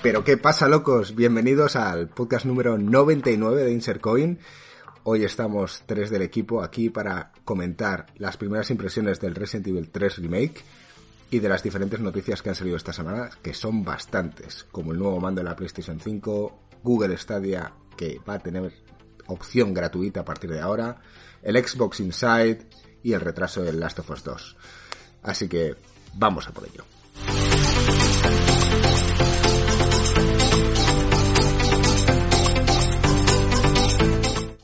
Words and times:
Pero 0.00 0.22
qué 0.22 0.36
pasa, 0.36 0.68
locos? 0.68 1.16
Bienvenidos 1.16 1.74
al 1.74 2.08
podcast 2.08 2.46
número 2.46 2.78
99 2.78 3.64
de 3.64 3.72
Insercoin. 3.72 4.38
Hoy 5.02 5.24
estamos 5.24 5.82
tres 5.86 6.08
del 6.10 6.22
equipo 6.22 6.62
aquí 6.62 6.88
para 6.88 7.32
comentar 7.44 8.06
las 8.16 8.36
primeras 8.36 8.70
impresiones 8.70 9.18
del 9.20 9.34
Resident 9.34 9.66
Evil 9.66 9.90
3 9.90 10.18
Remake 10.18 10.62
y 11.32 11.40
de 11.40 11.48
las 11.48 11.64
diferentes 11.64 11.98
noticias 11.98 12.42
que 12.42 12.48
han 12.48 12.54
salido 12.54 12.76
esta 12.76 12.92
semana, 12.92 13.28
que 13.42 13.52
son 13.54 13.82
bastantes, 13.82 14.66
como 14.70 14.92
el 14.92 15.00
nuevo 15.00 15.18
mando 15.18 15.40
de 15.40 15.46
la 15.46 15.56
PlayStation 15.56 15.98
5, 15.98 16.60
Google 16.84 17.18
Stadia, 17.18 17.72
que 17.96 18.20
va 18.26 18.34
a 18.34 18.38
tener 18.38 18.72
opción 19.26 19.74
gratuita 19.74 20.20
a 20.20 20.24
partir 20.24 20.50
de 20.50 20.60
ahora, 20.60 21.00
el 21.42 21.56
Xbox 21.56 21.98
Inside 21.98 22.68
y 23.02 23.14
el 23.14 23.20
retraso 23.20 23.64
del 23.64 23.80
Last 23.80 23.98
of 23.98 24.10
Us 24.10 24.22
2. 24.22 24.56
Así 25.24 25.48
que 25.48 25.74
vamos 26.14 26.46
a 26.46 26.52
por 26.52 26.68
ello. 26.68 26.84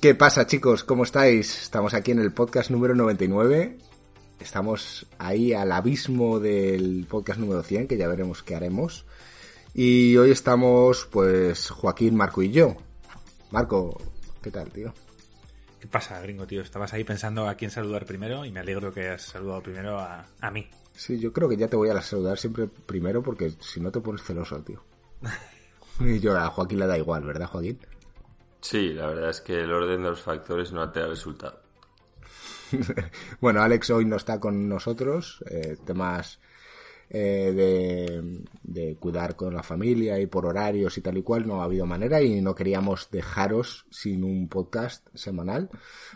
¿Qué 0.05 0.15
pasa 0.15 0.47
chicos? 0.47 0.85
¿Cómo 0.85 1.05
estáis? 1.05 1.63
Estamos 1.63 1.95
aquí 1.95 2.11
en 2.11 2.19
el 2.19 2.31
podcast 2.31 2.71
número 2.71 2.95
99. 2.95 3.79
Estamos 4.39 5.07
ahí 5.17 5.55
al 5.55 5.73
abismo 5.73 6.41
del 6.41 7.07
podcast 7.09 7.41
número 7.41 7.63
100, 7.63 7.89
que 7.89 7.97
ya 7.97 8.07
veremos 8.07 8.43
qué 8.43 8.55
haremos. 8.55 9.07
Y 9.73 10.15
hoy 10.19 10.31
estamos, 10.31 11.09
pues, 11.11 11.71
Joaquín, 11.71 12.17
Marco 12.17 12.43
y 12.43 12.51
yo. 12.51 12.77
Marco, 13.51 13.99
¿qué 14.43 14.51
tal, 14.51 14.71
tío? 14.71 14.93
¿Qué 15.81 15.87
pasa, 15.87 16.21
gringo, 16.21 16.47
tío? 16.47 16.61
Estabas 16.61 16.93
ahí 16.93 17.05
pensando 17.05 17.49
a 17.49 17.55
quién 17.55 17.71
saludar 17.71 18.05
primero 18.05 18.45
y 18.45 18.53
me 18.53 18.61
alegro 18.61 18.93
que 18.93 19.09
hayas 19.09 19.23
saludado 19.23 19.63
primero 19.63 19.99
a, 19.99 20.27
a 20.39 20.51
mí. 20.51 20.69
Sí, 20.95 21.19
yo 21.19 21.33
creo 21.33 21.49
que 21.49 21.57
ya 21.57 21.69
te 21.69 21.77
voy 21.77 21.89
a 21.89 22.03
saludar 22.03 22.37
siempre 22.37 22.67
primero 22.67 23.23
porque 23.23 23.55
si 23.59 23.81
no 23.81 23.91
te 23.91 24.03
pones 24.03 24.23
celoso, 24.23 24.61
tío. 24.61 24.85
y 26.01 26.21
yo 26.21 26.37
a 26.37 26.51
Joaquín 26.51 26.81
le 26.81 26.87
da 26.87 26.99
igual, 26.99 27.25
¿verdad, 27.25 27.47
Joaquín? 27.47 27.79
Sí, 28.65 28.95
la 28.95 29.09
verdad 29.09 29.29
es 29.29 29.43
que 29.43 29.61
el 29.61 29.71
orden 29.71 30.03
de 30.03 30.09
los 30.09 30.23
factores 30.23 30.73
no 30.73 30.91
te 30.91 31.01
ha 31.01 31.07
resultado. 31.07 31.61
bueno, 33.39 33.61
Alex 33.61 33.91
hoy 33.91 34.07
no 34.07 34.17
está 34.17 34.41
con 34.41 34.71
nosotros, 34.71 35.45
eh, 35.51 35.77
temas 35.85 36.41
eh, 37.11 37.53
de, 37.55 38.43
de, 38.63 38.97
cuidar 38.97 39.37
con 39.37 39.53
la 39.53 39.63
familia 39.63 40.19
y 40.19 40.29
por 40.29 40.47
horarios 40.47 40.97
y 40.97 41.03
tal 41.03 41.19
y 41.19 41.23
cual, 41.23 41.47
no 41.47 41.61
ha 41.61 41.65
habido 41.65 41.85
manera 41.85 42.23
y 42.23 42.41
no 42.41 42.55
queríamos 42.55 43.11
dejaros 43.11 43.85
sin 43.91 44.25
un 44.25 44.49
podcast 44.49 45.07
semanal. 45.13 45.69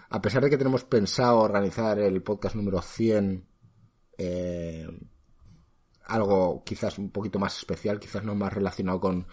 A 0.09 0.23
pesar 0.23 0.43
de 0.43 0.49
que 0.49 0.57
tenemos 0.57 0.85
pensado 0.85 1.41
organizar 1.41 1.99
el 1.99 2.23
podcast 2.23 2.55
número 2.55 2.81
100, 2.81 3.47
eh, 4.17 4.89
algo 6.07 6.65
quizás 6.65 6.97
un 6.97 7.11
poquito 7.11 7.39
más 7.39 7.59
especial, 7.59 8.01
quizás 8.01 8.25
no 8.25 8.35
más 8.35 8.55
relacionado 8.55 9.01
con 9.01 9.27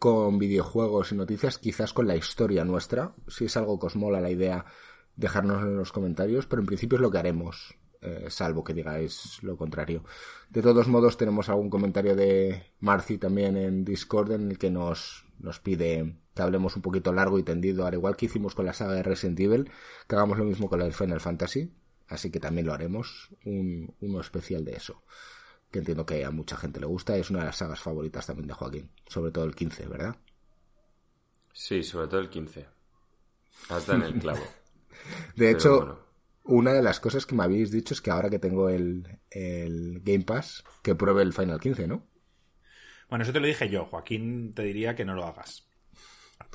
con 0.00 0.38
videojuegos 0.38 1.12
y 1.12 1.14
noticias, 1.14 1.58
quizás 1.58 1.92
con 1.92 2.08
la 2.08 2.16
historia 2.16 2.64
nuestra. 2.64 3.12
Si 3.28 3.44
es 3.44 3.56
algo 3.58 3.78
que 3.78 3.86
os 3.86 3.96
mola 3.96 4.18
la 4.22 4.30
idea, 4.30 4.64
dejárnoslo 5.14 5.68
en 5.68 5.76
los 5.76 5.92
comentarios, 5.92 6.46
pero 6.46 6.62
en 6.62 6.66
principio 6.66 6.96
es 6.96 7.02
lo 7.02 7.10
que 7.10 7.18
haremos, 7.18 7.76
eh, 8.00 8.24
salvo 8.30 8.64
que 8.64 8.72
digáis 8.72 9.42
lo 9.42 9.58
contrario. 9.58 10.02
De 10.48 10.62
todos 10.62 10.88
modos, 10.88 11.18
tenemos 11.18 11.50
algún 11.50 11.68
comentario 11.68 12.16
de 12.16 12.72
Marci 12.80 13.18
también 13.18 13.58
en 13.58 13.84
Discord 13.84 14.32
en 14.32 14.52
el 14.52 14.58
que 14.58 14.70
nos, 14.70 15.26
nos 15.38 15.60
pide 15.60 16.16
que 16.34 16.42
hablemos 16.42 16.76
un 16.76 16.82
poquito 16.82 17.12
largo 17.12 17.38
y 17.38 17.42
tendido, 17.42 17.84
al 17.84 17.92
igual 17.92 18.16
que 18.16 18.24
hicimos 18.24 18.54
con 18.54 18.64
la 18.64 18.72
saga 18.72 18.94
de 18.94 19.02
Resident 19.02 19.38
Evil, 19.38 19.70
que 20.08 20.16
hagamos 20.16 20.38
lo 20.38 20.46
mismo 20.46 20.70
con 20.70 20.78
la 20.78 20.86
de 20.86 20.92
Final 20.92 21.20
Fantasy, 21.20 21.74
así 22.08 22.30
que 22.30 22.40
también 22.40 22.66
lo 22.66 22.72
haremos, 22.72 23.28
un, 23.44 23.94
uno 24.00 24.20
especial 24.22 24.64
de 24.64 24.76
eso 24.76 25.02
que 25.70 25.78
entiendo 25.80 26.06
que 26.06 26.24
a 26.24 26.30
mucha 26.30 26.56
gente 26.56 26.80
le 26.80 26.86
gusta, 26.86 27.16
y 27.16 27.20
es 27.20 27.30
una 27.30 27.40
de 27.40 27.46
las 27.46 27.56
sagas 27.58 27.80
favoritas 27.80 28.26
también 28.26 28.48
de 28.48 28.54
Joaquín, 28.54 28.90
sobre 29.06 29.32
todo 29.32 29.44
el 29.44 29.54
15, 29.54 29.86
¿verdad? 29.88 30.16
Sí, 31.52 31.84
sobre 31.84 32.08
todo 32.08 32.18
el 32.20 32.28
15. 32.28 32.66
Hasta 33.68 33.94
en 33.94 34.02
el 34.02 34.18
clavo. 34.18 34.58
de 35.36 35.50
Pero 35.50 35.50
hecho, 35.50 35.70
bueno. 35.70 35.98
una 36.44 36.72
de 36.72 36.82
las 36.82 37.00
cosas 37.00 37.26
que 37.26 37.34
me 37.34 37.44
habéis 37.44 37.70
dicho 37.70 37.94
es 37.94 38.00
que 38.00 38.10
ahora 38.10 38.30
que 38.30 38.38
tengo 38.38 38.68
el, 38.68 39.20
el 39.30 40.00
Game 40.02 40.24
Pass, 40.24 40.64
que 40.82 40.94
pruebe 40.94 41.22
el 41.22 41.32
Final 41.32 41.60
15, 41.60 41.86
¿no? 41.88 42.06
Bueno, 43.08 43.24
eso 43.24 43.32
te 43.32 43.40
lo 43.40 43.46
dije 43.46 43.68
yo, 43.68 43.86
Joaquín 43.86 44.52
te 44.54 44.62
diría 44.62 44.94
que 44.94 45.04
no 45.04 45.14
lo 45.14 45.24
hagas. 45.24 45.68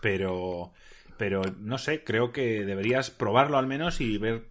Pero, 0.01 0.73
pero 1.17 1.43
no 1.59 1.77
sé, 1.77 2.03
creo 2.03 2.31
que 2.31 2.65
deberías 2.65 3.11
probarlo 3.11 3.57
al 3.57 3.67
menos 3.67 4.01
y 4.01 4.17
ver 4.17 4.49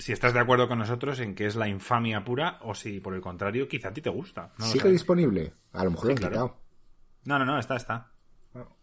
si 0.00 0.12
estás 0.12 0.32
de 0.32 0.40
acuerdo 0.40 0.66
con 0.66 0.78
nosotros 0.78 1.20
en 1.20 1.34
que 1.34 1.46
es 1.46 1.56
la 1.56 1.68
infamia 1.68 2.24
pura 2.24 2.58
o 2.62 2.74
si 2.74 3.00
por 3.00 3.14
el 3.14 3.20
contrario 3.20 3.68
quizá 3.68 3.88
a 3.88 3.92
ti 3.92 4.00
te 4.00 4.10
gusta. 4.10 4.52
No 4.58 4.66
¿Sigue 4.66 4.90
disponible? 4.90 5.52
A 5.72 5.84
lo 5.84 5.92
mejor 5.92 6.06
lo 6.06 6.10
han 6.12 6.16
claro. 6.16 6.32
quitado. 6.32 6.56
No, 7.24 7.38
no, 7.38 7.44
no, 7.44 7.58
está, 7.58 7.76
está. 7.76 8.10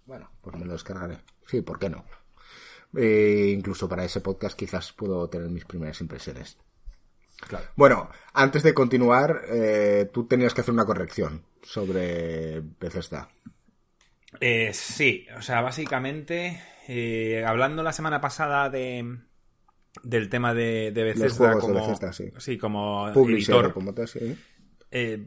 Bueno, 0.06 0.32
pues 0.42 0.56
me 0.56 0.66
lo 0.66 0.74
descargaré. 0.74 1.18
Sí, 1.46 1.62
¿por 1.62 1.80
qué 1.80 1.90
no? 1.90 2.06
Eh, 2.96 3.54
incluso 3.54 3.90
para 3.90 4.06
ese 4.06 4.22
podcast 4.22 4.58
quizás 4.58 4.94
puedo 4.94 5.28
tener 5.30 5.50
mis 5.50 5.66
primeras 5.66 6.00
impresiones. 6.00 6.58
Claro. 7.48 7.66
Bueno, 7.76 8.10
antes 8.34 8.64
de 8.64 8.74
continuar, 8.74 9.42
eh, 9.50 10.10
tú 10.14 10.26
tenías 10.28 10.54
que 10.54 10.62
hacer 10.62 10.74
una 10.74 10.86
corrección 10.86 11.44
sobre 11.62 12.62
Bethesda. 12.80 13.30
Eh, 14.40 14.72
sí, 14.74 15.28
o 15.38 15.42
sea, 15.42 15.62
básicamente, 15.62 16.62
eh, 16.88 17.44
hablando 17.46 17.84
la 17.84 17.94
semana 17.94 18.22
pasada 18.22 18.70
de, 18.70 19.20
del 20.04 20.30
tema 20.30 20.54
de, 20.54 20.92
de 20.92 21.04
Bethesda 21.04 21.52
Los 21.52 21.62
como, 21.62 21.74
de 21.74 21.82
Bethesda, 21.82 22.14
sí. 22.14 22.32
sí, 22.38 22.58
como 22.58 23.10
editor. 23.10 23.74
como 23.74 23.94
tal, 23.94 24.08
sí. 24.08 24.38
Eh, 24.90 25.26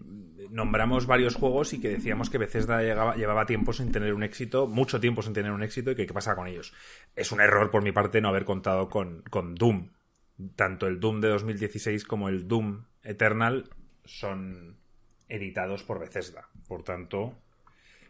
nombramos 0.50 1.06
varios 1.06 1.34
juegos 1.34 1.72
y 1.72 1.80
que 1.80 1.90
decíamos 1.90 2.30
que 2.30 2.38
Bethesda 2.38 2.82
llegaba, 2.82 3.14
llevaba 3.14 3.46
tiempo 3.46 3.72
sin 3.72 3.92
tener 3.92 4.14
un 4.14 4.22
éxito, 4.22 4.66
mucho 4.66 5.00
tiempo 5.00 5.22
sin 5.22 5.32
tener 5.32 5.52
un 5.52 5.62
éxito 5.62 5.90
y 5.90 5.94
que 5.94 6.06
qué 6.06 6.14
pasa 6.14 6.34
con 6.34 6.46
ellos. 6.46 6.72
Es 7.14 7.30
un 7.32 7.40
error 7.40 7.70
por 7.70 7.82
mi 7.82 7.92
parte 7.92 8.20
no 8.20 8.28
haber 8.28 8.44
contado 8.44 8.88
con, 8.88 9.22
con 9.30 9.54
Doom. 9.54 9.90
Tanto 10.56 10.86
el 10.86 10.98
Doom 10.98 11.20
de 11.20 11.28
2016 11.28 12.04
como 12.04 12.28
el 12.28 12.48
Doom 12.48 12.84
Eternal 13.02 13.68
son 14.04 14.76
editados 15.28 15.82
por 15.84 16.00
Bethesda. 16.00 16.48
Por 16.66 16.82
tanto, 16.82 17.34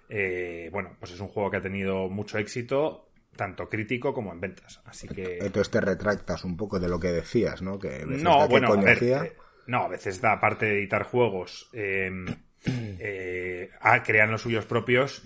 eh, 0.08 0.68
bueno, 0.72 0.96
pues 0.98 1.12
es 1.12 1.20
un 1.20 1.28
juego 1.28 1.50
que 1.50 1.58
ha 1.58 1.62
tenido 1.62 2.08
mucho 2.08 2.38
éxito, 2.38 3.09
tanto 3.40 3.70
crítico 3.70 4.12
como 4.12 4.32
en 4.34 4.40
ventas. 4.40 4.82
Así 4.84 5.08
que. 5.08 5.38
Entonces 5.40 5.70
te 5.70 5.80
retractas 5.80 6.44
un 6.44 6.58
poco 6.58 6.78
de 6.78 6.88
lo 6.88 7.00
que 7.00 7.08
decías, 7.08 7.62
¿no? 7.62 7.78
Que 7.78 8.04
no, 8.06 8.40
¿qué 8.42 8.46
bueno, 8.50 8.68
a 8.68 8.76
ver, 8.76 8.98
eh, 9.24 9.32
no, 9.66 9.88
Bethesda, 9.88 10.32
aparte 10.32 10.66
de 10.66 10.78
editar 10.78 11.04
juegos, 11.04 11.70
eh, 11.72 12.10
eh, 12.66 13.70
ah, 13.80 14.02
crean 14.02 14.30
los 14.30 14.42
suyos 14.42 14.66
propios 14.66 15.22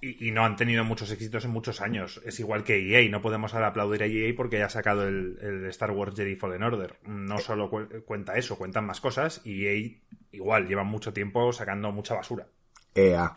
y, 0.00 0.28
y 0.28 0.30
no 0.32 0.44
han 0.44 0.56
tenido 0.56 0.82
muchos 0.84 1.10
éxitos 1.12 1.44
en 1.44 1.52
muchos 1.52 1.80
años. 1.80 2.20
Es 2.24 2.40
igual 2.40 2.64
que 2.64 2.74
EA, 2.76 3.08
no 3.08 3.22
podemos 3.22 3.54
ahora 3.54 3.68
aplaudir 3.68 4.02
a 4.02 4.06
EA 4.06 4.34
porque 4.36 4.56
haya 4.56 4.68
sacado 4.68 5.06
el, 5.06 5.38
el 5.40 5.66
Star 5.66 5.92
Wars 5.92 6.14
Jedi 6.16 6.34
Fallen 6.34 6.62
Order. 6.64 6.96
No 7.04 7.38
solo 7.38 7.70
cu- 7.70 8.02
cuenta 8.04 8.34
eso, 8.34 8.58
cuentan 8.58 8.84
más 8.86 9.00
cosas 9.00 9.40
y 9.44 9.66
EA 9.66 9.90
igual, 10.32 10.66
llevan 10.66 10.86
mucho 10.88 11.12
tiempo 11.12 11.52
sacando 11.52 11.92
mucha 11.92 12.14
basura. 12.14 12.46
EA. 12.94 13.32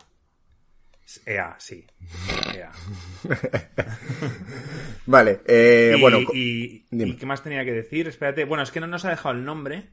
EA, 1.26 1.56
sí. 1.58 1.86
EA. 2.54 2.70
Vale, 5.06 5.40
eh, 5.46 5.94
y, 5.96 6.00
bueno, 6.00 6.18
y- 6.32 6.86
dime. 6.90 7.10
¿y 7.12 7.16
qué 7.16 7.26
más 7.26 7.42
tenía 7.42 7.64
que 7.64 7.72
decir? 7.72 8.08
Espérate, 8.08 8.44
bueno, 8.44 8.62
es 8.62 8.70
que 8.70 8.80
no 8.80 8.86
nos 8.86 9.04
ha 9.04 9.10
dejado 9.10 9.34
el 9.34 9.44
nombre, 9.44 9.90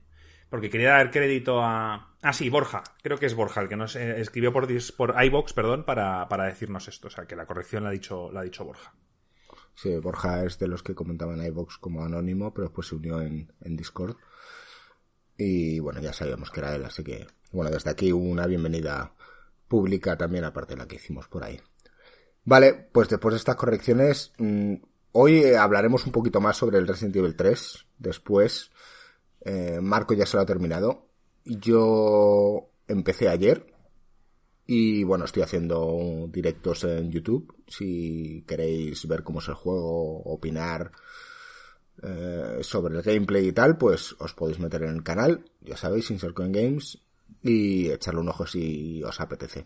porque 0.49 0.69
quería 0.69 0.91
dar 0.91 1.11
crédito 1.11 1.61
a... 1.63 2.15
Ah, 2.21 2.33
sí, 2.33 2.49
Borja, 2.49 2.83
creo 3.01 3.17
que 3.17 3.25
es 3.25 3.33
Borja, 3.33 3.61
el 3.61 3.69
que 3.69 3.75
nos 3.75 3.95
eh, 3.95 4.19
escribió 4.19 4.51
por, 4.53 4.67
por 4.97 5.15
iVox, 5.23 5.53
perdón, 5.53 5.85
para, 5.85 6.27
para 6.27 6.45
decirnos 6.45 6.87
esto, 6.87 7.07
o 7.07 7.11
sea, 7.11 7.25
que 7.25 7.35
la 7.35 7.45
corrección 7.45 7.83
la 7.83 7.89
ha 7.89 7.93
dicho, 7.93 8.31
la 8.31 8.41
ha 8.41 8.43
dicho 8.43 8.65
Borja. 8.65 8.93
Sí, 9.75 9.95
Borja 9.97 10.43
es 10.43 10.59
de 10.59 10.67
los 10.67 10.83
que 10.83 10.93
comentaban 10.95 11.39
en 11.39 11.47
iVox 11.47 11.77
como 11.77 12.03
anónimo, 12.03 12.53
pero 12.53 12.67
después 12.67 12.87
se 12.87 12.95
unió 12.95 13.21
en, 13.21 13.51
en 13.61 13.77
Discord. 13.77 14.17
Y 15.37 15.79
bueno, 15.79 16.01
ya 16.01 16.11
sabíamos 16.11 16.51
que 16.51 16.59
era 16.59 16.75
él, 16.75 16.83
así 16.83 17.01
que, 17.01 17.25
bueno, 17.53 17.71
desde 17.71 17.89
aquí 17.89 18.11
una 18.11 18.45
bienvenida 18.45 19.13
pública 19.69 20.17
también, 20.17 20.43
aparte 20.43 20.73
de 20.73 20.79
la 20.79 20.87
que 20.87 20.97
hicimos 20.97 21.29
por 21.29 21.45
ahí. 21.45 21.61
Vale, 22.43 22.73
pues 22.91 23.07
después 23.07 23.33
de 23.33 23.37
estas 23.37 23.55
correcciones, 23.55 24.33
mm, 24.37 24.73
hoy 25.13 25.43
eh, 25.43 25.57
hablaremos 25.57 26.05
un 26.05 26.11
poquito 26.11 26.41
más 26.41 26.57
sobre 26.57 26.77
el 26.77 26.87
Resident 26.87 27.15
Evil 27.15 27.35
3. 27.35 27.85
Después, 27.97 28.71
eh, 29.41 29.79
Marco 29.81 30.13
ya 30.13 30.25
se 30.25 30.35
lo 30.35 30.43
ha 30.43 30.45
terminado. 30.45 31.07
Yo 31.45 32.71
empecé 32.87 33.29
ayer, 33.29 33.65
y 34.65 35.03
bueno, 35.03 35.25
estoy 35.25 35.43
haciendo 35.43 36.29
directos 36.31 36.83
en 36.83 37.11
YouTube. 37.11 37.55
Si 37.67 38.43
queréis 38.47 39.07
ver 39.07 39.23
cómo 39.23 39.39
es 39.39 39.47
el 39.47 39.55
juego, 39.55 40.21
opinar 40.23 40.91
eh, 42.03 42.59
sobre 42.61 42.95
el 42.95 43.01
gameplay 43.01 43.47
y 43.47 43.51
tal, 43.51 43.77
pues 43.77 44.15
os 44.19 44.33
podéis 44.33 44.59
meter 44.59 44.83
en 44.83 44.95
el 44.95 45.03
canal, 45.03 45.43
ya 45.61 45.75
sabéis, 45.75 46.11
Insercoin 46.11 46.51
Games, 46.51 46.99
y 47.41 47.89
echarle 47.89 48.21
un 48.21 48.29
ojo 48.29 48.45
si 48.45 49.03
os 49.03 49.19
apetece. 49.19 49.65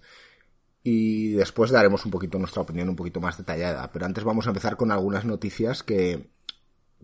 Y 0.83 1.31
después 1.31 1.71
daremos 1.71 2.05
un 2.05 2.11
poquito 2.11 2.37
nuestra 2.37 2.61
opinión 2.61 2.89
un 2.89 2.95
poquito 2.95 3.21
más 3.21 3.37
detallada. 3.37 3.89
Pero 3.91 4.05
antes 4.05 4.23
vamos 4.23 4.45
a 4.45 4.49
empezar 4.49 4.75
con 4.75 4.91
algunas 4.91 5.23
noticias 5.23 5.81
que 5.81 6.29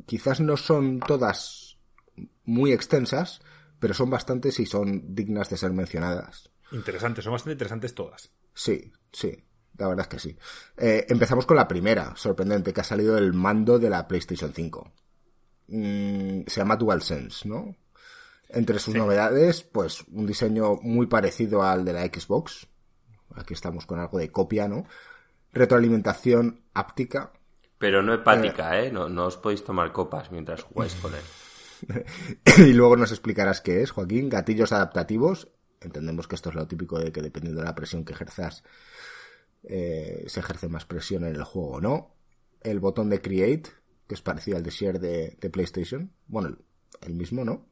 quizás 0.06 0.42
no 0.42 0.58
son 0.58 1.00
todas 1.00 1.78
muy 2.44 2.74
extensas, 2.74 3.42
pero 3.80 3.94
son 3.94 4.10
bastantes 4.10 4.60
y 4.60 4.66
son 4.66 5.16
dignas 5.16 5.50
de 5.50 5.58
ser 5.58 5.72
mencionadas. 5.72 6.52
Interesantes, 6.72 7.24
son 7.24 7.34
bastante 7.34 7.54
interesantes 7.54 7.96
todas. 7.96 8.32
Sí, 8.54 8.92
sí. 9.12 9.46
La 9.78 9.88
verdad 9.88 10.06
es 10.06 10.10
que 10.10 10.20
sí. 10.20 10.38
Eh, 10.78 11.06
empezamos 11.08 11.46
con 11.46 11.56
la 11.56 11.68
primera, 11.68 12.14
sorprendente, 12.18 12.74
que 12.74 12.82
ha 12.82 12.84
salido 12.84 13.18
el 13.18 13.34
mando 13.34 13.80
de 13.80 13.90
la 13.90 14.08
PlayStation 14.08 14.52
5. 14.54 14.92
Mm, 15.68 16.42
se 16.48 16.58
llama 16.58 16.76
DualSense, 16.76 17.48
¿no? 17.48 17.76
Entre 18.52 18.80
sus 18.80 18.96
novedades, 18.96 19.62
pues 19.62 20.04
un 20.12 20.26
diseño 20.26 20.78
muy 20.82 21.06
parecido 21.06 21.62
al 21.62 21.86
de 21.86 21.94
la 21.94 22.06
Xbox. 22.06 22.68
Aquí 23.36 23.54
estamos 23.54 23.86
con 23.86 24.00
algo 24.00 24.18
de 24.18 24.32
copia, 24.32 24.68
¿no? 24.68 24.86
Retroalimentación 25.54 26.64
áptica. 26.74 27.32
Pero 27.78 28.02
no 28.02 28.12
hepática, 28.14 28.82
¿eh? 28.82 28.92
No, 28.92 29.08
no 29.08 29.28
os 29.28 29.38
podéis 29.38 29.64
tomar 29.64 29.92
copas 29.92 30.32
mientras 30.32 30.64
jugáis 30.64 30.96
con 30.96 31.14
él. 31.14 32.06
y 32.58 32.74
luego 32.74 32.98
nos 32.98 33.12
explicarás 33.12 33.62
qué 33.62 33.84
es, 33.84 33.92
Joaquín. 33.92 34.30
Gatillos 34.30 34.72
adaptativos. 34.72 35.50
Entendemos 35.80 36.28
que 36.28 36.36
esto 36.36 36.50
es 36.50 36.56
lo 36.56 36.68
típico 36.68 37.00
de 37.00 37.12
que 37.12 37.22
dependiendo 37.22 37.62
de 37.62 37.68
la 37.68 37.76
presión 37.76 38.04
que 38.04 38.14
ejerzas, 38.14 38.64
eh, 39.64 40.26
se 40.28 40.40
ejerce 40.40 40.70
más 40.70 40.86
presión 40.86 41.24
en 41.24 41.36
el 41.36 41.44
juego 41.44 41.74
o 41.74 41.82
no. 41.82 42.16
El 42.62 42.80
botón 42.80 43.12
de 43.12 43.22
Create, 43.22 43.70
que 44.08 44.16
es 44.16 44.22
parecido 44.22 44.58
al 44.58 44.64
de 44.64 44.72
Share 44.72 45.00
de, 45.00 45.38
de 45.40 45.50
PlayStation. 45.52 46.12
Bueno, 46.28 46.58
el 47.02 47.14
mismo, 47.14 47.46
¿no? 47.46 47.70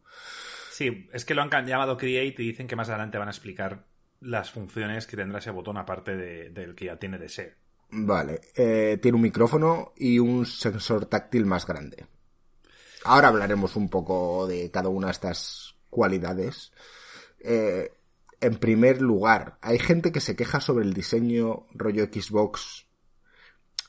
Sí, 0.77 1.09
es 1.11 1.25
que 1.25 1.33
lo 1.33 1.41
han 1.41 1.49
llamado 1.65 1.97
Create 1.97 2.43
y 2.43 2.49
dicen 2.49 2.67
que 2.67 2.75
más 2.75 2.87
adelante 2.89 3.17
van 3.17 3.29
a 3.29 3.31
explicar 3.31 3.87
las 4.19 4.51
funciones 4.51 5.07
que 5.07 5.17
tendrá 5.17 5.39
ese 5.39 5.49
botón 5.49 5.75
aparte 5.75 6.15
de- 6.15 6.51
del 6.51 6.75
que 6.75 6.85
ya 6.85 6.97
tiene 6.99 7.17
de 7.17 7.27
Share. 7.27 7.55
Vale, 7.89 8.41
eh, 8.55 8.99
tiene 9.01 9.15
un 9.15 9.23
micrófono 9.23 9.93
y 9.97 10.19
un 10.19 10.45
sensor 10.45 11.07
táctil 11.07 11.47
más 11.47 11.65
grande. 11.65 12.05
Ahora 13.05 13.29
hablaremos 13.29 13.75
un 13.75 13.89
poco 13.89 14.45
de 14.45 14.69
cada 14.69 14.89
una 14.89 15.07
de 15.07 15.13
estas 15.13 15.73
cualidades. 15.89 16.71
Eh, 17.39 17.91
en 18.39 18.57
primer 18.57 19.01
lugar, 19.01 19.57
hay 19.61 19.79
gente 19.79 20.11
que 20.11 20.19
se 20.21 20.35
queja 20.35 20.59
sobre 20.59 20.85
el 20.85 20.93
diseño 20.93 21.65
rollo 21.73 22.05
Xbox, 22.05 22.85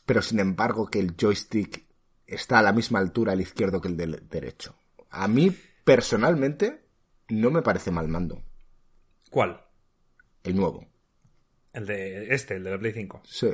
pero 0.07 0.23
sin 0.23 0.41
embargo 0.41 0.89
que 0.89 1.01
el 1.01 1.17
joystick 1.21 1.85
está 2.27 2.61
a 2.61 2.63
la 2.63 2.73
misma 2.73 2.99
altura 2.99 3.33
al 3.33 3.43
izquierdo 3.43 3.83
que 3.83 3.89
el 3.89 3.99
del 3.99 4.27
derecho. 4.31 4.75
A 5.11 5.29
mí, 5.29 5.55
personalmente, 5.89 6.85
no 7.31 7.51
me 7.51 7.63
parece 7.63 7.91
mal 7.91 8.09
mando. 8.09 8.43
¿Cuál? 9.31 9.65
El 10.43 10.55
nuevo. 10.55 10.87
El 11.73 11.87
de 11.87 12.35
este, 12.35 12.57
el 12.57 12.65
de 12.65 12.71
la 12.73 12.79
Play 12.79 12.93
5. 12.93 13.23
Sí. 13.25 13.49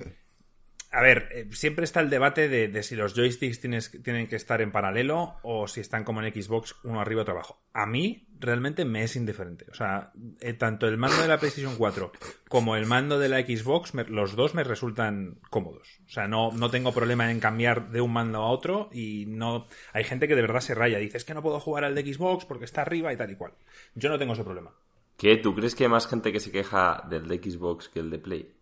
A 0.94 1.02
ver, 1.02 1.28
eh, 1.32 1.48
siempre 1.50 1.84
está 1.84 1.98
el 2.00 2.08
debate 2.08 2.48
de, 2.48 2.82
si 2.84 2.94
los 2.94 3.14
joysticks 3.14 3.60
tienen 3.60 4.28
que 4.28 4.36
estar 4.36 4.60
en 4.60 4.70
paralelo 4.70 5.34
o 5.42 5.66
si 5.66 5.80
están 5.80 6.04
como 6.04 6.22
en 6.22 6.32
Xbox, 6.32 6.76
uno 6.84 7.00
arriba, 7.00 7.22
otro 7.22 7.34
abajo. 7.34 7.60
A 7.72 7.84
mí, 7.84 8.28
realmente 8.38 8.84
me 8.84 9.02
es 9.02 9.16
indiferente. 9.16 9.66
O 9.72 9.74
sea, 9.74 10.12
eh, 10.40 10.52
tanto 10.52 10.86
el 10.86 10.96
mando 10.96 11.20
de 11.20 11.26
la 11.26 11.38
PlayStation 11.38 11.74
4 11.76 12.12
como 12.48 12.76
el 12.76 12.86
mando 12.86 13.18
de 13.18 13.28
la 13.28 13.40
Xbox, 13.40 13.92
los 14.08 14.36
dos 14.36 14.54
me 14.54 14.62
resultan 14.62 15.40
cómodos. 15.50 15.98
O 16.06 16.10
sea, 16.10 16.28
no, 16.28 16.52
no 16.52 16.70
tengo 16.70 16.92
problema 16.92 17.28
en 17.28 17.40
cambiar 17.40 17.90
de 17.90 18.00
un 18.00 18.12
mando 18.12 18.38
a 18.38 18.50
otro 18.50 18.88
y 18.92 19.26
no... 19.26 19.66
Hay 19.92 20.04
gente 20.04 20.28
que 20.28 20.36
de 20.36 20.42
verdad 20.42 20.60
se 20.60 20.76
raya. 20.76 20.98
Dice, 20.98 21.16
es 21.16 21.24
que 21.24 21.34
no 21.34 21.42
puedo 21.42 21.58
jugar 21.58 21.82
al 21.82 21.96
de 21.96 22.14
Xbox 22.14 22.44
porque 22.44 22.66
está 22.66 22.82
arriba 22.82 23.12
y 23.12 23.16
tal 23.16 23.32
y 23.32 23.36
cual. 23.36 23.54
Yo 23.96 24.10
no 24.10 24.18
tengo 24.18 24.34
ese 24.34 24.44
problema. 24.44 24.70
¿Qué? 25.16 25.36
¿Tú 25.38 25.56
crees 25.56 25.74
que 25.74 25.84
hay 25.84 25.90
más 25.90 26.06
gente 26.06 26.30
que 26.30 26.38
se 26.38 26.52
queja 26.52 27.02
del 27.10 27.26
de 27.26 27.38
Xbox 27.38 27.88
que 27.88 27.98
el 27.98 28.10
de 28.10 28.18
Play? 28.20 28.53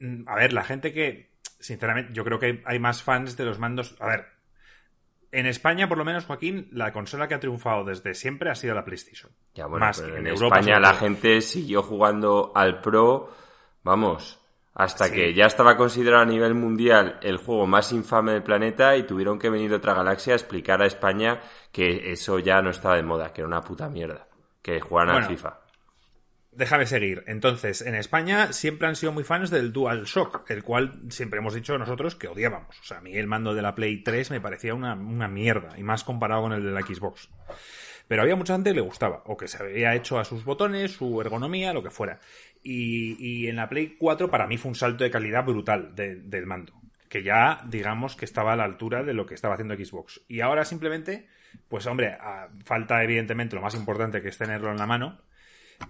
Mm, 0.00 0.28
A 0.28 0.34
ver, 0.36 0.52
la 0.52 0.64
gente 0.64 0.92
que, 0.92 1.30
sinceramente, 1.58 2.12
yo 2.12 2.24
creo 2.24 2.38
que 2.38 2.62
hay 2.64 2.78
más 2.78 3.02
fans 3.02 3.36
de 3.36 3.44
los 3.44 3.58
mandos. 3.58 3.96
A 4.00 4.06
ver, 4.08 4.26
en 5.32 5.46
España, 5.46 5.88
por 5.88 5.98
lo 5.98 6.04
menos, 6.04 6.24
Joaquín, 6.24 6.68
la 6.72 6.92
consola 6.92 7.28
que 7.28 7.34
ha 7.34 7.40
triunfado 7.40 7.84
desde 7.84 8.14
siempre 8.14 8.50
ha 8.50 8.54
sido 8.54 8.74
la 8.74 8.84
PlayStation. 8.84 9.30
Ya, 9.54 9.66
bueno, 9.66 9.86
Más 9.86 10.00
pero 10.00 10.14
en 10.14 10.20
en, 10.20 10.26
Europa, 10.28 10.58
España 10.60 10.80
la 10.80 10.94
gente 10.94 11.40
siguió 11.42 11.82
jugando 11.82 12.52
al 12.54 12.80
Pro, 12.80 13.30
vamos, 13.82 14.40
hasta 14.74 15.06
Sí. 15.06 15.12
que 15.14 15.34
ya 15.34 15.46
estaba 15.46 15.76
considerado 15.76 16.22
a 16.22 16.26
nivel 16.26 16.54
mundial 16.54 17.18
el 17.22 17.36
juego 17.36 17.66
más 17.66 17.92
infame 17.92 18.32
del 18.32 18.42
planeta 18.44 18.96
y 18.96 19.02
tuvieron 19.02 19.38
que 19.38 19.50
venir 19.50 19.68
de 19.70 19.76
otra 19.76 19.92
galaxia 19.92 20.32
a 20.32 20.36
explicar 20.36 20.80
a 20.80 20.86
España 20.86 21.40
que 21.72 22.12
eso 22.12 22.38
ya 22.38 22.62
no 22.62 22.70
estaba 22.70 22.96
de 22.96 23.02
moda, 23.02 23.32
que 23.32 23.40
era 23.42 23.48
una 23.48 23.60
puta 23.60 23.88
mierda, 23.90 24.28
que 24.62 24.80
jugaran 24.80 25.10
al 25.16 25.22
Bueno. 25.24 25.28
FIFA. 25.36 25.58
Déjame 26.58 26.86
seguir. 26.86 27.22
Entonces, 27.28 27.82
en 27.82 27.94
España 27.94 28.52
siempre 28.52 28.88
han 28.88 28.96
sido 28.96 29.12
muy 29.12 29.22
fans 29.22 29.48
del 29.50 29.72
DualShock, 29.72 30.50
el 30.50 30.64
cual 30.64 30.92
siempre 31.08 31.38
hemos 31.38 31.54
dicho 31.54 31.78
nosotros 31.78 32.16
que 32.16 32.26
odiábamos. 32.26 32.76
O 32.80 32.82
sea, 32.82 32.98
a 32.98 33.00
mí 33.00 33.14
el 33.16 33.28
mando 33.28 33.54
de 33.54 33.62
la 33.62 33.76
Play 33.76 34.02
3 34.02 34.32
me 34.32 34.40
parecía 34.40 34.74
una, 34.74 34.94
una 34.94 35.28
mierda, 35.28 35.78
y 35.78 35.84
más 35.84 36.02
comparado 36.02 36.42
con 36.42 36.52
el 36.52 36.64
de 36.64 36.72
la 36.72 36.80
Xbox. 36.82 37.28
Pero 38.08 38.22
había 38.22 38.34
mucha 38.34 38.54
gente 38.54 38.70
que 38.70 38.74
le 38.74 38.80
gustaba, 38.80 39.22
o 39.26 39.36
que 39.36 39.46
se 39.46 39.62
había 39.62 39.94
hecho 39.94 40.18
a 40.18 40.24
sus 40.24 40.44
botones, 40.44 40.90
su 40.90 41.20
ergonomía, 41.20 41.72
lo 41.72 41.84
que 41.84 41.90
fuera. 41.90 42.18
Y, 42.64 43.14
y 43.24 43.46
en 43.46 43.54
la 43.54 43.68
Play 43.68 43.94
4 43.96 44.28
para 44.28 44.48
mí 44.48 44.58
fue 44.58 44.70
un 44.70 44.74
salto 44.74 45.04
de 45.04 45.12
calidad 45.12 45.44
brutal 45.44 45.94
de- 45.94 46.16
del 46.16 46.46
mando, 46.46 46.72
que 47.08 47.22
ya 47.22 47.62
digamos 47.68 48.16
que 48.16 48.24
estaba 48.24 48.54
a 48.54 48.56
la 48.56 48.64
altura 48.64 49.04
de 49.04 49.14
lo 49.14 49.26
que 49.26 49.34
estaba 49.34 49.54
haciendo 49.54 49.76
Xbox. 49.76 50.22
Y 50.26 50.40
ahora 50.40 50.64
simplemente, 50.64 51.28
pues 51.68 51.86
hombre, 51.86 52.18
falta 52.64 53.04
evidentemente 53.04 53.54
lo 53.54 53.62
más 53.62 53.76
importante 53.76 54.20
que 54.22 54.28
es 54.28 54.38
tenerlo 54.38 54.72
en 54.72 54.78
la 54.78 54.86
mano, 54.86 55.20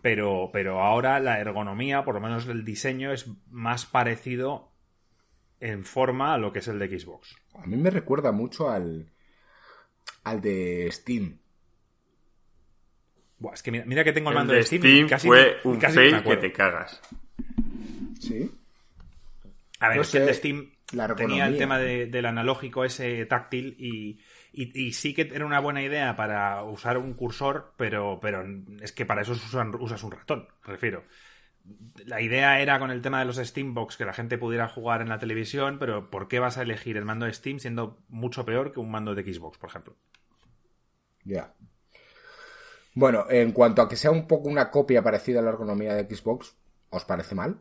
pero, 0.03 0.51
pero 0.53 0.81
ahora 0.81 1.19
la 1.21 1.41
ergonomía, 1.41 2.05
por 2.05 2.15
lo 2.15 2.21
menos 2.21 2.47
el 2.47 2.65
diseño, 2.65 3.13
es 3.13 3.27
más 3.51 3.87
parecido 3.87 4.73
en 5.61 5.85
forma 5.85 6.35
a 6.35 6.39
lo 6.39 6.53
que 6.53 6.61
es 6.61 6.69
el 6.69 6.79
de 6.79 6.99
Xbox. 6.99 7.37
A 7.55 7.67
mí 7.67 7.77
me 7.77 7.91
recuerda 7.91 8.33
mucho 8.33 8.71
al, 8.71 9.11
al 10.25 10.41
de 10.41 10.89
Steam. 10.93 11.39
Buah, 13.39 13.55
es 13.55 13.63
que 13.63 13.71
mira, 13.71 13.85
mira 13.85 14.05
que 14.05 14.13
tengo 14.13 14.31
el 14.31 14.37
mando 14.37 14.53
de 14.53 14.61
de 14.61 14.65
Steam. 14.65 14.83
Steam 14.83 15.07
y 15.07 15.09
casi 15.09 15.29
fue 15.29 15.57
un 15.65 15.79
casi 15.79 15.95
fail 15.95 16.23
que 16.23 16.37
te 16.37 16.53
cagas. 16.53 17.01
Sí. 18.21 18.51
A 19.81 19.89
ver, 19.89 19.97
No 19.97 20.03
es 20.03 20.11
que 20.11 20.19
el 20.19 20.27
de 20.27 20.35
Steam 20.35 20.73
la 20.93 21.15
tenía 21.15 21.47
el 21.47 21.57
tema 21.57 21.79
de- 21.79 22.07
del 22.07 22.27
analógico 22.27 22.85
ese 22.85 23.27
táctil 23.27 23.77
y, 23.79 24.21
y- 24.53 24.87
y 24.89 24.93
sí 24.93 25.15
que 25.15 25.23
era 25.35 25.47
una 25.47 25.61
buena 25.61 25.83
idea 25.83 26.17
para 26.17 26.63
usar 26.65 26.99
un 26.99 27.15
cursor, 27.15 27.75
pero, 27.77 28.19
pero 28.21 28.45
es 28.81 28.93
que 28.93 29.07
para 29.07 29.23
eso 29.23 29.33
usan- 29.33 29.75
usas 29.81 30.03
un 30.03 30.13
ratón, 30.13 30.49
me 30.67 30.73
refiero. 30.73 31.05
La 32.07 32.21
idea 32.23 32.61
era 32.61 32.79
con 32.79 32.91
el 32.91 33.03
tema 33.03 33.19
de 33.21 33.27
los 33.27 33.37
Steambox 33.37 33.97
que 33.97 34.05
la 34.07 34.13
gente 34.15 34.39
pudiera 34.39 34.69
jugar 34.69 35.03
en 35.03 35.09
la 35.11 35.19
televisión, 35.19 35.79
pero 35.79 36.11
¿por 36.11 36.27
qué 36.29 36.39
vas 36.41 36.59
a 36.59 36.63
elegir 36.63 36.97
el 36.97 37.05
mando 37.05 37.27
de 37.27 37.33
Steam 37.35 37.59
siendo 37.59 37.99
mucho 38.09 38.45
peor 38.45 38.73
que 38.73 38.81
un 38.81 38.91
mando 38.91 39.15
de 39.15 39.23
Xbox, 39.23 39.59
por 39.59 39.69
ejemplo? 39.71 39.97
Ya. 41.25 41.55
Bueno, 42.95 43.25
en 43.31 43.53
cuanto 43.53 43.81
a 43.83 43.89
que 43.89 43.97
sea 43.97 44.11
un 44.11 44.27
poco 44.27 44.49
una 44.49 44.71
copia 44.71 45.03
parecida 45.03 45.41
a 45.41 45.43
la 45.43 45.51
ergonomía 45.51 45.95
de 45.95 46.05
Xbox, 46.15 46.55
¿os 46.91 47.05
parece 47.05 47.35
mal? 47.35 47.61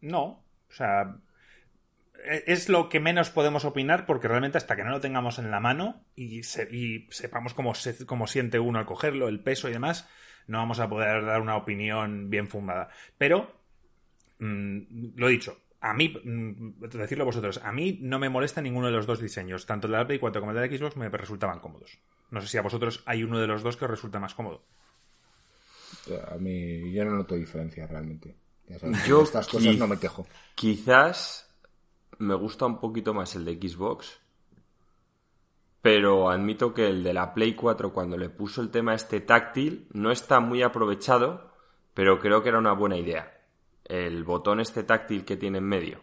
No, 0.00 0.22
o 0.68 0.72
sea, 0.72 1.18
es 2.46 2.68
lo 2.68 2.88
que 2.88 3.00
menos 3.00 3.30
podemos 3.30 3.64
opinar 3.64 4.06
porque 4.06 4.28
realmente 4.28 4.58
hasta 4.58 4.76
que 4.76 4.84
no 4.84 4.90
lo 4.90 5.00
tengamos 5.00 5.38
en 5.38 5.50
la 5.50 5.60
mano 5.60 6.04
y, 6.14 6.42
se- 6.42 6.68
y 6.74 7.06
sepamos 7.10 7.54
cómo, 7.54 7.74
se- 7.74 8.06
cómo 8.06 8.26
siente 8.26 8.58
uno 8.58 8.78
al 8.78 8.86
cogerlo, 8.86 9.28
el 9.28 9.40
peso 9.40 9.68
y 9.68 9.72
demás, 9.72 10.08
no 10.46 10.58
vamos 10.58 10.78
a 10.80 10.88
poder 10.88 11.24
dar 11.24 11.40
una 11.40 11.56
opinión 11.56 12.30
bien 12.30 12.48
fundada. 12.48 12.88
Pero, 13.18 13.60
mm, 14.38 14.78
lo 15.16 15.28
dicho, 15.28 15.58
a 15.80 15.92
mí, 15.94 16.14
mm, 16.24 16.80
decirlo 16.88 17.24
vosotros, 17.24 17.60
a 17.62 17.72
mí 17.72 17.98
no 18.02 18.18
me 18.18 18.28
molesta 18.28 18.60
ninguno 18.62 18.86
de 18.86 18.92
los 18.92 19.06
dos 19.06 19.20
diseños, 19.20 19.66
tanto 19.66 19.86
el 19.86 19.92
de 19.92 19.98
la 19.98 20.06
Play 20.06 20.18
4 20.18 20.40
como 20.40 20.52
el 20.52 20.58
de 20.58 20.68
la 20.68 20.76
Xbox 20.78 20.96
me 20.96 21.08
resultaban 21.08 21.60
cómodos. 21.60 21.98
No 22.30 22.40
sé 22.40 22.48
si 22.48 22.58
a 22.58 22.62
vosotros 22.62 23.02
hay 23.06 23.22
uno 23.22 23.38
de 23.40 23.46
los 23.46 23.62
dos 23.62 23.76
que 23.76 23.84
os 23.84 23.90
resulta 23.90 24.18
más 24.18 24.34
cómodo. 24.34 24.64
A 26.30 26.36
mí 26.36 26.92
yo 26.92 27.04
no 27.04 27.12
noto 27.12 27.34
diferencia 27.34 27.86
realmente. 27.86 28.34
Ya 28.68 28.78
sabes, 28.78 29.06
Yo 29.06 29.18
de 29.18 29.24
estas 29.24 29.46
cosas 29.46 29.76
no 29.76 29.86
me 29.86 29.98
quejo. 29.98 30.26
Quizás 30.54 31.45
me 32.18 32.34
gusta 32.34 32.66
un 32.66 32.78
poquito 32.78 33.14
más 33.14 33.34
el 33.36 33.44
de 33.44 33.54
Xbox, 33.54 34.20
pero 35.82 36.30
admito 36.30 36.74
que 36.74 36.88
el 36.88 37.02
de 37.02 37.14
la 37.14 37.34
Play 37.34 37.54
4 37.54 37.92
cuando 37.92 38.16
le 38.16 38.28
puso 38.28 38.60
el 38.60 38.70
tema 38.70 38.94
este 38.94 39.20
táctil 39.20 39.88
no 39.92 40.10
está 40.10 40.40
muy 40.40 40.62
aprovechado, 40.62 41.52
pero 41.94 42.18
creo 42.18 42.42
que 42.42 42.48
era 42.48 42.58
una 42.58 42.72
buena 42.72 42.96
idea. 42.96 43.32
El 43.84 44.24
botón 44.24 44.60
este 44.60 44.82
táctil 44.82 45.24
que 45.24 45.36
tiene 45.36 45.58
en 45.58 45.64
medio, 45.64 46.00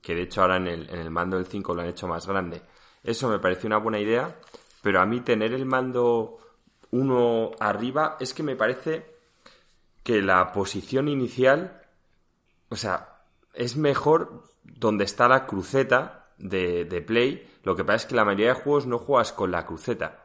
que 0.00 0.14
de 0.14 0.22
hecho 0.22 0.42
ahora 0.42 0.56
en 0.56 0.66
el, 0.66 0.90
en 0.90 0.98
el 0.98 1.10
mando 1.10 1.36
del 1.36 1.46
5 1.46 1.74
lo 1.74 1.82
han 1.82 1.88
hecho 1.88 2.06
más 2.06 2.26
grande, 2.26 2.62
eso 3.02 3.28
me 3.28 3.38
pareció 3.38 3.68
una 3.68 3.78
buena 3.78 3.98
idea, 3.98 4.38
pero 4.82 5.00
a 5.00 5.06
mí 5.06 5.20
tener 5.20 5.54
el 5.54 5.64
mando 5.64 6.38
uno 6.90 7.52
arriba 7.58 8.16
es 8.20 8.34
que 8.34 8.42
me 8.42 8.56
parece 8.56 9.16
que 10.02 10.20
la 10.20 10.52
posición 10.52 11.08
inicial 11.08 11.82
o 12.72 12.76
sea, 12.76 13.20
es 13.52 13.76
mejor 13.76 14.44
donde 14.76 15.04
está 15.04 15.28
la 15.28 15.46
cruceta 15.46 16.30
de, 16.38 16.84
de 16.84 17.02
Play. 17.02 17.48
Lo 17.62 17.76
que 17.76 17.84
pasa 17.84 17.96
es 17.96 18.06
que 18.06 18.14
la 18.14 18.24
mayoría 18.24 18.54
de 18.54 18.60
juegos 18.60 18.86
no 18.86 18.98
juegas 18.98 19.32
con 19.32 19.50
la 19.50 19.64
cruceta. 19.66 20.24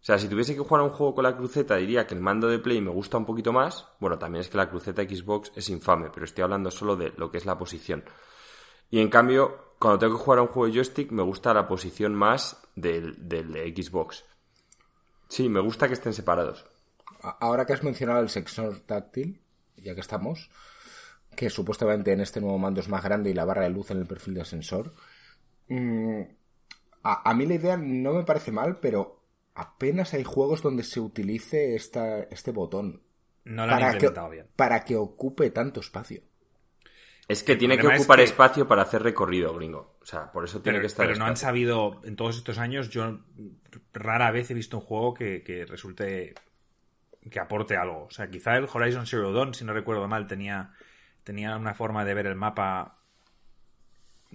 O 0.00 0.04
sea, 0.06 0.18
si 0.18 0.28
tuviese 0.28 0.54
que 0.54 0.60
jugar 0.60 0.82
a 0.82 0.84
un 0.84 0.90
juego 0.90 1.16
con 1.16 1.24
la 1.24 1.34
cruceta, 1.34 1.76
diría 1.76 2.06
que 2.06 2.14
el 2.14 2.20
mando 2.20 2.48
de 2.48 2.60
Play 2.60 2.80
me 2.80 2.90
gusta 2.90 3.16
un 3.16 3.24
poquito 3.24 3.52
más. 3.52 3.88
Bueno, 3.98 4.18
también 4.18 4.42
es 4.42 4.48
que 4.48 4.56
la 4.56 4.68
cruceta 4.68 5.02
Xbox 5.02 5.50
es 5.56 5.68
infame, 5.68 6.10
pero 6.12 6.24
estoy 6.24 6.44
hablando 6.44 6.70
solo 6.70 6.94
de 6.94 7.12
lo 7.16 7.30
que 7.30 7.38
es 7.38 7.46
la 7.46 7.58
posición. 7.58 8.04
Y 8.88 9.00
en 9.00 9.08
cambio, 9.08 9.72
cuando 9.78 9.98
tengo 9.98 10.16
que 10.16 10.22
jugar 10.22 10.38
a 10.38 10.42
un 10.42 10.48
juego 10.48 10.66
de 10.68 10.74
joystick, 10.74 11.10
me 11.10 11.22
gusta 11.22 11.52
la 11.52 11.66
posición 11.66 12.14
más 12.14 12.62
del, 12.76 13.28
del 13.28 13.52
de 13.52 13.74
Xbox. 13.74 14.24
Sí, 15.28 15.48
me 15.48 15.60
gusta 15.60 15.88
que 15.88 15.94
estén 15.94 16.12
separados. 16.12 16.64
Ahora 17.40 17.66
que 17.66 17.72
has 17.72 17.82
mencionado 17.82 18.20
el 18.20 18.28
sensor 18.28 18.78
táctil, 18.80 19.42
ya 19.76 19.94
que 19.94 20.00
estamos, 20.00 20.50
que 21.36 21.50
supuestamente 21.50 22.12
en 22.12 22.20
este 22.20 22.40
nuevo 22.40 22.58
mando 22.58 22.80
es 22.80 22.88
más 22.88 23.04
grande 23.04 23.30
y 23.30 23.34
la 23.34 23.44
barra 23.44 23.62
de 23.62 23.70
luz 23.70 23.90
en 23.90 23.98
el 23.98 24.06
perfil 24.06 24.34
del 24.34 24.46
sensor. 24.46 24.94
Mm, 25.68 26.22
a, 27.02 27.34
mí 27.34 27.46
la 27.46 27.54
idea 27.54 27.76
no 27.76 28.12
me 28.12 28.24
parece 28.24 28.50
mal, 28.50 28.78
pero 28.80 29.22
apenas 29.54 30.14
hay 30.14 30.24
juegos 30.24 30.62
donde 30.62 30.82
se 30.82 30.98
utilice 30.98 31.76
esta, 31.76 32.20
este 32.24 32.50
botón. 32.50 33.02
No 33.44 33.66
lo 33.66 33.72
han 33.72 33.78
para 33.78 33.92
implementado 33.92 34.30
bien. 34.30 34.48
Para 34.56 34.84
que 34.84 34.96
ocupe 34.96 35.50
tanto 35.50 35.80
espacio. 35.80 36.22
Es 37.28 37.42
que 37.42 37.56
tiene 37.56 37.76
que 37.76 37.88
ocupar 37.88 38.20
espacio 38.20 38.68
para 38.68 38.82
hacer 38.82 39.02
recorrido, 39.02 39.52
gringo. 39.54 39.96
O 40.00 40.06
sea, 40.06 40.30
por 40.30 40.44
eso 40.44 40.62
tiene 40.62 40.80
que 40.80 40.86
estar. 40.86 41.06
Pero 41.06 41.18
no 41.18 41.26
han 41.26 41.36
sabido, 41.36 42.00
en 42.04 42.14
todos 42.14 42.36
estos 42.36 42.58
años, 42.58 42.88
yo 42.88 43.20
rara 43.92 44.30
vez 44.30 44.50
he 44.50 44.54
visto 44.54 44.78
un 44.78 44.84
juego 44.84 45.14
que, 45.14 45.66
resulte. 45.68 46.34
que 47.28 47.40
aporte 47.40 47.76
algo. 47.76 48.04
O 48.04 48.10
sea, 48.10 48.28
quizá 48.30 48.56
el 48.56 48.68
Horizon 48.72 49.06
Zero 49.06 49.32
Dawn, 49.32 49.54
si 49.54 49.64
no 49.64 49.72
recuerdo 49.72 50.06
mal, 50.06 50.28
tenía, 50.28 50.72
tenía 51.26 51.56
una 51.56 51.74
forma 51.74 52.04
de 52.04 52.14
ver 52.14 52.26
el 52.26 52.36
mapa. 52.36 53.00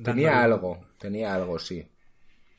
Tenía 0.03 0.43
algo, 0.43 0.85
tenía 0.99 1.33
algo, 1.33 1.57
sí. 1.57 1.89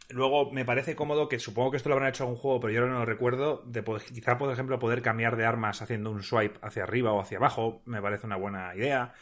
Luego 0.09 0.51
me 0.51 0.65
parece 0.65 0.97
cómodo 0.97 1.29
que 1.29 1.39
supongo 1.39 1.71
que 1.71 1.77
esto 1.77 1.91
lo 1.91 1.97
habrán 1.97 2.09
hecho 2.09 2.25
en 2.25 2.29
algún 2.29 2.41
juego, 2.41 2.61
pero 2.61 2.73
yo 2.73 2.81
no 2.87 3.01
lo 3.01 3.05
recuerdo. 3.05 3.63
De 3.67 3.85
quizá, 3.85 4.39
por 4.39 4.51
ejemplo, 4.51 4.79
poder 4.79 5.03
cambiar 5.03 5.37
de 5.37 5.45
armas 5.45 5.83
haciendo 5.83 6.11
un 6.11 6.23
swipe 6.23 6.59
hacia 6.63 6.85
arriba 6.85 7.13
o 7.13 7.21
hacia 7.21 7.37
abajo. 7.37 7.83
Me 7.85 8.01
parece 8.01 8.27
una 8.27 8.37
buena 8.37 8.75
idea. 8.75 9.13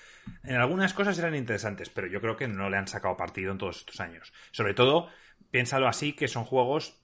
En 0.44 0.56
algunas 0.56 0.94
cosas 0.94 1.18
eran 1.18 1.34
interesantes, 1.34 1.90
pero 1.90 2.06
yo 2.06 2.20
creo 2.20 2.36
que 2.36 2.46
no 2.46 2.70
le 2.70 2.76
han 2.76 2.86
sacado 2.86 3.16
partido 3.16 3.50
en 3.50 3.58
todos 3.58 3.78
estos 3.78 4.00
años. 4.00 4.32
Sobre 4.52 4.74
todo, 4.74 5.08
piénsalo 5.50 5.88
así, 5.88 6.12
que 6.12 6.28
son 6.28 6.44
juegos 6.44 7.02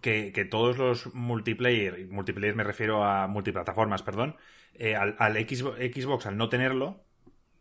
que, 0.00 0.48
todos 0.48 0.78
los 0.78 1.12
multiplayer, 1.14 2.06
multiplayer 2.08 2.54
me 2.54 2.64
refiero 2.64 3.04
a 3.04 3.26
multiplataformas, 3.26 4.02
perdón, 4.02 4.36
eh, 4.74 4.94
al, 4.94 5.34
Xbox, 5.48 6.26
al 6.26 6.36
no 6.36 6.48
tenerlo, 6.48 7.04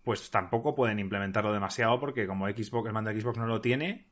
pues 0.03 0.29
tampoco 0.29 0.75
pueden 0.75 1.00
implementarlo 1.00 1.53
demasiado 1.53 2.00
porque 2.00 2.27
como 2.27 2.48
Xbox, 2.48 2.88
el 2.88 2.93
mando 2.93 3.12
de 3.12 3.22
Xbox 3.22 3.38
no 3.38 3.48
lo 3.48 3.62
tiene, 3.62 4.07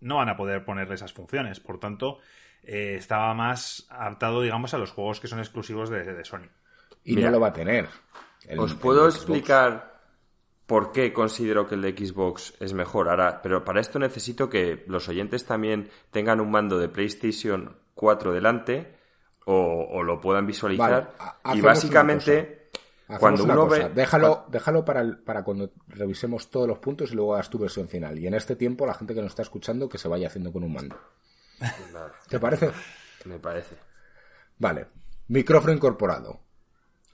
no 0.00 0.16
van 0.16 0.28
a 0.28 0.36
poder 0.36 0.64
ponerle 0.64 0.94
esas 0.94 1.12
funciones. 1.12 1.60
Por 1.60 1.78
tanto, 1.78 2.18
eh, 2.62 2.96
estaba 2.98 3.32
más 3.34 3.86
adaptado, 3.88 4.42
digamos, 4.42 4.74
a 4.74 4.78
los 4.78 4.90
juegos 4.90 5.20
que 5.20 5.28
son 5.28 5.38
exclusivos 5.38 5.90
de, 5.90 6.24
Sony. 6.24 6.48
Y 7.04 7.16
no 7.16 7.30
lo 7.30 7.40
va 7.40 7.48
a 7.48 7.52
tener. 7.52 7.88
¿Os 8.56 8.74
puedo 8.74 9.06
explicar 9.06 10.00
por 10.66 10.92
qué 10.92 11.12
considero 11.12 11.66
que 11.66 11.76
el 11.76 11.82
de 11.82 11.92
Xbox 11.96 12.54
es 12.60 12.72
mejor? 12.72 13.08
Ahora, 13.08 13.40
pero 13.40 13.64
para 13.64 13.80
esto 13.80 13.98
necesito 13.98 14.50
que 14.50 14.84
los 14.88 15.08
oyentes 15.08 15.46
también 15.46 15.88
tengan 16.10 16.40
un 16.40 16.50
mando 16.50 16.78
de 16.78 16.88
PlayStation 16.88 17.76
4 17.94 18.32
delante 18.32 18.96
o, 19.44 20.02
lo 20.02 20.20
puedan 20.20 20.46
visualizar. 20.46 21.14
y 21.54 21.60
básicamente 21.62 22.57
cuando 23.18 23.44
uno 23.44 23.66
ve... 23.66 23.90
Déjalo, 23.94 24.44
déjalo 24.48 24.84
para, 24.84 25.18
para 25.24 25.42
cuando 25.42 25.72
revisemos 25.88 26.50
todos 26.50 26.68
los 26.68 26.78
puntos 26.78 27.12
y 27.12 27.14
luego 27.14 27.34
hagas 27.34 27.48
tu 27.48 27.58
versión 27.58 27.88
final. 27.88 28.18
Y 28.18 28.26
en 28.26 28.34
este 28.34 28.56
tiempo, 28.56 28.86
la 28.86 28.94
gente 28.94 29.14
que 29.14 29.22
nos 29.22 29.30
está 29.30 29.42
escuchando, 29.42 29.88
que 29.88 29.98
se 29.98 30.08
vaya 30.08 30.26
haciendo 30.26 30.52
con 30.52 30.64
un 30.64 30.72
mando. 30.72 30.98
¿Te 32.28 32.38
parece? 32.38 32.70
Me 33.24 33.38
parece. 33.38 33.76
Vale. 34.58 34.86
Micrófono 35.28 35.72
incorporado. 35.72 36.40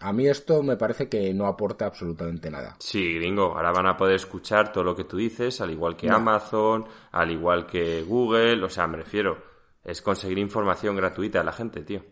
A 0.00 0.12
mí 0.12 0.26
esto 0.28 0.62
me 0.62 0.76
parece 0.76 1.08
que 1.08 1.32
no 1.32 1.46
aporta 1.46 1.86
absolutamente 1.86 2.50
nada. 2.50 2.76
Sí, 2.78 3.14
gringo, 3.14 3.56
ahora 3.56 3.72
van 3.72 3.86
a 3.86 3.96
poder 3.96 4.16
escuchar 4.16 4.72
todo 4.72 4.84
lo 4.84 4.94
que 4.94 5.04
tú 5.04 5.16
dices, 5.16 5.60
al 5.60 5.70
igual 5.70 5.96
que 5.96 6.10
Amazon, 6.10 6.86
al 7.12 7.30
igual 7.30 7.66
que 7.66 8.02
Google, 8.02 8.62
o 8.62 8.68
sea, 8.68 8.86
me 8.86 8.98
refiero, 8.98 9.42
es 9.82 10.02
conseguir 10.02 10.38
información 10.38 10.96
gratuita 10.96 11.40
a 11.40 11.44
la 11.44 11.52
gente, 11.52 11.82
tío. 11.82 12.02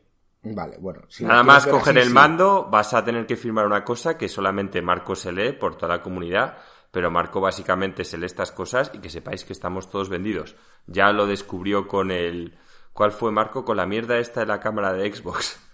Vale, 0.44 0.76
bueno. 0.78 1.02
Nada 1.20 1.44
más 1.44 1.66
coger 1.66 1.98
el 1.98 2.10
mando, 2.10 2.68
vas 2.68 2.94
a 2.94 3.04
tener 3.04 3.26
que 3.26 3.36
firmar 3.36 3.64
una 3.64 3.84
cosa 3.84 4.18
que 4.18 4.28
solamente 4.28 4.82
Marco 4.82 5.14
se 5.14 5.30
lee 5.30 5.52
por 5.52 5.76
toda 5.76 5.96
la 5.96 6.02
comunidad, 6.02 6.58
pero 6.90 7.12
Marco 7.12 7.40
básicamente 7.40 8.04
se 8.04 8.18
lee 8.18 8.26
estas 8.26 8.50
cosas 8.50 8.90
y 8.92 8.98
que 8.98 9.08
sepáis 9.08 9.44
que 9.44 9.52
estamos 9.52 9.88
todos 9.88 10.08
vendidos. 10.08 10.56
Ya 10.86 11.12
lo 11.12 11.26
descubrió 11.26 11.86
con 11.86 12.10
el... 12.10 12.58
¿Cuál 12.92 13.12
fue 13.12 13.30
Marco? 13.30 13.64
Con 13.64 13.76
la 13.76 13.86
mierda 13.86 14.18
esta 14.18 14.40
de 14.40 14.46
la 14.46 14.60
cámara 14.60 14.92
de 14.92 15.12
Xbox. 15.12 15.60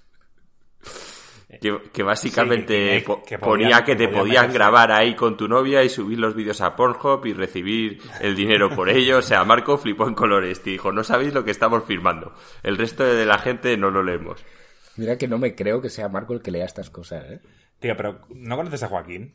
Que, 1.49 2.03
básicamente 2.03 3.03
ponía 3.41 3.83
que, 3.83 3.97
te 3.97 4.09
podían 4.09 4.53
grabar 4.53 4.93
ahí 4.93 5.17
con 5.17 5.39
tu 5.39 5.49
novia 5.49 5.83
y 5.83 5.89
subir 5.89 6.19
los 6.19 6.35
vídeos 6.35 6.61
a 6.61 6.77
Pornhub 6.77 7.25
y 7.25 7.33
recibir 7.33 8.03
el 8.21 8.37
dinero 8.37 8.69
por 8.69 8.91
ello. 8.91 9.19
O 9.19 9.23
sea, 9.23 9.45
Marco 9.45 9.79
flipó 9.79 10.07
en 10.07 10.15
colores 10.15 10.61
y 10.67 10.73
dijo, 10.73 10.93
no 10.93 11.03
sabéis 11.03 11.33
lo 11.33 11.45
que 11.45 11.51
estamos 11.51 11.85
firmando. 11.85 12.35
El 12.63 12.77
resto 12.77 13.03
de 13.03 13.25
la 13.25 13.39
gente 13.39 13.75
no 13.79 13.91
lo 13.91 14.03
leemos. 14.03 14.45
Mira 14.97 15.17
que 15.17 15.27
no 15.27 15.39
me 15.39 15.55
creo 15.55 15.81
que 15.81 15.89
sea 15.89 16.11
Marco 16.11 16.35
el 16.35 16.43
que 16.43 16.51
lea 16.51 16.67
estas 16.67 16.91
cosas, 16.91 17.25
¿eh? 17.31 17.41
Tío, 17.81 17.97
pero 17.97 18.21
¿no 18.29 18.57
conoces 18.57 18.83
a 18.83 18.89
Joaquín? 18.89 19.35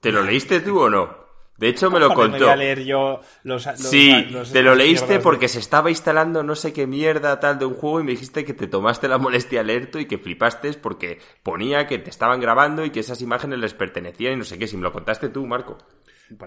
¿Te 0.00 0.12
lo 0.12 0.22
leíste 0.22 0.60
tú 0.60 0.78
o 0.78 0.88
no? 0.88 1.25
De 1.58 1.68
hecho, 1.68 1.90
me 1.90 1.98
lo 1.98 2.12
contó. 2.12 2.38
voy 2.38 2.48
a 2.48 2.56
leer 2.56 2.84
yo 2.84 3.20
los, 3.44 3.64
sí, 3.76 4.12
te 4.52 4.62
lo 4.62 4.74
leíste 4.74 5.20
porque 5.20 5.48
se 5.48 5.58
estaba 5.58 5.88
instalando 5.90 6.42
no 6.42 6.54
sé 6.54 6.72
qué 6.72 6.86
mierda 6.86 7.40
tal 7.40 7.58
de 7.58 7.64
un 7.64 7.74
juego 7.74 8.00
y 8.00 8.04
me 8.04 8.10
dijiste 8.10 8.44
que 8.44 8.52
te 8.52 8.66
tomaste 8.66 9.08
la 9.08 9.18
molestia 9.18 9.60
alerto 9.60 9.98
y 9.98 10.06
que 10.06 10.18
flipaste 10.18 10.74
porque 10.74 11.18
ponía 11.42 11.86
que 11.86 11.98
te 11.98 12.10
estaban 12.10 12.40
grabando 12.40 12.84
y 12.84 12.90
que 12.90 13.00
esas 13.00 13.22
imágenes 13.22 13.58
les 13.58 13.74
pertenecían 13.74 14.34
y 14.34 14.36
no 14.36 14.44
sé 14.44 14.58
qué. 14.58 14.66
Si 14.66 14.76
me 14.76 14.82
lo 14.82 14.92
contaste 14.92 15.28
tú, 15.28 15.46
Marco. 15.46 15.78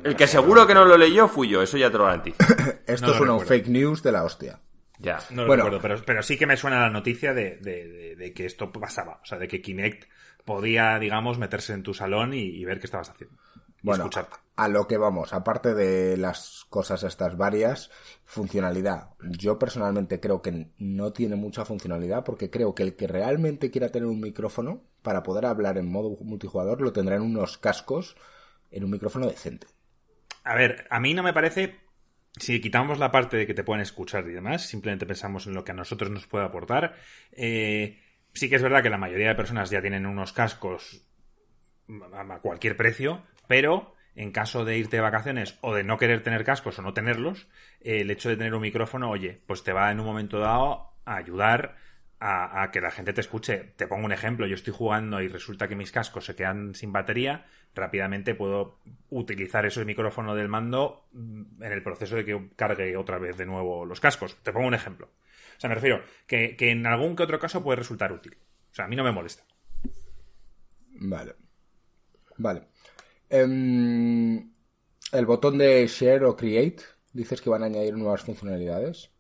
El 0.04 0.16
que 0.16 0.28
seguro 0.28 0.68
que 0.68 0.74
no 0.74 0.86
lo 0.86 0.98
leyó 0.98 1.28
fui 1.28 1.48
yo, 1.48 1.62
eso 1.62 1.78
ya 1.78 1.90
te 1.90 1.98
lo 1.98 2.06
garantizo. 2.06 2.38
Esto 2.86 3.14
es 3.14 3.20
una 3.20 3.40
fake 3.40 3.68
news 3.68 4.04
de 4.04 4.12
la 4.12 4.24
hostia. 4.24 4.60
Ya, 5.00 5.20
no 5.30 5.46
lo 5.46 5.56
recuerdo, 5.56 5.80
pero, 5.80 6.02
pero, 6.06 6.22
sí 6.22 6.38
que 6.38 6.46
me 6.46 6.58
suena 6.58 6.82
la 6.82 6.90
noticia 6.90 7.34
de, 7.34 8.34
que 8.36 8.46
esto 8.46 8.70
pasaba. 8.70 9.22
O 9.24 9.26
sea, 9.26 9.38
de 9.38 9.48
que 9.48 9.62
Kinect 9.62 10.10
podía, 10.44 11.00
digamos, 11.00 11.38
meterse 11.38 11.72
en 11.72 11.84
tu 11.84 11.94
salón 11.94 12.34
y, 12.34 12.66
ver 12.66 12.80
qué 12.80 12.88
estabas 12.88 13.10
haciendo. 13.10 13.38
Bueno, 13.82 14.10
a, 14.56 14.68
lo 14.68 14.88
que 14.88 14.98
vamos, 14.98 15.34
aparte 15.34 15.74
de 15.74 16.18
las 16.18 16.66
cosas 16.70 17.04
estas 17.04 17.38
varias, 17.38 17.90
funcionalidad. 18.26 19.12
Yo 19.22 19.58
personalmente 19.58 20.20
creo 20.20 20.42
que 20.42 20.72
no 20.78 21.14
tiene 21.14 21.36
mucha 21.36 21.66
funcionalidad 21.66 22.24
porque 22.24 22.50
creo 22.50 22.76
que 22.76 22.84
el 22.84 22.96
que 22.96 23.08
realmente 23.08 23.72
quiera 23.72 23.90
tener 23.90 24.08
un 24.08 24.20
micrófono 24.20 24.84
para 25.02 25.24
poder 25.24 25.46
hablar 25.46 25.78
en 25.78 25.90
modo 25.90 26.18
multijugador 26.22 26.82
lo 26.82 26.92
tendrá 26.92 27.16
en 27.16 27.22
unos 27.22 27.58
cascos 27.58 28.18
en 28.70 28.84
un 28.84 28.92
micrófono 28.92 29.28
decente. 29.28 29.68
A 30.44 30.56
ver, 30.56 30.88
a 30.90 31.00
mí 31.00 31.14
no 31.14 31.24
me 31.24 31.34
parece 31.34 31.80
si 32.38 32.62
quitamos 32.62 33.00
la 33.00 33.12
parte 33.12 33.38
de 33.38 33.48
que 33.48 33.54
te 33.54 33.64
pueden 33.64 33.82
escuchar 33.82 34.28
y 34.28 34.34
demás, 34.34 34.66
simplemente 34.66 35.06
pensamos 35.06 35.48
en 35.48 35.54
lo 35.54 35.64
que 35.64 35.72
a 35.72 35.76
nosotros 35.76 36.10
nos 36.10 36.28
puede 36.28 36.46
aportar, 36.46 36.96
eh, 37.32 38.00
sí 38.34 38.50
que 38.50 38.56
es 38.56 38.62
verdad 38.62 38.84
que 38.84 38.90
la 38.90 38.98
mayoría 38.98 39.30
de 39.30 39.36
personas 39.36 39.70
ya 39.70 39.82
tienen 39.82 40.06
unos 40.06 40.34
cascos 40.34 41.06
a 42.14 42.40
cualquier 42.40 42.78
precio, 42.78 43.24
pero 43.50 43.96
en 44.14 44.32
caso 44.32 44.64
de 44.64 44.78
irte 44.78 44.98
de 44.98 45.02
vacaciones 45.02 45.58
o 45.62 45.74
de 45.74 45.84
no 45.84 45.98
querer 45.98 46.22
tener 46.22 46.44
cascos 46.44 46.78
o 46.78 46.84
no 46.84 46.94
tenerlos, 46.94 47.48
el 47.82 48.12
hecho 48.12 48.30
de 48.30 48.38
tener 48.38 48.54
un 48.54 48.62
micrófono, 48.62 49.10
oye, 49.10 49.42
pues 49.48 49.64
te 49.64 49.74
va 49.74 49.90
en 49.90 50.00
un 50.00 50.06
momento 50.06 50.38
dado 50.38 50.94
a 51.04 51.16
ayudar 51.16 51.76
a, 52.20 52.70
que 52.72 52.80
la 52.80 52.92
gente 52.92 53.12
te 53.12 53.22
escuche. 53.22 53.74
Te 53.76 53.88
pongo 53.88 54.06
un 54.06 54.12
ejemplo, 54.12 54.46
yo 54.46 54.54
estoy 54.54 54.72
jugando 54.72 55.20
y 55.20 55.30
resulta 55.30 55.68
que 55.68 55.76
mis 55.76 55.92
cascos 55.92 56.26
se 56.26 56.36
quedan 56.36 56.76
sin 56.76 56.92
batería, 56.92 57.48
rápidamente 57.74 58.36
puedo 58.36 58.82
utilizar 59.10 59.66
ese 59.66 59.84
micrófono 59.84 60.36
del 60.36 60.48
mando 60.48 61.08
mm, 61.14 61.64
en 61.64 61.72
el 61.72 61.82
proceso 61.82 62.18
de 62.18 62.26
que 62.26 62.52
cargue 62.56 62.96
otra 62.98 63.18
vez 63.18 63.36
de 63.36 63.48
nuevo 63.48 63.84
los 63.84 64.00
cascos. 64.00 64.38
Te 64.44 64.54
pongo 64.54 64.68
un 64.68 64.76
ejemplo. 64.76 65.08
O 65.58 65.60
sea, 65.60 65.70
me 65.70 65.76
refiero 65.76 66.04
que, 66.28 66.56
en 66.60 66.86
algún 66.86 67.16
que 67.16 67.24
otro 67.24 67.40
caso 67.40 67.64
puede 67.64 67.78
resultar 67.78 68.12
útil. 68.12 68.38
O 68.72 68.76
sea, 68.76 68.86
a 68.86 68.88
mí 68.88 68.96
no 68.96 69.04
me 69.04 69.12
molesta. 69.12 69.44
Vale. 71.02 71.34
Vale. 72.38 72.68
Em, 73.30 74.52
el 75.12 75.26
botón 75.26 75.58
de 75.58 75.88
Share 75.88 76.24
o 76.26 76.36
Create, 76.36 76.84
dices 77.14 77.42
que 77.42 77.50
van 77.50 77.64
a 77.64 77.68
añadir 77.68 77.96
nuevas 77.96 78.24
funcionalidades. 78.24 79.12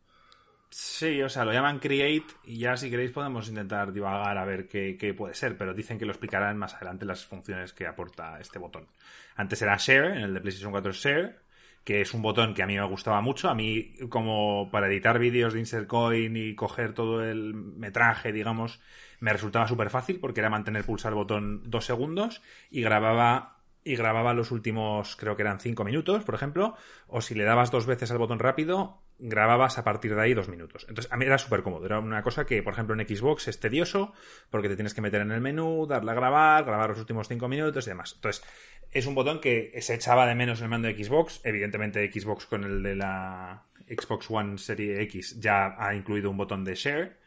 Sí, 0.71 1.21
o 1.23 1.29
sea, 1.29 1.45
lo 1.45 1.53
llaman 1.53 1.79
Create 1.79 2.27
y 2.43 2.59
ya 2.59 2.77
si 2.77 2.91
queréis 2.91 3.11
podemos 3.11 3.47
intentar 3.49 3.91
divagar 3.91 4.37
a 4.37 4.45
ver 4.45 4.67
qué, 4.67 5.15
puede 5.17 5.33
ser, 5.33 5.57
pero 5.57 5.73
dicen 5.73 5.97
que 5.97 6.05
lo 6.05 6.11
explicarán 6.11 6.57
más 6.57 6.75
adelante 6.75 7.05
las 7.05 7.25
funciones 7.25 7.73
que 7.73 7.87
aporta 7.87 8.39
este 8.39 8.59
botón. 8.59 8.87
Antes 9.35 9.61
era 9.63 9.77
Share, 9.77 10.17
en 10.17 10.23
el 10.23 10.33
de 10.33 10.41
PlayStation 10.41 10.71
4 10.71 10.91
Share, 10.91 11.39
que 11.83 12.01
es 12.01 12.13
un 12.13 12.21
botón 12.21 12.53
que 12.53 12.61
a 12.61 12.67
mí 12.67 12.75
me 12.75 12.85
gustaba 12.85 13.19
mucho. 13.21 13.49
A 13.49 13.55
mí, 13.55 13.93
como 14.09 14.69
para 14.71 14.87
editar 14.87 15.17
vídeos 15.17 15.53
de 15.53 15.59
Insert 15.59 15.87
Coin 15.87 16.37
y 16.37 16.53
coger 16.53 16.93
todo 16.93 17.23
el 17.23 17.55
metraje, 17.55 18.31
digamos, 18.31 18.79
me 19.19 19.33
resultaba 19.33 19.67
súper 19.67 19.89
fácil 19.89 20.19
porque 20.19 20.41
era 20.41 20.51
mantener 20.51 20.85
pulsar 20.85 21.13
el 21.13 21.17
botón 21.17 21.63
dos 21.65 21.85
segundos 21.85 22.43
y 22.69 22.81
grababa 22.81 23.58
y 23.83 23.95
grababa 23.95 24.33
los 24.33 24.51
últimos, 24.51 25.15
creo 25.15 25.36
que 25.36 25.41
eran 25.41 25.59
cinco 25.59 25.83
minutos, 25.83 26.24
por 26.24 26.36
ejemplo, 26.36 26.75
o 27.07 27.21
si 27.21 27.33
le 27.36 27.43
dabas 27.43 27.71
dos 27.71 27.86
veces 27.86 28.12
al 28.12 28.17
botón 28.17 28.39
rápido, 28.39 29.01
grababas 29.19 29.77
a 29.77 29.83
partir 29.83 30.15
de 30.15 30.21
ahí 30.21 30.33
dos 30.33 30.50
minutos. 30.50 30.86
Entonces, 30.89 31.12
a 31.12 31.17
mí 31.17 31.25
era 31.25 31.38
súper 31.38 31.62
cómodo. 31.62 31.86
Era 31.86 32.00
una 32.00 32.24
cosa 32.24 32.45
que, 32.45 32.63
por 32.63 32.74
ejemplo, 32.74 33.00
en 33.00 33.07
Xbox 33.07 33.48
es 33.48 33.59
tedioso 33.59 34.13
porque 34.50 34.69
te 34.69 34.75
tienes 34.75 34.93
que 34.93 35.01
meter 35.01 35.21
en 35.21 35.31
el 35.31 35.41
menú, 35.41 35.86
darle 35.88 36.12
a 36.12 36.15
grabar, 36.15 36.65
grabar 36.65 36.89
los 36.89 37.00
últimos 37.00 37.27
cinco 37.27 37.48
minutos 37.48 37.86
y 37.86 37.89
demás. 37.89 38.13
Entonces, 38.15 38.43
es 38.91 39.05
un 39.05 39.15
botón 39.15 39.39
que 39.39 39.77
se 39.81 39.95
echaba 39.95 40.25
de 40.25 40.36
menos 40.36 40.59
en 40.59 40.65
el 40.65 40.69
mando 40.69 40.88
de 40.88 41.03
Xbox. 41.03 41.41
Evidentemente, 41.43 42.12
Xbox 42.12 42.45
con 42.45 42.63
el 42.63 42.81
de 42.81 42.95
la 42.95 43.65
Xbox 43.88 44.29
One 44.29 44.57
Serie 44.57 45.01
X 45.03 45.39
ya 45.39 45.75
ha 45.77 45.93
incluido 45.95 46.29
un 46.31 46.38
botón 46.38 46.63
de 46.63 46.75
share. 46.75 47.19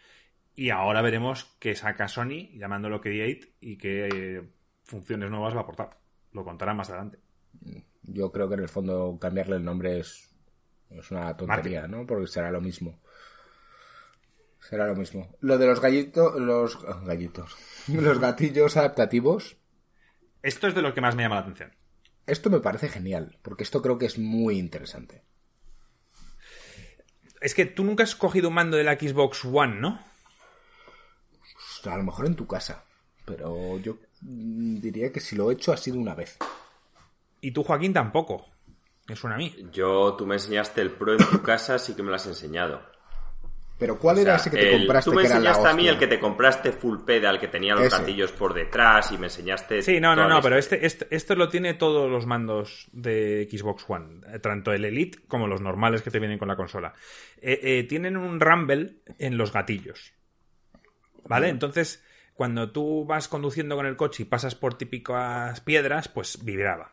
Y 0.54 0.70
ahora 0.70 1.02
veremos 1.02 1.56
qué 1.58 1.74
saca 1.74 2.08
Sony 2.08 2.50
llamándolo 2.54 3.00
Create 3.00 3.54
y 3.60 3.76
qué 3.76 4.08
eh, 4.12 4.42
funciones 4.82 5.30
nuevas 5.30 5.54
va 5.54 5.60
a 5.60 5.62
aportar. 5.62 6.01
Lo 6.32 6.44
contará 6.44 6.74
más 6.74 6.88
adelante. 6.90 7.18
Yo 8.02 8.32
creo 8.32 8.48
que 8.48 8.54
en 8.54 8.60
el 8.60 8.68
fondo 8.68 9.18
cambiarle 9.20 9.56
el 9.56 9.64
nombre 9.64 10.00
es, 10.00 10.30
es 10.90 11.10
una 11.10 11.36
tontería, 11.36 11.86
¿no? 11.86 12.06
Porque 12.06 12.26
será 12.26 12.50
lo 12.50 12.60
mismo. 12.60 13.00
Será 14.60 14.86
lo 14.86 14.94
mismo. 14.94 15.36
Lo 15.40 15.58
de 15.58 15.66
los 15.66 15.80
gallitos, 15.80 16.40
los 16.40 16.82
gallitos, 17.04 17.56
los 17.88 18.18
gatillos 18.18 18.76
adaptativos. 18.76 19.56
Esto 20.42 20.66
es 20.66 20.74
de 20.74 20.82
lo 20.82 20.94
que 20.94 21.00
más 21.00 21.14
me 21.14 21.22
llama 21.22 21.36
la 21.36 21.42
atención. 21.42 21.72
Esto 22.26 22.50
me 22.50 22.60
parece 22.60 22.88
genial, 22.88 23.38
porque 23.42 23.64
esto 23.64 23.82
creo 23.82 23.98
que 23.98 24.06
es 24.06 24.18
muy 24.18 24.58
interesante. 24.58 25.24
Es 27.40 27.54
que 27.54 27.66
tú 27.66 27.84
nunca 27.84 28.04
has 28.04 28.14
cogido 28.14 28.48
un 28.48 28.54
mando 28.54 28.76
de 28.76 28.84
la 28.84 28.94
Xbox 28.94 29.44
One, 29.44 29.80
¿no? 29.80 30.00
A 31.84 31.96
lo 31.96 32.04
mejor 32.04 32.26
en 32.26 32.36
tu 32.36 32.46
casa, 32.46 32.84
pero 33.24 33.78
yo 33.78 33.96
diría 34.20 35.12
que 35.12 35.20
si 35.20 35.36
lo 35.36 35.50
he 35.50 35.54
hecho 35.54 35.72
ha 35.72 35.76
sido 35.76 35.98
una 35.98 36.14
vez. 36.14 36.38
Y 37.40 37.50
tú, 37.50 37.62
Joaquín, 37.62 37.92
tampoco. 37.92 38.46
Es 39.08 39.18
suena 39.18 39.34
a 39.34 39.38
mí. 39.38 39.54
Yo, 39.72 40.14
tú 40.14 40.26
me 40.26 40.36
enseñaste 40.36 40.80
el 40.80 40.92
Pro 40.92 41.12
en 41.12 41.18
tu 41.18 41.42
casa, 41.42 41.78
sí 41.78 41.94
que 41.94 42.02
me 42.02 42.10
lo 42.10 42.16
has 42.16 42.26
enseñado. 42.26 42.80
Pero 43.82 43.98
¿cuál 43.98 44.18
era 44.18 44.36
ese 44.36 44.48
que 44.48 44.58
te 44.58 44.78
compraste? 44.78 45.10
Tú 45.10 45.16
me 45.16 45.22
que 45.22 45.26
era 45.26 45.40
la 45.40 45.50
enseñaste 45.50 45.68
a 45.68 45.74
mí 45.74 45.88
el 45.88 45.98
que 45.98 46.06
te 46.06 46.20
compraste 46.20 46.70
full 46.70 46.98
pedal, 47.04 47.40
que 47.40 47.48
tenía 47.48 47.74
los 47.74 47.82
Ese. 47.86 47.98
gatillos 47.98 48.30
por 48.30 48.54
detrás 48.54 49.10
y 49.10 49.18
me 49.18 49.26
enseñaste. 49.26 49.82
Sí, 49.82 49.98
no, 49.98 50.14
no, 50.14 50.28
no, 50.28 50.40
pero 50.40 50.56
este, 50.56 50.86
este, 50.86 51.08
esto 51.10 51.34
lo 51.34 51.48
tiene 51.48 51.74
todos 51.74 52.08
los 52.08 52.24
mandos 52.24 52.86
de 52.92 53.48
Xbox 53.50 53.84
One, 53.88 54.20
eh, 54.32 54.38
tanto 54.38 54.72
el 54.72 54.84
Elite 54.84 55.18
como 55.26 55.48
los 55.48 55.60
normales 55.60 56.00
que 56.02 56.12
te 56.12 56.20
vienen 56.20 56.38
con 56.38 56.46
la 56.46 56.54
consola. 56.54 56.92
Eh, 57.38 57.58
eh, 57.60 57.82
tienen 57.88 58.16
un 58.16 58.38
rumble 58.38 58.98
en 59.18 59.36
los 59.36 59.52
gatillos. 59.52 60.12
¿Vale? 61.24 61.48
Entonces, 61.48 62.04
cuando 62.42 62.72
tú 62.72 63.04
vas 63.04 63.28
conduciendo 63.28 63.76
con 63.76 63.86
el 63.86 63.94
coche 63.94 64.24
y 64.24 64.26
pasas 64.26 64.56
por 64.56 64.74
típicas 64.74 65.60
piedras, 65.60 66.08
pues 66.08 66.44
vibraba. 66.44 66.90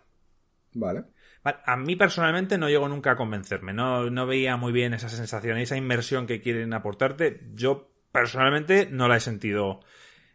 Vale. 0.75 1.05
A 1.43 1.75
mí 1.75 1.95
personalmente 1.95 2.59
no 2.59 2.69
llegó 2.69 2.87
nunca 2.87 3.13
a 3.13 3.15
convencerme, 3.15 3.73
no, 3.73 4.11
no 4.11 4.27
veía 4.27 4.57
muy 4.57 4.71
bien 4.71 4.93
esa 4.93 5.09
sensación, 5.09 5.57
esa 5.57 5.75
inmersión 5.75 6.27
que 6.27 6.39
quieren 6.39 6.71
aportarte. 6.71 7.47
Yo 7.55 7.91
personalmente 8.11 8.87
no 8.91 9.07
la 9.07 9.17
he 9.17 9.19
sentido 9.19 9.79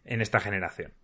en 0.04 0.20
esta 0.20 0.40
generación. 0.40 0.94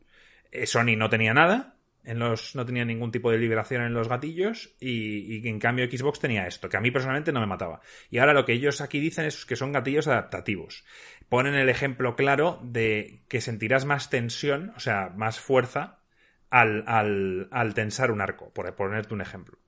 Eh, 0.50 0.67
Sony 0.67 0.97
no 0.97 1.09
tenía 1.09 1.33
nada, 1.33 1.76
en 2.04 2.19
los, 2.19 2.54
no 2.54 2.64
tenía 2.64 2.85
ningún 2.85 3.12
tipo 3.12 3.30
de 3.30 3.38
liberación 3.38 3.83
en 3.83 3.92
los 3.92 4.09
gatillos 4.09 4.75
y, 4.80 5.47
en 5.49 5.59
cambio 5.59 5.87
Xbox 5.90 6.21
tenía 6.21 6.47
esto, 6.47 6.69
que 6.69 6.76
a 6.76 6.80
mí 6.80 6.90
personalmente 6.90 7.33
no 7.33 7.40
me 7.40 7.47
mataba. 7.47 7.80
Y 8.11 8.19
ahora 8.19 8.33
lo 8.33 8.45
que 8.45 8.52
ellos 8.52 8.80
aquí 8.80 9.00
dicen 9.00 9.26
es 9.26 9.45
que 9.45 9.57
son 9.57 9.73
gatillos 9.73 10.09
adaptativos. 10.09 10.85
Ponen 11.28 11.54
el 11.54 11.69
ejemplo 11.69 12.16
claro 12.16 12.61
de 12.62 13.25
que 13.28 13.40
sentirás 13.40 13.85
más 13.85 14.11
tensión, 14.11 14.73
o 14.76 14.80
sea, 14.80 15.11
más 15.14 15.40
fuerza 15.40 16.00
al, 16.49 16.85
al, 16.87 17.49
al 17.50 17.75
tensar 17.75 18.11
un 18.11 18.21
arco, 18.21 18.52
por 18.52 18.75
ponerte 18.75 19.14
un 19.14 19.21
ejemplo. 19.21 19.59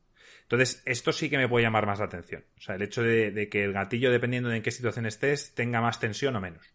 Entonces, 0.43 0.83
esto 0.85 1.13
sí 1.13 1.31
que 1.31 1.39
me 1.39 1.49
puede 1.49 1.65
llamar 1.65 1.87
más 1.87 1.99
la 1.99 2.07
atención. 2.07 2.45
O 2.59 2.61
sea, 2.61 2.75
el 2.75 2.83
hecho 2.83 3.03
de, 3.03 3.31
de 3.31 3.49
que 3.49 3.65
el 3.65 3.73
gatillo, 3.73 4.11
dependiendo 4.11 4.49
de 4.49 4.57
en 4.57 4.63
qué 4.63 4.71
situación 4.71 5.07
estés, 5.07 5.55
tenga 5.55 5.81
más 5.81 6.01
tensión 6.01 6.37
o 6.37 6.41
menos. 6.41 6.75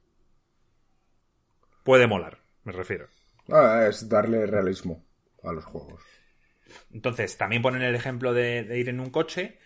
Puede 1.83 2.07
molar, 2.07 2.39
me 2.63 2.71
refiero. 2.71 3.07
Ah, 3.49 3.85
es 3.87 4.09
darle 4.09 4.45
realismo 4.45 5.06
a 5.49 5.53
los 5.53 5.65
juegos. 5.65 6.01
Entonces, 6.91 7.37
también 7.37 7.61
ponen 7.61 7.81
el 7.81 7.95
ejemplo 7.95 8.33
de, 8.33 8.63
de 8.63 8.77
ir 8.77 8.89
en 8.89 8.99
un 8.99 9.09
coche. 9.09 9.59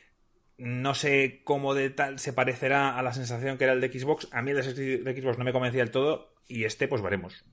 No 0.57 0.93
sé 0.93 1.41
cómo 1.43 1.73
de 1.73 1.89
tal 1.89 2.19
se 2.19 2.33
parecerá 2.33 2.97
a 2.97 3.01
la 3.01 3.13
sensación 3.13 3.57
que 3.57 3.63
era 3.63 3.73
el 3.73 3.81
de 3.81 3.91
Xbox. 3.91 4.27
A 4.31 4.41
mí 4.41 4.51
el 4.51 4.57
de 4.57 4.97
de 4.99 5.21
Xbox 5.21 5.37
no 5.37 5.43
me 5.43 5.53
convencía 5.53 5.81
del 5.81 5.91
todo. 5.91 6.35
Y 6.47 6.65
este, 6.65 6.87
pues 6.87 7.01
veremos. 7.01 7.43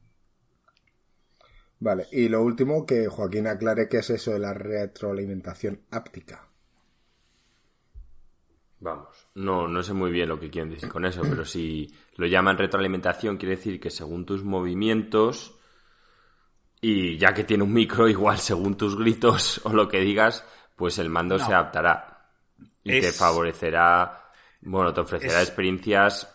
Vale, 1.81 2.07
y 2.11 2.29
lo 2.29 2.43
último, 2.43 2.85
que 2.85 3.07
Joaquín 3.07 3.47
aclare 3.47 3.89
qué 3.89 3.99
es 3.99 4.11
eso 4.11 4.33
de 4.33 4.41
la 4.41 4.53
retroalimentación 4.53 5.83
áptica. 5.91 6.49
Vamos, 8.81 9.29
no, 9.35 9.67
no 9.69 9.83
sé 9.83 9.93
muy 9.93 10.11
bien 10.11 10.29
lo 10.29 10.39
que 10.39 10.51
quieren 10.51 10.71
decir 10.71 10.89
con 10.89 11.05
eso, 11.05 11.23
pero 11.23 11.45
si 11.45 11.93
lo 12.17 12.27
llaman 12.27 12.59
retroalimentación, 12.59 13.37
quiere 13.37 13.57
decir 13.57 13.81
que 13.81 13.91
según 13.91 14.25
tus 14.25 14.45
movimientos, 14.45 15.58
y 16.81 17.17
ya 17.19 17.33
que 17.35 17.45
tiene 17.45 17.65
un 17.65 17.73
micro, 17.73 18.09
igual 18.09 18.39
según 18.39 18.77
tus 18.77 18.97
gritos 18.97 19.61
o 19.65 19.73
lo 19.73 19.89
que 19.89 20.01
digas, 20.01 20.45
pues 20.77 20.99
el 20.99 21.09
mando 21.11 21.39
No. 21.39 21.45
se 21.47 21.53
adaptará. 21.53 22.31
Y 22.85 23.01
te 23.01 23.13
favorecerá, 23.13 24.31
bueno, 24.63 24.93
te 24.95 25.01
ofrecerá 25.01 25.43
Es- 25.43 25.49
experiencias 25.49 26.35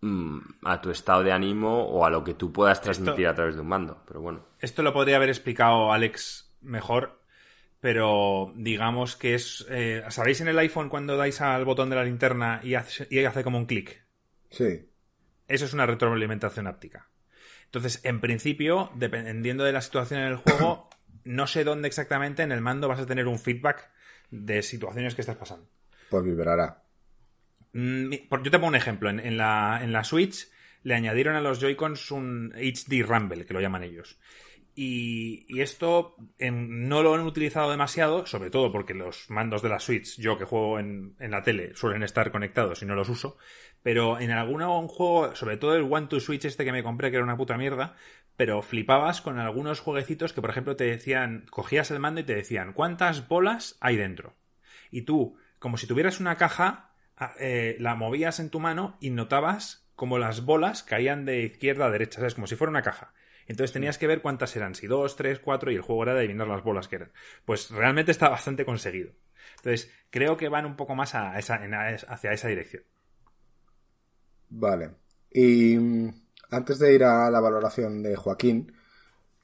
mm, 0.00 0.38
a 0.64 0.80
tu 0.80 0.90
estado 0.90 1.22
de 1.22 1.32
ánimo 1.32 1.82
o 1.84 2.04
a 2.06 2.10
lo 2.10 2.24
que 2.24 2.34
tú 2.34 2.52
puedas 2.52 2.80
transmitir 2.80 3.20
Esto- 3.26 3.30
a 3.30 3.34
través 3.34 3.54
de 3.56 3.60
un 3.60 3.68
mando. 3.68 4.02
Pero 4.06 4.20
bueno, 4.20 4.46
Esto 4.58 4.82
lo 4.82 4.92
podría 4.92 5.16
haber 5.16 5.28
explicado 5.28 5.92
Alex 5.92 6.52
mejor, 6.62 7.20
pero 7.80 8.52
digamos 8.54 9.16
que 9.16 9.34
es... 9.34 9.66
eh, 9.68 10.02
¿Sabéis 10.08 10.40
en 10.40 10.48
el 10.48 10.58
iPhone 10.58 10.88
cuando 10.88 11.16
dais 11.16 11.40
al 11.40 11.64
botón 11.64 11.90
de 11.90 11.96
la 11.96 12.04
linterna 12.04 12.60
y 12.62 12.74
hace, 12.74 13.06
y 13.10 13.24
hace 13.24 13.44
como 13.44 13.58
un 13.58 13.66
clic? 13.66 14.04
Sí. 14.50 14.88
Eso 15.48 15.64
es 15.66 15.72
una 15.74 15.86
retroalimentación 15.86 16.66
áptica. 16.68 17.08
Entonces, 17.72 18.04
en 18.04 18.20
principio, 18.20 18.90
dependiendo 18.96 19.64
de 19.64 19.72
la 19.72 19.80
situación 19.80 20.20
en 20.20 20.26
el 20.26 20.36
juego, 20.36 20.90
no 21.24 21.46
sé 21.46 21.64
dónde 21.64 21.88
exactamente 21.88 22.42
en 22.42 22.52
el 22.52 22.60
mando 22.60 22.86
vas 22.86 23.00
a 23.00 23.06
tener 23.06 23.26
un 23.26 23.38
feedback 23.38 23.90
de 24.30 24.62
situaciones 24.62 25.14
que 25.14 25.22
estás 25.22 25.38
pasando. 25.38 25.66
Pues 26.10 26.22
vibrará. 26.22 26.82
Mm, 27.72 28.12
Yo 28.12 28.50
te 28.50 28.58
pongo 28.58 28.66
un 28.66 28.74
ejemplo. 28.74 29.08
En, 29.08 29.20
en 29.20 29.38
la, 29.38 29.80
en 29.82 29.90
la 29.90 30.04
Switch 30.04 30.50
le 30.82 30.94
añadieron 30.94 31.34
a 31.34 31.40
los 31.40 31.60
Joy-Cons 31.60 32.10
un 32.10 32.52
HD 32.54 33.02
Rumble, 33.06 33.46
que 33.46 33.54
lo 33.54 33.60
llaman 33.62 33.84
ellos. 33.84 34.18
Y, 34.74 35.46
y 35.48 35.62
esto 35.62 36.16
em, 36.38 36.88
no 36.88 37.02
lo 37.02 37.14
han 37.14 37.22
utilizado 37.22 37.70
demasiado, 37.70 38.26
sobre 38.26 38.50
todo 38.50 38.70
porque 38.70 38.92
los 38.92 39.30
mandos 39.30 39.62
de 39.62 39.70
la 39.70 39.78
Switch, 39.80 40.18
yo 40.20 40.36
que 40.36 40.44
juego 40.44 40.78
en, 40.78 41.16
en 41.20 41.30
la 41.30 41.42
tele, 41.42 41.74
suelen 41.74 42.02
estar 42.02 42.30
conectados 42.30 42.82
y 42.82 42.86
no 42.86 42.94
los 42.94 43.08
uso. 43.08 43.38
Pero 43.82 44.18
en 44.20 44.30
alguno 44.30 44.78
un 44.78 44.88
juego, 44.88 45.34
sobre 45.34 45.56
todo 45.56 45.74
el 45.76 45.82
One 45.90 46.06
to 46.06 46.20
Switch 46.20 46.44
este 46.44 46.64
que 46.64 46.72
me 46.72 46.82
compré, 46.82 47.10
que 47.10 47.16
era 47.16 47.24
una 47.24 47.36
puta 47.36 47.56
mierda, 47.56 47.94
pero 48.36 48.62
flipabas 48.62 49.20
con 49.20 49.38
algunos 49.38 49.80
jueguecitos 49.80 50.32
que, 50.32 50.40
por 50.40 50.50
ejemplo, 50.50 50.76
te 50.76 50.84
decían, 50.84 51.46
cogías 51.50 51.90
el 51.90 51.98
mando 52.00 52.20
y 52.20 52.24
te 52.24 52.34
decían, 52.34 52.72
¿cuántas 52.72 53.28
bolas 53.28 53.76
hay 53.80 53.96
dentro? 53.96 54.36
Y 54.90 55.02
tú, 55.02 55.36
como 55.58 55.76
si 55.76 55.86
tuvieras 55.86 56.20
una 56.20 56.36
caja, 56.36 56.90
a- 57.16 57.34
eh, 57.38 57.76
la 57.80 57.94
movías 57.94 58.40
en 58.40 58.50
tu 58.50 58.60
mano 58.60 58.96
y 59.00 59.10
notabas 59.10 59.88
como 59.96 60.18
las 60.18 60.44
bolas 60.44 60.82
caían 60.82 61.24
de 61.24 61.42
izquierda 61.42 61.86
a 61.86 61.90
derecha, 61.90 62.18
¿sabes? 62.20 62.34
Como 62.34 62.46
si 62.46 62.56
fuera 62.56 62.70
una 62.70 62.82
caja. 62.82 63.12
Entonces 63.46 63.72
tenías 63.72 63.98
que 63.98 64.06
ver 64.06 64.22
cuántas 64.22 64.54
eran, 64.56 64.74
si 64.74 64.86
dos, 64.86 65.16
tres, 65.16 65.40
cuatro, 65.40 65.70
y 65.70 65.74
el 65.76 65.82
juego 65.82 66.04
era 66.04 66.14
de 66.14 66.20
adivinar 66.20 66.46
las 66.48 66.62
bolas 66.62 66.88
que 66.88 66.96
eran. 66.96 67.12
Pues 67.44 67.70
realmente 67.70 68.12
está 68.12 68.28
bastante 68.28 68.64
conseguido. 68.64 69.12
Entonces, 69.56 69.92
creo 70.10 70.36
que 70.36 70.48
van 70.48 70.66
un 70.66 70.76
poco 70.76 70.94
más 70.94 71.14
a 71.14 71.38
esa, 71.38 71.64
en 71.64 71.74
a- 71.74 71.88
hacia 71.88 72.32
esa 72.32 72.48
dirección. 72.48 72.84
Vale. 74.54 74.90
Y 75.30 75.76
mm, 75.78 76.12
antes 76.50 76.78
de 76.78 76.94
ir 76.94 77.04
a 77.04 77.30
la 77.30 77.40
valoración 77.40 78.02
de 78.02 78.16
Joaquín, 78.16 78.72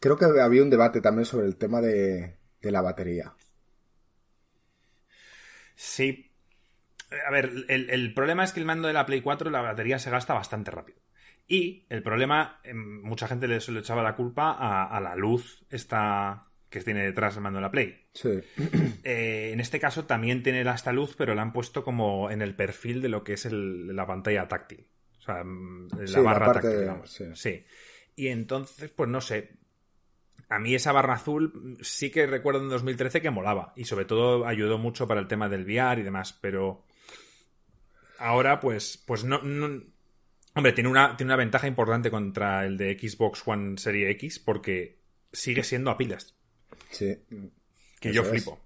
creo 0.00 0.16
que 0.18 0.26
había 0.26 0.62
un 0.62 0.70
debate 0.70 1.00
también 1.00 1.26
sobre 1.26 1.46
el 1.46 1.56
tema 1.56 1.80
de, 1.80 2.36
de 2.60 2.70
la 2.72 2.82
batería. 2.82 3.34
Sí. 5.74 6.30
A 7.26 7.30
ver, 7.30 7.50
el, 7.68 7.90
el 7.90 8.14
problema 8.14 8.44
es 8.44 8.52
que 8.52 8.60
el 8.60 8.66
mando 8.66 8.88
de 8.88 8.94
la 8.94 9.06
Play 9.06 9.22
4 9.22 9.50
la 9.50 9.62
batería 9.62 9.98
se 9.98 10.10
gasta 10.10 10.34
bastante 10.34 10.70
rápido. 10.70 10.98
Y 11.46 11.86
el 11.88 12.02
problema, 12.02 12.60
em, 12.64 13.00
mucha 13.02 13.26
gente 13.26 13.48
le, 13.48 13.56
echaba 13.56 14.02
la 14.02 14.16
culpa 14.16 14.52
a, 14.52 14.84
a 14.84 15.00
la 15.00 15.16
luz 15.16 15.64
esta 15.70 16.44
que 16.68 16.82
tiene 16.82 17.02
detrás 17.04 17.36
el 17.36 17.42
mando 17.42 17.58
de 17.58 17.62
la 17.62 17.70
Play. 17.70 18.08
Sí. 18.12 18.40
Eh, 19.04 19.52
en 19.54 19.60
este 19.60 19.80
caso 19.80 20.04
también 20.04 20.42
tiene 20.42 20.60
esta 20.60 20.92
luz, 20.92 21.14
pero 21.16 21.34
la 21.34 21.40
han 21.40 21.54
puesto 21.54 21.82
como 21.82 22.30
en 22.30 22.42
el 22.42 22.54
perfil 22.54 23.00
de 23.00 23.08
lo 23.08 23.24
que 23.24 23.34
es 23.34 23.46
el- 23.46 23.96
la 23.96 24.06
pantalla 24.06 24.48
táctil. 24.48 24.86
Sea, 25.34 25.44
mm, 25.44 25.88
la 25.98 26.06
Sí, 26.06 26.12
la 26.14 26.20
barra 26.20 26.46
parte 26.46 26.68
táctil, 26.68 26.86
de- 27.02 27.06
sí. 27.06 27.24
Sí. 27.34 27.64
Y 28.16 28.28
entonces, 28.28 28.90
pues 28.90 29.08
no 29.10 29.20
sé. 29.20 29.50
A 30.48 30.58
mí 30.58 30.74
esa 30.74 30.92
barra 30.92 31.14
azul 31.14 31.76
sí 31.82 32.10
que 32.10 32.26
recuerdo 32.26 32.62
en 32.62 32.70
2013 32.70 33.20
que 33.20 33.30
molaba. 33.30 33.72
Y 33.76 33.84
sobre 33.84 34.06
todo 34.06 34.46
ayudó 34.46 34.78
mucho 34.78 35.06
para 35.06 35.20
el 35.20 35.28
tema 35.28 35.48
del 35.48 35.64
VR 35.64 36.00
y 36.00 36.04
demás. 36.04 36.32
Pero 36.40 36.84
ahora, 38.18 38.60
pues, 38.60 39.02
pues 39.06 39.24
no. 39.24 39.42
no- 39.42 39.82
Hombre, 40.54 40.72
tiene 40.72 40.88
una, 40.90 41.16
tiene 41.16 41.28
una 41.28 41.36
ventaja 41.36 41.68
importante 41.68 42.10
contra 42.10 42.64
el 42.64 42.76
de 42.78 42.98
Xbox 42.98 43.42
One 43.46 43.76
Serie 43.78 44.10
X 44.12 44.38
porque 44.40 44.98
sigue 45.32 45.62
siendo 45.62 45.90
a 45.90 45.98
pilas. 45.98 46.34
Sí. 46.90 47.16
Que 48.00 48.12
yo 48.12 48.22
es. 48.22 48.28
flipo. 48.28 48.58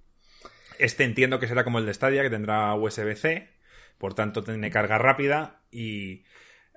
Este 0.79 1.05
entiendo 1.05 1.39
que 1.39 1.49
será 1.49 1.65
como 1.65 1.79
el 1.81 1.87
de 1.87 1.93
Stadia, 1.95 2.23
que 2.23 2.31
tendrá 2.31 2.75
USB-C, 2.77 3.49
por 3.99 4.15
tanto 4.15 4.43
tiene 4.43 4.71
carga 4.71 4.97
rápida 4.99 5.61
y 5.71 6.25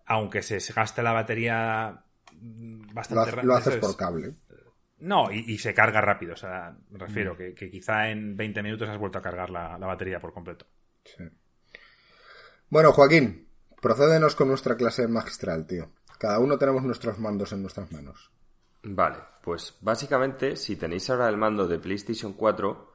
aunque 0.06 0.42
se 0.42 0.60
se 0.60 0.74
gaste 0.74 1.02
la 1.04 1.12
batería 1.14 2.04
Lo, 2.42 2.94
bastante 2.94 3.30
ha- 3.30 3.36
rápido. 3.36 3.54
lo 3.54 3.56
haces 3.58 3.78
por 3.78 3.96
cable. 3.98 4.36
No, 5.00 5.32
y, 5.32 5.40
y 5.52 5.58
se 5.58 5.74
carga 5.74 6.00
rápido, 6.02 6.34
o 6.34 6.38
sea, 6.38 6.76
me 6.90 6.98
refiero 7.00 7.34
Mm. 7.34 7.38
que, 7.38 7.54
que 7.54 7.70
quizá 7.70 8.10
en 8.10 8.36
20 8.38 8.64
minutos 8.64 8.88
has 8.90 8.98
vuelto 8.98 9.20
a 9.20 9.22
cargar 9.22 9.50
la, 9.50 9.78
la 9.78 9.88
batería 9.88 10.20
por 10.20 10.34
completo. 10.34 10.66
Sí. 11.04 11.24
Bueno, 12.70 12.92
Joaquín, 12.94 13.48
procédenos 13.82 14.36
con 14.36 14.48
nuestra 14.48 14.76
clase 14.76 15.08
magistral, 15.08 15.68
tío. 15.68 15.92
Cada 16.18 16.40
uno 16.40 16.58
tenemos 16.58 16.84
nuestros 16.84 17.20
mandos 17.20 17.52
en 17.52 17.62
nuestras 17.62 17.92
manos. 17.92 18.32
Vale, 18.84 19.18
pues 19.44 19.78
básicamente 19.82 20.56
si 20.56 20.76
tenéis 20.76 21.10
ahora 21.10 21.28
el 21.30 21.38
mando 21.38 21.68
de 21.68 21.78
PlayStation 21.80 22.34
4, 22.34 22.95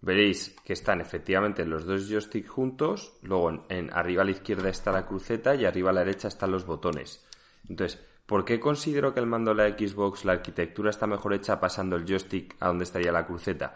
veréis 0.00 0.56
que 0.64 0.72
están 0.72 1.00
efectivamente 1.00 1.64
los 1.66 1.84
dos 1.84 2.08
joysticks 2.08 2.48
juntos, 2.48 3.18
luego 3.22 3.66
en, 3.68 3.92
arriba 3.92 4.22
a 4.22 4.24
la 4.24 4.30
izquierda 4.30 4.68
está 4.68 4.92
la 4.92 5.06
cruceta 5.06 5.54
y 5.54 5.64
arriba 5.64 5.90
a 5.90 5.92
la 5.92 6.04
derecha 6.04 6.28
están 6.28 6.50
los 6.50 6.64
botones. 6.64 7.24
Entonces, 7.68 8.00
¿por 8.26 8.44
qué 8.44 8.58
considero 8.58 9.12
que 9.12 9.20
el 9.20 9.26
mando 9.26 9.54
de 9.54 9.68
la 9.68 9.78
Xbox, 9.78 10.24
la 10.24 10.32
arquitectura 10.32 10.90
está 10.90 11.06
mejor 11.06 11.34
hecha 11.34 11.60
pasando 11.60 11.96
el 11.96 12.06
joystick 12.06 12.56
a 12.60 12.68
donde 12.68 12.84
estaría 12.84 13.12
la 13.12 13.26
cruceta? 13.26 13.74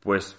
Pues 0.00 0.36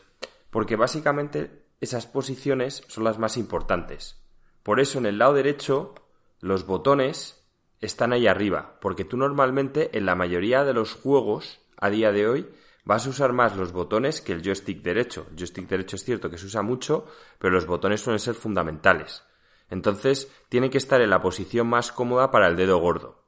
porque 0.50 0.76
básicamente 0.76 1.66
esas 1.80 2.08
posiciones 2.08 2.84
son 2.88 3.04
las 3.04 3.20
más 3.20 3.38
importantes. 3.38 4.22
Por 4.64 4.80
eso 4.80 4.98
en 4.98 5.06
el 5.06 5.20
lado 5.20 5.34
derecho 5.34 5.94
los 6.42 6.66
botones 6.66 7.48
están 7.82 8.14
ahí 8.14 8.28
arriba, 8.28 8.78
porque 8.82 9.06
tú 9.06 9.16
normalmente 9.16 9.98
en 9.98 10.06
la 10.06 10.16
mayoría 10.16 10.64
de 10.64 10.74
los 10.74 10.94
juegos 10.94 11.62
a 11.78 11.90
día 11.90 12.12
de 12.12 12.28
hoy 12.28 12.50
vas 12.90 13.06
a 13.06 13.12
usar 13.12 13.34
más 13.34 13.56
los 13.56 13.72
botones 13.72 14.20
que 14.20 14.34
el 14.34 14.42
joystick 14.42 14.82
derecho. 14.82 15.28
El 15.30 15.38
joystick 15.38 15.68
derecho 15.68 15.96
es 15.96 16.04
cierto 16.04 16.32
que 16.32 16.40
se 16.40 16.48
usa 16.48 16.64
mucho, 16.64 17.06
pero 17.38 17.54
los 17.54 17.68
botones 17.68 18.02
suelen 18.02 18.20
ser 18.20 18.34
fundamentales. 18.34 19.24
Entonces, 19.70 20.32
tiene 20.50 20.72
que 20.72 20.80
estar 20.80 21.00
en 21.00 21.12
la 21.12 21.22
posición 21.22 21.68
más 21.68 21.92
cómoda 21.92 22.32
para 22.32 22.48
el 22.48 22.56
dedo 22.56 22.80
gordo. 22.80 23.24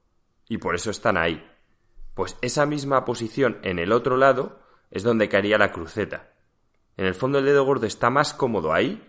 Y 0.50 0.58
por 0.58 0.74
eso 0.74 0.90
están 0.90 1.16
ahí. 1.16 1.48
Pues 2.16 2.38
esa 2.42 2.66
misma 2.66 3.06
posición 3.06 3.60
en 3.62 3.78
el 3.78 3.92
otro 3.92 4.18
lado 4.18 4.60
es 4.90 5.04
donde 5.04 5.30
caería 5.30 5.60
la 5.60 5.72
cruceta. 5.72 6.34
En 6.98 7.06
el 7.06 7.14
fondo 7.14 7.38
el 7.38 7.46
dedo 7.46 7.64
gordo 7.64 7.86
está 7.86 8.10
más 8.10 8.34
cómodo 8.34 8.74
ahí 8.74 9.08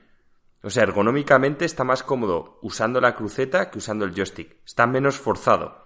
o 0.62 0.70
sea, 0.70 0.84
ergonómicamente 0.84 1.64
está 1.64 1.82
más 1.82 2.04
cómodo 2.04 2.58
usando 2.62 3.00
la 3.00 3.16
cruceta 3.16 3.68
que 3.68 3.78
usando 3.78 4.04
el 4.04 4.14
joystick. 4.14 4.58
Está 4.64 4.86
menos 4.86 5.16
forzado. 5.16 5.82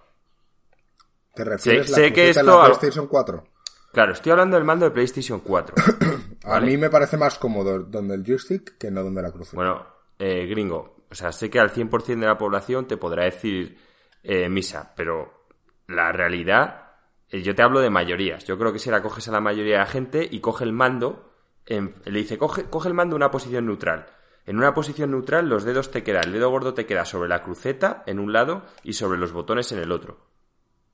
¿Te 1.33 1.43
refieres 1.43 1.91
sé, 1.91 2.09
la 2.09 2.13
que 2.13 2.29
esto 2.29 2.59
la 2.59 2.65
PlayStation 2.65 3.07
4? 3.07 3.43
Claro, 3.91 4.13
estoy 4.13 4.31
hablando 4.31 4.55
del 4.57 4.65
mando 4.65 4.85
de 4.85 4.91
PlayStation 4.91 5.39
4. 5.39 5.75
A 6.43 6.59
mí 6.59 6.77
me 6.77 6.89
parece 6.89 7.17
más 7.17 7.37
cómodo 7.37 7.79
donde 7.79 8.15
el 8.15 8.23
joystick 8.23 8.77
que 8.77 8.91
no 8.91 9.03
donde 9.03 9.21
la 9.21 9.31
cruceta. 9.31 9.55
Bueno, 9.55 9.85
eh, 10.19 10.45
gringo, 10.45 11.05
o 11.09 11.15
sea, 11.15 11.31
sé 11.31 11.49
que 11.49 11.59
al 11.59 11.71
100% 11.71 12.19
de 12.19 12.27
la 12.27 12.37
población 12.37 12.87
te 12.87 12.97
podrá 12.97 13.25
decir 13.25 13.77
eh, 14.23 14.47
misa, 14.47 14.93
pero 14.95 15.47
la 15.87 16.11
realidad, 16.11 16.93
eh, 17.29 17.41
yo 17.41 17.55
te 17.55 17.63
hablo 17.63 17.81
de 17.81 17.89
mayorías. 17.89 18.45
Yo 18.45 18.57
creo 18.57 18.71
que 18.71 18.79
si 18.79 18.89
la 18.89 19.01
coges 19.01 19.27
a 19.27 19.31
la 19.31 19.41
mayoría 19.41 19.73
de 19.73 19.79
la 19.79 19.85
gente 19.87 20.27
y 20.29 20.39
coge 20.39 20.63
el 20.63 20.73
mando, 20.73 21.33
le 21.65 22.19
dice, 22.19 22.37
coge, 22.37 22.65
coge 22.65 22.87
el 22.87 22.93
mando 22.93 23.15
en 23.15 23.23
una 23.23 23.31
posición 23.31 23.65
neutral 23.65 24.05
en 24.47 24.57
una 24.57 24.73
posición 24.73 25.11
neutral 25.11 25.49
los 25.49 25.65
dedos 25.65 25.91
te 25.91 26.03
quedan, 26.03 26.23
el 26.27 26.31
dedo 26.31 26.49
gordo 26.49 26.73
te 26.73 26.85
queda 26.85 27.03
sobre 27.03 27.27
la 27.27 27.43
cruceta 27.43 28.03
en 28.07 28.17
un 28.17 28.31
lado 28.31 28.63
y 28.81 28.93
sobre 28.93 29.19
los 29.19 29.33
botones 29.33 29.73
en 29.73 29.79
el 29.79 29.91
otro. 29.91 30.26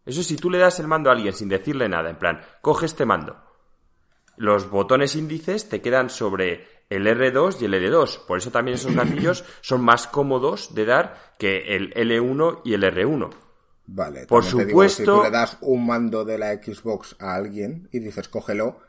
Eso 0.05 0.23
si 0.23 0.35
tú 0.35 0.49
le 0.49 0.57
das 0.57 0.79
el 0.79 0.87
mando 0.87 1.09
a 1.09 1.13
alguien 1.13 1.33
sin 1.33 1.49
decirle 1.49 1.87
nada, 1.87 2.09
en 2.09 2.17
plan, 2.17 2.41
coge 2.61 2.85
este 2.85 3.05
mando. 3.05 3.37
Los 4.35 4.69
botones 4.69 5.15
índices 5.15 5.69
te 5.69 5.81
quedan 5.81 6.09
sobre 6.09 6.67
el 6.89 7.05
R2 7.05 7.61
y 7.61 7.65
el 7.65 7.73
L2. 7.73 8.25
Por 8.25 8.37
eso 8.37 8.51
también 8.51 8.75
esos 8.75 8.95
gatillos 8.95 9.45
son 9.61 9.81
más 9.81 10.07
cómodos 10.07 10.73
de 10.73 10.85
dar 10.85 11.35
que 11.37 11.75
el 11.75 11.93
L1 11.93 12.61
y 12.63 12.73
el 12.73 12.83
R1. 12.83 13.29
Vale, 13.85 14.25
por 14.27 14.43
supuesto. 14.43 14.97
si 14.97 15.05
tú 15.05 15.23
le 15.23 15.29
das 15.29 15.57
un 15.61 15.85
mando 15.85 16.23
de 16.23 16.37
la 16.37 16.53
Xbox 16.53 17.15
a 17.19 17.35
alguien 17.35 17.89
y 17.91 17.99
dices 17.99 18.29
cógelo, 18.29 18.79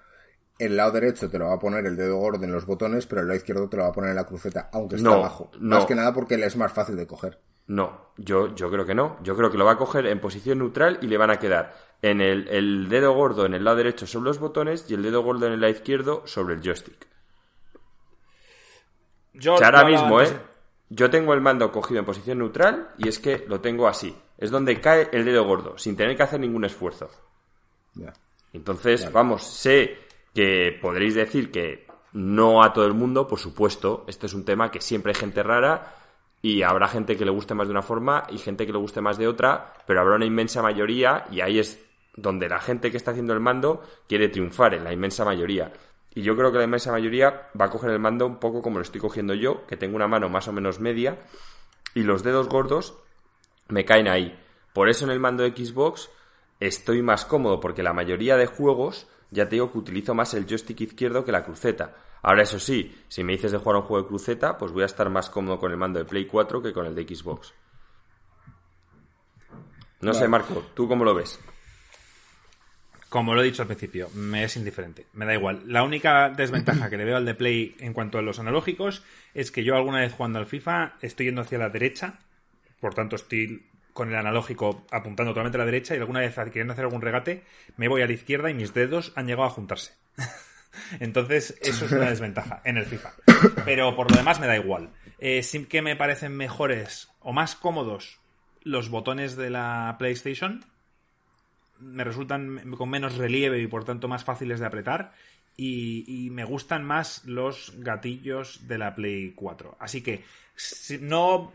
el 0.58 0.76
lado 0.76 0.92
derecho 0.92 1.28
te 1.28 1.38
lo 1.38 1.46
va 1.46 1.54
a 1.54 1.58
poner 1.58 1.84
el 1.86 1.96
dedo 1.96 2.16
gordo 2.16 2.44
en 2.44 2.52
los 2.52 2.64
botones, 2.64 3.06
pero 3.06 3.20
el 3.20 3.26
lado 3.26 3.36
izquierdo 3.36 3.68
te 3.68 3.76
lo 3.76 3.82
va 3.82 3.88
a 3.88 3.92
poner 3.92 4.10
en 4.10 4.16
la 4.16 4.26
cruceta, 4.26 4.70
aunque 4.72 4.96
esté 4.96 5.08
abajo. 5.08 5.50
Más 5.58 5.84
que 5.86 5.94
nada 5.94 6.12
porque 6.12 6.38
le 6.38 6.46
es 6.46 6.56
más 6.56 6.72
fácil 6.72 6.96
de 6.96 7.06
coger. 7.06 7.40
No, 7.66 8.10
yo, 8.16 8.54
yo 8.54 8.70
creo 8.70 8.84
que 8.84 8.94
no. 8.94 9.16
Yo 9.22 9.36
creo 9.36 9.50
que 9.50 9.58
lo 9.58 9.64
va 9.64 9.72
a 9.72 9.78
coger 9.78 10.06
en 10.06 10.20
posición 10.20 10.58
neutral 10.58 10.98
y 11.00 11.06
le 11.06 11.16
van 11.16 11.30
a 11.30 11.38
quedar 11.38 11.74
en 12.02 12.20
el, 12.20 12.88
dedo 12.88 13.12
gordo 13.12 13.46
en 13.46 13.54
el 13.54 13.64
lado 13.64 13.78
derecho 13.78 14.06
sobre 14.06 14.26
los 14.26 14.38
botones 14.38 14.86
y 14.90 14.94
el 14.94 15.02
dedo 15.02 15.22
gordo 15.22 15.46
en 15.46 15.54
el 15.54 15.60
lado 15.60 15.72
izquierdo 15.72 16.22
sobre 16.26 16.54
el 16.54 16.62
joystick. 16.62 17.06
Yo 19.32 19.54
ahora 19.54 19.84
mismo, 19.84 20.20
¿eh? 20.20 20.28
Yo 20.90 21.10
tengo 21.10 21.32
el 21.34 21.40
mando 21.40 21.72
cogido 21.72 21.98
en 22.00 22.06
posición 22.06 22.38
neutral 22.38 22.90
y 22.98 23.08
es 23.08 23.18
que 23.18 23.44
lo 23.48 23.60
tengo 23.60 23.88
así. 23.88 24.14
Es 24.36 24.50
donde 24.50 24.80
cae 24.80 25.08
el 25.12 25.24
dedo 25.24 25.44
gordo, 25.44 25.78
sin 25.78 25.96
tener 25.96 26.16
que 26.16 26.22
hacer 26.22 26.38
ningún 26.38 26.64
esfuerzo. 26.64 27.10
Entonces, 28.52 29.10
vamos, 29.10 29.42
sé 29.44 29.98
que 30.34 30.78
podréis 30.80 31.14
decir 31.14 31.50
que 31.50 31.86
no 32.12 32.62
a 32.62 32.72
todo 32.72 32.86
el 32.86 32.94
mundo, 32.94 33.26
por 33.26 33.38
supuesto, 33.40 34.04
este 34.06 34.26
es 34.26 34.34
un 34.34 34.44
tema 34.44 34.70
que 34.70 34.80
siempre 34.80 35.10
hay 35.10 35.18
gente 35.18 35.42
rara 35.42 36.03
y 36.44 36.62
habrá 36.62 36.88
gente 36.88 37.16
que 37.16 37.24
le 37.24 37.30
guste 37.30 37.54
más 37.54 37.68
de 37.68 37.70
una 37.70 37.80
forma 37.80 38.24
y 38.28 38.36
gente 38.36 38.66
que 38.66 38.72
le 38.72 38.76
guste 38.76 39.00
más 39.00 39.16
de 39.16 39.26
otra, 39.26 39.72
pero 39.86 40.02
habrá 40.02 40.16
una 40.16 40.26
inmensa 40.26 40.60
mayoría 40.60 41.24
y 41.30 41.40
ahí 41.40 41.58
es 41.58 41.82
donde 42.16 42.50
la 42.50 42.60
gente 42.60 42.90
que 42.90 42.98
está 42.98 43.12
haciendo 43.12 43.32
el 43.32 43.40
mando 43.40 43.80
quiere 44.06 44.28
triunfar, 44.28 44.74
en 44.74 44.84
la 44.84 44.92
inmensa 44.92 45.24
mayoría. 45.24 45.72
Y 46.14 46.20
yo 46.20 46.36
creo 46.36 46.52
que 46.52 46.58
la 46.58 46.64
inmensa 46.64 46.92
mayoría 46.92 47.48
va 47.58 47.64
a 47.64 47.70
coger 47.70 47.92
el 47.92 47.98
mando 47.98 48.26
un 48.26 48.40
poco 48.40 48.60
como 48.60 48.76
lo 48.76 48.82
estoy 48.82 49.00
cogiendo 49.00 49.32
yo, 49.32 49.66
que 49.66 49.78
tengo 49.78 49.96
una 49.96 50.06
mano 50.06 50.28
más 50.28 50.46
o 50.46 50.52
menos 50.52 50.80
media 50.80 51.16
y 51.94 52.02
los 52.02 52.22
dedos 52.22 52.50
gordos 52.50 52.94
me 53.68 53.86
caen 53.86 54.06
ahí. 54.06 54.38
Por 54.74 54.90
eso 54.90 55.06
en 55.06 55.12
el 55.12 55.20
mando 55.20 55.44
de 55.44 55.52
Xbox 55.52 56.10
estoy 56.60 57.00
más 57.00 57.24
cómodo 57.24 57.58
porque 57.58 57.82
la 57.82 57.94
mayoría 57.94 58.36
de 58.36 58.44
juegos 58.44 59.08
ya 59.30 59.48
te 59.48 59.56
digo 59.56 59.72
que 59.72 59.78
utilizo 59.78 60.14
más 60.14 60.34
el 60.34 60.46
joystick 60.46 60.82
izquierdo 60.82 61.24
que 61.24 61.32
la 61.32 61.42
cruceta. 61.42 61.96
Ahora, 62.24 62.42
eso 62.42 62.58
sí, 62.58 62.90
si 63.06 63.22
me 63.22 63.34
dices 63.34 63.52
de 63.52 63.58
jugar 63.58 63.76
un 63.76 63.82
juego 63.82 64.02
de 64.02 64.08
cruceta, 64.08 64.56
pues 64.56 64.72
voy 64.72 64.82
a 64.82 64.86
estar 64.86 65.10
más 65.10 65.28
cómodo 65.28 65.58
con 65.58 65.70
el 65.70 65.76
mando 65.76 65.98
de 65.98 66.06
Play 66.06 66.24
4 66.24 66.62
que 66.62 66.72
con 66.72 66.86
el 66.86 66.94
de 66.94 67.02
Xbox. 67.02 67.52
No 70.00 70.14
sé, 70.14 70.26
Marco, 70.26 70.64
¿tú 70.72 70.88
cómo 70.88 71.04
lo 71.04 71.14
ves? 71.14 71.38
Como 73.10 73.34
lo 73.34 73.42
he 73.42 73.44
dicho 73.44 73.60
al 73.60 73.68
principio, 73.68 74.08
me 74.14 74.42
es 74.42 74.56
indiferente, 74.56 75.04
me 75.12 75.26
da 75.26 75.34
igual. 75.34 75.64
La 75.66 75.82
única 75.82 76.30
desventaja 76.30 76.88
que 76.88 76.96
le 76.96 77.04
veo 77.04 77.18
al 77.18 77.26
de 77.26 77.34
Play 77.34 77.76
en 77.78 77.92
cuanto 77.92 78.16
a 78.16 78.22
los 78.22 78.38
analógicos 78.38 79.04
es 79.34 79.50
que 79.50 79.62
yo 79.62 79.76
alguna 79.76 80.00
vez 80.00 80.14
jugando 80.14 80.38
al 80.38 80.46
FIFA 80.46 80.94
estoy 81.02 81.26
yendo 81.26 81.42
hacia 81.42 81.58
la 81.58 81.68
derecha, 81.68 82.20
por 82.80 82.94
tanto 82.94 83.16
estoy 83.16 83.66
con 83.92 84.08
el 84.08 84.16
analógico 84.16 84.86
apuntando 84.90 85.32
totalmente 85.32 85.58
a 85.58 85.60
la 85.60 85.66
derecha 85.66 85.94
y 85.94 85.98
alguna 85.98 86.20
vez 86.20 86.34
queriendo 86.34 86.72
hacer 86.72 86.86
algún 86.86 87.02
regate 87.02 87.44
me 87.76 87.88
voy 87.88 88.00
a 88.00 88.06
la 88.06 88.14
izquierda 88.14 88.50
y 88.50 88.54
mis 88.54 88.72
dedos 88.72 89.12
han 89.14 89.26
llegado 89.26 89.46
a 89.46 89.50
juntarse. 89.50 89.92
Entonces, 91.00 91.58
eso 91.60 91.86
es 91.86 91.92
una 91.92 92.10
desventaja 92.10 92.60
en 92.64 92.76
el 92.76 92.86
FIFA. 92.86 93.12
Pero 93.64 93.94
por 93.96 94.10
lo 94.10 94.16
demás 94.16 94.40
me 94.40 94.46
da 94.46 94.56
igual. 94.56 94.90
Eh, 95.18 95.42
sí 95.42 95.64
que 95.66 95.82
me 95.82 95.96
parecen 95.96 96.36
mejores 96.36 97.08
o 97.20 97.32
más 97.32 97.56
cómodos 97.56 98.20
los 98.62 98.88
botones 98.88 99.36
de 99.36 99.50
la 99.50 99.96
PlayStation. 99.98 100.64
Me 101.78 102.04
resultan 102.04 102.72
con 102.72 102.90
menos 102.90 103.16
relieve 103.16 103.60
y 103.60 103.66
por 103.66 103.84
tanto 103.84 104.08
más 104.08 104.24
fáciles 104.24 104.60
de 104.60 104.66
apretar. 104.66 105.12
Y, 105.56 106.30
me 106.32 106.44
gustan 106.44 106.84
más 106.84 107.24
los 107.26 107.74
gatillos 107.76 108.66
de 108.66 108.78
la 108.78 108.96
Play 108.96 109.32
4. 109.36 109.76
Así 109.78 110.02
que 110.02 110.24
si 110.56 110.98
no 110.98 111.52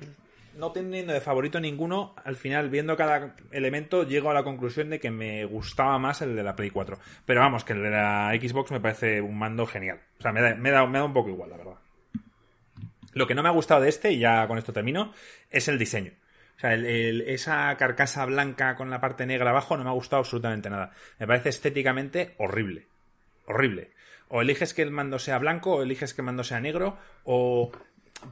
no 0.59 0.71
teniendo 0.71 1.13
de 1.13 1.21
favorito 1.21 1.59
ninguno, 1.59 2.13
al 2.23 2.35
final, 2.35 2.69
viendo 2.69 2.97
cada 2.97 3.35
elemento, 3.51 4.03
llego 4.03 4.29
a 4.29 4.33
la 4.33 4.43
conclusión 4.43 4.89
de 4.89 4.99
que 4.99 5.09
me 5.09 5.45
gustaba 5.45 5.97
más 5.97 6.21
el 6.21 6.35
de 6.35 6.43
la 6.43 6.55
Play 6.55 6.69
4. 6.69 6.99
Pero 7.25 7.39
vamos, 7.39 7.63
que 7.63 7.73
el 7.73 7.81
de 7.81 7.89
la 7.89 8.31
Xbox 8.39 8.71
me 8.71 8.81
parece 8.81 9.21
un 9.21 9.39
mando 9.39 9.65
genial. 9.65 10.01
O 10.19 10.21
sea, 10.21 10.31
me 10.31 10.41
da, 10.41 10.55
me 10.55 10.71
da, 10.71 10.83
un 10.83 11.13
poco 11.13 11.29
igual, 11.29 11.49
la 11.49 11.57
verdad. 11.57 11.75
Lo 13.13 13.25
que 13.25 13.33
no 13.33 13.41
me 13.41 13.49
ha 13.49 13.53
gustado 13.53 13.81
de 13.81 13.89
este, 13.89 14.11
y 14.11 14.19
ya 14.19 14.47
con 14.47 14.57
esto 14.57 14.73
termino, 14.73 15.13
es 15.49 15.67
el 15.67 15.79
diseño. 15.79 16.11
O 16.57 16.59
sea, 16.59 16.75
esa 16.75 17.75
carcasa 17.77 18.25
blanca 18.25 18.75
con 18.75 18.89
la 18.89 18.99
parte 18.99 19.25
negra 19.25 19.51
abajo 19.51 19.77
no 19.77 19.85
me 19.85 19.89
ha 19.89 19.93
gustado 19.93 20.19
absolutamente 20.19 20.69
nada. 20.69 20.91
Me 21.17 21.25
parece 21.25 21.49
estéticamente 21.49 22.35
horrible. 22.37 22.87
Horrible. 23.45 23.91
O 24.27 24.41
eliges 24.41 24.73
que 24.73 24.81
el 24.81 24.91
mando 24.91 25.17
sea 25.19 25.39
blanco, 25.39 25.75
o 25.75 25.81
eliges 25.81 26.13
que 26.13 26.21
el 26.21 26.25
mando 26.25 26.43
sea 26.43 26.59
negro, 26.59 26.97
o 27.23 27.71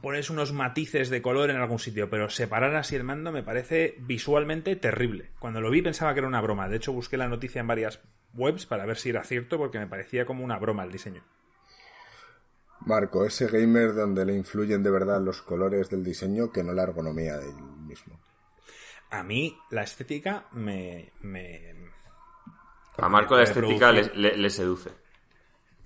pones 0.02 0.30
unos 0.30 0.52
matices 0.52 1.10
de 1.10 1.22
color 1.22 1.50
en 1.50 1.56
algún 1.56 1.78
sitio, 1.78 2.08
pero 2.10 2.30
separar 2.30 2.74
así 2.76 2.96
el 2.96 3.04
mando 3.04 3.32
me 3.32 3.42
parece 3.42 3.96
visualmente 3.98 4.76
terrible. 4.76 5.30
Cuando 5.38 5.60
lo 5.60 5.70
vi 5.70 5.82
pensaba 5.82 6.12
que 6.12 6.20
era 6.20 6.28
una 6.28 6.40
broma. 6.40 6.68
De 6.68 6.76
hecho, 6.76 6.92
busqué 6.92 7.16
la 7.16 7.28
noticia 7.28 7.60
en 7.60 7.66
varias 7.66 8.00
webs 8.34 8.66
para 8.66 8.86
ver 8.86 8.96
si 8.96 9.10
era 9.10 9.24
cierto, 9.24 9.58
porque 9.58 9.78
me 9.78 9.86
parecía 9.86 10.26
como 10.26 10.44
una 10.44 10.58
broma 10.58 10.84
el 10.84 10.92
diseño. 10.92 11.22
Marco, 12.80 13.24
ese 13.24 13.48
gamer 13.48 13.94
donde 13.94 14.24
le 14.24 14.34
influyen 14.34 14.82
de 14.82 14.90
verdad 14.90 15.20
los 15.20 15.42
colores 15.42 15.90
del 15.90 16.04
diseño 16.04 16.52
que 16.52 16.62
no 16.62 16.72
la 16.72 16.84
ergonomía 16.84 17.36
del 17.36 17.54
mismo. 17.54 18.20
A 19.10 19.22
mí 19.22 19.58
la 19.70 19.82
estética 19.82 20.46
me... 20.52 21.12
A 22.96 23.08
Marco 23.08 23.36
la 23.36 23.44
estética 23.44 23.92
le 23.92 24.50
seduce. 24.50 25.07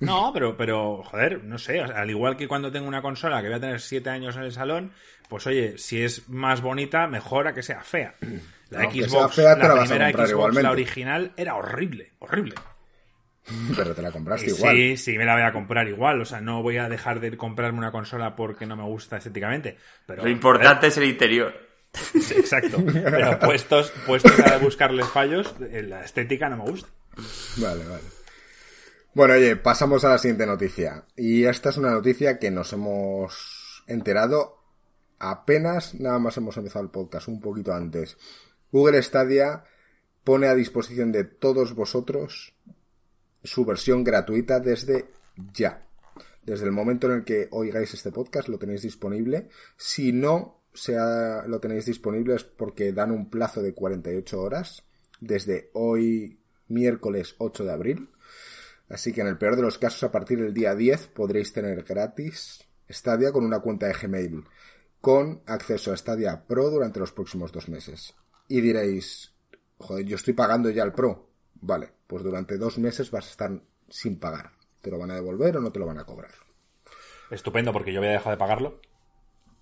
No, 0.03 0.33
pero, 0.33 0.57
pero, 0.57 1.03
joder, 1.05 1.45
no 1.45 1.59
sé, 1.59 1.81
al 1.81 2.11
igual 2.11 2.37
que 2.37 2.49
cuando 2.49 2.73
tengo 2.73 2.88
una 2.88 3.03
consola 3.03 3.41
que 3.41 3.49
voy 3.49 3.57
a 3.57 3.61
tener 3.61 3.81
siete 3.81 4.11
años 4.11 4.37
en 4.37 4.43
el 4.43 4.53
salón, 4.53 4.93
pues 5.29 5.47
oye, 5.47 5.79
si 5.79 6.03
es 6.03 6.29
más 6.29 6.61
bonita, 6.61 7.07
mejor 7.07 7.47
a 7.47 7.55
que 7.55 7.62
sea 7.62 7.83
fea. 7.83 8.15
La 8.71 8.91
Xbox, 8.91 9.37
la, 9.37 9.55
primera 9.55 10.11
Xbox, 10.11 10.55
la 10.55 10.71
original, 10.71 11.33
era 11.37 11.57
horrible, 11.57 12.12
horrible. 12.21 12.55
Pero 13.77 13.95
te 13.95 14.01
la 14.01 14.11
compraste 14.11 14.47
igual. 14.47 14.75
Sí, 14.75 14.97
sí, 14.97 15.19
me 15.19 15.27
la 15.27 15.35
voy 15.35 15.43
a 15.43 15.53
comprar 15.53 15.87
igual. 15.88 16.23
O 16.23 16.25
sea, 16.25 16.41
no 16.41 16.62
voy 16.62 16.79
a 16.79 16.88
dejar 16.88 17.21
de 17.21 17.37
comprarme 17.37 17.79
una 17.79 17.93
consola 17.93 18.35
porque 18.35 18.65
no 18.65 18.75
me 18.75 18.85
gusta 18.85 19.19
estéticamente. 19.19 19.77
Pero, 20.07 20.23
Lo 20.23 20.31
importante 20.31 20.87
es 20.87 20.97
el 20.97 21.05
interior. 21.05 21.55
Sí, 21.93 22.35
exacto. 22.37 22.79
Pero 22.83 23.38
puestos, 23.41 23.93
puestos 24.07 24.38
a 24.41 24.57
buscarles 24.57 25.07
fallos, 25.09 25.55
eh, 25.71 25.83
la 25.83 26.03
estética 26.03 26.49
no 26.49 26.59
me 26.59 26.71
gusta. 26.71 26.88
Vale, 27.59 27.85
vale. 27.85 28.22
Bueno, 29.14 29.35
oye, 29.35 29.57
pasamos 29.57 30.05
a 30.05 30.09
la 30.09 30.16
siguiente 30.16 30.46
noticia. 30.46 31.05
Y 31.16 31.44
esta 31.44 31.68
es 31.68 31.77
una 31.77 31.90
noticia 31.90 32.38
que 32.38 32.51
nos 32.51 32.72
hemos 32.72 33.85
enterado 33.87 34.57
apenas, 35.18 35.94
nada 36.01 36.18
más 36.18 36.38
hemos 36.38 36.57
empezado 36.57 36.83
el 36.83 36.90
podcast, 36.90 37.29
un 37.29 37.38
poquito 37.38 37.75
antes. 37.75 38.16
Google 38.70 39.03
Stadia 39.03 39.64
pone 40.25 40.46
a 40.46 40.55
disposición 40.55 41.12
de 41.12 41.25
todos 41.25 41.75
vosotros 41.75 42.55
su 43.44 43.66
versión 43.66 44.03
gratuita 44.03 44.61
desde 44.61 45.11
ya. 45.53 45.87
Desde 46.42 46.64
el 46.64 46.72
momento 46.72 47.07
en 47.09 47.18
el 47.18 47.25
que 47.25 47.48
oigáis 47.51 47.92
este 47.92 48.12
podcast 48.12 48.48
lo 48.48 48.59
tenéis 48.59 48.81
disponible. 48.81 49.51
Si 49.77 50.12
no 50.12 50.62
sea, 50.72 51.44
lo 51.46 51.61
tenéis 51.61 51.85
disponible 51.85 52.35
es 52.35 52.44
porque 52.44 52.94
dan 52.94 53.11
un 53.11 53.29
plazo 53.29 53.61
de 53.61 53.75
48 53.75 54.40
horas 54.40 54.85
desde 55.20 55.68
hoy 55.75 56.40
miércoles 56.68 57.35
8 57.37 57.64
de 57.64 57.72
abril. 57.72 58.09
Así 58.93 59.11
que 59.11 59.23
en 59.23 59.27
el 59.27 59.39
peor 59.39 59.57
de 59.57 59.63
los 59.63 59.79
casos, 59.79 60.05
a 60.05 60.13
partir 60.13 60.39
del 60.39 60.53
día 60.53 60.75
10 60.75 61.09
podréis 61.09 61.51
tener 61.55 61.83
gratis 61.83 62.63
Stadia 62.91 63.33
con 63.33 63.43
una 63.43 63.61
cuenta 63.61 63.87
de 63.87 63.95
Gmail, 63.95 64.45
con 65.01 65.41
acceso 65.47 65.95
a 65.95 65.97
Stadia 65.97 66.45
Pro 66.47 66.69
durante 66.69 67.01
los 67.01 67.11
próximos 67.11 67.53
dos 67.53 67.71
meses. 67.71 68.15
Y 68.49 68.61
diréis, 68.61 69.33
joder, 69.79 70.05
yo 70.05 70.17
estoy 70.17 70.35
pagando 70.35 70.69
ya 70.69 70.83
el 70.83 70.93
Pro. 70.93 71.31
Vale, 71.55 71.91
pues 72.07 72.23
durante 72.23 72.59
dos 72.59 72.77
meses 72.77 73.11
vas 73.11 73.29
a 73.29 73.31
estar 73.31 73.63
sin 73.89 74.19
pagar. 74.19 74.53
¿Te 74.83 74.91
lo 74.91 74.99
van 74.99 75.11
a 75.11 75.15
devolver 75.15 75.57
o 75.57 75.61
no 75.61 75.73
te 75.73 75.79
lo 75.79 75.87
van 75.87 75.99
a 75.99 76.05
cobrar? 76.05 76.33
Estupendo, 77.31 77.73
porque 77.73 77.95
yo 77.95 78.01
había 78.01 78.13
dejado 78.13 78.33
de 78.33 78.37
pagarlo. 78.37 78.79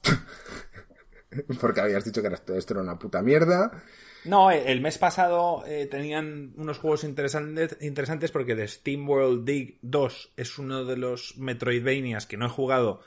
porque 1.61 1.81
habías 1.81 2.05
dicho 2.05 2.21
que 2.21 2.35
esto 2.35 2.75
era 2.75 2.83
una 2.83 2.99
puta 2.99 3.23
mierda. 3.23 3.85
No, 4.24 4.50
el 4.50 4.80
mes 4.80 4.98
pasado 4.98 5.64
eh, 5.66 5.87
tenían 5.90 6.52
unos 6.56 6.78
juegos 6.78 7.04
interesantes, 7.04 7.78
interesantes 7.80 8.30
porque 8.30 8.54
The 8.54 8.68
Steam 8.68 9.09
World 9.09 9.44
Dig 9.44 9.78
2 9.83 10.33
es 10.37 10.59
uno 10.59 10.85
de 10.85 10.96
los 10.96 11.38
Metroidvanias 11.38 12.26
que 12.26 12.37
no 12.37 12.46
he 12.46 12.50
jugado 12.50 13.00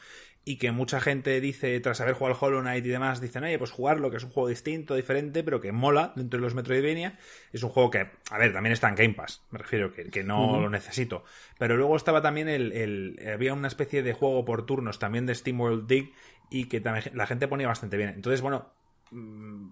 y 0.45 0.58
que 0.58 0.71
mucha 0.71 0.99
gente 0.99 1.39
dice, 1.39 1.80
tras 1.80 2.02
haber 2.02 2.15
jugado 2.15 2.36
al 2.36 2.43
Hollow 2.43 2.62
Knight 2.62 2.86
y 2.86 2.89
demás, 2.89 3.21
dicen, 3.21 3.45
oye, 3.45 3.58
pues 3.58 3.71
jugarlo, 3.71 4.12
que 4.12 4.17
es 4.17 4.23
un 4.23 4.32
juego 4.32 4.49
distinto, 4.49 4.95
diferente, 4.95 5.43
pero 5.43 5.62
que 5.62 5.71
mola 5.71 6.12
dentro 6.15 6.38
de 6.38 6.43
los 6.43 6.54
Metroidvania. 6.54 7.17
Es 7.54 7.63
un 7.63 7.69
juego 7.69 7.89
que, 7.89 8.10
a 8.30 8.38
ver, 8.38 8.52
también 8.52 8.73
está 8.73 8.89
en 8.89 8.95
Game 8.95 9.13
Pass, 9.13 9.41
me 9.52 9.60
refiero, 9.60 9.93
que, 9.93 10.10
que 10.10 10.23
no 10.23 10.60
lo 10.60 10.69
necesito. 10.69 11.23
Pero 11.58 11.78
luego 11.78 11.95
estaba 11.95 12.21
también 12.21 12.49
el, 12.49 12.73
el, 12.73 13.19
Había 13.34 13.54
una 13.54 13.69
especie 13.69 14.04
de 14.04 14.13
juego 14.13 14.43
por 14.43 14.65
turnos 14.65 14.99
también 14.99 15.26
de 15.26 15.36
SteamWorld 15.36 15.88
Dig 15.88 16.12
y 16.49 16.65
que 16.65 16.82
también 16.82 17.06
la 17.13 17.26
gente 17.26 17.47
ponía 17.47 17.67
bastante 17.67 17.95
bien. 17.95 18.10
Entonces, 18.10 18.41
bueno, 18.41 18.69
mm, 19.12 19.69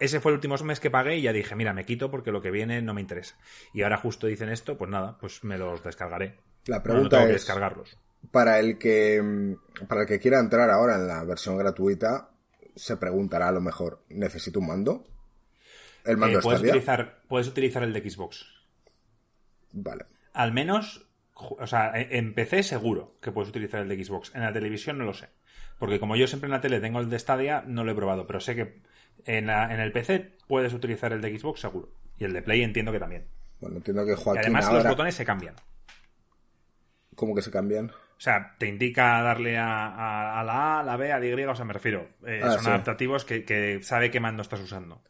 ese 0.00 0.18
fue 0.18 0.32
el 0.32 0.36
último 0.36 0.56
mes 0.64 0.80
que 0.80 0.90
pagué 0.90 1.18
y 1.18 1.22
ya 1.22 1.32
dije, 1.32 1.54
mira, 1.54 1.74
me 1.74 1.84
quito 1.84 2.10
porque 2.10 2.32
lo 2.32 2.40
que 2.40 2.50
viene 2.50 2.80
no 2.80 2.94
me 2.94 3.02
interesa. 3.02 3.36
Y 3.74 3.82
ahora 3.82 3.98
justo 3.98 4.26
dicen 4.26 4.48
esto, 4.48 4.76
pues 4.76 4.90
nada, 4.90 5.18
pues 5.20 5.44
me 5.44 5.58
los 5.58 5.84
descargaré. 5.84 6.38
La 6.66 6.82
pregunta 6.82 7.22
es, 7.24 7.32
descargarlos. 7.32 7.98
para 8.30 8.58
el 8.58 8.78
que 8.78 9.56
para 9.88 10.02
el 10.02 10.06
que 10.06 10.18
quiera 10.18 10.40
entrar 10.40 10.70
ahora 10.70 10.96
en 10.96 11.06
la 11.06 11.22
versión 11.24 11.56
gratuita 11.56 12.30
se 12.74 12.96
preguntará 12.96 13.48
a 13.48 13.52
lo 13.52 13.60
mejor 13.60 14.02
necesito 14.08 14.60
un 14.60 14.68
mando 14.68 15.06
el 16.04 16.16
mando 16.16 16.38
eh, 16.38 16.42
puedes 16.42 16.60
utilizar 16.60 17.22
puedes 17.28 17.48
utilizar 17.48 17.82
el 17.82 17.92
de 17.92 18.10
Xbox. 18.10 18.46
Vale. 19.72 20.06
Al 20.32 20.52
menos 20.52 21.06
o 21.34 21.66
sea 21.66 21.92
en 21.94 22.34
PC 22.34 22.62
seguro 22.62 23.16
que 23.20 23.32
puedes 23.32 23.50
utilizar 23.50 23.82
el 23.82 23.88
de 23.88 24.02
Xbox. 24.02 24.34
En 24.34 24.42
la 24.42 24.52
televisión 24.52 24.98
no 24.98 25.04
lo 25.04 25.14
sé. 25.14 25.28
Porque 25.78 25.98
como 25.98 26.16
yo 26.16 26.26
siempre 26.26 26.46
en 26.46 26.52
la 26.52 26.60
tele 26.60 26.80
tengo 26.80 27.00
el 27.00 27.08
de 27.08 27.18
Stadia 27.18 27.64
no 27.66 27.84
lo 27.84 27.92
he 27.92 27.94
probado 27.94 28.26
pero 28.26 28.40
sé 28.40 28.54
que 28.54 28.82
en, 29.26 29.50
en 29.50 29.80
el 29.80 29.92
PC 29.92 30.32
puedes 30.46 30.72
utilizar 30.72 31.12
el 31.12 31.20
de 31.20 31.38
Xbox 31.38 31.60
seguro 31.60 31.90
y 32.18 32.24
el 32.24 32.32
de 32.32 32.42
Play 32.42 32.62
entiendo 32.62 32.92
que 32.92 32.98
también 32.98 33.26
bueno 33.60 33.76
entiendo 33.76 34.04
que 34.04 34.14
Joaquín 34.14 34.42
además 34.56 34.72
los 34.72 34.86
botones 34.86 35.14
se 35.14 35.24
cambian 35.24 35.54
¿Cómo 37.20 37.34
que 37.34 37.42
se 37.42 37.50
cambian? 37.50 37.90
O 37.90 38.22
sea, 38.22 38.54
te 38.58 38.66
indica 38.66 39.20
darle 39.22 39.58
a, 39.58 40.42
la 40.42 40.52
A, 40.52 40.80
a 40.80 40.82
la 40.82 40.96
B, 40.96 41.12
a 41.12 41.18
la 41.18 41.26
Y, 41.26 41.32
o 41.44 41.54
sea, 41.54 41.66
me 41.66 41.74
refiero. 41.74 42.08
Eh, 42.26 42.40
ah, 42.42 42.52
son 42.52 42.68
adaptativos 42.68 43.26
que, 43.26 43.78
sabe 43.82 44.10
qué 44.10 44.20
mando 44.20 44.40
estás 44.40 44.60
usando. 44.60 45.02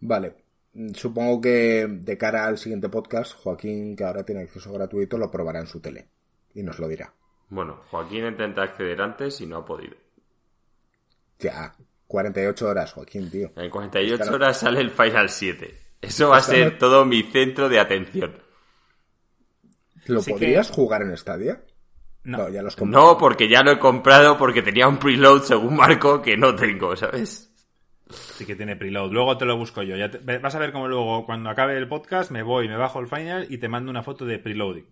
Vale. 0.00 0.36
Supongo 0.92 1.40
que 1.40 1.86
de 1.88 2.18
cara 2.18 2.46
al 2.46 2.58
siguiente 2.58 2.90
podcast, 2.90 3.32
Joaquín, 3.32 3.96
que 3.96 4.04
ahora 4.04 4.22
tiene 4.22 4.42
acceso 4.42 4.70
gratuito, 4.70 5.16
lo 5.16 5.30
probará 5.30 5.60
en 5.60 5.66
su 5.66 5.80
tele 5.80 6.08
y 6.54 6.62
nos 6.62 6.78
lo 6.78 6.88
dirá. 6.88 7.12
Bueno, 7.48 7.80
Joaquín 7.90 8.26
intenta 8.26 8.64
acceder 8.64 9.00
antes 9.00 9.40
y 9.40 9.46
no 9.46 9.56
ha 9.56 9.64
podido. 9.64 9.96
Ya, 11.38 11.74
48 12.08 12.66
horas, 12.66 12.92
Joaquín, 12.92 13.30
tío. 13.30 13.52
En 13.54 13.70
48 13.70 14.34
horas 14.34 14.58
sale 14.58 14.80
el 14.80 14.90
Final 14.90 15.28
7. 15.28 15.78
Eso 16.00 16.30
va 16.30 16.38
a 16.38 16.42
ser 16.42 16.78
todo 16.78 17.04
mi 17.04 17.22
centro 17.22 17.68
de 17.68 17.78
atención. 17.78 18.34
¿Lo 20.06 20.22
podrías 20.22 20.70
jugar 20.70 21.02
en 21.02 21.16
Stadia? 21.16 21.62
No, 22.24 22.48
ya 22.48 22.62
los 22.62 22.80
no, 22.80 23.18
porque 23.18 23.48
ya 23.48 23.62
lo 23.62 23.72
he 23.72 23.78
comprado 23.78 24.38
porque 24.38 24.62
tenía 24.62 24.88
un 24.88 24.98
preload 24.98 25.42
según 25.42 25.76
Marco 25.76 26.22
que 26.22 26.36
no 26.36 26.54
tengo, 26.54 26.96
¿sabes? 26.96 27.52
Sí 28.10 28.46
que 28.46 28.56
tiene 28.56 28.76
preload. 28.76 29.12
Luego 29.12 29.36
te 29.36 29.44
lo 29.44 29.56
busco 29.56 29.82
yo. 29.82 29.96
Ya 29.96 30.10
vas 30.40 30.54
a 30.54 30.58
ver 30.58 30.72
cómo 30.72 30.88
luego, 30.88 31.26
cuando 31.26 31.50
acabe 31.50 31.76
el 31.76 31.88
podcast, 31.88 32.30
me 32.30 32.42
voy, 32.42 32.68
me 32.68 32.76
bajo 32.76 33.00
el 33.00 33.06
final 33.06 33.46
y 33.50 33.58
te 33.58 33.68
mando 33.68 33.90
una 33.90 34.02
foto 34.02 34.24
de 34.24 34.38
preloading. 34.38 34.86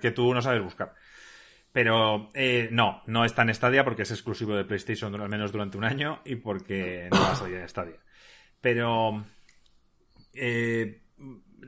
Que 0.00 0.10
tú 0.10 0.34
no 0.34 0.42
sabes 0.42 0.62
buscar. 0.62 0.94
Pero 1.74 2.30
eh, 2.34 2.68
no, 2.70 3.02
no 3.06 3.24
está 3.24 3.42
en 3.42 3.52
Stadia 3.52 3.82
porque 3.82 4.02
es 4.02 4.12
exclusivo 4.12 4.54
de 4.54 4.64
PlayStation 4.64 5.12
al 5.20 5.28
menos 5.28 5.50
durante 5.50 5.76
un 5.76 5.82
año 5.82 6.20
y 6.24 6.36
porque 6.36 7.08
no 7.10 7.20
va 7.20 7.32
a 7.32 7.34
salir 7.34 7.56
en 7.56 7.68
Stadia. 7.68 7.96
Pero 8.60 9.24
eh, 10.34 11.02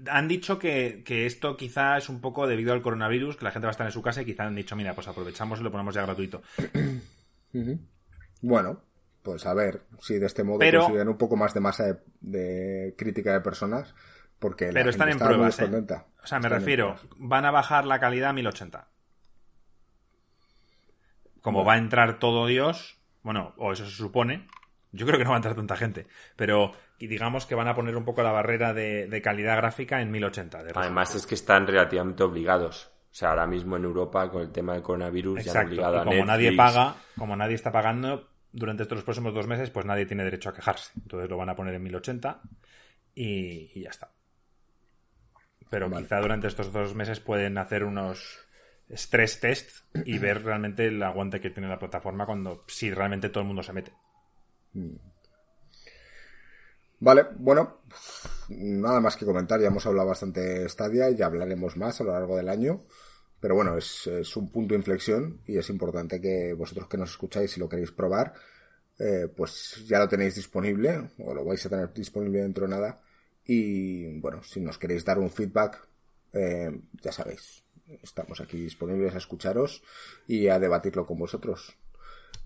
han 0.09 0.29
dicho 0.29 0.61
que, 0.61 1.03
esto 1.09 1.57
quizá 1.57 1.99
es 1.99 2.09
un 2.09 2.21
poco 2.21 2.47
debido 2.47 2.73
al 2.73 2.83
coronavirus, 2.83 3.37
que 3.37 3.47
la 3.47 3.51
gente 3.51 3.67
va 3.67 3.71
a 3.71 3.73
estar 3.73 3.85
en 3.85 3.93
su 3.93 4.01
casa 4.01 4.23
y 4.23 4.25
quizá 4.25 4.45
han 4.45 4.55
dicho, 4.55 4.77
mira, 4.77 4.95
pues 4.95 5.09
aprovechamos 5.09 5.59
y 5.59 5.65
lo 5.65 5.73
ponemos 5.73 5.93
ya 5.93 6.03
gratuito. 6.03 6.41
Bueno, 8.43 8.83
pues 9.23 9.45
a 9.45 9.55
ver 9.55 9.87
si 9.99 10.21
de 10.21 10.27
este 10.27 10.45
modo 10.45 10.61
consiguen 10.61 11.09
un 11.09 11.19
poco 11.19 11.35
más 11.37 11.53
de 11.53 11.59
masa 11.59 11.99
de, 12.21 12.95
crítica 12.97 13.33
de 13.33 13.41
personas, 13.41 13.93
porque 14.39 14.71
pero 14.73 14.91
están 14.91 15.09
en 15.09 15.19
pruebas. 15.19 15.59
¿eh? 15.59 15.85
O 16.23 16.27
sea, 16.29 16.39
me 16.39 16.49
refiero, 16.49 16.95
van 17.17 17.45
a 17.45 17.51
bajar 17.51 17.87
la 17.87 17.99
calidad 17.99 18.31
a 18.31 18.35
1080. 18.35 18.89
Como 21.47 21.65
va 21.65 21.75
a 21.75 21.79
entrar 21.79 22.19
todo 22.19 22.49
Dios, 22.49 22.99
bueno, 23.23 23.55
o 23.57 23.71
eso 23.71 23.87
se 23.87 23.93
supone, 23.93 24.49
yo 24.91 25.07
creo 25.07 25.17
que 25.17 25.23
no 25.23 25.31
va 25.31 25.37
a 25.37 25.39
entrar 25.39 25.55
tanta 25.55 25.77
gente, 25.77 26.09
pero 26.35 26.73
digamos 26.99 27.47
que 27.47 27.55
van 27.55 27.69
a 27.69 27.75
poner 27.77 27.97
un 27.97 28.05
poco 28.05 28.25
la 28.25 28.33
barrera 28.33 28.75
de, 28.75 29.21
calidad 29.23 29.57
gráfica 29.57 30.03
en 30.03 30.11
1080. 30.11 30.65
Además 30.75 31.15
es 31.15 31.25
que 31.25 31.37
están 31.37 31.69
relativamente 31.69 32.25
obligados. 32.25 32.91
O 33.13 33.15
sea, 33.15 33.31
ahora 33.31 33.47
mismo 33.47 33.77
en 33.77 33.85
Europa 33.85 34.29
con 34.29 34.43
el 34.43 34.51
tema 34.51 34.73
del 34.73 34.83
coronavirus 34.83 35.45
ya 35.45 35.61
han 35.61 35.69
obligado 35.69 36.03
y 36.03 36.05
como 36.05 36.25
nadie 36.25 36.53
paga, 36.57 36.97
como 37.17 37.37
nadie 37.37 37.55
está 37.55 37.71
pagando 37.71 38.29
durante 38.51 38.83
estos 38.83 39.05
próximos 39.05 39.33
dos 39.33 39.47
meses, 39.47 39.71
pues 39.71 39.87
nadie 39.87 40.05
tiene 40.05 40.25
derecho 40.25 40.49
a 40.49 40.53
quejarse. 40.53 40.91
Entonces 40.97 41.31
lo 41.31 41.37
van 41.37 41.49
a 41.49 41.55
poner 41.55 41.75
en 41.75 41.83
1080 41.85 42.43
y, 43.15 43.81
ya 43.81 43.91
está. 43.91 44.11
Pero 45.71 45.89
quizá 45.93 46.19
durante 46.19 46.49
estos 46.49 46.73
dos 46.73 46.97
meses 46.97 47.21
pueden 47.21 47.57
hacer 47.57 47.85
unos 47.85 48.46
stress 48.91 49.41
tests 49.41 49.85
y 50.05 50.19
ver 50.19 50.45
realmente 50.45 50.87
el 50.87 51.03
aguante 51.03 51.41
que 51.41 51.51
tiene 51.51 51.69
la 51.69 51.79
plataforma 51.79 52.27
cuando 52.27 52.65
si 52.69 52.91
realmente 52.91 53.29
todo 53.29 53.41
el 53.43 53.49
mundo 53.49 53.63
se 53.63 53.73
mete. 53.73 53.93
Vale, 56.99 57.27
bueno, 57.39 57.81
nada 58.49 59.01
más 59.01 59.17
que 59.17 59.27
comentar, 59.27 59.61
ya 59.61 59.69
hemos 59.69 59.87
hablado 59.87 60.09
bastante 60.09 60.69
Stadia 60.69 61.11
y 61.11 61.17
ya 61.17 61.27
hablaremos 61.27 61.77
más 61.77 62.01
a 62.01 62.05
lo 62.05 62.13
largo 62.13 62.37
del 62.37 62.49
año. 62.49 62.85
Pero 63.41 63.55
bueno, 63.55 63.77
es, 63.77 64.07
un 64.37 64.51
punto 64.51 64.75
de 64.75 64.79
inflexión 64.79 65.43
y 65.47 65.59
es 65.59 65.69
importante 65.69 66.21
que 66.21 66.55
vosotros 66.55 66.89
que 66.89 66.97
nos 66.97 67.11
escucháis, 67.11 67.51
si 67.51 67.61
lo 67.61 67.69
queréis 67.69 67.93
probar, 67.93 68.33
eh, 68.99 69.29
pues 69.35 69.85
ya 69.87 69.99
lo 69.99 70.09
tenéis 70.09 70.37
disponible 70.37 71.11
o 71.19 71.35
lo 71.35 71.45
vais 71.45 71.65
a 71.67 71.69
tener 71.69 71.93
disponible 71.93 72.41
dentro 72.41 72.67
de 72.67 72.71
nada. 72.71 73.01
Y 73.45 74.19
bueno, 74.21 74.43
si 74.43 74.61
nos 74.61 74.79
queréis 74.79 75.05
dar 75.05 75.19
un 75.19 75.31
feedback, 75.31 75.87
eh, 76.33 76.81
ya 77.03 77.13
sabéis, 77.13 77.66
estamos 78.03 78.41
aquí 78.41 78.59
disponibles 78.59 79.15
a 79.15 79.19
escucharos 79.19 79.83
y 80.27 80.49
a 80.49 80.59
debatirlo 80.59 81.07
con 81.07 81.19
vosotros 81.19 81.77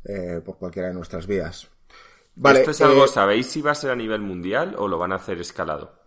eh, 0.04 0.40
por 0.44 0.58
cualquiera 0.58 0.88
de 0.88 0.94
nuestras 0.94 1.26
vías. 1.26 1.68
¿Esto 2.36 2.70
es 2.70 2.80
algo, 2.80 3.04
eh, 3.04 3.08
sabéis 3.08 3.46
si 3.46 3.60
va 3.60 3.72
a 3.72 3.74
ser 3.74 3.90
a 3.90 3.96
nivel 3.96 4.20
mundial 4.20 4.74
o 4.78 4.88
lo 4.88 4.98
van 4.98 5.12
a 5.12 5.16
hacer 5.16 5.40
escalado? 5.40 6.00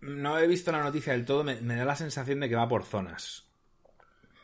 No 0.00 0.38
he 0.38 0.46
visto 0.46 0.72
la 0.72 0.82
noticia 0.82 1.12
del 1.12 1.24
todo, 1.24 1.44
me, 1.44 1.60
da 1.60 1.84
la 1.84 1.96
sensación 1.96 2.40
de 2.40 2.48
que 2.48 2.56
va 2.56 2.68
por 2.68 2.84
zonas. 2.84 3.46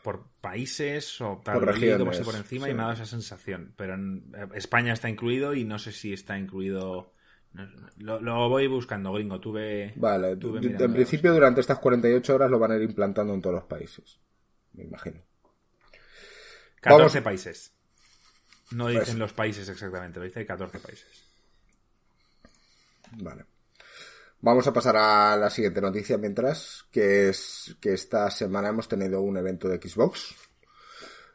Por 0.03 0.27
países 0.39 1.19
o 1.19 1.41
tal, 1.43 1.55
por, 1.55 1.65
regiones, 1.65 2.19
por 2.19 2.35
encima 2.35 2.69
y 2.69 2.73
me 2.73 2.81
ha 2.81 2.83
dado 2.83 2.93
esa 2.93 3.05
sensación. 3.05 3.73
Pero 3.75 3.95
en, 3.95 4.31
eh, 4.37 4.47
España 4.53 4.93
está 4.93 5.09
incluido 5.09 5.53
y 5.53 5.65
no 5.65 5.79
sé 5.79 5.91
si 5.91 6.13
está 6.13 6.37
incluido. 6.37 7.13
Lo, 7.97 8.49
voy 8.49 8.67
buscando, 8.67 9.13
gringo. 9.13 9.39
Tuve. 9.39 9.93
Vale, 9.95 10.31
en 10.31 10.93
principio 10.93 11.33
durante 11.33 11.61
estas 11.61 11.79
48 11.79 12.35
horas 12.35 12.51
lo 12.51 12.59
van 12.59 12.71
a 12.71 12.75
ir 12.75 12.83
implantando 12.83 13.33
en 13.33 13.41
todos 13.41 13.55
los 13.55 13.65
países. 13.65 14.19
Me 14.73 14.83
imagino. 14.83 15.21
14 16.81 17.21
países. 17.21 17.73
No 18.71 18.85
Pues- 18.85 18.99
dicen 18.99 19.19
los 19.19 19.33
países 19.33 19.67
exactamente, 19.69 20.19
lo 20.19 20.25
dice 20.25 20.45
14 20.45 20.79
países. 20.79 21.25
Vale. 23.13 23.45
Vamos 24.39 24.67
a 24.67 24.73
pasar 24.73 24.95
a 24.97 25.35
la 25.35 25.49
siguiente 25.49 25.81
noticia 25.81 26.17
mientras, 26.17 26.85
que 26.91 27.29
es 27.29 27.75
que 27.81 27.93
esta 27.93 28.29
semana 28.29 28.69
hemos 28.69 28.87
tenido 28.87 29.21
un 29.21 29.37
evento 29.37 29.67
de 29.67 29.77
Xbox, 29.81 30.35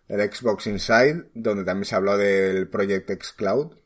el 0.09 0.33
Xbox 0.33 0.69
Inside, 0.69 1.31
donde 1.35 1.65
también 1.65 1.85
se 1.85 1.97
habló 1.97 2.17
del 2.17 2.69
Project 2.69 3.11
X 3.11 3.33
Cloud. 3.33 3.77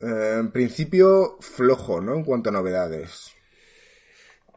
Eh, 0.00 0.36
en 0.38 0.50
principio, 0.52 1.38
flojo, 1.40 2.00
¿no? 2.00 2.14
En 2.14 2.24
cuanto 2.24 2.50
a 2.50 2.52
novedades. 2.52 3.34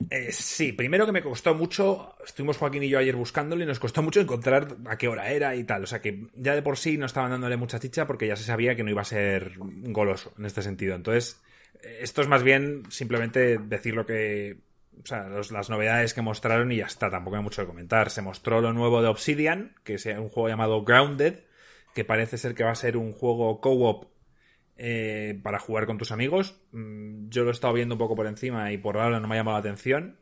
Eh, 0.09 0.31
sí, 0.31 0.71
primero 0.73 1.05
que 1.05 1.11
me 1.11 1.21
costó 1.21 1.53
mucho, 1.53 2.15
estuvimos 2.25 2.57
Joaquín 2.57 2.83
y 2.83 2.89
yo 2.89 2.97
ayer 2.97 3.15
buscándolo 3.15 3.61
y 3.63 3.65
nos 3.65 3.79
costó 3.79 4.01
mucho 4.01 4.19
encontrar 4.19 4.77
a 4.85 4.97
qué 4.97 5.07
hora 5.07 5.31
era 5.31 5.55
y 5.55 5.63
tal. 5.63 5.83
O 5.83 5.87
sea 5.87 6.01
que 6.01 6.27
ya 6.35 6.55
de 6.55 6.61
por 6.61 6.77
sí 6.77 6.97
no 6.97 7.05
estaban 7.05 7.31
dándole 7.31 7.57
mucha 7.57 7.79
chicha 7.79 8.07
porque 8.07 8.27
ya 8.27 8.35
se 8.35 8.43
sabía 8.43 8.75
que 8.75 8.83
no 8.83 8.89
iba 8.89 9.01
a 9.01 9.05
ser 9.05 9.53
goloso 9.57 10.33
en 10.37 10.45
este 10.45 10.61
sentido. 10.61 10.95
Entonces, 10.95 11.41
eh, 11.83 11.99
esto 12.01 12.21
es 12.21 12.27
más 12.27 12.43
bien 12.43 12.83
simplemente 12.89 13.57
decir 13.57 13.95
lo 13.95 14.05
que. 14.05 14.57
O 15.03 15.05
sea, 15.05 15.27
las 15.29 15.69
novedades 15.69 16.13
que 16.13 16.21
mostraron 16.21 16.71
y 16.71 16.77
ya 16.77 16.85
está, 16.85 17.09
tampoco 17.09 17.37
hay 17.37 17.43
mucho 17.43 17.61
que 17.61 17.67
comentar. 17.67 18.09
Se 18.09 18.21
mostró 18.21 18.61
lo 18.61 18.73
nuevo 18.73 19.01
de 19.01 19.07
Obsidian, 19.07 19.73
que 19.83 19.95
es 19.95 20.05
un 20.05 20.29
juego 20.29 20.49
llamado 20.49 20.83
Grounded, 20.83 21.39
que 21.95 22.05
parece 22.05 22.37
ser 22.37 22.53
que 22.53 22.63
va 22.63 22.71
a 22.71 22.75
ser 22.75 22.97
un 22.97 23.11
juego 23.13 23.61
co-op 23.61 24.11
eh, 24.83 25.39
para 25.43 25.59
jugar 25.59 25.85
con 25.85 25.99
tus 25.99 26.11
amigos. 26.11 26.59
Mm, 26.71 27.29
Yo 27.29 27.43
lo 27.43 27.49
he 27.49 27.53
estado 27.53 27.73
viendo 27.73 27.93
un 27.95 27.99
poco 27.99 28.15
por 28.15 28.25
encima 28.25 28.71
y 28.71 28.79
por 28.79 28.97
ahora 28.97 29.19
no 29.19 29.27
me 29.27 29.35
ha 29.35 29.39
llamado 29.39 29.55
la 29.57 29.59
atención. 29.59 30.17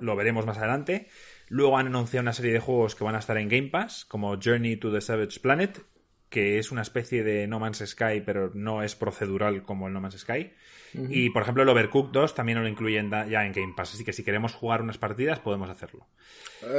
Lo 0.00 0.16
veremos 0.16 0.46
más 0.46 0.58
adelante. 0.58 1.06
Luego 1.48 1.78
han 1.78 1.86
anunciado 1.86 2.22
una 2.22 2.32
serie 2.32 2.52
de 2.52 2.58
juegos 2.58 2.96
que 2.96 3.04
van 3.04 3.14
a 3.14 3.20
estar 3.20 3.36
en 3.38 3.48
Game 3.48 3.68
Pass, 3.68 4.04
como 4.04 4.36
Journey 4.42 4.76
to 4.76 4.92
the 4.92 5.00
Savage 5.00 5.38
Planet, 5.38 5.80
que 6.28 6.58
es 6.58 6.72
una 6.72 6.82
especie 6.82 7.22
de 7.22 7.46
No 7.46 7.60
Man's 7.60 7.84
Sky, 7.86 8.20
pero 8.26 8.50
no 8.52 8.82
es 8.82 8.96
procedural 8.96 9.62
como 9.62 9.86
el 9.86 9.92
No 9.92 10.00
Man's 10.00 10.18
Sky. 10.18 10.52
Y, 10.92 11.30
por 11.30 11.42
ejemplo, 11.42 11.62
el 11.62 11.68
Overcooked 11.68 12.10
2 12.10 12.34
también 12.34 12.60
lo 12.60 12.68
incluyen 12.68 13.10
ya 13.10 13.46
en 13.46 13.52
Game 13.52 13.74
Pass, 13.76 13.94
así 13.94 14.04
que 14.04 14.12
si 14.12 14.24
queremos 14.24 14.54
jugar 14.54 14.82
unas 14.82 14.98
partidas 14.98 15.38
podemos 15.38 15.70
hacerlo. 15.70 16.08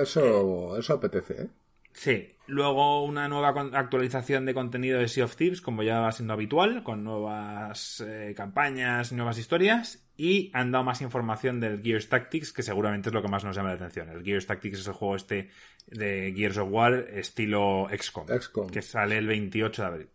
Eso, 0.02 0.78
eso 0.78 0.94
apetece, 0.94 1.44
¿eh? 1.44 1.48
Sí, 1.94 2.36
luego 2.48 3.04
una 3.04 3.28
nueva 3.28 3.50
actualización 3.78 4.46
de 4.46 4.54
contenido 4.54 5.00
de 5.00 5.08
Sea 5.10 5.26
of 5.26 5.36
Thieves, 5.36 5.62
como 5.62 5.84
ya 5.84 6.00
va 6.00 6.12
siendo 6.12 6.34
habitual, 6.34 6.84
con 6.84 7.04
nuevas 7.04 8.02
eh, 8.06 8.34
campañas, 8.36 9.12
nuevas 9.12 9.38
historias, 9.38 10.04
y 10.16 10.52
han 10.54 10.72
dado 10.72 10.84
más 10.86 11.02
información 11.02 11.60
del 11.60 11.82
Gears 11.84 12.08
Tactics, 12.10 12.54
que 12.54 12.64
seguramente 12.64 13.10
es 13.10 13.14
lo 13.14 13.22
que 13.22 13.28
más 13.28 13.44
nos 13.44 13.56
llama 13.56 13.70
la 13.70 13.76
atención. 13.76 14.10
El 14.10 14.24
Gears 14.24 14.48
Tactics 14.48 14.80
es 14.80 14.88
el 14.88 14.94
juego 14.94 15.16
este 15.18 15.50
de 15.88 16.34
Gears 16.36 16.58
of 16.60 16.70
War 16.72 16.94
estilo 17.12 17.88
XCOM, 17.90 18.28
XCOM. 18.40 18.70
que 18.70 18.82
sale 18.82 19.18
el 19.18 19.28
28 19.28 19.82
de 19.82 19.88
abril. 19.88 20.10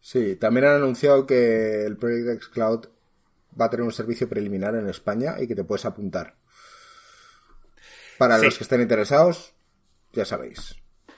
Sí, 0.00 0.36
también 0.36 0.66
han 0.66 0.76
anunciado 0.76 1.26
que 1.26 1.84
el 1.84 1.96
Project 1.96 2.28
X 2.36 2.48
Cloud 2.48 2.86
va 3.58 3.66
a 3.66 3.70
tener 3.70 3.84
un 3.84 3.92
servicio 3.92 4.28
preliminar 4.28 4.74
en 4.74 4.88
España 4.88 5.36
y 5.40 5.46
que 5.46 5.54
te 5.54 5.64
puedes 5.64 5.84
apuntar. 5.84 6.36
Para 8.18 8.38
Sí. 8.38 8.44
los 8.44 8.58
que 8.58 8.64
estén 8.64 8.80
interesados, 8.80 9.53
ya 10.14 10.24
sabéis. 10.24 10.76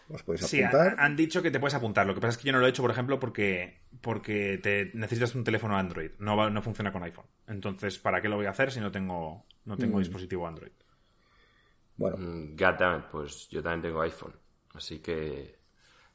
Os 0.08 0.22
podéis 0.22 0.42
Sí, 0.42 0.62
apuntar. 0.62 0.90
han 0.98 1.16
dicho 1.16 1.42
que 1.42 1.50
te 1.50 1.58
puedes 1.60 1.74
apuntar. 1.74 2.06
Lo 2.06 2.14
que 2.14 2.20
pasa 2.20 2.32
es 2.32 2.38
que 2.38 2.46
yo 2.46 2.52
no 2.52 2.58
lo 2.60 2.66
he 2.66 2.70
hecho, 2.70 2.82
por 2.82 2.90
ejemplo, 2.90 3.18
porque, 3.18 3.82
porque 4.00 4.58
te 4.62 4.90
necesitas 4.94 5.34
un 5.34 5.44
teléfono 5.44 5.76
Android. 5.78 6.12
No, 6.18 6.36
va- 6.36 6.50
no 6.50 6.62
funciona 6.62 6.92
con 6.92 7.02
iPhone. 7.02 7.26
Entonces, 7.46 7.98
¿para 7.98 8.20
qué 8.20 8.28
lo 8.28 8.36
voy 8.36 8.46
a 8.46 8.50
hacer 8.50 8.70
si 8.70 8.80
no 8.80 8.90
tengo, 8.92 9.46
no 9.64 9.78
Mm. 9.78 9.78
tengo 9.78 9.98
dispositivo 9.98 10.46
Android? 10.46 10.72
Bueno, 11.96 12.16
Mm, 12.16 12.56
goddammit, 12.56 13.06
pues 13.10 13.48
yo 13.48 13.62
también 13.62 13.82
tengo 13.82 14.00
iPhone. 14.02 14.34
Así 14.74 15.00
que 15.00 15.58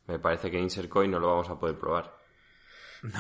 me 0.08 0.20
parece 0.20 0.52
que 0.52 0.60
Insert 0.60 0.89
Coin 0.89 1.12
no 1.12 1.20
lo 1.20 1.28
vamos 1.30 1.50
a 1.50 1.60
poder 1.60 1.78
probar. 1.80 2.12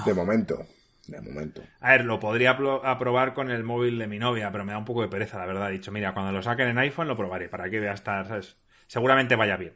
de 0.05 0.13
momento. 0.13 0.65
De 1.07 1.19
momento. 1.21 1.61
A 1.81 1.91
ver, 1.91 2.05
lo 2.05 2.19
podría 2.19 2.51
aprobar 2.51 3.33
con 3.33 3.49
el 3.51 3.63
móvil 3.63 3.97
de 3.99 4.07
mi 4.07 4.19
novia, 4.19 4.51
pero 4.51 4.63
me 4.65 4.71
da 4.71 4.77
un 4.77 4.85
poco 4.85 5.01
de 5.01 5.07
pereza, 5.09 5.37
la 5.39 5.45
verdad. 5.45 5.69
He 5.69 5.73
dicho, 5.73 5.91
mira, 5.91 6.13
cuando 6.13 6.31
lo 6.31 6.41
saquen 6.43 6.67
en 6.69 6.77
iPhone 6.77 7.07
lo 7.07 7.17
probaré, 7.17 7.49
para 7.49 7.69
que 7.69 7.79
vea 7.79 7.93
estar, 7.93 8.27
¿sabes? 8.27 8.57
Seguramente 8.91 9.37
vaya 9.37 9.55
bien. 9.55 9.73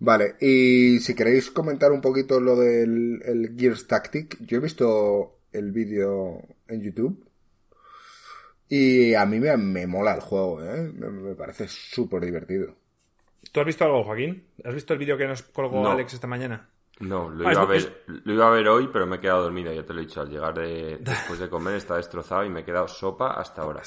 Vale, 0.00 0.34
y 0.40 0.98
si 0.98 1.14
queréis 1.14 1.48
comentar 1.52 1.92
un 1.92 2.00
poquito 2.00 2.40
lo 2.40 2.56
del 2.56 3.20
el 3.24 3.54
Gears 3.56 3.86
Tactic, 3.86 4.36
yo 4.40 4.56
he 4.56 4.60
visto 4.60 5.38
el 5.52 5.70
vídeo 5.70 6.42
en 6.66 6.82
YouTube 6.82 7.24
y 8.68 9.14
a 9.14 9.24
mí 9.26 9.38
me, 9.38 9.56
me 9.56 9.86
mola 9.86 10.14
el 10.16 10.20
juego, 10.20 10.60
¿eh? 10.64 10.90
Me, 10.92 11.08
me 11.08 11.34
parece 11.36 11.68
súper 11.68 12.24
divertido. 12.24 12.74
¿Tú 13.52 13.60
has 13.60 13.66
visto 13.66 13.84
algo, 13.84 14.02
Joaquín? 14.02 14.44
¿Has 14.64 14.74
visto 14.74 14.92
el 14.92 14.98
vídeo 14.98 15.16
que 15.16 15.26
nos 15.28 15.42
colgó 15.42 15.80
No. 15.80 15.92
Alex 15.92 16.14
esta 16.14 16.26
mañana? 16.26 16.68
No, 16.98 17.30
lo 17.30 17.46
Ah, 17.46 17.52
iba, 17.52 17.62
a 17.62 17.66
ver, 17.66 18.04
lo 18.06 18.34
iba 18.34 18.48
a 18.48 18.50
ver 18.50 18.68
hoy, 18.68 18.88
pero 18.92 19.06
me 19.06 19.16
he 19.16 19.20
quedado 19.20 19.44
dormido, 19.44 19.72
ya 19.72 19.84
te 19.84 19.94
lo 19.94 20.00
he 20.00 20.04
dicho. 20.04 20.20
Al 20.20 20.30
llegar 20.30 20.52
de, 20.54 20.98
después 21.00 21.38
de 21.38 21.48
comer 21.48 21.74
está 21.76 21.96
destrozado 21.96 22.44
y 22.44 22.50
me 22.50 22.60
he 22.60 22.64
quedado 22.64 22.88
sopa 22.88 23.34
hasta 23.34 23.62
ahora. 23.62 23.82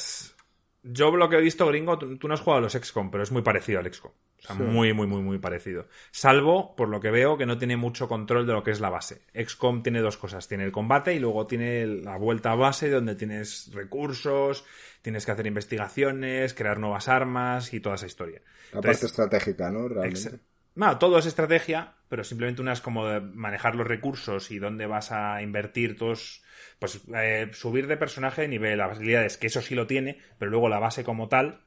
Yo 0.84 1.16
lo 1.16 1.30
que 1.30 1.38
he 1.38 1.42
visto, 1.42 1.68
gringo, 1.68 1.98
tú, 1.98 2.18
tú 2.18 2.28
no 2.28 2.34
has 2.34 2.42
jugado 2.42 2.58
a 2.58 2.62
los 2.62 2.74
XCOM, 2.74 3.12
pero 3.12 3.22
es 3.24 3.32
muy 3.32 3.44
parecido 3.44 3.80
al 3.80 3.94
XCOM. 3.94 4.12
O 4.12 4.42
sea, 4.42 4.56
muy, 4.56 4.94
muy, 4.94 5.06
muy, 5.06 5.22
muy 5.22 5.38
parecido. 5.38 5.88
Salvo, 6.10 6.76
por 6.76 6.90
lo 6.90 7.00
que 7.00 7.12
veo, 7.12 7.38
que 7.38 7.46
no 7.46 7.60
tiene 7.60 7.78
mucho 7.78 8.08
control 8.08 8.48
de 8.48 8.54
lo 8.54 8.64
que 8.64 8.72
es 8.72 8.80
la 8.80 8.90
base. 8.90 9.22
XCOM 9.36 9.84
tiene 9.84 10.02
dos 10.02 10.18
cosas. 10.18 10.48
Tiene 10.48 10.64
el 10.64 10.72
combate 10.72 11.14
y 11.14 11.20
luego 11.20 11.46
tiene 11.46 11.86
la 11.86 12.18
vuelta 12.18 12.52
a 12.52 12.56
base 12.56 12.90
donde 12.90 13.14
tienes 13.14 13.70
recursos, 13.74 14.66
tienes 15.04 15.26
que 15.26 15.32
hacer 15.32 15.46
investigaciones, 15.46 16.56
crear 16.56 16.80
nuevas 16.80 17.08
armas 17.08 17.72
y 17.76 17.80
toda 17.80 17.96
esa 17.96 18.08
historia. 18.08 18.42
La 18.72 18.80
Entonces, 18.80 19.02
parte 19.02 19.06
estratégica, 19.06 19.70
¿no? 19.70 19.88
Realmente. 19.88 20.40
Bueno, 20.74 20.98
todo 20.98 21.20
es 21.20 21.28
estrategia, 21.28 21.94
pero 22.12 22.26
simplemente 22.26 22.62
una 22.62 22.74
es 22.74 22.82
como 22.82 23.08
de 23.08 23.22
manejar 23.22 23.74
los 23.74 23.88
recursos 23.88 24.52
y 24.52 24.60
dónde 24.60 24.86
vas 24.86 25.14
a 25.14 25.42
invertir 25.42 25.98
todos. 25.98 26.44
Pues 26.78 27.02
eh, 27.16 27.50
subir 27.54 27.88
de 27.88 27.96
personaje 27.96 28.42
de 28.42 28.50
nivel, 28.50 28.80
las 28.80 28.98
habilidades, 28.98 29.38
que 29.38 29.48
eso 29.48 29.62
sí 29.62 29.76
lo 29.76 29.88
tiene, 29.88 30.20
pero 30.38 30.52
luego 30.52 30.68
la 30.68 30.80
base 30.80 31.06
como 31.06 31.30
tal. 31.30 31.62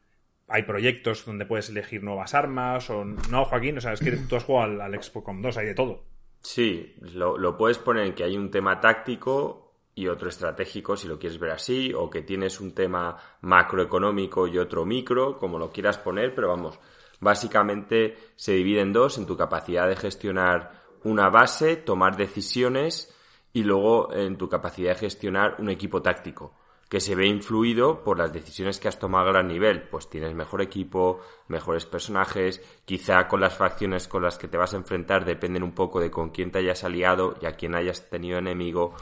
Hay 0.47 0.65
proyectos 0.65 1.25
donde 1.25 1.47
puedes 1.47 1.71
elegir 1.71 2.03
nuevas 2.03 2.35
armas 2.35 2.91
o 2.91 3.07
no, 3.07 3.47
Joaquín, 3.47 3.79
o 3.79 3.81
sea, 3.81 3.95
es 3.95 4.01
que 4.01 4.11
tú 4.13 4.37
has 4.37 4.45
jugado 4.45 4.73
al, 4.73 4.81
al 4.83 5.03
XCOM 5.03 5.41
2, 5.41 5.57
hay 5.57 5.67
de 5.69 5.75
todo. 5.75 6.05
Sí, 6.43 6.95
lo, 7.01 7.39
lo 7.39 7.57
puedes 7.57 7.79
poner 7.79 8.05
en 8.05 8.13
que 8.13 8.25
hay 8.25 8.37
un 8.37 8.51
tema 8.51 8.79
táctico 8.81 9.73
y 9.95 10.09
otro 10.09 10.29
estratégico, 10.29 10.95
si 10.95 11.09
lo 11.09 11.19
quieres 11.19 11.39
ver 11.39 11.53
así, 11.53 11.95
o 11.95 12.11
que 12.11 12.21
tienes 12.21 12.61
un 12.61 12.75
tema 12.75 13.17
macroeconómico 13.41 14.47
y 14.47 14.59
otro 14.59 14.85
micro, 14.85 15.39
como 15.39 15.59
lo 15.59 15.71
quieras 15.71 15.97
poner, 15.97 16.35
pero 16.35 16.49
vamos, 16.49 16.79
básicamente 17.21 18.17
se 18.37 18.53
divide 18.53 18.81
en 18.81 18.93
dos, 18.93 19.19
en 19.19 19.27
tu 19.27 19.37
capacidad 19.37 19.89
de 19.89 19.97
gestionar 19.97 20.83
una 21.03 21.29
base, 21.29 21.77
tomar 21.77 22.17
decisiones 22.17 23.15
y 23.53 23.63
luego 23.63 24.13
en 24.13 24.37
tu 24.37 24.49
capacidad 24.49 24.95
de 24.95 25.01
gestionar 25.01 25.57
un 25.59 25.69
equipo 25.71 26.03
táctico 26.03 26.55
que 26.89 27.01
se 27.01 27.15
ve 27.15 27.27
influido 27.27 28.05
por 28.05 28.19
las 28.19 28.33
decisiones 28.33 28.79
que 28.79 28.89
has 28.89 28.99
tomado 28.99 29.29
a 29.29 29.33
gran 29.33 29.49
nivel. 29.49 29.83
Pues 29.83 30.09
tienes 30.09 30.35
mejor 30.35 30.63
equipo, 30.63 31.21
mejores 31.49 31.87
personajes, 31.87 32.63
quizá 32.85 33.27
con 33.27 33.41
las 33.41 33.57
facciones 33.57 34.07
con 34.07 34.23
las 34.23 34.39
que 34.39 34.49
te 34.49 34.57
vas 34.57 34.75
a 34.75 34.77
enfrentar 34.77 35.25
dependen 35.25 35.63
un 35.63 35.73
poco 35.73 36.01
de 36.01 36.11
con 36.11 36.31
quién 36.31 36.51
te 36.51 36.59
hayas 36.59 36.85
aliado 36.85 37.37
y 37.41 37.47
a 37.47 37.57
quién 37.57 37.75
hayas 37.75 38.09
tenido 38.11 38.39
enemigo. 38.39 38.95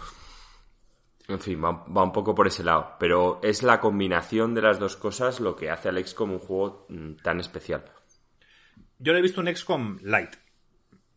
En 1.29 1.39
fin, 1.39 1.63
va, 1.63 2.03
un 2.03 2.13
poco 2.13 2.35
por 2.35 2.47
ese 2.47 2.65
lado. 2.65 2.95
Pero 2.99 3.41
es 3.43 3.63
la 3.63 3.81
combinación 3.81 4.55
de 4.55 4.63
las 4.63 4.79
dos 4.79 4.97
cosas 4.97 5.41
lo 5.41 5.55
que 5.55 5.71
hace 5.71 5.89
al 5.89 6.03
XCOM 6.03 6.33
un 6.33 6.39
juego 6.39 6.87
mm, 6.89 7.17
tan 7.23 7.41
especial. 7.41 7.85
Yo 9.03 9.13
le 9.13 9.19
he 9.19 9.23
visto 9.23 9.41
un 9.41 9.49
XCOM 9.55 9.99
Light, 10.03 10.31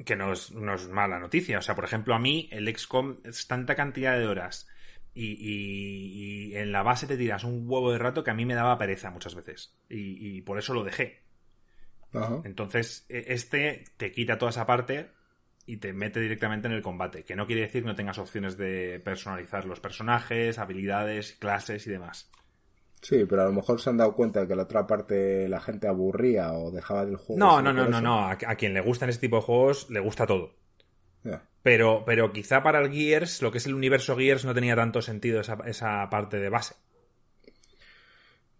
que 0.04 0.16
no 0.16 0.34
es, 0.34 0.52
no 0.52 0.74
es 0.74 0.88
mala 0.90 1.20
noticia. 1.20 1.60
O 1.60 1.62
sea, 1.62 1.76
por 1.76 1.86
ejemplo, 1.86 2.16
a 2.16 2.20
mí 2.20 2.50
el 2.52 2.68
XCOM 2.76 3.18
es 3.24 3.48
tanta 3.48 3.76
cantidad 3.76 4.18
de 4.18 4.26
horas 4.28 4.68
y, 5.14 5.34
y- 5.34 6.52
y 6.54 6.58
en 6.58 6.72
la 6.72 6.84
base 6.84 7.08
te 7.08 7.16
tiras 7.18 7.44
un 7.44 7.64
huevo 7.70 7.92
de 7.92 8.00
rato 8.00 8.24
que 8.24 8.32
a 8.32 8.34
mí 8.34 8.46
me 8.46 8.56
daba 8.56 8.78
pereza 8.78 9.12
muchas 9.12 9.36
veces. 9.36 9.78
Y, 9.90 10.38
y 10.38 10.42
por 10.42 10.58
eso 10.58 10.74
lo 10.74 10.84
dejé. 10.84 11.24
Ajá. 12.14 12.42
Entonces, 12.44 13.06
e- 13.10 13.26
este 13.28 13.84
te 13.98 14.12
quita 14.12 14.38
toda 14.38 14.50
esa 14.50 14.66
parte 14.66 15.12
y 15.68 15.78
te 15.78 15.94
mete 15.94 16.20
directamente 16.20 16.68
en 16.68 16.74
el 16.74 16.82
combate. 16.82 17.24
Que 17.24 17.36
no 17.36 17.46
quiere 17.48 17.62
decir 17.64 17.84
que 17.84 17.88
no 17.90 17.96
tengas 17.96 18.18
opciones 18.18 18.58
de 18.58 19.00
personalizar 19.00 19.66
los 19.66 19.80
personajes, 19.80 20.58
habilidades, 20.60 21.34
clases 21.34 21.86
y 21.88 21.92
demás. 21.92 22.32
Sí, 23.02 23.26
pero 23.30 23.44
a 23.44 23.46
lo 23.46 23.52
mejor 23.52 23.80
se 23.80 23.90
han 23.90 23.98
dado 23.98 24.16
cuenta 24.16 24.42
de 24.42 24.48
que 24.48 24.56
la 24.56 24.64
otra 24.64 24.88
parte 24.88 25.48
la 25.48 25.62
gente 25.62 25.88
aburría 25.88 26.54
o 26.54 26.72
dejaba 26.72 27.06
del 27.06 27.18
juego. 27.18 27.40
No, 27.40 27.62
no, 27.62 27.72
no, 27.72 27.88
no, 27.88 28.02
no. 28.02 28.20
A, 28.22 28.32
a 28.32 28.56
quien 28.56 28.74
le 28.74 28.82
gustan 28.82 29.10
este 29.10 29.28
tipo 29.28 29.38
de 29.38 29.44
juegos, 29.44 29.90
le 29.90 30.00
gusta 30.00 30.26
todo. 30.26 30.56
Ya. 31.24 31.44
Pero, 31.62 32.04
pero 32.06 32.32
quizá 32.32 32.64
para 32.64 32.80
el 32.80 32.92
Gears, 32.92 33.42
lo 33.42 33.52
que 33.52 33.60
es 33.60 33.66
el 33.66 33.74
universo 33.76 34.16
Gears, 34.16 34.46
no 34.46 34.54
tenía 34.54 34.76
tanto 34.76 35.02
sentido 35.02 35.42
esa, 35.42 35.58
esa 35.66 36.08
parte 36.10 36.38
de 36.38 36.50
base. 36.50 36.76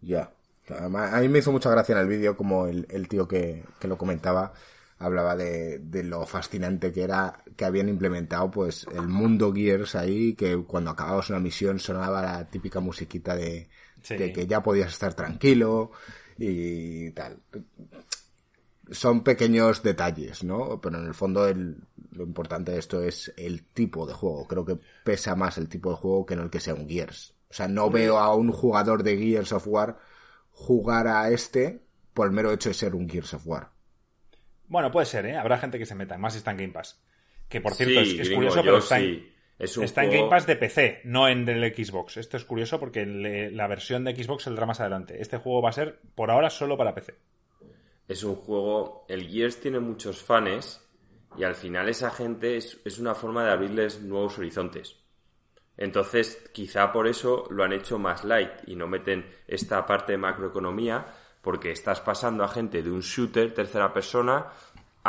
Ya. 0.00 0.32
A 0.68 1.20
mí 1.20 1.28
me 1.28 1.38
hizo 1.38 1.52
mucha 1.52 1.70
gracia 1.70 1.92
en 1.94 2.00
el 2.00 2.08
vídeo 2.08 2.36
como 2.36 2.66
el, 2.66 2.86
el 2.90 3.08
tío 3.08 3.28
que, 3.28 3.64
que 3.78 3.88
lo 3.88 3.96
comentaba 3.96 4.52
hablaba 4.98 5.36
de, 5.36 5.78
de 5.78 6.02
lo 6.02 6.26
fascinante 6.26 6.92
que 6.92 7.02
era 7.02 7.42
que 7.56 7.64
habían 7.64 7.88
implementado 7.88 8.50
pues 8.50 8.86
el 8.94 9.08
mundo 9.08 9.52
Gears 9.52 9.94
ahí, 9.94 10.34
que 10.34 10.56
cuando 10.64 10.90
acababas 10.90 11.30
una 11.30 11.38
misión 11.38 11.78
sonaba 11.78 12.22
la 12.22 12.48
típica 12.48 12.80
musiquita 12.80 13.36
de, 13.36 13.68
Sí. 14.06 14.16
de 14.16 14.32
que 14.32 14.46
ya 14.46 14.62
podías 14.62 14.92
estar 14.92 15.14
tranquilo 15.14 15.90
y 16.38 17.10
tal. 17.10 17.40
son 18.92 19.24
pequeños 19.24 19.82
detalles, 19.82 20.44
¿no? 20.44 20.80
Pero 20.80 20.98
en 20.98 21.06
el 21.06 21.14
fondo 21.14 21.48
el, 21.48 21.76
lo 22.12 22.22
importante 22.22 22.70
de 22.70 22.78
esto 22.78 23.02
es 23.02 23.32
el 23.36 23.64
tipo 23.64 24.06
de 24.06 24.14
juego. 24.14 24.46
Creo 24.46 24.64
que 24.64 24.78
pesa 25.02 25.34
más 25.34 25.58
el 25.58 25.68
tipo 25.68 25.90
de 25.90 25.96
juego 25.96 26.24
que 26.24 26.36
no 26.36 26.44
el 26.44 26.50
que 26.50 26.60
sea 26.60 26.74
un 26.74 26.88
Gears. 26.88 27.34
O 27.50 27.54
sea, 27.54 27.66
no 27.66 27.90
veo 27.90 28.18
a 28.18 28.32
un 28.36 28.52
jugador 28.52 29.02
de 29.02 29.16
Gears 29.18 29.52
of 29.52 29.66
War 29.66 29.98
jugar 30.52 31.08
a 31.08 31.30
este 31.30 31.82
por 32.14 32.28
el 32.28 32.32
mero 32.32 32.52
hecho 32.52 32.68
de 32.68 32.74
ser 32.74 32.94
un 32.94 33.08
Gears 33.08 33.34
of 33.34 33.44
War. 33.44 33.70
Bueno, 34.68 34.92
puede 34.92 35.06
ser, 35.06 35.26
¿eh? 35.26 35.36
Habrá 35.36 35.58
gente 35.58 35.80
que 35.80 35.86
se 35.86 35.96
meta, 35.96 36.16
más 36.16 36.36
está 36.36 36.52
en 36.52 36.58
Game 36.58 36.72
Pass. 36.72 37.00
Que 37.48 37.60
por 37.60 37.74
cierto 37.74 38.00
es, 38.00 38.30
curioso, 38.30 38.62
pero 38.62 38.78
está, 38.78 39.00
en, 39.00 39.26
está 39.58 40.04
en 40.04 40.10
Game 40.10 40.28
Pass 40.28 40.46
de 40.46 40.56
PC, 40.56 41.00
no 41.04 41.28
en 41.28 41.48
el 41.48 41.74
Xbox. 41.74 42.18
Esto 42.18 42.36
es 42.36 42.44
curioso 42.44 42.78
porque 42.78 43.06
la 43.06 43.66
versión 43.66 44.04
de 44.04 44.14
Xbox 44.14 44.44
saldrá 44.44 44.66
más 44.66 44.80
adelante. 44.80 45.20
Este 45.20 45.38
juego 45.38 45.62
va 45.62 45.70
a 45.70 45.72
ser 45.72 46.00
por 46.14 46.30
ahora 46.30 46.50
solo 46.50 46.76
para 46.76 46.94
PC. 46.94 47.14
Es 48.08 48.22
un 48.22 48.36
juego. 48.36 49.06
El 49.08 49.28
Gears 49.28 49.60
tiene 49.60 49.80
muchos 49.80 50.22
fans 50.22 50.82
y 51.36 51.44
al 51.44 51.54
final 51.54 51.88
esa 51.88 52.10
gente 52.10 52.56
es, 52.56 52.80
es 52.84 52.98
una 52.98 53.14
forma 53.14 53.44
de 53.44 53.52
abrirles 53.52 54.02
nuevos 54.02 54.38
horizontes. 54.38 54.96
Entonces, 55.76 56.50
quizá 56.52 56.92
por 56.92 57.06
eso 57.06 57.46
lo 57.50 57.64
han 57.64 57.72
hecho 57.72 57.98
más 57.98 58.24
light 58.24 58.50
y 58.66 58.76
no 58.76 58.86
meten 58.86 59.26
esta 59.46 59.84
parte 59.84 60.12
de 60.12 60.18
macroeconomía, 60.18 61.06
porque 61.42 61.70
estás 61.70 62.00
pasando 62.00 62.44
a 62.44 62.48
gente 62.48 62.82
de 62.82 62.90
un 62.90 63.00
shooter 63.00 63.52
tercera 63.52 63.92
persona 63.92 64.46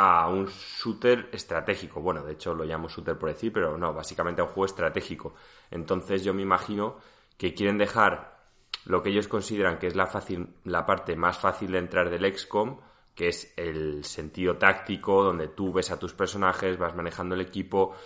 a 0.00 0.28
un 0.28 0.46
shooter 0.46 1.28
estratégico. 1.32 2.00
Bueno, 2.00 2.22
de 2.22 2.34
hecho 2.34 2.54
lo 2.54 2.62
llamo 2.62 2.88
shooter 2.88 3.18
por 3.18 3.30
decir, 3.30 3.52
pero 3.52 3.76
no, 3.76 3.92
básicamente 3.92 4.40
a 4.40 4.44
un 4.44 4.50
juego 4.50 4.66
estratégico. 4.66 5.34
Entonces 5.72 6.22
yo 6.22 6.32
me 6.32 6.42
imagino 6.42 6.98
que 7.36 7.52
quieren 7.52 7.78
dejar 7.78 8.38
lo 8.84 9.02
que 9.02 9.10
ellos 9.10 9.26
consideran 9.26 9.80
que 9.80 9.88
es 9.88 9.96
la, 9.96 10.06
fácil, 10.06 10.54
la 10.62 10.86
parte 10.86 11.16
más 11.16 11.38
fácil 11.38 11.72
de 11.72 11.78
entrar 11.78 12.10
del 12.10 12.32
XCOM, 12.32 12.78
que 13.16 13.26
es 13.26 13.52
el 13.56 14.04
sentido 14.04 14.56
táctico, 14.56 15.24
donde 15.24 15.48
tú 15.48 15.72
ves 15.72 15.90
a 15.90 15.98
tus 15.98 16.12
personajes, 16.12 16.78
vas 16.78 16.94
manejando 16.94 17.34
el 17.34 17.40
equipo, 17.40 17.96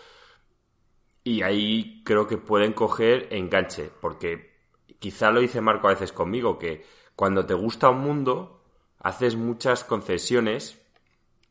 y 1.22 1.42
ahí 1.42 2.02
creo 2.06 2.26
que 2.26 2.38
pueden 2.38 2.72
coger 2.72 3.28
enganche, 3.30 3.90
porque 4.00 4.62
quizá 4.98 5.30
lo 5.30 5.40
dice 5.40 5.60
Marco 5.60 5.88
a 5.88 5.92
veces 5.92 6.10
conmigo, 6.10 6.58
que 6.58 6.86
cuando 7.16 7.44
te 7.44 7.52
gusta 7.52 7.90
un 7.90 8.00
mundo, 8.00 8.64
haces 8.98 9.36
muchas 9.36 9.84
concesiones 9.84 10.81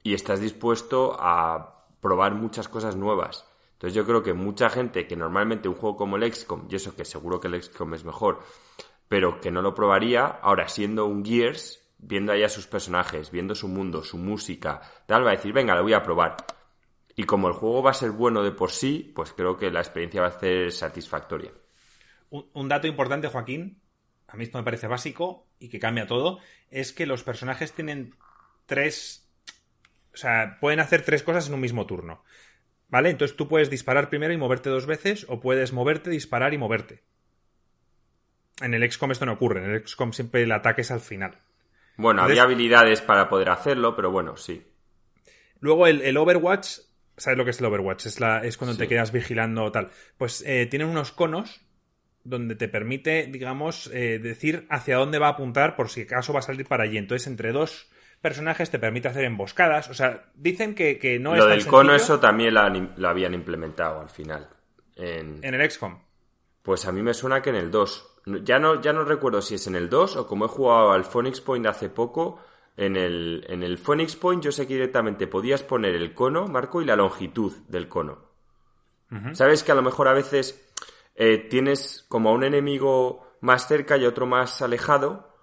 y 0.03 0.13
estás 0.13 0.39
dispuesto 0.39 1.15
a 1.19 1.85
probar 1.99 2.33
muchas 2.33 2.67
cosas 2.67 2.95
nuevas. 2.95 3.45
Entonces 3.73 3.95
yo 3.95 4.05
creo 4.05 4.23
que 4.23 4.33
mucha 4.33 4.69
gente 4.69 5.07
que 5.07 5.15
normalmente 5.15 5.67
un 5.67 5.75
juego 5.75 5.97
como 5.97 6.17
el 6.17 6.33
XCOM, 6.33 6.67
y 6.69 6.75
eso 6.75 6.95
que 6.95 7.05
seguro 7.05 7.39
que 7.39 7.47
el 7.47 7.61
XCOM 7.61 7.93
es 7.93 8.03
mejor, 8.03 8.43
pero 9.07 9.41
que 9.41 9.51
no 9.51 9.61
lo 9.61 9.73
probaría, 9.73 10.25
ahora 10.25 10.67
siendo 10.67 11.05
un 11.05 11.25
Gears, 11.25 11.81
viendo 11.97 12.31
ahí 12.31 12.43
a 12.43 12.49
sus 12.49 12.67
personajes, 12.67 13.31
viendo 13.31 13.55
su 13.55 13.67
mundo, 13.67 14.03
su 14.03 14.17
música, 14.17 14.81
tal, 15.05 15.25
va 15.25 15.29
a 15.31 15.35
decir, 15.35 15.53
venga, 15.53 15.75
lo 15.75 15.83
voy 15.83 15.93
a 15.93 16.03
probar. 16.03 16.37
Y 17.15 17.23
como 17.23 17.47
el 17.47 17.53
juego 17.53 17.83
va 17.83 17.91
a 17.91 17.95
ser 17.95 18.11
bueno 18.11 18.43
de 18.43 18.51
por 18.51 18.71
sí, 18.71 19.11
pues 19.15 19.33
creo 19.33 19.57
que 19.57 19.69
la 19.69 19.79
experiencia 19.79 20.21
va 20.21 20.27
a 20.27 20.39
ser 20.39 20.71
satisfactoria. 20.71 21.51
Un, 22.29 22.69
dato 22.69 22.87
importante, 22.87 23.27
Joaquín, 23.27 23.81
a 24.27 24.37
mí 24.37 24.43
esto 24.43 24.57
me 24.57 24.63
parece 24.63 24.87
básico 24.87 25.47
y 25.59 25.69
que 25.69 25.79
cambia 25.79 26.07
todo, 26.07 26.39
es 26.69 26.93
que 26.93 27.05
los 27.05 27.23
personajes 27.23 27.73
tienen 27.73 28.15
tres... 28.65 29.27
O 30.13 30.17
sea, 30.17 30.57
pueden 30.59 30.79
hacer 30.79 31.03
tres 31.03 31.23
cosas 31.23 31.47
en 31.47 31.53
un 31.53 31.61
mismo 31.61 31.85
turno. 31.85 32.23
¿Vale? 32.89 33.09
Entonces 33.09 33.37
tú 33.37 33.47
puedes 33.47 33.69
disparar 33.69 34.09
primero 34.09 34.33
y 34.33 34.37
moverte 34.37 34.69
dos 34.69 34.85
veces, 34.85 35.25
o 35.29 35.39
puedes 35.39 35.71
moverte, 35.71 36.09
disparar 36.09 36.53
y 36.53 36.57
moverte. 36.57 37.03
En 38.61 38.73
el 38.73 38.89
XCOM 38.91 39.11
esto 39.11 39.25
no 39.25 39.33
ocurre, 39.33 39.63
en 39.63 39.71
el 39.71 39.87
XCOM 39.87 40.11
siempre 40.11 40.43
el 40.43 40.51
ataque 40.51 40.81
es 40.81 40.91
al 40.91 40.99
final. 40.99 41.37
Bueno, 41.95 42.21
había 42.21 42.43
habilidades 42.43 43.01
para 43.01 43.29
poder 43.29 43.49
hacerlo, 43.49 43.95
pero 43.95 44.11
bueno, 44.11 44.35
sí. 44.35 44.63
Luego 45.59 45.87
el, 45.87 46.17
Overwatch, 46.17 46.79
¿sabes 47.15 47.37
lo 47.37 47.45
que 47.45 47.51
es 47.51 47.59
el 47.59 47.65
Overwatch? 47.67 48.07
Es, 48.07 48.19
la, 48.19 48.43
es 48.43 48.57
cuando 48.57 48.75
te 48.75 48.87
quedas 48.87 49.11
vigilando 49.11 49.71
tal. 49.71 49.89
Pues 50.17 50.43
eh, 50.45 50.65
tienen 50.65 50.89
unos 50.89 51.11
conos 51.11 51.61
donde 52.23 52.55
te 52.55 52.67
permite, 52.67 53.27
digamos, 53.27 53.89
eh, 53.93 54.19
decir 54.19 54.65
hacia 54.69 54.97
dónde 54.97 55.19
va 55.19 55.27
a 55.27 55.31
apuntar 55.31 55.75
por 55.75 55.89
si 55.89 56.01
acaso 56.01 56.33
va 56.33 56.39
a 56.39 56.43
salir 56.43 56.67
para 56.67 56.83
allí. 56.83 56.97
Entonces, 56.97 57.27
entre 57.27 57.51
dos 57.51 57.89
personajes 58.21 58.69
te 58.69 58.79
permite 58.79 59.07
hacer 59.07 59.25
emboscadas. 59.25 59.89
O 59.89 59.93
sea, 59.93 60.29
dicen 60.35 60.75
que, 60.75 60.97
que 60.99 61.19
no 61.19 61.31
lo 61.31 61.37
es. 61.37 61.43
Lo 61.43 61.49
del 61.49 61.67
cono, 61.67 61.95
eso 61.95 62.19
también 62.19 62.53
lo 62.53 63.09
habían 63.09 63.33
implementado 63.33 63.99
al 63.99 64.09
final. 64.09 64.49
En... 64.95 65.43
en 65.43 65.53
el 65.53 65.69
XCOM. 65.69 65.99
Pues 66.61 66.85
a 66.85 66.91
mí 66.91 67.01
me 67.01 67.13
suena 67.13 67.41
que 67.41 67.49
en 67.49 67.55
el 67.55 67.71
2. 67.71 68.07
Ya 68.43 68.59
no, 68.59 68.79
ya 68.81 68.93
no 68.93 69.03
recuerdo 69.03 69.41
si 69.41 69.55
es 69.55 69.65
en 69.65 69.75
el 69.75 69.89
2 69.89 70.15
o 70.17 70.27
como 70.27 70.45
he 70.45 70.47
jugado 70.47 70.91
al 70.91 71.03
Phoenix 71.03 71.41
Point 71.41 71.65
hace 71.65 71.89
poco. 71.89 72.39
En 72.77 72.95
el, 72.95 73.45
en 73.49 73.63
el 73.63 73.77
Phoenix 73.77 74.15
Point 74.15 74.43
yo 74.43 74.51
sé 74.51 74.67
que 74.67 74.75
directamente 74.75 75.27
podías 75.27 75.63
poner 75.63 75.95
el 75.95 76.13
cono, 76.13 76.47
Marco, 76.47 76.81
y 76.81 76.85
la 76.85 76.95
longitud 76.95 77.53
del 77.67 77.87
cono. 77.87 78.29
Sabes 79.33 79.63
que 79.63 79.73
a 79.73 79.75
lo 79.75 79.81
mejor 79.81 80.07
a 80.07 80.13
veces 80.13 80.71
eh, 81.15 81.37
tienes 81.37 82.05
como 82.07 82.29
a 82.29 82.31
un 82.31 82.45
enemigo 82.45 83.27
más 83.41 83.67
cerca 83.67 83.97
y 83.97 84.05
otro 84.05 84.25
más 84.25 84.61
alejado, 84.61 85.35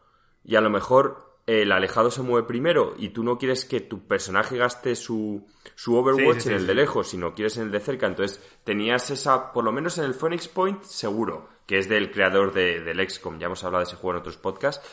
y 0.43 0.57
a 0.57 0.62
lo 0.62 0.70
mejor 0.70 1.28
el 1.49 1.72
alejado 1.72 2.11
se 2.11 2.20
mueve 2.20 2.46
primero 2.46 2.92
y 2.99 3.09
tú 3.09 3.24
no 3.24 3.38
quieres 3.38 3.64
que 3.64 3.80
tu 3.80 4.07
personaje 4.07 4.59
gaste 4.59 4.94
su, 4.94 5.46
su 5.74 5.96
Overwatch 5.96 6.46
en 6.49 6.53
el 6.53 6.66
de 6.66 6.74
lejos, 6.74 7.09
sino 7.09 7.32
quieres 7.32 7.57
en 7.57 7.64
el 7.64 7.70
de 7.70 7.80
cerca. 7.80 8.07
Entonces 8.07 8.46
tenías 8.64 9.09
esa, 9.09 9.51
por 9.51 9.64
lo 9.64 9.72
menos 9.72 9.96
en 9.96 10.05
el 10.05 10.12
Phoenix 10.12 10.46
Point, 10.46 10.82
seguro 10.82 11.49
que 11.64 11.78
es 11.78 11.88
del 11.88 12.11
creador 12.11 12.53
de, 12.53 12.80
del 12.80 13.09
XCOM. 13.09 13.38
Ya 13.38 13.46
hemos 13.46 13.64
hablado 13.64 13.82
de 13.82 13.88
ese 13.88 13.96
juego 13.96 14.16
en 14.16 14.20
otros 14.20 14.36
podcasts. 14.36 14.86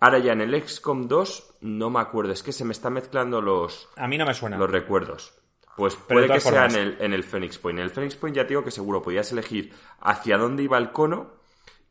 Ahora 0.00 0.18
ya 0.18 0.32
en 0.32 0.40
el 0.40 0.60
XCOM 0.60 1.06
2 1.06 1.58
no 1.60 1.90
me 1.90 2.00
acuerdo, 2.00 2.32
es 2.32 2.42
que 2.42 2.50
se 2.50 2.64
me 2.64 2.72
están 2.72 2.94
mezclando 2.94 3.40
los... 3.40 3.88
A 3.94 4.08
mí 4.08 4.18
no 4.18 4.26
me 4.26 4.34
suena. 4.34 4.58
Los 4.58 4.70
recuerdos. 4.70 5.32
Pues 5.76 5.94
puede 5.94 6.28
que 6.28 6.40
sea 6.40 6.66
en 6.66 6.74
el, 6.74 6.96
en 6.98 7.12
el 7.12 7.22
Phoenix 7.22 7.56
Point. 7.56 7.78
En 7.78 7.84
el 7.84 7.90
Phoenix 7.90 8.16
Point 8.16 8.34
ya 8.34 8.42
te 8.42 8.48
digo 8.48 8.64
que 8.64 8.72
seguro 8.72 9.00
podías 9.00 9.30
elegir 9.30 9.72
hacia 10.00 10.38
dónde 10.38 10.64
iba 10.64 10.76
el 10.76 10.90
cono 10.90 11.34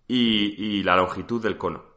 y, 0.09 0.61
y 0.61 0.83
la 0.83 0.97
longitud 0.97 1.41
del 1.41 1.57
cono. 1.57 1.88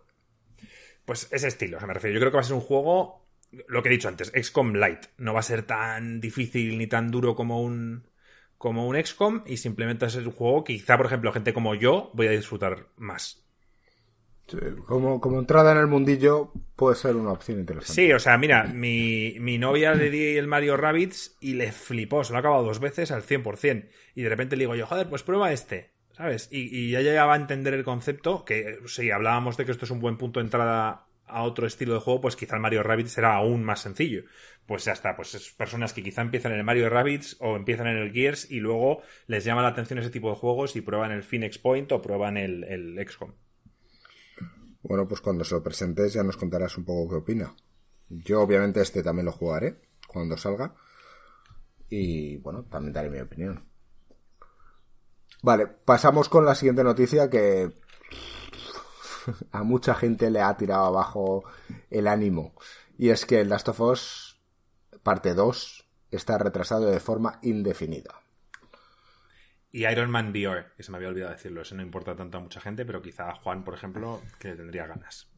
Pues 1.12 1.28
ese 1.30 1.48
estilo, 1.48 1.78
se 1.78 1.86
me 1.86 1.92
refiero. 1.92 2.14
Yo 2.14 2.20
creo 2.20 2.30
que 2.30 2.36
va 2.36 2.40
a 2.40 2.44
ser 2.44 2.54
un 2.54 2.62
juego, 2.62 3.26
lo 3.68 3.82
que 3.82 3.90
he 3.90 3.92
dicho 3.92 4.08
antes, 4.08 4.32
XCOM 4.34 4.72
Light. 4.76 5.08
No 5.18 5.34
va 5.34 5.40
a 5.40 5.42
ser 5.42 5.64
tan 5.64 6.22
difícil 6.22 6.78
ni 6.78 6.86
tan 6.86 7.10
duro 7.10 7.34
como 7.34 7.60
un, 7.60 8.08
como 8.56 8.88
un 8.88 8.96
XCOM 8.96 9.42
y 9.44 9.58
simplemente 9.58 10.06
es 10.06 10.16
un 10.16 10.30
juego 10.30 10.64
que 10.64 10.72
quizá, 10.72 10.96
por 10.96 11.04
ejemplo, 11.04 11.30
gente 11.30 11.52
como 11.52 11.74
yo 11.74 12.10
voy 12.14 12.28
a 12.28 12.30
disfrutar 12.30 12.86
más. 12.96 13.44
como, 14.86 15.20
como 15.20 15.38
entrada 15.38 15.72
en 15.72 15.78
el 15.80 15.86
mundillo 15.86 16.50
puede 16.76 16.96
ser 16.96 17.14
una 17.14 17.32
opción 17.32 17.60
interesante. 17.60 17.92
Sí, 17.92 18.10
o 18.10 18.18
sea, 18.18 18.38
mira, 18.38 18.64
mi, 18.64 19.36
mi 19.38 19.58
novia 19.58 19.92
le 19.92 20.08
di 20.08 20.38
el 20.38 20.46
Mario 20.46 20.78
Rabbits 20.78 21.36
y 21.42 21.52
le 21.52 21.72
flipó, 21.72 22.24
se 22.24 22.32
lo 22.32 22.38
ha 22.38 22.40
acabado 22.40 22.64
dos 22.64 22.80
veces 22.80 23.10
al 23.10 23.22
100%. 23.22 23.86
Y 24.14 24.22
de 24.22 24.30
repente 24.30 24.56
le 24.56 24.62
digo 24.62 24.76
yo, 24.76 24.86
joder, 24.86 25.10
pues 25.10 25.22
prueba 25.22 25.52
este, 25.52 25.92
¿sabes? 26.16 26.48
Y, 26.50 26.90
ya 26.90 27.00
llegaba 27.00 27.34
a 27.34 27.36
entender 27.36 27.74
el 27.74 27.84
concepto, 27.84 28.44
que 28.44 28.78
si 28.86 29.10
hablábamos 29.10 29.56
de 29.56 29.64
que 29.64 29.72
esto 29.72 29.84
es 29.84 29.90
un 29.90 30.00
buen 30.00 30.16
punto 30.16 30.40
de 30.40 30.46
entrada 30.46 31.06
a 31.26 31.42
otro 31.42 31.66
estilo 31.66 31.94
de 31.94 32.00
juego, 32.00 32.20
pues 32.20 32.36
quizá 32.36 32.56
el 32.56 32.62
Mario 32.62 32.82
Rabbits 32.82 33.12
será 33.12 33.36
aún 33.36 33.64
más 33.64 33.80
sencillo. 33.80 34.24
Pues 34.66 34.84
ya 34.84 34.92
está, 34.92 35.16
pues 35.16 35.34
es 35.34 35.50
personas 35.50 35.92
que 35.92 36.02
quizá 36.02 36.22
empiezan 36.22 36.52
en 36.52 36.58
el 36.58 36.64
Mario 36.64 36.88
Rabbits 36.88 37.36
o 37.40 37.56
empiezan 37.56 37.88
en 37.88 37.96
el 37.96 38.12
Gears 38.12 38.50
y 38.50 38.60
luego 38.60 39.02
les 39.26 39.44
llama 39.44 39.62
la 39.62 39.68
atención 39.68 39.98
ese 39.98 40.10
tipo 40.10 40.30
de 40.30 40.36
juegos 40.36 40.76
y 40.76 40.82
prueban 40.82 41.10
el 41.10 41.22
Phoenix 41.22 41.58
Point 41.58 41.90
o 41.92 42.02
prueban 42.02 42.36
el, 42.36 42.64
el 42.64 43.08
XCOM. 43.08 43.32
Bueno, 44.82 45.08
pues 45.08 45.20
cuando 45.20 45.44
se 45.44 45.54
lo 45.54 45.62
presentes 45.62 46.12
ya 46.12 46.22
nos 46.22 46.36
contarás 46.36 46.76
un 46.76 46.84
poco 46.84 47.08
qué 47.08 47.16
opina. 47.16 47.54
Yo 48.08 48.42
obviamente 48.42 48.80
este 48.80 49.02
también 49.02 49.26
lo 49.26 49.32
jugaré 49.32 49.80
cuando 50.06 50.36
salga. 50.36 50.74
Y 51.88 52.36
bueno, 52.38 52.64
también 52.64 52.92
daré 52.92 53.10
mi 53.10 53.20
opinión. 53.20 53.71
Vale, 55.42 55.66
pasamos 55.66 56.28
con 56.28 56.44
la 56.44 56.54
siguiente 56.54 56.84
noticia 56.84 57.28
que 57.28 57.72
a 59.50 59.62
mucha 59.64 59.94
gente 59.94 60.30
le 60.30 60.40
ha 60.40 60.56
tirado 60.56 60.84
abajo 60.84 61.44
el 61.90 62.06
ánimo. 62.06 62.54
Y 62.96 63.10
es 63.10 63.26
que 63.26 63.44
Last 63.44 63.68
of 63.68 63.80
Us 63.80 64.40
parte 65.02 65.34
2 65.34 65.88
está 66.12 66.38
retrasado 66.38 66.86
de 66.86 67.00
forma 67.00 67.40
indefinida. 67.42 68.20
Y 69.72 69.86
Iron 69.86 70.10
Man 70.10 70.30
VR, 70.30 70.66
que 70.76 70.82
se 70.82 70.92
me 70.92 70.98
había 70.98 71.08
olvidado 71.08 71.32
decirlo, 71.32 71.62
eso 71.62 71.74
no 71.74 71.82
importa 71.82 72.14
tanto 72.14 72.38
a 72.38 72.40
mucha 72.40 72.60
gente, 72.60 72.84
pero 72.84 73.00
quizá 73.00 73.30
a 73.30 73.34
Juan, 73.34 73.64
por 73.64 73.74
ejemplo, 73.74 74.20
que 74.38 74.54
tendría 74.54 74.86
ganas. 74.86 75.28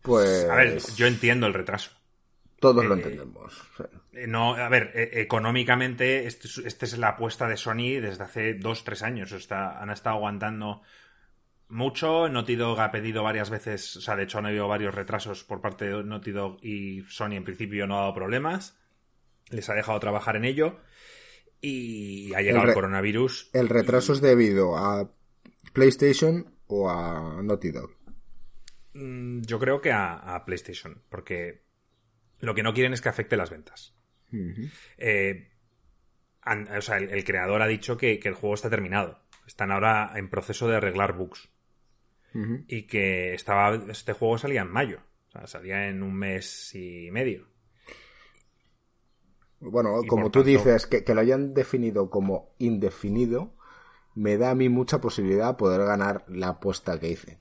Pues. 0.00 0.48
A 0.48 0.56
ver, 0.56 0.80
yo 0.96 1.06
entiendo 1.06 1.46
el 1.46 1.54
retraso. 1.54 1.90
Todos 2.58 2.84
lo 2.84 2.94
eh, 2.94 2.98
entendemos. 2.98 3.62
No, 4.28 4.54
a 4.54 4.68
ver, 4.68 4.92
eh, 4.94 5.20
económicamente, 5.20 6.26
esta 6.26 6.48
este 6.66 6.86
es 6.86 6.98
la 6.98 7.10
apuesta 7.10 7.48
de 7.48 7.56
Sony 7.56 8.00
desde 8.00 8.24
hace 8.24 8.54
dos, 8.54 8.84
tres 8.84 9.02
años. 9.02 9.32
Está, 9.32 9.80
han 9.80 9.90
estado 9.90 10.16
aguantando 10.16 10.82
mucho. 11.68 12.28
Naughty 12.28 12.56
Dog 12.56 12.80
ha 12.80 12.90
pedido 12.90 13.22
varias 13.22 13.50
veces, 13.50 13.96
o 13.96 14.00
sea, 14.00 14.16
de 14.16 14.24
hecho 14.24 14.38
han 14.38 14.46
habido 14.46 14.68
varios 14.68 14.94
retrasos 14.94 15.44
por 15.44 15.60
parte 15.60 15.86
de 15.86 16.04
Naughty 16.04 16.32
Dog 16.32 16.58
y 16.62 17.02
Sony 17.08 17.32
en 17.32 17.44
principio 17.44 17.86
no 17.86 17.96
ha 17.96 18.00
dado 18.00 18.14
problemas. 18.14 18.76
Les 19.50 19.68
ha 19.68 19.74
dejado 19.74 20.00
trabajar 20.00 20.36
en 20.36 20.44
ello. 20.44 20.80
Y 21.60 22.34
ha 22.34 22.42
llegado 22.42 22.68
el, 22.68 22.74
coronavirus. 22.74 23.50
¿El 23.54 23.70
retraso 23.70 24.12
es 24.12 24.20
debido 24.20 24.76
a 24.76 25.10
PlayStation 25.72 26.54
o 26.66 26.90
a 26.90 27.40
Naughty 27.42 27.70
Dog? 27.70 27.90
Mm, 28.92 29.42
yo 29.42 29.58
creo 29.58 29.80
que 29.80 29.90
a, 29.92 30.42
PlayStation, 30.44 31.02
porque 31.08 31.62
Lo 32.40 32.54
que 32.54 32.62
no 32.62 32.74
quieren 32.74 32.92
es 32.92 33.00
que 33.00 33.08
afecte 33.08 33.36
las 33.36 33.50
ventas. 33.50 33.94
Eh, 34.98 35.48
o 36.76 36.80
sea, 36.80 36.98
el, 36.98 37.24
creador 37.24 37.62
ha 37.62 37.66
dicho 37.66 37.96
que, 37.96 38.20
el 38.22 38.34
juego 38.34 38.54
está 38.54 38.70
terminado. 38.70 39.18
Están 39.46 39.70
ahora 39.70 40.12
en 40.16 40.30
proceso 40.30 40.68
de 40.68 40.76
arreglar 40.76 41.16
bugs. 41.16 41.50
Y 42.66 42.88
que 42.88 43.32
estaba, 43.32 43.76
este 43.88 44.12
juego 44.12 44.38
salía 44.38 44.62
en 44.62 44.70
mayo. 44.70 44.98
O 45.28 45.30
sea, 45.30 45.46
salía 45.46 45.88
en 45.88 46.02
un 46.02 46.14
mes 46.14 46.74
y 46.74 47.08
medio. 47.12 47.46
Bueno, 49.60 50.02
como 50.08 50.30
tú 50.30 50.42
dices, 50.42 50.86
que, 50.86 51.02
lo 51.14 51.20
hayan 51.20 51.54
definido 51.54 52.10
como 52.10 52.54
indefinido, 52.58 53.54
me 54.14 54.36
da 54.36 54.50
a 54.50 54.54
mí 54.54 54.68
mucha 54.68 55.00
posibilidad 55.00 55.48
de 55.48 55.54
poder 55.54 55.82
ganar 55.86 56.24
la 56.28 56.48
apuesta 56.48 56.98
que 56.98 57.10
hice. 57.10 57.38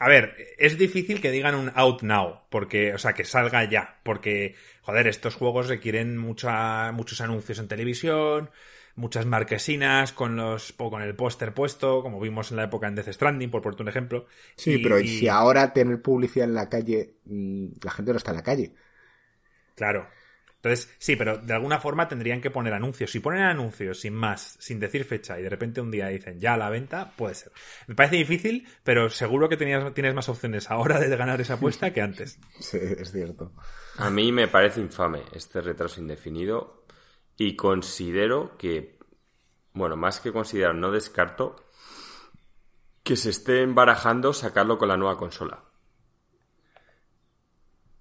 A 0.00 0.08
ver, 0.08 0.54
es 0.56 0.78
difícil 0.78 1.20
que 1.20 1.30
digan 1.30 1.54
un 1.54 1.72
out 1.74 2.00
now, 2.00 2.40
porque, 2.48 2.94
o 2.94 2.98
sea, 2.98 3.12
que 3.12 3.26
salga 3.26 3.64
ya, 3.64 4.00
porque, 4.02 4.54
joder, 4.80 5.06
estos 5.06 5.34
juegos 5.34 5.68
requieren 5.68 6.16
mucha, 6.16 6.90
muchos 6.92 7.20
anuncios 7.20 7.58
en 7.58 7.68
televisión, 7.68 8.50
muchas 8.94 9.26
marquesinas 9.26 10.12
con 10.12 10.36
los 10.36 10.72
con 10.72 11.02
el 11.02 11.14
póster 11.14 11.52
puesto, 11.52 12.02
como 12.02 12.18
vimos 12.18 12.50
en 12.50 12.56
la 12.56 12.64
época 12.64 12.88
en 12.88 12.94
Death 12.94 13.12
Stranding, 13.12 13.50
por 13.50 13.60
ponerte 13.60 13.82
un 13.82 13.88
ejemplo. 13.90 14.26
Sí, 14.56 14.78
pero 14.78 15.00
si 15.00 15.28
ahora 15.28 15.74
tener 15.74 16.00
publicidad 16.00 16.48
en 16.48 16.54
la 16.54 16.70
calle, 16.70 17.16
mm, 17.26 17.66
la 17.84 17.90
gente 17.90 18.12
no 18.12 18.16
está 18.16 18.30
en 18.30 18.36
la 18.38 18.42
calle. 18.42 18.74
Claro. 19.74 20.08
Entonces, 20.62 20.94
sí, 20.98 21.16
pero 21.16 21.38
de 21.38 21.54
alguna 21.54 21.80
forma 21.80 22.06
tendrían 22.06 22.42
que 22.42 22.50
poner 22.50 22.74
anuncios. 22.74 23.10
Si 23.10 23.20
ponen 23.20 23.42
anuncios 23.42 24.00
sin 24.00 24.12
más, 24.12 24.56
sin 24.60 24.78
decir 24.78 25.04
fecha, 25.06 25.40
y 25.40 25.42
de 25.42 25.48
repente 25.48 25.80
un 25.80 25.90
día 25.90 26.08
dicen 26.08 26.38
ya 26.38 26.52
a 26.52 26.58
la 26.58 26.68
venta, 26.68 27.12
puede 27.16 27.34
ser. 27.34 27.50
Me 27.86 27.94
parece 27.94 28.16
difícil, 28.16 28.68
pero 28.84 29.08
seguro 29.08 29.48
que 29.48 29.56
tenías, 29.56 29.94
tienes 29.94 30.14
más 30.14 30.28
opciones 30.28 30.70
ahora 30.70 31.00
de 31.00 31.16
ganar 31.16 31.40
esa 31.40 31.54
apuesta 31.54 31.92
que 31.92 32.02
antes. 32.02 32.38
Sí, 32.60 32.78
es 32.78 33.10
cierto. 33.10 33.52
A 33.96 34.10
mí 34.10 34.32
me 34.32 34.48
parece 34.48 34.80
infame 34.80 35.22
este 35.32 35.62
retraso 35.62 36.00
indefinido 36.00 36.84
y 37.38 37.56
considero 37.56 38.58
que, 38.58 38.98
bueno, 39.72 39.96
más 39.96 40.20
que 40.20 40.30
considerar, 40.30 40.74
no 40.74 40.90
descarto 40.90 41.56
que 43.02 43.16
se 43.16 43.30
estén 43.30 43.74
barajando 43.74 44.34
sacarlo 44.34 44.76
con 44.76 44.88
la 44.88 44.98
nueva 44.98 45.16
consola. 45.16 45.64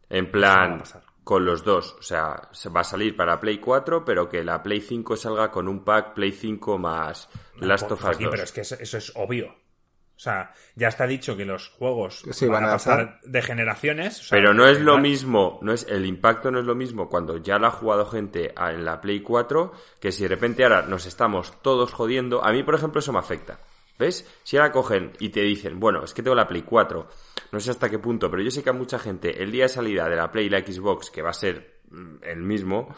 En 0.10 0.30
plan, 0.30 0.84
con 1.30 1.46
los 1.46 1.64
dos. 1.64 1.96
O 2.00 2.02
sea, 2.02 2.50
se 2.52 2.70
va 2.70 2.82
a 2.82 2.84
salir 2.84 3.16
para 3.16 3.40
Play 3.40 3.60
4, 3.60 4.04
pero 4.04 4.28
que 4.28 4.44
la 4.44 4.64
Play 4.64 4.82
5 4.82 5.16
salga 5.16 5.52
con 5.52 5.68
un 5.68 5.84
pack 5.84 6.16
Play 6.16 6.32
5 6.32 6.80
más 6.80 7.30
Last 7.60 7.92
of 7.92 8.04
Us 8.04 8.18
2. 8.18 8.32
Pero 8.32 8.42
es 8.42 8.52
que 8.52 8.62
eso, 8.62 8.76
es 8.76 9.12
obvio. 9.16 9.50
O 9.50 10.20
sea, 10.20 10.52
ya 10.74 10.88
está 10.88 11.06
dicho 11.06 11.38
que 11.38 11.46
los 11.46 11.70
juegos 11.70 12.24
van, 12.50 12.64
a 12.64 12.72
pasar 12.72 13.20
de 13.22 13.44
generaciones. 13.44 14.28
pero 14.32 14.56
no 14.56 14.66
es 14.66 14.82
lo 14.82 14.98
mismo, 14.98 15.60
no 15.62 15.72
es 15.72 15.86
el 15.88 16.08
impacto 16.08 16.50
no 16.50 16.62
es 16.62 16.66
lo 16.66 16.74
mismo 16.74 17.08
cuando 17.10 17.38
ya 17.38 17.60
lo 17.60 17.68
ha 17.68 17.72
jugado 17.72 18.08
gente 18.08 18.56
en 18.58 18.84
la 18.84 19.00
Play 19.00 19.20
4 19.20 19.72
que 20.02 20.12
si 20.12 20.24
de 20.24 20.30
repente 20.30 20.64
ahora 20.64 20.82
nos 20.82 21.06
estamos 21.06 21.62
todos 21.62 21.94
jodiendo. 21.94 22.44
A 22.44 22.52
mí, 22.52 22.64
por 22.64 22.74
ejemplo, 22.74 23.02
eso 23.02 23.14
me 23.14 23.20
afecta. 23.20 23.60
¿Ves? 24.00 24.26
Si 24.44 24.56
ahora 24.56 24.72
cogen 24.72 25.12
y 25.20 25.28
te 25.28 25.42
dicen, 25.42 25.78
bueno, 25.78 26.06
es 26.06 26.14
que 26.14 26.24
tengo 26.24 26.34
la 26.34 26.48
Play 26.48 26.62
4, 26.62 27.10
no 27.52 27.60
sé 27.60 27.72
hasta 27.72 27.90
qué 27.90 28.00
punto, 28.00 28.32
pero 28.32 28.42
yo 28.42 28.50
sé 28.50 28.64
que 28.64 28.70
a 28.70 28.74
mucha 28.74 28.98
gente 28.98 29.44
el 29.44 29.52
día 29.52 29.64
de 29.64 29.70
salida 29.70 30.08
de 30.08 30.16
la 30.16 30.32
Play 30.32 30.46
y 30.46 30.50
la 30.50 30.62
Xbox, 30.62 31.12
que 31.12 31.22
va 31.22 31.32
a 31.32 31.34
ser 31.34 31.82
mm, 31.90 32.24
el 32.24 32.42
mismo, 32.42 32.96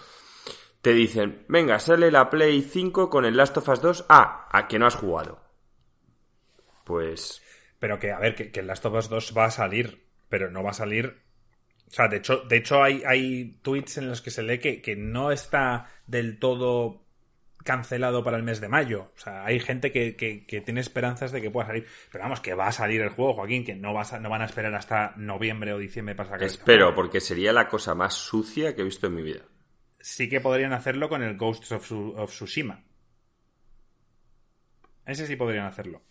te 0.81 0.93
dicen, 0.93 1.43
venga, 1.49 1.79
sale 1.79 2.11
la 2.11 2.29
Play 2.29 2.61
5 2.61 3.09
con 3.09 3.25
el 3.25 3.35
Last 3.35 3.57
of 3.57 3.67
Us 3.67 3.81
2, 3.81 4.05
ah, 4.09 4.47
a 4.51 4.67
que 4.67 4.77
no 4.77 4.85
has 4.85 4.95
jugado. 4.95 5.41
Pues... 6.85 7.41
Pero 7.79 7.97
que, 7.97 8.11
a 8.11 8.19
ver, 8.19 8.35
que, 8.35 8.59
el 8.59 8.67
Last 8.67 8.85
of 8.85 8.93
Us 8.93 9.09
2 9.09 9.33
va 9.35 9.45
a 9.45 9.51
salir, 9.51 10.05
pero 10.29 10.51
no 10.51 10.63
va 10.63 10.69
a 10.69 10.75
salir 10.75 11.19
o 11.87 11.93
sea, 11.93 12.07
de 12.07 12.17
hecho, 12.17 12.37
de 12.47 12.55
hecho 12.55 12.81
hay, 12.81 13.03
hay 13.05 13.57
tweets 13.63 13.97
en 13.97 14.07
los 14.07 14.21
que 14.21 14.31
se 14.31 14.43
lee 14.43 14.59
que, 14.59 14.81
que, 14.81 14.95
no 14.95 15.29
está 15.29 15.89
del 16.07 16.39
todo 16.39 17.03
cancelado 17.63 18.23
para 18.23 18.37
el 18.37 18.43
mes 18.43 18.61
de 18.61 18.67
mayo. 18.67 19.11
O 19.15 19.19
sea, 19.19 19.45
hay 19.45 19.59
gente 19.59 19.91
que, 19.91 20.13
tiene 20.65 20.81
esperanzas 20.81 21.31
de 21.31 21.41
que 21.41 21.51
pueda 21.51 21.67
salir. 21.67 21.87
Pero 22.11 22.23
vamos, 22.23 22.41
que 22.41 22.53
va 22.53 22.67
a 22.67 22.71
salir 22.71 23.01
el 23.01 23.09
juego, 23.09 23.33
Joaquín, 23.33 23.65
que 23.65 23.75
no, 23.75 23.93
vas 23.93 24.19
no 24.19 24.29
van 24.29 24.41
a 24.41 24.45
esperar 24.45 24.73
hasta 24.75 25.13
noviembre 25.17 25.73
o 25.73 25.77
diciembre 25.77 26.15
para 26.15 26.29
sacar 26.29 26.43
Espero, 26.43 26.93
porque 26.93 27.19
sería 27.19 27.53
la 27.53 27.67
cosa 27.67 27.95
más 27.95 28.13
sucia 28.13 28.75
que 28.75 28.81
he 28.81 28.85
visto 28.85 29.07
en 29.07 29.15
mi 29.15 29.21
vida. 29.21 29.41
Sí 29.99 30.29
que 30.29 30.41
podrían 30.41 30.73
hacerlo 30.73 31.09
con 31.09 31.21
el 31.23 31.37
Ghost 31.37 31.71
of, 31.71 31.91
of 31.91 32.31
Tsushima. 32.31 32.83
Ese 35.05 35.27
sí 35.27 35.35
podrían 35.35 35.65
hacerlo 35.65 36.01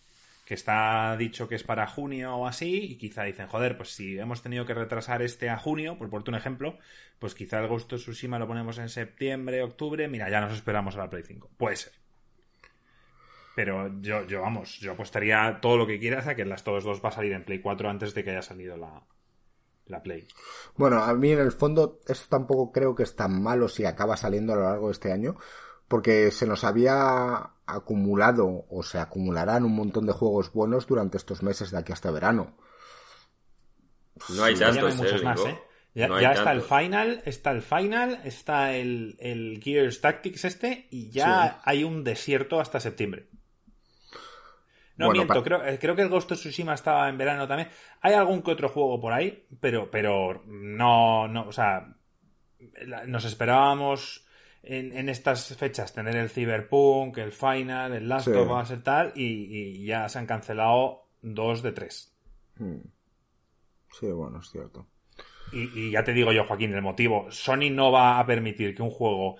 que 0.51 0.55
está 0.55 1.17
dicho 1.17 1.47
que 1.47 1.55
es 1.55 1.63
para 1.63 1.87
junio 1.87 2.35
o 2.35 2.45
así, 2.45 2.83
y 2.83 2.99
quizá 2.99 3.23
dicen, 3.23 3.47
joder, 3.47 3.77
pues 3.77 3.91
si 3.91 4.19
hemos 4.19 4.43
tenido 4.43 4.67
que 4.67 4.75
retrasar 4.75 5.23
este 5.23 5.49
a 5.49 5.57
junio, 5.57 5.97
por 5.97 6.11
ponerte 6.11 6.33
un 6.33 6.37
ejemplo, 6.37 6.77
pues 7.21 7.37
quizá 7.37 7.61
el 7.61 7.69
Ghost 7.69 7.93
of 7.93 8.01
Tsushima 8.01 8.37
lo 8.37 8.49
ponemos 8.49 8.77
en 8.79 8.89
septiembre, 8.89 9.63
octubre, 9.63 10.09
mira, 10.09 10.29
ya 10.29 10.41
nos 10.41 10.53
esperamos 10.53 10.97
a 10.97 10.99
la 10.99 11.09
Play 11.09 11.23
5. 11.23 11.51
Puede 11.57 11.77
ser. 11.77 11.93
Pero 13.55 14.01
yo, 14.01 14.27
yo 14.27 14.43
vamos, 14.43 14.81
yo 14.81 14.91
apostaría 14.91 15.61
todo 15.63 15.77
lo 15.77 15.87
que 15.87 16.01
quieras 16.01 16.27
a 16.27 16.35
que 16.35 16.45
las 16.45 16.65
todos 16.65 16.83
dos 16.83 17.01
va 17.01 17.11
a 17.11 17.13
salir 17.13 17.33
en 17.33 17.45
Play 17.45 17.61
4 17.61 17.89
antes 17.89 18.13
de 18.13 18.25
que 18.25 18.31
haya 18.31 18.43
salido 18.43 18.77
la, 18.77 19.05
la 19.87 20.03
Play. 20.03 20.27
Bueno, 20.77 21.01
a 21.01 21.15
mí 21.15 21.31
en 21.31 21.39
el 21.39 21.53
fondo 21.53 22.01
esto 22.09 22.27
tampoco 22.29 22.73
creo 22.73 22.97
que 22.97 23.05
es 23.05 23.15
tan 23.15 23.41
malo 23.41 23.69
si 23.69 23.85
acaba 23.85 24.17
saliendo 24.17 24.55
a 24.55 24.57
lo 24.57 24.63
largo 24.65 24.89
de 24.89 24.95
este 24.95 25.13
año, 25.13 25.37
porque 25.91 26.31
se 26.31 26.47
nos 26.47 26.63
había 26.63 27.51
acumulado 27.67 28.65
o 28.71 28.85
se 28.85 29.01
acumularán 29.01 29.65
un 29.65 29.75
montón 29.75 30.07
de 30.07 30.13
juegos 30.13 30.53
buenos 30.53 30.87
durante 30.87 31.17
estos 31.17 31.43
meses 31.43 31.73
de 31.73 31.79
aquí 31.79 31.93
hasta 31.93 32.13
verano. 32.13 32.57
No 34.29 34.45
hay 34.45 34.55
tantos, 34.55 34.95
muchos 34.95 35.25
más, 35.25 35.45
¿eh? 35.45 35.59
Ya, 35.93 36.07
está 36.31 36.53
el 36.53 36.63
Final, 36.63 37.23
está 37.25 37.51
el 37.51 37.63
Final, 37.63 38.21
está 38.23 38.73
el, 38.77 39.17
el 39.19 39.61
Gears 39.61 40.01
Tactics 40.01 40.45
este 40.45 40.87
y 40.93 41.11
ya 41.11 41.61
hay 41.65 41.83
un 41.83 42.05
desierto 42.05 42.61
hasta 42.61 42.79
septiembre. 42.79 43.27
No 44.97 45.11
miento, 45.11 45.43
creo, 45.43 45.65
eh, 45.65 45.77
creo, 45.81 45.97
que 45.97 46.03
el 46.03 46.09
Ghost 46.09 46.31
of 46.31 46.39
Tsushima 46.39 46.75
estaba 46.75 47.09
en 47.09 47.19
verano 47.19 47.49
también. 47.49 47.69
Hay 48.01 48.15
algún 48.15 48.43
que 48.43 48.53
otro 48.53 48.69
juego 48.69 49.01
por 49.01 49.13
ahí, 49.13 49.45
pero, 49.59 49.91
pero 49.91 50.45
no, 50.47 51.27
no, 51.27 51.49
o 51.49 51.53
sea, 51.53 51.97
nos 53.09 53.25
esperábamos 53.25 54.25
en, 54.63 55.09
estas 55.09 55.57
fechas 55.57 55.93
tener 55.93 56.17
el 56.17 56.29
Cyberpunk, 56.29 57.19
el 57.19 57.33
Final, 57.33 57.95
el 57.95 58.09
Last 58.09 58.29
of 58.29 58.51
Us 58.51 58.71
y 58.71 58.83
tal, 58.83 59.13
y, 59.15 59.85
ya 59.85 60.09
se 60.09 60.19
han 60.19 60.27
cancelado 60.27 61.09
dos 61.23 61.63
de 61.63 61.73
tres. 61.73 62.15
Hmm. 62.57 62.81
Sí, 63.99 64.07
bueno, 64.07 64.41
es 64.41 64.51
cierto. 64.51 64.87
Y, 65.53 65.91
ya 65.91 66.05
te 66.05 66.13
digo 66.13 66.33
yo, 66.33 66.45
Joaquín, 66.45 66.75
el 66.75 66.83
motivo. 66.83 67.27
Sony 67.31 67.71
no 67.71 67.91
va 67.91 68.19
a 68.19 68.27
permitir 68.27 68.75
que 68.75 68.83
un 68.83 68.91
juego 68.91 69.37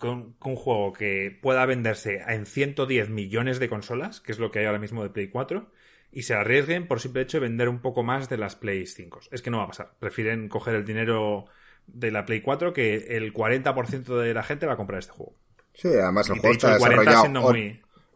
que 0.00 0.06
un, 0.08 0.56
juego 0.56 0.92
que 0.92 1.38
pueda 1.42 1.66
venderse 1.66 2.22
en 2.26 2.46
110 2.46 3.10
millones 3.10 3.58
de 3.58 3.68
consolas, 3.68 4.20
que 4.20 4.32
es 4.32 4.38
lo 4.38 4.50
que 4.50 4.60
hay 4.60 4.64
ahora 4.64 4.78
mismo 4.78 5.02
de 5.02 5.10
Play 5.10 5.28
4, 5.28 5.70
y 6.10 6.22
se 6.22 6.34
arriesguen 6.34 6.86
por 6.86 7.00
simple 7.00 7.22
hecho 7.22 7.38
de 7.38 7.48
vender 7.48 7.68
un 7.68 7.80
poco 7.80 8.02
más 8.02 8.28
de 8.28 8.38
las 8.38 8.56
Play 8.56 8.86
5. 8.86 9.20
Es 9.30 9.42
que 9.42 9.50
no 9.50 9.58
va 9.58 9.64
a 9.64 9.68
pasar. 9.68 9.92
Prefieren 9.98 10.48
coger 10.48 10.76
el 10.76 10.84
dinero 10.84 11.46
de 11.86 12.10
la 12.10 12.24
Play 12.24 12.40
4 12.40 12.72
que 12.72 13.16
el 13.16 13.32
40% 13.32 14.18
de 14.18 14.34
la 14.34 14.42
gente 14.42 14.66
va 14.66 14.74
a 14.74 14.76
comprar 14.76 15.00
este 15.00 15.12
juego. 15.12 15.34
Sí, 15.74 15.88
además 15.88 16.28
el 16.30 16.38
juego 16.38 16.54
está 16.54 16.74
desarrollado. 16.74 17.54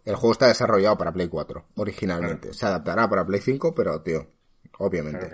El 0.04 0.14
juego 0.14 0.32
está 0.32 0.46
desarrollado 0.46 0.96
para 0.96 1.12
Play 1.12 1.28
4, 1.28 1.66
originalmente. 1.76 2.54
Se 2.54 2.66
adaptará 2.66 3.08
para 3.08 3.26
Play 3.26 3.40
5, 3.40 3.74
pero, 3.74 4.02
tío, 4.02 4.28
obviamente. 4.78 5.30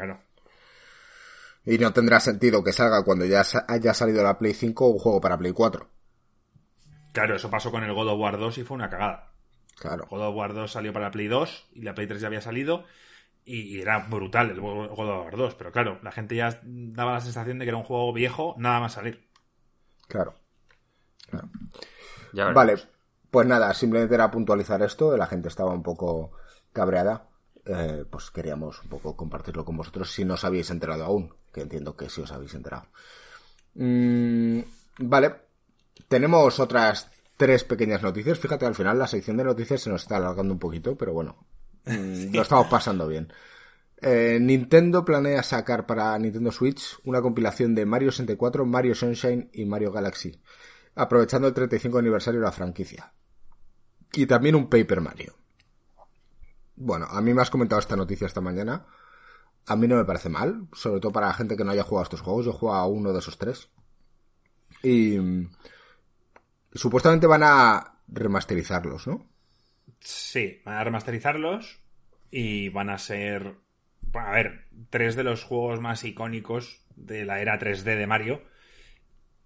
Y 1.64 1.78
no 1.78 1.92
tendrá 1.92 2.20
sentido 2.20 2.64
que 2.64 2.72
salga 2.72 3.04
cuando 3.04 3.24
ya 3.26 3.42
haya 3.68 3.94
salido 3.94 4.22
la 4.22 4.38
Play 4.38 4.54
5 4.54 4.88
un 4.88 4.98
juego 4.98 5.20
para 5.20 5.36
Play 5.36 5.52
4. 5.52 5.88
Claro, 7.12 7.36
eso 7.36 7.50
pasó 7.50 7.70
con 7.70 7.84
el 7.84 7.92
God 7.92 8.08
of 8.08 8.18
War 8.18 8.38
2 8.38 8.58
y 8.58 8.64
fue 8.64 8.76
una 8.76 8.88
cagada. 8.88 9.32
Claro. 9.78 10.06
God 10.08 10.28
of 10.28 10.36
War 10.36 10.54
2 10.54 10.72
salió 10.72 10.92
para 10.92 11.10
Play 11.10 11.28
2 11.28 11.68
y 11.74 11.82
la 11.82 11.94
Play 11.94 12.06
3 12.06 12.22
ya 12.22 12.28
había 12.28 12.40
salido 12.40 12.84
y 13.44 13.80
era 13.80 13.98
brutal 13.98 14.50
el 14.50 14.60
God 14.60 14.90
of 14.90 14.98
War 14.98 15.36
2, 15.36 15.54
pero 15.54 15.72
claro, 15.72 15.98
la 16.02 16.12
gente 16.12 16.36
ya 16.36 16.60
daba 16.62 17.14
la 17.14 17.20
sensación 17.20 17.58
de 17.58 17.64
que 17.64 17.70
era 17.70 17.78
un 17.78 17.84
juego 17.84 18.12
viejo 18.12 18.54
nada 18.58 18.80
más 18.80 18.92
salir. 18.92 19.28
Claro. 20.08 20.34
vale, 22.32 22.76
pues 23.30 23.46
nada, 23.46 23.72
simplemente 23.74 24.14
era 24.14 24.30
puntualizar 24.30 24.82
esto, 24.82 25.16
la 25.16 25.26
gente 25.26 25.48
estaba 25.48 25.72
un 25.72 25.82
poco 25.82 26.32
cabreada. 26.72 27.28
Eh, 27.64 28.04
pues 28.10 28.32
queríamos 28.32 28.82
un 28.82 28.88
poco 28.88 29.16
compartirlo 29.16 29.64
con 29.64 29.76
vosotros 29.76 30.10
si 30.10 30.24
no 30.24 30.34
os 30.34 30.44
habéis 30.44 30.70
enterado 30.70 31.04
aún, 31.04 31.32
que 31.52 31.60
entiendo 31.60 31.96
que 31.96 32.10
sí 32.10 32.20
os 32.20 32.32
habéis 32.32 32.54
enterado. 32.54 32.86
Mm, 33.74 34.60
vale, 34.98 35.36
tenemos 36.08 36.58
otras 36.58 37.08
tres 37.36 37.64
pequeñas 37.64 38.02
noticias. 38.02 38.38
Fíjate, 38.38 38.66
al 38.66 38.74
final 38.74 38.98
la 38.98 39.06
sección 39.06 39.36
de 39.36 39.44
noticias 39.44 39.82
se 39.82 39.90
nos 39.90 40.02
está 40.02 40.16
alargando 40.16 40.52
un 40.52 40.58
poquito, 40.58 40.96
pero 40.96 41.12
bueno, 41.12 41.46
Mm, 41.84 42.34
lo 42.34 42.42
estamos 42.42 42.66
pasando 42.68 43.08
bien. 43.08 43.32
Eh, 44.00 44.38
Nintendo 44.40 45.04
planea 45.04 45.42
sacar 45.42 45.86
para 45.86 46.18
Nintendo 46.18 46.50
Switch 46.50 46.98
una 47.04 47.22
compilación 47.22 47.74
de 47.74 47.86
Mario 47.86 48.10
64, 48.10 48.66
Mario 48.66 48.94
Sunshine 48.94 49.48
y 49.52 49.64
Mario 49.64 49.92
Galaxy, 49.92 50.40
aprovechando 50.96 51.46
el 51.46 51.54
35 51.54 51.98
aniversario 51.98 52.40
de 52.40 52.46
la 52.46 52.52
franquicia. 52.52 53.12
Y 54.12 54.26
también 54.26 54.56
un 54.56 54.68
Paper 54.68 55.00
Mario. 55.00 55.34
Bueno, 56.74 57.06
a 57.08 57.20
mí 57.20 57.32
me 57.32 57.42
has 57.42 57.50
comentado 57.50 57.78
esta 57.80 57.96
noticia 57.96 58.26
esta 58.26 58.40
mañana. 58.40 58.86
a 59.66 59.76
mí 59.76 59.86
no 59.86 59.94
me 59.96 60.04
parece 60.04 60.28
mal, 60.28 60.66
sobre 60.72 61.00
todo 61.00 61.12
para 61.12 61.28
la 61.28 61.34
gente 61.34 61.56
que 61.56 61.64
no 61.64 61.70
haya 61.70 61.84
jugado 61.84 62.00
a 62.00 62.04
estos 62.04 62.20
juegos. 62.22 62.46
Yo 62.46 62.52
juego 62.52 62.74
a 62.74 62.86
uno 62.86 63.12
de 63.12 63.20
esos 63.20 63.38
tres. 63.38 63.70
Y 64.82 65.18
mm, 65.18 65.50
supuestamente 66.74 67.28
van 67.28 67.42
a 67.44 68.00
remasterizarlos, 68.08 69.06
¿no? 69.06 69.31
Sí, 70.04 70.60
van 70.64 70.76
a 70.76 70.84
remasterizarlos 70.84 71.80
y 72.30 72.68
van 72.70 72.90
a 72.90 72.98
ser, 72.98 73.54
a 74.14 74.32
ver, 74.32 74.66
tres 74.90 75.16
de 75.16 75.24
los 75.24 75.44
juegos 75.44 75.80
más 75.80 76.04
icónicos 76.04 76.84
de 76.96 77.24
la 77.24 77.40
era 77.40 77.58
3D 77.58 77.96
de 77.96 78.06
Mario. 78.06 78.42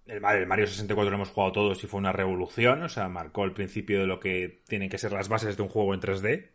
El, 0.05 0.21
Mario 0.21 0.67
64 0.67 1.09
lo 1.09 1.15
hemos 1.15 1.29
jugado 1.29 1.51
todos 1.51 1.83
y 1.83 1.87
fue 1.87 1.99
una 1.99 2.13
revolución, 2.13 2.81
o 2.81 2.89
sea, 2.89 3.09
marcó 3.09 3.43
el 3.43 3.51
principio 3.51 3.99
de 3.99 4.07
lo 4.07 4.19
que 4.19 4.63
tienen 4.67 4.89
que 4.89 4.97
ser 4.97 5.11
las 5.11 5.27
bases 5.27 5.57
de 5.57 5.63
un 5.63 5.69
juego 5.69 5.93
en 5.93 5.99
3D. 5.99 6.49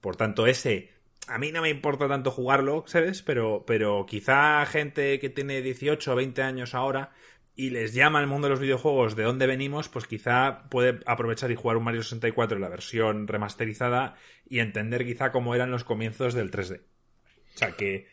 Por 0.00 0.16
tanto, 0.16 0.46
ese 0.46 0.90
a 1.26 1.38
mí 1.38 1.52
no 1.52 1.60
me 1.60 1.68
importa 1.68 2.08
tanto 2.08 2.30
jugarlo, 2.30 2.84
¿sabes? 2.86 3.22
Pero, 3.22 3.64
pero 3.66 4.06
quizá 4.06 4.64
gente 4.66 5.18
que 5.18 5.28
tiene 5.28 5.60
18 5.60 6.12
o 6.12 6.16
20 6.16 6.42
años 6.42 6.74
ahora 6.74 7.12
y 7.58 7.70
les 7.70 7.92
llama 7.92 8.20
el 8.20 8.28
mundo 8.28 8.46
de 8.46 8.52
los 8.52 8.60
videojuegos 8.60 9.16
de 9.16 9.24
dónde 9.24 9.48
venimos, 9.48 9.88
pues 9.88 10.06
quizá 10.06 10.68
puede 10.70 11.00
aprovechar 11.06 11.50
y 11.50 11.56
jugar 11.56 11.76
un 11.76 11.82
Mario 11.82 12.04
64 12.04 12.56
en 12.56 12.62
la 12.62 12.68
versión 12.68 13.26
remasterizada 13.26 14.14
y 14.48 14.60
entender 14.60 15.04
quizá 15.04 15.32
cómo 15.32 15.56
eran 15.56 15.72
los 15.72 15.82
comienzos 15.82 16.34
del 16.34 16.52
3D. 16.52 16.82
O 16.82 17.58
sea, 17.58 17.72
que, 17.72 18.06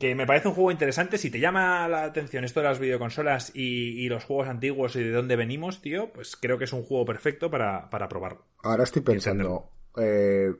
que 0.00 0.14
me 0.14 0.26
parece 0.26 0.48
un 0.48 0.54
juego 0.54 0.70
interesante. 0.70 1.18
Si 1.18 1.30
te 1.30 1.38
llama 1.38 1.86
la 1.86 2.04
atención 2.04 2.44
esto 2.44 2.60
de 2.60 2.68
las 2.68 2.78
videoconsolas 2.78 3.52
y, 3.54 4.08
los 4.08 4.24
juegos 4.24 4.48
antiguos 4.48 4.96
y 4.96 5.02
de 5.02 5.12
dónde 5.12 5.36
venimos, 5.36 5.82
tío, 5.82 6.10
pues 6.10 6.34
creo 6.36 6.56
que 6.56 6.64
es 6.64 6.72
un 6.72 6.82
juego 6.82 7.04
perfecto 7.04 7.50
para, 7.50 7.90
para 7.90 8.08
probarlo. 8.08 8.46
Ahora 8.62 8.84
estoy 8.84 9.02
pensando, 9.02 9.70
eh, 9.98 10.50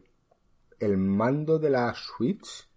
el 0.79 0.99
mando 0.99 1.59
de 1.59 1.71
la 1.71 1.95
Switch 1.95 2.69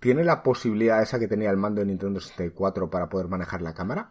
tiene 0.00 0.22
la 0.22 0.42
posibilidad 0.42 1.00
esa 1.00 1.18
que 1.18 1.28
tenía 1.28 1.48
el 1.48 1.56
mando 1.56 1.80
de 1.80 1.86
Nintendo 1.86 2.20
64 2.20 2.90
para 2.90 3.08
poder 3.08 3.28
manejar 3.28 3.62
la 3.62 3.72
cámara. 3.72 4.10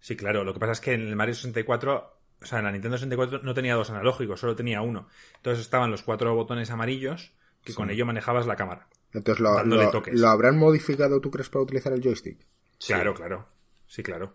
Sí, 0.00 0.16
claro. 0.16 0.44
Lo 0.44 0.52
que 0.54 0.60
pasa 0.60 0.72
es 0.72 0.80
que 0.80 0.92
en 0.94 1.02
el 1.02 1.16
Mario 1.16 1.34
64, 1.34 2.18
o 2.42 2.46
sea, 2.46 2.58
en 2.58 2.64
la 2.64 2.72
Nintendo 2.72 2.96
64 2.96 3.40
no 3.42 3.54
tenía 3.54 3.74
dos 3.74 3.90
analógicos, 3.90 4.40
solo 4.40 4.54
tenía 4.54 4.82
uno. 4.82 5.08
Entonces 5.36 5.64
estaban 5.64 5.90
los 5.90 6.02
cuatro 6.02 6.34
botones 6.34 6.70
amarillos 6.70 7.32
que 7.64 7.74
con 7.74 7.90
ello 7.90 8.06
manejabas 8.06 8.46
la 8.46 8.56
cámara. 8.56 8.88
Entonces 9.12 9.40
lo, 9.40 9.64
lo, 9.64 10.28
habrán 10.28 10.58
modificado, 10.58 11.20
tú 11.20 11.30
crees, 11.30 11.48
para 11.48 11.62
utilizar 11.62 11.92
el 11.92 12.02
joystick? 12.02 12.38
Claro, 12.86 13.14
claro. 13.14 13.48
Sí, 13.86 14.02
claro. 14.02 14.34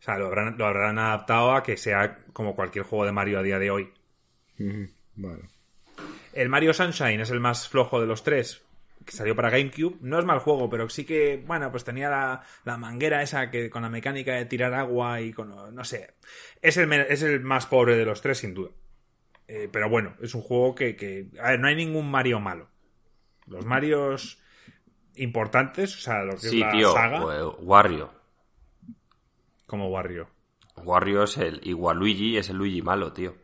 O 0.00 0.02
sea, 0.02 0.16
lo 0.18 0.26
habrán, 0.26 0.56
lo 0.56 0.66
habrán 0.66 0.98
adaptado 0.98 1.52
a 1.52 1.62
que 1.62 1.76
sea 1.76 2.18
como 2.32 2.54
cualquier 2.54 2.84
juego 2.84 3.04
de 3.04 3.12
Mario 3.12 3.38
a 3.38 3.42
día 3.42 3.58
de 3.58 3.70
hoy. 3.70 3.92
Vale. 5.16 5.42
El 6.32 6.48
Mario 6.48 6.72
Sunshine 6.72 7.20
es 7.20 7.30
el 7.30 7.40
más 7.40 7.68
flojo 7.68 8.00
de 8.00 8.06
los 8.06 8.22
tres, 8.22 8.62
que 9.04 9.12
salió 9.12 9.34
para 9.34 9.50
GameCube. 9.50 9.98
No 10.00 10.18
es 10.18 10.24
mal 10.24 10.40
juego, 10.40 10.68
pero 10.68 10.88
sí 10.88 11.04
que, 11.04 11.42
bueno, 11.46 11.70
pues 11.70 11.84
tenía 11.84 12.10
la, 12.64 12.76
manguera 12.76 13.22
esa 13.22 13.50
que 13.50 13.70
con 13.70 13.82
la 13.82 13.88
mecánica 13.88 14.34
de 14.34 14.44
tirar 14.46 14.74
agua 14.74 15.20
y 15.20 15.32
con, 15.32 15.74
no 15.74 15.84
sé. 15.84 16.14
Es 16.62 16.76
el, 16.76 16.92
es 16.92 17.22
el 17.22 17.40
más 17.40 17.66
pobre 17.66 17.96
de 17.96 18.04
los 18.04 18.20
tres, 18.20 18.38
sin 18.38 18.54
duda. 18.54 18.70
Eh, 19.48 19.68
pero 19.70 19.88
bueno, 19.88 20.14
es 20.20 20.34
un 20.34 20.42
juego 20.42 20.74
que, 20.74 21.28
A 21.42 21.50
ver, 21.50 21.60
no 21.60 21.68
hay 21.68 21.74
ningún 21.74 22.10
Mario 22.10 22.38
malo. 22.38 22.68
Los 23.46 23.64
Marios 23.64 24.40
importantes, 25.16 25.96
o 25.96 26.00
sea, 26.00 26.22
lo 26.22 26.36
que 26.36 26.46
es 26.46 26.54
la 26.54 26.70
tío, 26.70 26.92
saga. 26.92 27.20
Pues, 27.20 27.42
Wario. 27.58 28.12
Como 29.66 29.88
Wario. 29.88 30.28
Wario 30.76 31.24
es 31.24 31.36
el. 31.38 31.60
Igual 31.64 31.98
Luigi 31.98 32.36
es 32.36 32.48
el 32.48 32.58
Luigi 32.58 32.80
malo, 32.80 33.12
tío. 33.12 33.34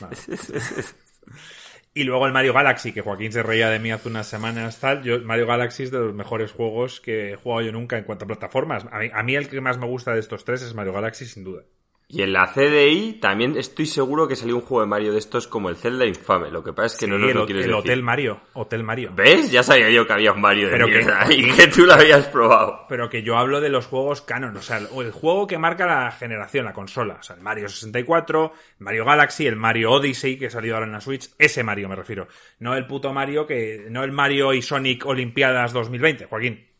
Y 1.96 2.04
luego 2.04 2.26
el 2.26 2.32
Mario 2.34 2.52
Galaxy, 2.52 2.92
que 2.92 3.00
Joaquín 3.00 3.32
se 3.32 3.42
reía 3.42 3.70
de 3.70 3.78
mí 3.78 3.90
hace 3.90 4.10
unas 4.10 4.26
semanas, 4.26 4.78
tal. 4.78 5.02
Yo, 5.02 5.18
Mario 5.22 5.46
Galaxy 5.46 5.84
es 5.84 5.90
de 5.90 5.98
los 5.98 6.12
mejores 6.12 6.52
juegos 6.52 7.00
que 7.00 7.32
he 7.32 7.36
jugado 7.36 7.62
yo 7.62 7.72
nunca 7.72 7.96
en 7.96 8.04
cuanto 8.04 8.26
a 8.26 8.28
plataformas. 8.28 8.84
a 8.92 9.22
mí, 9.22 9.34
el 9.34 9.48
que 9.48 9.62
más 9.62 9.78
me 9.78 9.86
gusta 9.86 10.12
de 10.12 10.20
estos 10.20 10.44
tres 10.44 10.60
es 10.60 10.74
Mario 10.74 10.92
Galaxy, 10.92 11.24
sin 11.24 11.42
duda. 11.42 11.62
Y 12.08 12.22
en 12.22 12.32
la 12.32 12.46
CDI 12.46 13.14
también 13.14 13.56
estoy 13.56 13.86
seguro 13.86 14.28
que 14.28 14.36
salió 14.36 14.54
un 14.54 14.62
juego 14.62 14.82
de 14.82 14.86
Mario 14.86 15.12
de 15.12 15.18
estos 15.18 15.48
como 15.48 15.70
el 15.70 15.76
Zelda 15.76 16.06
Infame. 16.06 16.52
Lo 16.52 16.62
que 16.62 16.72
pasa 16.72 16.94
es 16.94 17.00
que 17.00 17.08
no 17.08 17.18
nos 17.18 17.34
lo 17.34 17.46
quieres 17.46 17.64
el 17.64 17.72
decir. 17.72 17.82
Hotel 17.82 18.02
Mario. 18.04 18.40
Hotel 18.52 18.84
Mario. 18.84 19.10
¿Ves? 19.12 19.50
Ya 19.50 19.64
sabía 19.64 19.90
yo 19.90 20.06
que 20.06 20.12
había 20.12 20.30
un 20.30 20.40
Mario 20.40 20.68
de 20.68 20.84
mierda 20.84 21.26
y 21.32 21.50
que 21.50 21.66
tú 21.66 21.84
lo 21.84 21.94
habías 21.94 22.28
probado. 22.28 22.86
Pero 22.88 23.10
que 23.10 23.24
yo 23.24 23.36
hablo 23.36 23.60
de 23.60 23.70
los 23.70 23.86
juegos 23.86 24.22
canon. 24.22 24.56
O 24.56 24.62
sea, 24.62 24.78
el, 24.78 25.10
juego 25.10 25.48
que 25.48 25.58
marca 25.58 25.84
la 25.84 26.12
generación, 26.12 26.64
la 26.66 26.72
consola. 26.72 27.16
O 27.18 27.22
sea, 27.24 27.34
el 27.34 27.42
Mario 27.42 27.68
64, 27.68 28.52
Mario 28.78 29.04
Galaxy, 29.04 29.48
el 29.48 29.56
Mario 29.56 29.90
Odyssey 29.90 30.38
que 30.38 30.46
ha 30.46 30.50
salido 30.50 30.76
ahora 30.76 30.86
en 30.86 30.92
la 30.92 31.00
Switch. 31.00 31.30
Ese 31.38 31.64
Mario 31.64 31.88
me 31.88 31.96
refiero. 31.96 32.28
No 32.60 32.76
el 32.76 32.86
puto 32.86 33.12
Mario 33.12 33.48
que... 33.48 33.86
No 33.90 34.04
el 34.04 34.12
Mario 34.12 34.54
y 34.54 34.62
Sonic 34.62 35.04
Olimpiadas 35.06 35.72
2020, 35.72 36.26
Joaquín 36.26 36.75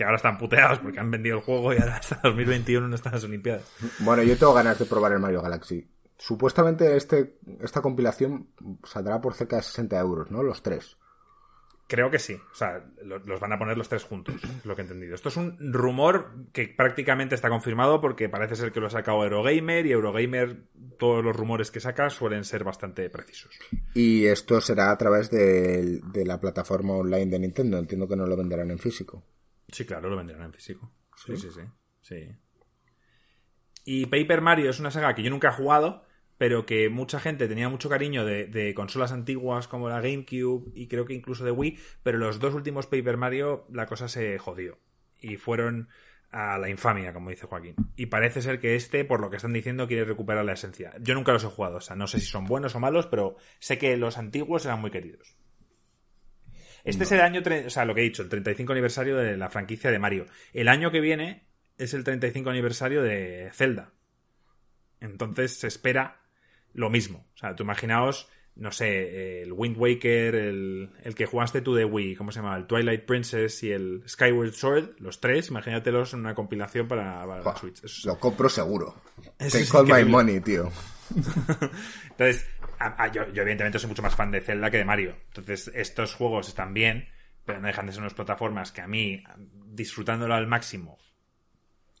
que 0.00 0.04
ahora 0.04 0.16
están 0.16 0.38
puteados 0.38 0.78
porque 0.78 0.98
han 0.98 1.10
vendido 1.10 1.36
el 1.36 1.42
juego 1.42 1.74
y 1.74 1.76
ahora 1.76 1.96
hasta 1.96 2.18
2021 2.24 2.88
no 2.88 2.94
están 2.94 3.12
las 3.12 3.24
Olimpiadas. 3.24 3.70
Bueno, 3.98 4.22
yo 4.22 4.34
tengo 4.38 4.54
ganas 4.54 4.78
de 4.78 4.86
probar 4.86 5.12
el 5.12 5.18
Mario 5.18 5.42
Galaxy. 5.42 5.86
Supuestamente 6.16 6.96
este, 6.96 7.36
esta 7.60 7.82
compilación 7.82 8.48
saldrá 8.82 9.20
por 9.20 9.34
cerca 9.34 9.56
de 9.56 9.62
60 9.62 10.00
euros, 10.00 10.30
¿no? 10.30 10.42
Los 10.42 10.62
tres. 10.62 10.96
Creo 11.86 12.10
que 12.10 12.18
sí. 12.18 12.32
O 12.32 12.54
sea, 12.54 12.82
los 13.02 13.40
van 13.40 13.52
a 13.52 13.58
poner 13.58 13.76
los 13.76 13.90
tres 13.90 14.04
juntos, 14.04 14.36
lo 14.64 14.74
que 14.74 14.80
he 14.80 14.84
entendido. 14.84 15.14
Esto 15.14 15.28
es 15.28 15.36
un 15.36 15.70
rumor 15.70 16.30
que 16.54 16.68
prácticamente 16.68 17.34
está 17.34 17.50
confirmado 17.50 18.00
porque 18.00 18.30
parece 18.30 18.56
ser 18.56 18.72
que 18.72 18.80
lo 18.80 18.86
ha 18.86 18.90
sacado 18.90 19.22
Eurogamer 19.22 19.84
y 19.84 19.92
Eurogamer, 19.92 20.62
todos 20.98 21.22
los 21.22 21.36
rumores 21.36 21.70
que 21.70 21.80
saca 21.80 22.08
suelen 22.08 22.44
ser 22.44 22.64
bastante 22.64 23.10
precisos. 23.10 23.54
Y 23.92 24.24
esto 24.24 24.62
será 24.62 24.92
a 24.92 24.96
través 24.96 25.30
de 25.30 26.00
la 26.24 26.40
plataforma 26.40 26.94
online 26.94 27.26
de 27.26 27.38
Nintendo. 27.38 27.76
Entiendo 27.76 28.08
que 28.08 28.16
no 28.16 28.26
lo 28.26 28.38
venderán 28.38 28.70
en 28.70 28.78
físico. 28.78 29.22
Sí, 29.72 29.84
claro, 29.84 30.08
lo 30.08 30.16
venderán 30.16 30.44
en 30.44 30.52
físico. 30.52 30.92
Sí, 31.16 31.36
sí, 31.36 31.48
sí. 32.00 32.36
Y 33.84 34.06
Paper 34.06 34.40
Mario 34.40 34.70
es 34.70 34.80
una 34.80 34.90
saga 34.90 35.14
que 35.14 35.22
yo 35.22 35.30
nunca 35.30 35.48
he 35.48 35.52
jugado, 35.52 36.04
pero 36.38 36.64
que 36.66 36.88
mucha 36.88 37.20
gente 37.20 37.48
tenía 37.48 37.68
mucho 37.68 37.88
cariño 37.88 38.24
de, 38.24 38.72
consolas 38.74 39.12
antiguas 39.12 39.68
como 39.68 39.88
la 39.88 40.00
GameCube 40.00 40.70
y 40.74 40.88
creo 40.88 41.04
que 41.04 41.14
incluso 41.14 41.44
de 41.44 41.50
Wii, 41.50 41.78
pero 42.02 42.18
los 42.18 42.38
dos 42.38 42.54
últimos 42.54 42.86
Paper 42.86 43.16
Mario 43.16 43.66
la 43.70 43.86
cosa 43.86 44.08
se 44.08 44.38
jodió 44.38 44.78
y 45.18 45.36
fueron 45.36 45.88
a 46.30 46.58
la 46.58 46.70
infamia, 46.70 47.12
como 47.12 47.30
dice 47.30 47.46
Joaquín. 47.46 47.74
Y 47.96 48.06
parece 48.06 48.40
ser 48.40 48.60
que 48.60 48.76
este, 48.76 49.04
por 49.04 49.20
lo 49.20 49.30
que 49.30 49.36
están 49.36 49.52
diciendo, 49.52 49.88
quiere 49.88 50.04
recuperar 50.04 50.44
la 50.44 50.52
esencia. 50.52 50.94
Yo 51.00 51.14
nunca 51.14 51.32
los 51.32 51.44
he 51.44 51.48
jugado, 51.48 51.76
o 51.76 51.80
sea, 51.80 51.96
no 51.96 52.06
sé 52.06 52.20
si 52.20 52.26
son 52.26 52.44
buenos 52.44 52.74
o 52.74 52.80
malos, 52.80 53.06
pero 53.06 53.36
sé 53.58 53.78
que 53.78 53.96
los 53.96 54.16
antiguos 54.16 54.64
eran 54.64 54.80
muy 54.80 54.90
queridos. 54.90 55.36
Este 56.84 57.04
es 57.04 57.12
el 57.12 57.20
año, 57.20 57.42
o 57.66 57.70
sea, 57.70 57.84
lo 57.84 57.94
que 57.94 58.00
he 58.00 58.04
dicho, 58.04 58.22
el 58.22 58.28
35 58.28 58.72
aniversario 58.72 59.16
de 59.16 59.36
la 59.36 59.50
franquicia 59.50 59.90
de 59.90 59.98
Mario. 59.98 60.26
El 60.52 60.68
año 60.68 60.90
que 60.90 61.00
viene 61.00 61.46
es 61.78 61.94
el 61.94 62.04
35 62.04 62.50
aniversario 62.50 63.02
de 63.02 63.50
Zelda. 63.52 63.92
Entonces 65.00 65.58
se 65.58 65.66
espera 65.66 66.20
lo 66.72 66.90
mismo. 66.90 67.26
O 67.34 67.36
sea, 67.38 67.54
tú 67.56 67.62
imaginaos, 67.62 68.28
no 68.56 68.70
sé, 68.72 69.42
el 69.42 69.52
Wind 69.52 69.76
Waker, 69.78 70.34
el, 70.34 70.90
el 71.02 71.14
que 71.14 71.26
jugaste 71.26 71.62
tú 71.62 71.74
de 71.74 71.84
Wii, 71.84 72.16
¿cómo 72.16 72.32
se 72.32 72.40
llama? 72.40 72.56
El 72.56 72.66
Twilight 72.66 73.04
Princess 73.04 73.62
y 73.62 73.72
el 73.72 74.02
Skyward 74.06 74.52
Sword, 74.52 74.90
los 74.98 75.20
tres, 75.20 75.48
imagínatelos 75.48 76.12
en 76.12 76.20
una 76.20 76.34
compilación 76.34 76.86
para, 76.86 77.24
la 77.26 77.56
Switch. 77.56 78.04
lo 78.04 78.18
compro 78.18 78.48
seguro. 78.48 78.94
Take 79.38 79.66
all 79.72 79.86
my 79.86 80.04
money, 80.04 80.40
tío. 80.40 80.70
Entonces, 82.10 82.46
yo, 83.12 83.22
evidentemente 83.22 83.78
soy 83.78 83.88
mucho 83.88 84.02
más 84.02 84.14
fan 84.14 84.30
de 84.30 84.40
Zelda 84.40 84.70
que 84.70 84.78
de 84.78 84.84
Mario. 84.84 85.16
Entonces, 85.28 85.70
estos 85.74 86.14
juegos 86.14 86.48
están 86.48 86.74
bien, 86.74 87.08
pero 87.44 87.60
no 87.60 87.66
dejan 87.66 87.86
de 87.86 87.92
ser 87.92 88.00
unas 88.00 88.14
plataformas 88.14 88.72
que 88.72 88.80
a 88.80 88.86
mí, 88.86 89.22
disfrutándolo 89.66 90.34
al 90.34 90.46
máximo, 90.46 90.98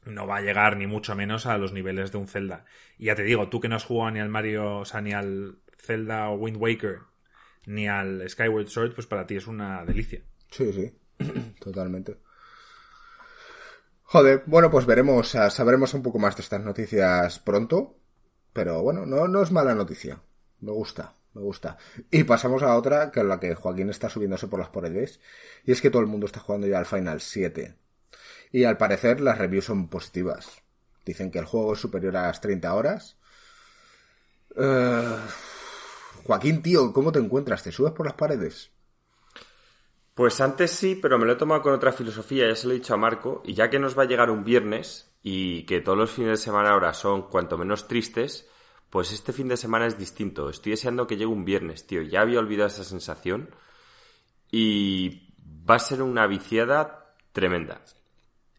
no 0.04 0.26
va 0.26 0.38
a 0.38 0.42
llegar 0.42 0.76
ni 0.76 0.86
mucho 0.86 1.14
menos 1.14 1.46
a 1.46 1.58
los 1.58 1.72
niveles 1.72 2.12
de 2.12 2.18
un 2.18 2.28
Zelda. 2.28 2.64
Y 2.98 3.06
ya 3.06 3.14
te 3.14 3.22
digo, 3.22 3.48
tú 3.48 3.60
que 3.60 3.68
no 3.68 3.76
has 3.76 3.84
jugado 3.84 4.10
ni 4.10 4.20
al 4.20 4.28
Mario, 4.28 4.78
o 4.78 4.84
sea, 4.84 5.00
ni 5.00 5.12
al 5.12 5.58
Zelda 5.78 6.30
o 6.30 6.36
Wind 6.36 6.56
Waker, 6.56 7.00
ni 7.66 7.88
al 7.88 8.28
Skyward 8.28 8.68
Sword, 8.68 8.94
pues 8.94 9.06
para 9.06 9.26
ti 9.26 9.36
es 9.36 9.46
una 9.46 9.84
delicia. 9.84 10.22
Sí, 10.50 10.72
sí, 10.72 10.92
totalmente. 11.60 12.16
Joder, 14.02 14.42
bueno, 14.46 14.70
pues 14.70 14.86
veremos, 14.86 15.28
sabremos 15.28 15.94
un 15.94 16.02
poco 16.02 16.18
más 16.18 16.36
de 16.36 16.42
estas 16.42 16.62
noticias 16.62 17.38
pronto. 17.38 18.00
Pero 18.52 18.82
bueno, 18.82 19.06
no, 19.06 19.28
no 19.28 19.42
es 19.42 19.52
mala 19.52 19.74
noticia. 19.74 20.20
Me 20.60 20.72
gusta, 20.72 21.14
me 21.34 21.42
gusta. 21.42 21.78
Y 22.10 22.24
pasamos 22.24 22.62
a 22.62 22.76
otra, 22.76 23.10
que 23.10 23.20
es 23.20 23.26
la 23.26 23.40
que 23.40 23.54
Joaquín 23.54 23.90
está 23.90 24.08
subiéndose 24.08 24.48
por 24.48 24.60
las 24.60 24.68
paredes. 24.68 25.20
Y 25.64 25.72
es 25.72 25.80
que 25.80 25.90
todo 25.90 26.02
el 26.02 26.08
mundo 26.08 26.26
está 26.26 26.40
jugando 26.40 26.66
ya 26.66 26.78
al 26.78 26.86
Final 26.86 27.20
7. 27.20 27.74
Y 28.52 28.64
al 28.64 28.76
parecer 28.76 29.20
las 29.20 29.38
reviews 29.38 29.64
son 29.64 29.88
positivas. 29.88 30.62
Dicen 31.04 31.30
que 31.30 31.38
el 31.38 31.44
juego 31.44 31.74
es 31.74 31.80
superior 31.80 32.16
a 32.16 32.26
las 32.26 32.40
30 32.40 32.74
horas. 32.74 33.16
Eh, 34.56 35.16
Joaquín, 36.24 36.62
tío, 36.62 36.92
¿cómo 36.92 37.12
te 37.12 37.18
encuentras? 37.18 37.62
¿Te 37.62 37.72
subes 37.72 37.92
por 37.92 38.06
las 38.06 38.14
paredes? 38.14 38.70
Pues 40.14 40.40
antes 40.40 40.72
sí, 40.72 40.98
pero 41.00 41.18
me 41.18 41.24
lo 41.24 41.32
he 41.32 41.36
tomado 41.36 41.62
con 41.62 41.72
otra 41.72 41.92
filosofía, 41.92 42.46
ya 42.46 42.54
se 42.54 42.66
lo 42.66 42.74
he 42.74 42.76
dicho 42.76 42.92
a 42.92 42.98
Marco, 42.98 43.42
y 43.44 43.54
ya 43.54 43.70
que 43.70 43.78
nos 43.78 43.98
va 43.98 44.02
a 44.02 44.06
llegar 44.06 44.30
un 44.30 44.44
viernes, 44.44 45.10
y 45.22 45.64
que 45.64 45.80
todos 45.80 45.96
los 45.96 46.10
fines 46.10 46.32
de 46.32 46.44
semana 46.44 46.70
ahora 46.70 46.92
son 46.92 47.30
cuanto 47.30 47.56
menos 47.56 47.88
tristes, 47.88 48.46
pues 48.90 49.12
este 49.12 49.32
fin 49.32 49.48
de 49.48 49.56
semana 49.56 49.86
es 49.86 49.98
distinto. 49.98 50.50
Estoy 50.50 50.72
deseando 50.72 51.06
que 51.06 51.16
llegue 51.16 51.26
un 51.26 51.44
viernes, 51.44 51.86
tío. 51.86 52.02
Ya 52.02 52.20
había 52.20 52.40
olvidado 52.40 52.68
esa 52.68 52.84
sensación. 52.84 53.50
y 54.52 55.28
va 55.68 55.76
a 55.76 55.78
ser 55.78 56.02
una 56.02 56.26
viciada 56.26 57.14
tremenda 57.32 57.82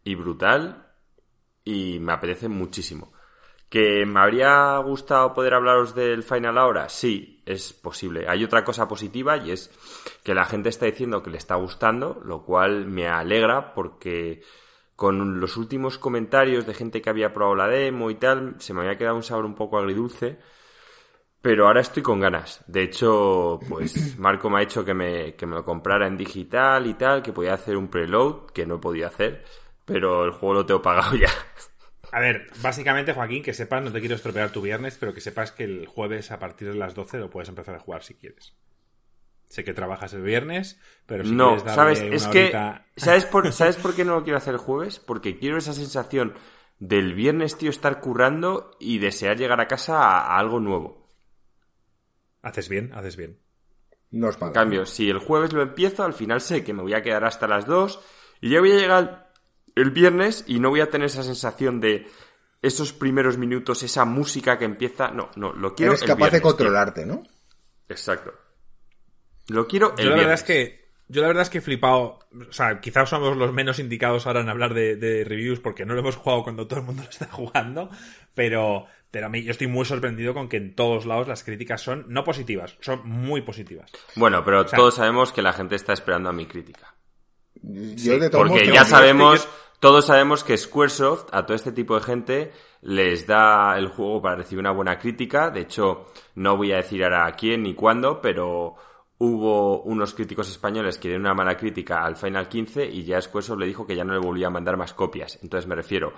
y 0.04 0.16
brutal 0.16 0.88
y 1.64 2.00
me 2.00 2.14
apetece 2.14 2.48
muchísimo. 2.48 3.14
¿Que 3.70 4.06
me 4.06 4.20
habría 4.20 4.78
gustado 4.80 5.34
poder 5.34 5.54
hablaros 5.54 5.96
del 5.96 6.24
final 6.24 6.58
ahora? 6.58 6.90
Sí, 6.90 7.42
es 7.46 7.72
posible. 7.72 8.26
Hay 8.28 8.44
otra 8.44 8.66
cosa 8.66 8.88
positiva 8.88 9.38
y 9.38 9.52
es 9.52 9.72
que 10.24 10.34
la 10.36 10.46
gente 10.46 10.70
está 10.70 10.86
diciendo 10.88 11.24
que 11.24 11.30
le 11.30 11.38
está 11.38 11.56
gustando, 11.56 12.22
lo 12.26 12.44
cual 12.44 12.86
me 12.86 13.08
alegra 13.08 13.74
porque 13.74 14.44
con 15.02 15.40
los 15.40 15.58
últimos 15.58 15.98
comentarios 15.98 16.68
de 16.68 16.76
gente 16.76 17.02
que 17.02 17.10
había 17.10 17.34
probado 17.34 17.56
la 17.56 17.68
demo 17.68 18.12
y 18.12 18.16
tal, 18.16 18.54
se 18.60 18.72
me 18.72 18.82
había 18.82 19.00
quedado 19.00 19.16
un 19.16 19.24
sabor 19.24 19.46
un 19.46 19.56
poco 19.56 19.80
agridulce. 19.80 20.38
Pero 21.42 21.66
ahora 21.66 21.82
estoy 21.82 22.04
con 22.04 22.20
ganas. 22.20 22.64
De 22.68 22.84
hecho, 22.84 23.60
pues 23.68 24.16
Marco 24.20 24.52
me 24.52 24.60
ha 24.60 24.62
hecho 24.62 24.86
que 24.86 24.94
me, 24.94 25.34
que 25.34 25.48
me 25.48 25.56
lo 25.56 25.66
comprara 25.66 26.06
en 26.06 26.18
digital 26.18 26.86
y 26.86 26.94
tal, 26.94 27.24
que 27.24 27.34
podía 27.34 27.56
hacer 27.56 27.78
un 27.78 27.88
preload, 27.88 28.52
que 28.52 28.68
no 28.68 28.80
podía 28.80 29.08
hacer, 29.08 29.44
pero 29.86 30.24
el 30.24 30.34
juego 30.34 30.54
lo 30.54 30.66
tengo 30.68 30.84
pagado 30.84 31.16
ya. 31.16 31.32
A 32.12 32.20
ver, 32.20 32.52
básicamente, 32.62 33.14
Joaquín, 33.14 33.42
que 33.42 33.56
sepas, 33.56 33.82
no 33.82 33.92
te 33.92 34.02
quiero 34.02 34.14
estropear 34.14 34.52
tu 34.52 34.62
viernes, 34.62 34.98
pero 35.00 35.16
que 35.16 35.22
sepas 35.22 35.52
que 35.52 35.64
el 35.64 35.88
jueves 35.88 36.30
a 36.30 36.38
partir 36.38 36.68
de 36.68 36.76
las 36.76 36.94
12 36.94 37.18
lo 37.18 37.32
puedes 37.32 37.50
empezar 37.50 37.74
a 37.74 37.80
jugar 37.80 38.04
si 38.04 38.14
quieres. 38.14 38.56
Sé 39.52 39.64
que 39.66 39.74
trabajas 39.74 40.14
el 40.14 40.22
viernes, 40.22 40.80
pero 41.06 41.26
si 41.26 41.32
no, 41.36 41.48
quieres 41.50 41.64
darle 41.66 41.76
sabes, 41.76 42.02
una 42.02 42.16
es 42.16 42.28
que 42.28 42.52
¿sabes 42.96 43.26
por, 43.26 43.52
¿sabes 43.54 43.76
por 43.76 43.94
qué 43.96 44.06
no 44.06 44.16
lo 44.16 44.24
quiero 44.24 44.38
hacer 44.38 44.54
el 44.54 44.60
jueves? 44.60 45.00
Porque 45.00 45.38
quiero 45.38 45.58
esa 45.58 45.74
sensación 45.74 46.34
del 46.80 47.14
viernes, 47.14 47.58
tío, 47.58 47.70
estar 47.70 48.00
currando 48.00 48.72
y 48.80 49.00
desear 49.00 49.38
llegar 49.38 49.60
a 49.60 49.68
casa 49.68 50.00
a, 50.04 50.22
a 50.36 50.40
algo 50.40 50.60
nuevo. 50.62 51.10
Haces 52.42 52.70
bien, 52.70 52.92
haces 52.94 53.16
bien. 53.18 53.40
Nos 54.12 54.38
En 54.38 54.40
pagan. 54.40 54.54
cambio, 54.54 54.86
si 54.86 55.10
el 55.10 55.20
jueves 55.20 55.54
lo 55.54 55.62
empiezo, 55.62 56.04
al 56.04 56.14
final 56.14 56.42
sé 56.42 56.64
que 56.64 56.74
me 56.74 56.82
voy 56.82 56.94
a 56.94 57.02
quedar 57.02 57.24
hasta 57.26 57.48
las 57.48 57.66
2 57.66 58.00
y 58.42 58.50
ya 58.52 58.60
voy 58.60 58.72
a 58.72 58.76
llegar 58.80 59.32
el 59.76 59.92
viernes 59.92 60.44
y 60.48 60.60
no 60.60 60.70
voy 60.70 60.82
a 60.82 60.90
tener 60.90 61.08
esa 61.08 61.24
sensación 61.24 61.80
de 61.80 62.08
esos 62.62 62.94
primeros 62.94 63.38
minutos, 63.38 63.84
esa 63.84 64.06
música 64.06 64.58
que 64.58 64.66
empieza. 64.66 65.10
No, 65.12 65.30
no, 65.36 65.54
lo 65.54 65.76
quiero. 65.76 65.94
Eres 65.94 66.02
el 66.02 66.08
capaz 66.08 66.32
de 66.32 66.42
tío. 66.42 66.42
controlarte, 66.42 67.06
¿no? 67.06 67.24
Exacto. 67.90 68.34
Lo 69.52 69.68
quiero 69.68 69.94
el 69.98 70.04
Yo 70.06 70.10
la 70.12 70.16
verdad 70.18 70.34
es 70.34 70.44
que 70.44 70.82
yo 71.08 71.22
la 71.22 71.28
verdad 71.28 71.44
es 71.44 71.50
que 71.50 71.58
he 71.58 71.62
flipado, 71.62 72.20
o 72.50 72.54
sea, 72.54 72.80
quizás 72.80 73.10
somos 73.10 73.36
los 73.36 73.52
menos 73.52 73.80
indicados 73.80 74.26
ahora 74.28 74.40
en 74.40 74.48
hablar 74.50 74.74
de, 74.74 74.96
de 74.96 75.26
reviews 75.26 75.60
porque 75.60 75.86
no 75.86 75.94
lo 75.94 76.00
hemos 76.00 76.16
jugado 76.16 76.44
cuando 76.44 76.68
todo 76.68 76.80
el 76.80 76.86
mundo 76.86 77.04
lo 77.04 77.10
está 77.10 77.28
jugando, 77.28 77.90
pero 78.34 78.86
pero 79.12 79.26
a 79.26 79.30
mí 79.30 79.44
yo 79.44 79.52
estoy 79.52 79.68
muy 79.68 79.84
sorprendido 79.84 80.34
con 80.34 80.48
que 80.48 80.56
en 80.56 80.74
todos 80.74 81.06
lados 81.06 81.28
las 81.28 81.44
críticas 81.44 81.82
son 81.82 82.06
no 82.08 82.24
positivas, 82.24 82.78
son 82.80 83.02
muy 83.10 83.42
positivas. 83.42 83.92
Bueno, 84.16 84.42
pero 84.46 84.66
sea- 84.66 84.78
todos 84.78 84.96
sabemos 84.96 85.34
que 85.34 85.42
la 85.42 85.52
gente 85.52 85.76
está 85.76 85.92
esperando 85.92 86.30
a 86.30 86.34
mi 86.34 86.46
crítica. 86.46 86.96
Yo 87.62 88.18
de 88.18 88.30
todos 88.30 88.48
Porque 88.48 88.68
ya 88.68 88.84
que- 88.84 88.90
sabemos, 88.90 89.50
todos 89.82 90.06
sabemos 90.06 90.46
que 90.46 90.58
Squaresoft 90.58 91.26
a 91.34 91.46
todo 91.46 91.56
este 91.56 91.74
tipo 91.74 91.96
de 91.96 92.06
gente 92.06 92.52
les 92.82 93.28
da 93.28 93.78
el 93.78 93.88
juego 93.90 94.22
para 94.22 94.38
recibir 94.38 94.60
una 94.62 94.72
buena 94.72 94.98
crítica. 94.98 95.50
De 95.50 95.60
hecho, 95.62 96.08
no 96.36 96.56
voy 96.56 96.72
a 96.72 96.78
decir 96.78 97.04
ahora 97.04 97.26
a 97.28 97.36
quién 97.36 97.64
ni 97.64 97.74
cuándo, 97.76 98.22
pero 98.22 98.76
hubo 99.24 99.84
unos 99.84 100.16
críticos 100.16 100.50
españoles 100.50 100.98
que 100.98 101.08
dieron 101.08 101.26
una 101.28 101.36
mala 101.36 101.56
crítica 101.56 102.04
al 102.04 102.16
Final 102.16 102.50
15 102.50 102.88
y 102.88 103.04
ya 103.04 103.22
Squaresoft 103.22 103.60
le 103.60 103.68
dijo 103.68 103.86
que 103.86 103.96
ya 103.96 104.04
no 104.04 104.14
le 104.14 104.20
volvía 104.20 104.48
a 104.48 104.50
mandar 104.50 104.78
más 104.78 104.94
copias. 104.94 105.38
Entonces 105.44 105.68
me 105.68 105.76
refiero 105.76 106.12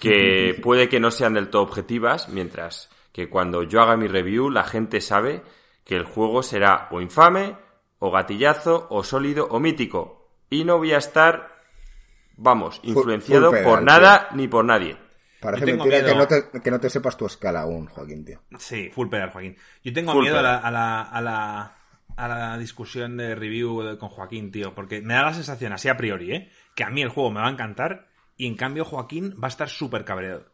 que 0.00 0.58
puede 0.62 0.88
que 0.88 0.98
no 0.98 1.12
sean 1.12 1.34
del 1.34 1.48
todo 1.48 1.62
objetivas, 1.62 2.28
mientras 2.28 2.90
que 3.12 3.30
cuando 3.30 3.62
yo 3.62 3.80
haga 3.80 3.96
mi 3.96 4.08
review 4.08 4.50
la 4.50 4.64
gente 4.64 5.00
sabe 5.00 5.42
que 5.84 5.94
el 5.94 6.04
juego 6.04 6.42
será 6.42 6.88
o 6.90 7.00
infame, 7.00 7.56
o 8.00 8.10
gatillazo, 8.10 8.88
o 8.90 9.04
sólido, 9.04 9.46
o 9.48 9.60
mítico. 9.60 10.26
Y 10.50 10.64
no 10.64 10.78
voy 10.78 10.92
a 10.92 10.98
estar, 10.98 11.62
vamos, 12.36 12.80
influenciado 12.82 13.52
full 13.52 13.62
por 13.62 13.78
pedal, 13.78 13.84
nada 13.84 14.28
ni 14.34 14.48
por 14.48 14.64
nadie. 14.64 14.96
Parece 15.40 15.66
mentira 15.66 16.04
que 16.04 16.14
no, 16.16 16.26
te, 16.26 16.60
que 16.60 16.70
no 16.70 16.80
te 16.80 16.90
sepas 16.90 17.16
tu 17.16 17.26
escala 17.26 17.60
aún, 17.60 17.86
Joaquín, 17.86 18.24
tío. 18.24 18.40
Sí, 18.58 18.90
full 18.92 19.08
pedal, 19.08 19.30
Joaquín. 19.30 19.56
Yo 19.84 19.92
tengo 19.92 20.12
Full 20.12 20.22
miedo 20.22 20.38
a 20.38 20.42
la, 20.42 20.58
pedal. 20.58 20.64
a, 20.64 20.70
la, 20.72 21.02
a, 21.02 21.20
la, 21.20 21.83
a 22.16 22.28
la 22.28 22.58
discusión 22.58 23.16
de 23.16 23.34
review 23.34 23.98
con 23.98 24.08
Joaquín, 24.08 24.50
tío, 24.52 24.74
porque 24.74 25.00
me 25.00 25.14
da 25.14 25.22
la 25.22 25.34
sensación, 25.34 25.72
así 25.72 25.88
a 25.88 25.96
priori, 25.96 26.32
¿eh? 26.32 26.50
que 26.74 26.84
a 26.84 26.90
mí 26.90 27.02
el 27.02 27.08
juego 27.08 27.30
me 27.30 27.40
va 27.40 27.48
a 27.48 27.52
encantar 27.52 28.08
y 28.36 28.46
en 28.46 28.56
cambio 28.56 28.84
Joaquín 28.84 29.36
va 29.42 29.48
a 29.48 29.48
estar 29.48 29.68
súper 29.68 30.04
cabreado. 30.04 30.46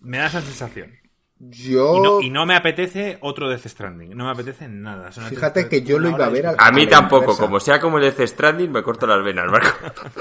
Me 0.00 0.18
da 0.18 0.26
esa 0.26 0.40
sensación. 0.40 0.92
Yo, 1.38 1.96
Y 1.96 2.00
no, 2.00 2.20
y 2.20 2.30
no 2.30 2.46
me 2.46 2.54
apetece 2.54 3.18
otro 3.20 3.48
Death 3.48 3.66
Stranding. 3.66 4.16
No 4.16 4.24
me 4.24 4.30
apetece 4.30 4.68
nada. 4.68 5.10
Son 5.10 5.24
Fíjate 5.24 5.68
que 5.68 5.82
yo 5.82 5.98
lo 5.98 6.08
iba 6.10 6.26
a 6.26 6.28
ver 6.28 6.44
discutiendo. 6.46 6.64
A 6.64 6.72
mí 6.72 6.86
tampoco, 6.86 7.24
inversa. 7.24 7.42
como 7.42 7.60
sea 7.60 7.80
como 7.80 7.98
el 7.98 8.04
Death 8.04 8.28
Stranding, 8.28 8.70
me 8.70 8.82
corto 8.82 9.06
las 9.06 9.22
venas, 9.22 9.50
Marco. 9.50 9.68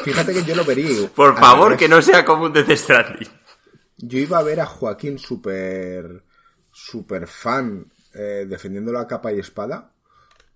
fíjate 0.04 0.34
que 0.34 0.44
yo 0.44 0.56
lo 0.56 0.66
vería. 0.66 1.08
Por 1.16 1.38
favor, 1.38 1.78
que 1.78 1.88
no 1.88 2.02
sea 2.02 2.26
como 2.26 2.46
un 2.46 2.54
Death 2.54 2.72
Stranding. 2.72 3.30
Yo 3.98 4.20
iba 4.20 4.40
a 4.40 4.44
ver 4.44 4.60
a 4.60 4.66
Joaquín 4.66 5.20
súper 5.20 6.24
súper 6.72 7.28
fan 7.28 7.86
eh, 8.14 8.46
defendiéndolo 8.48 9.00
a 9.00 9.08
capa 9.08 9.34
y 9.34 9.40
espada 9.40 9.94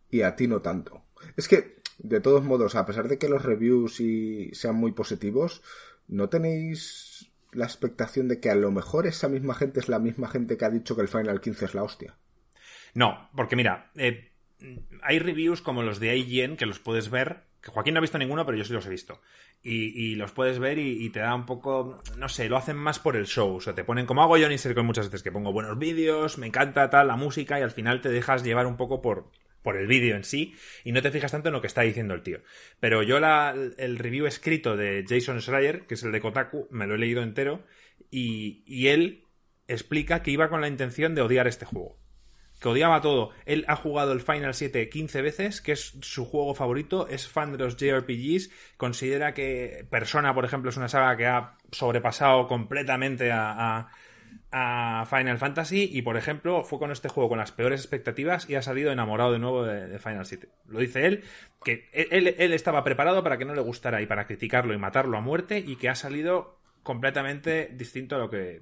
y 0.09 0.21
a 0.21 0.35
ti 0.35 0.47
no 0.47 0.61
tanto. 0.61 1.03
Es 1.35 1.47
que, 1.47 1.77
de 1.97 2.19
todos 2.19 2.43
modos, 2.43 2.75
a 2.75 2.85
pesar 2.85 3.07
de 3.07 3.17
que 3.17 3.29
los 3.29 3.43
reviews 3.43 4.01
sean 4.53 4.75
muy 4.75 4.91
positivos, 4.91 5.61
¿no 6.07 6.29
tenéis 6.29 7.31
la 7.51 7.65
expectación 7.65 8.27
de 8.27 8.39
que 8.39 8.49
a 8.49 8.55
lo 8.55 8.71
mejor 8.71 9.07
esa 9.07 9.27
misma 9.27 9.55
gente 9.55 9.79
es 9.79 9.89
la 9.89 9.99
misma 9.99 10.27
gente 10.27 10.57
que 10.57 10.65
ha 10.65 10.69
dicho 10.69 10.95
que 10.95 11.01
el 11.01 11.07
Final 11.07 11.41
15 11.41 11.65
es 11.65 11.73
la 11.73 11.83
hostia? 11.83 12.17
No, 12.93 13.29
porque 13.35 13.55
mira, 13.55 13.91
eh, 13.95 14.31
hay 15.01 15.19
reviews 15.19 15.61
como 15.61 15.83
los 15.83 15.99
de 15.99 16.15
IGN 16.17 16.57
que 16.57 16.65
los 16.65 16.79
puedes 16.79 17.09
ver, 17.09 17.46
que 17.61 17.71
Joaquín 17.71 17.93
no 17.93 17.99
ha 17.99 18.01
visto 18.01 18.17
ninguno, 18.17 18.45
pero 18.45 18.57
yo 18.57 18.63
sí 18.63 18.73
los 18.73 18.85
he 18.85 18.89
visto. 18.89 19.21
Y, 19.63 20.15
los 20.15 20.31
puedes 20.31 20.59
ver 20.59 20.77
y, 20.77 21.03
y 21.05 21.09
te 21.09 21.19
da 21.19 21.33
un 21.35 21.45
poco, 21.45 22.01
no 22.17 22.29
sé, 22.29 22.47
lo 22.49 22.57
hacen 22.57 22.77
más 22.77 22.99
por 22.99 23.15
el 23.15 23.25
show. 23.25 23.55
O 23.55 23.61
sea, 23.61 23.75
te 23.75 23.83
ponen 23.83 24.05
como 24.05 24.21
hago 24.23 24.37
yo 24.37 24.47
en 24.47 24.73
con 24.73 24.85
muchas 24.85 25.07
veces, 25.07 25.23
que 25.23 25.31
pongo 25.31 25.51
buenos 25.51 25.77
vídeos, 25.77 26.37
me 26.37 26.47
encanta 26.47 26.89
tal, 26.89 27.07
la 27.07 27.15
música, 27.15 27.59
y 27.59 27.63
al 27.63 27.71
final 27.71 28.01
te 28.01 28.09
dejas 28.09 28.43
llevar 28.43 28.67
un 28.67 28.77
poco 28.77 29.01
por, 29.01 29.31
por 29.67 29.75
el 29.75 29.87
vídeo 29.87 30.15
en 30.15 30.23
sí 30.23 30.55
y 30.85 30.93
no 30.93 31.01
te 31.01 31.11
fijas 31.11 31.33
tanto 31.33 31.49
en 31.49 31.53
lo 31.53 31.59
que 31.59 31.67
está 31.67 31.81
diciendo 31.81 32.13
el 32.13 32.23
tío. 32.23 32.39
Pero 32.79 33.03
yo 33.03 33.19
la, 33.19 33.53
el 33.77 33.97
review 33.97 34.25
escrito 34.25 34.77
de 34.77 35.03
Jason 35.07 35.41
Schreier, 35.41 35.85
que 35.87 35.95
es 35.95 36.03
el 36.03 36.13
de 36.13 36.21
Kotaku, 36.21 36.69
me 36.71 36.87
lo 36.87 36.95
he 36.95 36.97
leído 36.97 37.21
entero 37.21 37.65
y, 38.09 38.63
y 38.65 38.87
él 38.87 39.25
explica 39.67 40.23
que 40.23 40.31
iba 40.31 40.49
con 40.49 40.61
la 40.61 40.69
intención 40.69 41.15
de 41.15 41.21
odiar 41.21 41.47
este 41.47 41.65
juego. 41.65 41.97
Que 42.59 42.69
odiaba 42.69 43.01
todo. 43.01 43.31
Él 43.45 43.65
ha 43.67 43.75
jugado 43.75 44.13
el 44.13 44.21
Final 44.21 44.53
7 44.53 44.89
15 44.89 45.21
veces, 45.21 45.61
que 45.61 45.73
es 45.73 45.93
su 46.01 46.25
juego 46.25 46.55
favorito, 46.55 47.07
es 47.07 47.27
fan 47.27 47.51
de 47.51 47.59
los 47.59 47.77
JRPGs, 47.77 48.49
considera 48.77 49.33
que 49.33 49.85
Persona, 49.89 50.33
por 50.33 50.45
ejemplo, 50.45 50.69
es 50.69 50.77
una 50.77 50.89
saga 50.89 51.15
que 51.17 51.27
ha 51.27 51.57
sobrepasado 51.71 52.47
completamente 52.47 53.31
a, 53.31 53.89
Final 54.49 55.37
Fantasy 55.37 55.89
y, 55.91 56.01
por 56.01 56.17
ejemplo, 56.17 56.63
fue 56.63 56.79
con 56.79 56.91
este 56.91 57.09
juego 57.09 57.29
con 57.29 57.37
las 57.37 57.51
peores 57.51 57.81
expectativas 57.81 58.49
y 58.49 58.55
ha 58.55 58.61
salido 58.61 58.91
enamorado 58.91 59.33
de 59.33 59.39
nuevo 59.39 59.63
de, 59.63 59.99
Final 59.99 60.25
7. 60.25 60.49
Lo 60.67 60.79
dice 60.79 61.05
él, 61.05 61.23
que 61.63 61.87
él 61.93 62.53
estaba 62.53 62.83
preparado 62.83 63.23
para 63.23 63.37
que 63.37 63.45
no 63.45 63.53
le 63.53 63.61
gustara 63.61 64.01
y 64.01 64.07
para 64.07 64.25
criticarlo 64.25 64.73
y 64.73 64.77
matarlo 64.77 65.17
a 65.17 65.21
muerte 65.21 65.59
y 65.59 65.75
que 65.75 65.89
ha 65.89 65.95
salido 65.95 66.57
completamente 66.87 67.69
distinto 67.73 68.15
a 68.15 68.19
lo 68.19 68.29
que 68.29 68.61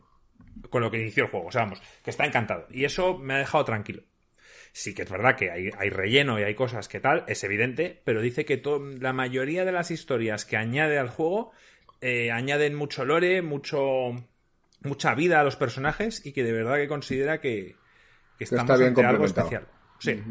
con 0.69 0.81
lo 0.81 0.91
que 0.91 1.01
inició 1.01 1.25
el 1.25 1.31
juego. 1.31 1.47
O 1.47 1.51
sea, 1.51 1.63
vamos, 1.63 1.81
que 2.03 2.09
está 2.09 2.25
encantado. 2.25 2.67
Y 2.69 2.86
eso 2.86 3.17
me 3.17 3.36
ha 3.36 3.38
dejado 3.38 3.65
tranquilo. 3.65 4.03
Sí 4.71 4.93
que 4.93 5.03
es 5.03 5.09
verdad 5.09 5.38
que 5.38 5.51
hay, 5.51 5.69
hay 5.77 5.89
relleno 5.89 6.38
y 6.39 6.43
hay 6.43 6.53
cosas 6.53 6.89
que 6.89 6.99
tal, 6.99 7.23
es 7.27 7.43
evidente, 7.45 8.01
pero 8.03 8.21
dice 8.21 8.43
que 8.43 8.61
la 8.99 9.13
mayoría 9.13 9.63
de 9.63 9.71
las 9.71 9.89
historias 9.89 10.43
que 10.43 10.57
añade 10.57 10.97
al 10.97 11.09
juego 11.09 11.53
eh, 12.01 12.29
añaden 12.31 12.75
mucho 12.75 13.05
lore, 13.05 13.41
mucho 13.41 14.11
mucha 14.81 15.15
vida 15.15 15.39
a 15.39 15.43
los 15.43 15.55
personajes 15.55 16.25
y 16.25 16.33
que 16.33 16.43
de 16.43 16.51
verdad 16.51 16.75
que 16.75 16.88
considera 16.88 17.39
que, 17.39 17.75
que 18.38 18.43
está 18.43 18.57
estamos 18.57 18.79
bien 18.79 18.89
ante 18.89 19.05
algo 19.05 19.25
especial. 19.25 19.67
Sí. 19.99 20.21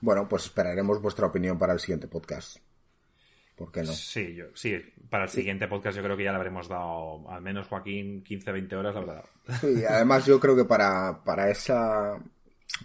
Bueno, 0.00 0.28
pues 0.28 0.44
esperaremos 0.44 1.02
vuestra 1.02 1.26
opinión 1.26 1.58
para 1.58 1.72
el 1.72 1.80
siguiente 1.80 2.08
podcast. 2.08 2.58
¿Por 3.60 3.70
qué 3.70 3.82
no? 3.82 3.92
Sí, 3.92 4.34
yo, 4.34 4.46
sí, 4.54 4.74
para 5.10 5.24
el 5.24 5.28
siguiente 5.28 5.68
podcast 5.68 5.94
yo 5.94 6.02
creo 6.02 6.16
que 6.16 6.24
ya 6.24 6.30
le 6.30 6.38
habremos 6.38 6.66
dado, 6.66 7.28
al 7.30 7.42
menos 7.42 7.66
Joaquín, 7.66 8.24
15-20 8.24 8.72
horas 8.72 8.94
le 8.94 9.00
habrá 9.02 9.12
dado. 9.16 9.28
Sí, 9.60 9.84
además 9.84 10.24
yo 10.24 10.40
creo 10.40 10.56
que 10.56 10.64
para, 10.64 11.22
para 11.22 11.50
esa 11.50 12.18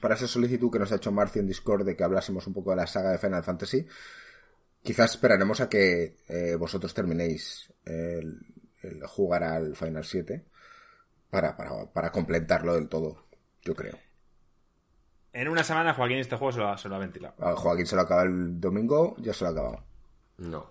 para 0.02 0.16
esa 0.16 0.28
solicitud 0.28 0.70
que 0.70 0.80
nos 0.80 0.92
ha 0.92 0.96
hecho 0.98 1.14
Marci 1.14 1.40
en 1.40 1.48
Discord 1.48 1.86
de 1.86 1.96
que 1.96 2.04
hablásemos 2.04 2.46
un 2.48 2.54
poco 2.54 2.72
de 2.72 2.76
la 2.76 2.88
saga 2.88 3.12
de 3.12 3.18
Final 3.20 3.42
Fantasy, 3.42 3.88
quizás 4.84 5.12
esperaremos 5.12 5.62
a 5.62 5.70
que 5.70 6.18
eh, 6.28 6.56
vosotros 6.60 6.94
terminéis 6.94 7.72
el, 7.86 8.38
el 8.82 9.02
jugar 9.08 9.44
al 9.46 9.78
Final 9.78 10.04
7 10.04 10.44
para, 11.30 11.56
para, 11.56 11.86
para 11.94 12.12
completarlo 12.12 12.74
del 12.76 12.90
todo, 12.90 13.28
yo 13.64 13.74
creo. 13.76 13.98
En 15.32 15.48
una 15.48 15.64
semana 15.64 15.94
Joaquín 15.94 16.18
este 16.18 16.36
juego 16.36 16.52
se 16.52 16.60
lo, 16.60 16.68
ha- 16.70 16.78
se 16.78 16.90
lo 16.90 16.96
ha 16.96 17.00
ventilado. 17.00 17.36
A 17.40 17.56
Joaquín 17.56 17.86
se 17.86 17.96
lo 17.96 18.02
acaba 18.02 18.24
el 18.24 18.60
domingo, 18.60 19.16
ya 19.20 19.34
se 19.34 19.46
lo 19.46 19.50
ha 19.50 19.54
acabado. 19.54 19.86
No. 20.38 20.70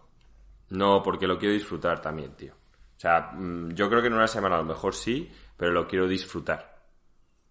No, 0.70 1.02
porque 1.02 1.26
lo 1.26 1.38
quiero 1.38 1.54
disfrutar 1.54 2.00
también, 2.00 2.34
tío. 2.34 2.54
O 2.54 3.00
sea, 3.00 3.32
mm, 3.32 3.74
yo 3.74 3.88
creo 3.88 4.00
que 4.00 4.08
en 4.08 4.14
una 4.14 4.26
semana 4.26 4.56
a 4.56 4.58
lo 4.58 4.64
mejor 4.64 4.94
sí, 4.94 5.30
pero 5.56 5.72
lo 5.72 5.86
quiero 5.86 6.06
disfrutar. 6.06 6.74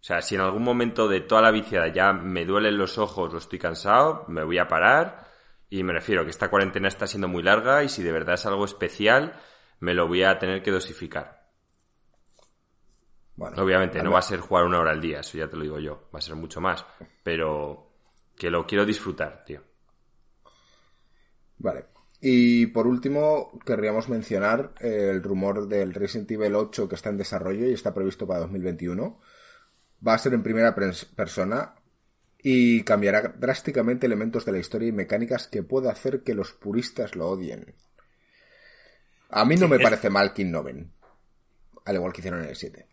O 0.01 0.05
sea, 0.05 0.21
si 0.21 0.35
en 0.35 0.41
algún 0.41 0.63
momento 0.63 1.07
de 1.07 1.21
toda 1.21 1.41
la 1.41 1.51
viciada 1.51 1.87
ya 1.87 2.11
me 2.11 2.45
duelen 2.45 2.77
los 2.77 2.97
ojos 2.97 3.33
o 3.33 3.37
estoy 3.37 3.59
cansado, 3.59 4.25
me 4.27 4.43
voy 4.43 4.57
a 4.57 4.67
parar 4.67 5.31
y 5.69 5.83
me 5.83 5.93
refiero 5.93 6.23
que 6.25 6.31
esta 6.31 6.49
cuarentena 6.49 6.87
está 6.87 7.07
siendo 7.07 7.27
muy 7.27 7.41
larga 7.41 7.83
y 7.83 7.89
si 7.89 8.03
de 8.03 8.11
verdad 8.11 8.35
es 8.35 8.45
algo 8.45 8.65
especial, 8.65 9.39
me 9.79 9.93
lo 9.93 10.07
voy 10.07 10.23
a 10.23 10.37
tener 10.39 10.61
que 10.61 10.71
dosificar. 10.71 11.49
Bueno, 13.35 13.63
Obviamente, 13.63 14.03
no 14.03 14.11
va 14.11 14.19
a 14.19 14.23
ser 14.23 14.39
jugar 14.41 14.65
una 14.65 14.79
hora 14.79 14.91
al 14.91 15.01
día, 15.01 15.21
eso 15.21 15.37
ya 15.37 15.47
te 15.47 15.55
lo 15.55 15.63
digo 15.63 15.79
yo, 15.79 16.09
va 16.13 16.19
a 16.19 16.21
ser 16.21 16.35
mucho 16.35 16.61
más, 16.61 16.85
pero 17.23 17.89
que 18.35 18.49
lo 18.49 18.67
quiero 18.67 18.85
disfrutar, 18.85 19.43
tío. 19.45 19.61
Vale. 21.57 21.92
Y 22.25 22.67
por 22.67 22.87
último, 22.87 23.59
querríamos 23.65 24.07
mencionar 24.07 24.73
el 24.79 25.21
rumor 25.21 25.67
del 25.67 25.93
Resident 25.93 26.31
Evil 26.31 26.55
8 26.55 26.87
que 26.87 26.95
está 26.95 27.09
en 27.09 27.17
desarrollo 27.17 27.67
y 27.67 27.73
está 27.73 27.93
previsto 27.93 28.25
para 28.25 28.39
2021 28.39 29.19
va 30.05 30.13
a 30.13 30.17
ser 30.17 30.33
en 30.33 30.43
primera 30.43 30.75
persona 30.75 31.75
y 32.37 32.83
cambiará 32.83 33.33
drásticamente 33.37 34.05
elementos 34.05 34.45
de 34.45 34.51
la 34.51 34.59
historia 34.59 34.89
y 34.89 34.91
mecánicas 34.91 35.47
que 35.47 35.63
puede 35.63 35.89
hacer 35.89 36.23
que 36.23 36.33
los 36.33 36.51
puristas 36.51 37.15
lo 37.15 37.29
odien. 37.29 37.73
A 39.29 39.45
mí 39.45 39.55
no 39.55 39.67
me 39.67 39.79
parece 39.79 40.09
mal 40.09 40.33
King 40.33 40.51
Noven, 40.51 40.91
al 41.85 41.95
igual 41.95 42.11
que 42.11 42.19
hicieron 42.19 42.43
en 42.43 42.49
el 42.49 42.55
7. 42.55 42.87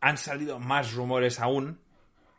Han 0.00 0.18
salido 0.18 0.58
más 0.58 0.94
rumores 0.94 1.40
aún, 1.40 1.80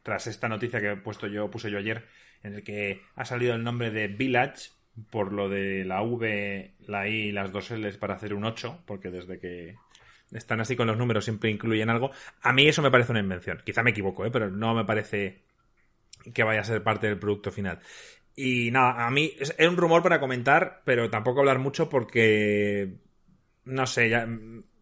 tras 0.04 0.28
esta 0.28 0.48
noticia 0.48 0.80
que 0.80 0.92
he 0.92 0.98
puesto 0.98 1.28
yo, 1.28 1.50
puse 1.50 1.72
yo 1.72 1.80
ayer, 1.80 2.06
en 2.44 2.54
el 2.54 2.64
que 2.64 3.02
ha 3.16 3.26
salido 3.26 3.56
el 3.56 3.64
nombre 3.64 3.90
de 3.90 4.08
Village, 4.08 4.70
por 5.10 5.32
lo 5.34 5.50
de 5.50 5.86
la 5.86 6.02
V, 6.02 6.74
la 6.88 7.08
I 7.08 7.30
y 7.30 7.32
las 7.32 7.52
dos 7.52 7.72
L's 7.72 7.98
para 7.98 8.16
hacer 8.16 8.34
un 8.34 8.46
8, 8.46 8.84
porque 8.86 9.10
desde 9.10 9.40
que 9.40 9.76
están 10.32 10.60
así 10.60 10.76
con 10.76 10.88
los 10.88 10.98
números, 10.98 11.26
siempre 11.26 11.50
incluyen 11.50 11.90
algo. 11.90 12.12
A 12.42 12.54
mí 12.54 12.68
eso 12.68 12.82
me 12.82 12.92
parece 12.92 13.12
una 13.12 13.22
invención. 13.22 13.62
Quizá 13.66 13.84
me 13.84 13.92
equivoco, 13.92 14.26
¿eh? 14.26 14.32
pero 14.32 14.50
no 14.50 14.74
me 14.74 14.86
parece 14.86 15.44
que 16.34 16.44
vaya 16.44 16.62
a 16.62 16.66
ser 16.66 16.84
parte 16.84 17.08
del 17.08 17.20
producto 17.20 17.52
final. 17.52 17.80
Y 18.36 18.72
nada, 18.72 19.06
a 19.06 19.12
mí 19.12 19.34
es, 19.40 19.56
un 19.60 19.78
rumor 19.78 20.02
para 20.02 20.20
comentar, 20.20 20.82
pero 20.86 21.10
tampoco 21.10 21.40
hablar 21.40 21.60
mucho 21.60 21.90
porque 21.90 22.98
no 23.66 23.86
sé, 23.86 24.10
ya, 24.10 24.28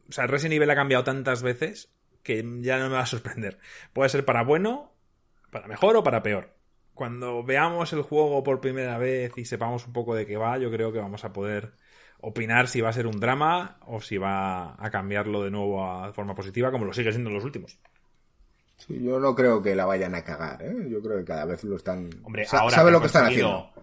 o 0.10 0.12
sea, 0.12 0.28
Resident 0.28 0.56
Evil 0.56 0.70
ha 0.70 0.76
cambiado 0.76 1.04
tantas 1.04 1.44
veces 1.44 1.94
que 2.24 2.46
ya 2.62 2.80
no 2.80 2.90
me 2.90 2.96
va 2.96 3.02
a 3.02 3.06
sorprender. 3.06 3.60
Puede 3.94 4.10
ser 4.10 4.26
para 4.26 4.44
bueno, 4.44 4.94
para 5.52 5.68
mejor 5.68 5.96
o 5.98 6.04
para 6.04 6.24
peor. 6.24 6.61
Cuando 7.02 7.44
veamos 7.44 7.92
el 7.94 8.04
juego 8.04 8.44
por 8.44 8.62
primera 8.62 9.00
vez 9.00 9.36
y 9.36 9.44
sepamos 9.44 9.88
un 9.88 9.92
poco 9.92 10.14
de 10.14 10.28
qué 10.28 10.38
va, 10.38 10.60
yo 10.60 10.70
creo 10.70 10.94
que 10.94 11.00
vamos 11.00 11.26
a 11.26 11.34
poder 11.34 11.72
opinar 12.20 12.68
si 12.68 12.80
va 12.80 12.90
a 12.90 12.94
ser 12.94 13.08
un 13.08 13.20
drama 13.20 13.80
o 13.88 14.00
si 14.00 14.20
va 14.20 14.76
a 14.78 14.92
cambiarlo 14.92 15.42
de 15.42 15.50
nuevo 15.50 15.84
a 15.84 16.14
forma 16.14 16.36
positiva, 16.36 16.70
como 16.70 16.86
lo 16.86 16.94
sigue 16.94 17.12
siendo 17.12 17.32
en 17.32 17.38
los 17.38 17.44
últimos. 17.44 17.80
Sí, 18.78 19.04
yo 19.04 19.20
no 19.20 19.34
creo 19.34 19.64
que 19.64 19.74
la 19.74 19.86
vayan 19.86 20.14
a 20.14 20.24
cagar, 20.24 20.62
¿eh? 20.62 20.76
Yo 20.92 21.02
creo 21.02 21.18
que 21.18 21.26
cada 21.26 21.46
vez 21.46 21.64
lo 21.64 21.76
están. 21.76 22.08
Hombre, 22.22 22.46
ahora 22.52 22.76
sabe 22.76 22.92
lo 22.92 23.00
que 23.00 23.08
están 23.08 23.26
haciendo. 23.26 23.74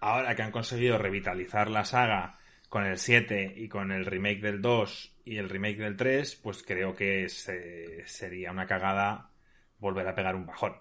Ahora 0.00 0.34
que 0.34 0.42
han 0.42 0.50
conseguido 0.50 0.98
revitalizar 0.98 1.70
la 1.70 1.84
saga 1.84 2.40
con 2.68 2.84
el 2.86 2.98
7 2.98 3.54
y 3.56 3.68
con 3.68 3.92
el 3.92 4.04
remake 4.04 4.40
del 4.40 4.60
2 4.60 5.18
y 5.26 5.36
el 5.36 5.48
remake 5.48 5.78
del 5.78 5.96
3, 5.96 6.40
pues 6.42 6.64
creo 6.64 6.96
que 6.96 7.28
sería 7.28 8.50
una 8.50 8.66
cagada 8.66 9.30
volver 9.78 10.08
a 10.08 10.14
pegar 10.16 10.34
un 10.34 10.46
bajón. 10.46 10.72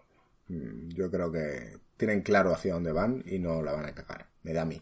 Mm, 0.47 0.89
yo 0.89 1.11
creo 1.11 1.31
que 1.31 1.82
tienen 1.97 2.21
claro 2.21 2.53
hacia 2.53 2.73
dónde 2.73 2.91
van 2.91 3.23
y 3.25 3.39
no 3.39 3.61
la 3.61 3.73
van 3.73 3.85
a 3.85 3.93
cagar. 3.93 4.27
Me 4.43 4.53
da 4.53 4.63
a 4.63 4.65
mí. 4.65 4.81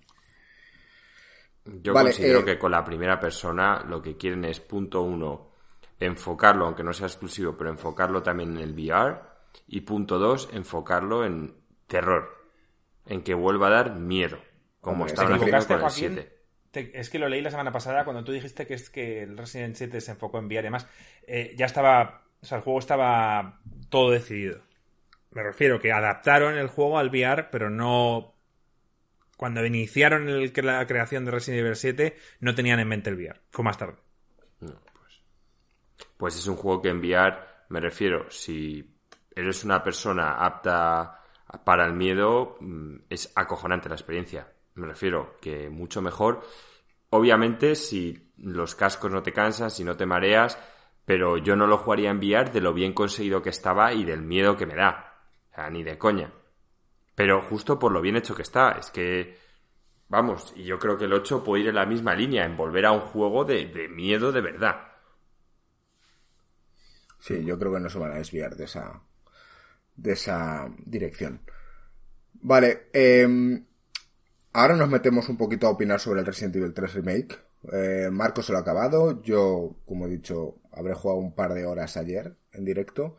Yo 1.65 1.93
considero 1.93 2.39
eh, 2.39 2.45
que 2.45 2.59
con 2.59 2.71
la 2.71 2.83
primera 2.83 3.19
persona 3.19 3.83
lo 3.87 4.01
que 4.01 4.17
quieren 4.17 4.45
es, 4.45 4.59
punto 4.59 5.01
uno, 5.01 5.51
enfocarlo, 5.99 6.65
aunque 6.65 6.83
no 6.83 6.93
sea 6.93 7.07
exclusivo, 7.07 7.55
pero 7.55 7.69
enfocarlo 7.69 8.23
también 8.23 8.57
en 8.57 8.63
el 8.63 8.73
VR. 8.73 9.19
Y 9.67 9.81
punto 9.81 10.17
dos, 10.17 10.49
enfocarlo 10.53 11.25
en 11.25 11.53
terror. 11.87 12.29
En 13.05 13.21
que 13.21 13.33
vuelva 13.33 13.67
a 13.67 13.71
dar 13.71 13.95
miedo. 13.95 14.39
Como 14.79 15.05
estaban 15.05 15.33
haciendo 15.33 15.67
con 15.67 15.83
el 15.83 15.91
7. 15.91 16.37
es 16.73 17.09
que 17.09 17.19
lo 17.19 17.29
leí 17.29 17.41
la 17.41 17.51
semana 17.51 17.71
pasada 17.71 18.03
cuando 18.03 18.23
tú 18.23 18.31
dijiste 18.31 18.65
que 18.65 18.73
es 18.73 18.89
que 18.89 19.21
el 19.21 19.37
Resident 19.37 19.75
7 19.75 20.01
se 20.01 20.11
enfocó 20.11 20.39
en 20.39 20.45
VR 20.45 20.59
y 20.59 20.63
demás. 20.63 20.87
Eh, 21.27 21.53
ya 21.55 21.67
estaba. 21.67 22.23
O 22.41 22.45
sea, 22.45 22.57
el 22.57 22.63
juego 22.63 22.79
estaba 22.79 23.59
todo 23.89 24.09
decidido. 24.09 24.61
Me 25.31 25.43
refiero 25.43 25.79
que 25.79 25.91
adaptaron 25.91 26.57
el 26.57 26.67
juego 26.67 26.97
al 26.97 27.09
VR, 27.09 27.49
pero 27.51 27.69
no 27.69 28.35
cuando 29.37 29.65
iniciaron 29.65 30.27
la 30.53 30.85
creación 30.85 31.25
de 31.25 31.31
Resident 31.31 31.61
Evil 31.61 31.75
7, 31.75 32.15
no 32.41 32.53
tenían 32.53 32.79
en 32.79 32.87
mente 32.87 33.09
el 33.09 33.15
VR. 33.15 33.41
Fue 33.49 33.65
más 33.65 33.77
tarde. 33.77 33.95
pues, 34.59 35.21
pues 36.15 36.35
es 36.37 36.45
un 36.47 36.57
juego 36.57 36.81
que 36.81 36.89
enviar, 36.89 37.65
me 37.69 37.79
refiero, 37.79 38.29
si 38.29 38.95
eres 39.35 39.63
una 39.63 39.81
persona 39.81 40.33
apta 40.45 41.21
para 41.63 41.85
el 41.85 41.93
miedo, 41.93 42.57
mm, 42.59 42.95
es 43.09 43.31
acojonante 43.35 43.89
la 43.89 43.95
experiencia. 43.95 44.47
Me 44.75 44.85
refiero 44.87 45.37
que 45.41 45.69
mucho 45.69 46.01
mejor. 46.01 46.41
Obviamente, 47.09 47.75
si 47.75 48.31
los 48.37 48.75
cascos 48.75 49.11
no 49.11 49.23
te 49.23 49.33
cansan, 49.33 49.71
si 49.71 49.83
no 49.83 49.97
te 49.97 50.05
mareas, 50.05 50.57
pero 51.03 51.37
yo 51.37 51.55
no 51.55 51.67
lo 51.67 51.77
jugaría 51.77 52.09
en 52.09 52.19
VR 52.19 52.51
de 52.51 52.61
lo 52.61 52.73
bien 52.73 52.93
conseguido 52.93 53.41
que 53.41 53.49
estaba 53.49 53.93
y 53.93 54.05
del 54.05 54.21
miedo 54.21 54.55
que 54.55 54.65
me 54.65 54.75
da. 54.75 55.10
O 55.51 55.55
sea, 55.55 55.69
ni 55.69 55.83
de 55.83 55.97
coña. 55.97 56.31
Pero 57.15 57.41
justo 57.41 57.77
por 57.77 57.91
lo 57.91 58.01
bien 58.01 58.15
hecho 58.15 58.35
que 58.35 58.41
está, 58.41 58.71
es 58.79 58.89
que, 58.89 59.37
vamos, 60.07 60.53
y 60.55 60.63
yo 60.63 60.79
creo 60.79 60.97
que 60.97 61.05
el 61.05 61.13
8 61.13 61.43
puede 61.43 61.63
ir 61.63 61.69
en 61.69 61.75
la 61.75 61.85
misma 61.85 62.15
línea, 62.15 62.45
en 62.45 62.57
volver 62.57 62.85
a 62.85 62.91
un 62.91 63.01
juego 63.01 63.45
de, 63.45 63.89
miedo 63.89 64.31
de 64.31 64.41
verdad. 64.41 64.87
Sí, 67.19 67.45
yo 67.45 67.59
creo 67.59 67.73
que 67.73 67.79
no 67.79 67.89
se 67.89 67.99
van 67.99 68.13
a 68.13 68.15
desviar 68.15 68.55
de 68.55 68.63
esa, 68.63 69.01
de 69.95 70.13
esa 70.13 70.67
dirección. 70.85 71.41
Vale, 72.33 72.87
em, 72.93 73.63
ahora 74.53 74.75
nos 74.75 74.89
metemos 74.89 75.29
un 75.29 75.37
poquito 75.37 75.67
a 75.67 75.71
opinar 75.71 75.99
sobre 75.99 76.21
el 76.21 76.25
Resident 76.25 76.55
Evil 76.55 76.73
3 76.73 76.93
Remake. 76.95 77.37
Eh, 77.71 78.09
Marco 78.11 78.41
se 78.41 78.51
lo 78.51 78.57
ha 78.57 78.61
acabado, 78.61 79.21
yo, 79.21 79.75
como 79.85 80.07
he 80.07 80.09
dicho, 80.09 80.55
habré 80.71 80.95
jugado 80.95 81.19
un 81.19 81.35
par 81.35 81.53
de 81.53 81.65
horas 81.65 81.97
ayer 81.97 82.35
en 82.53 82.65
directo. 82.65 83.17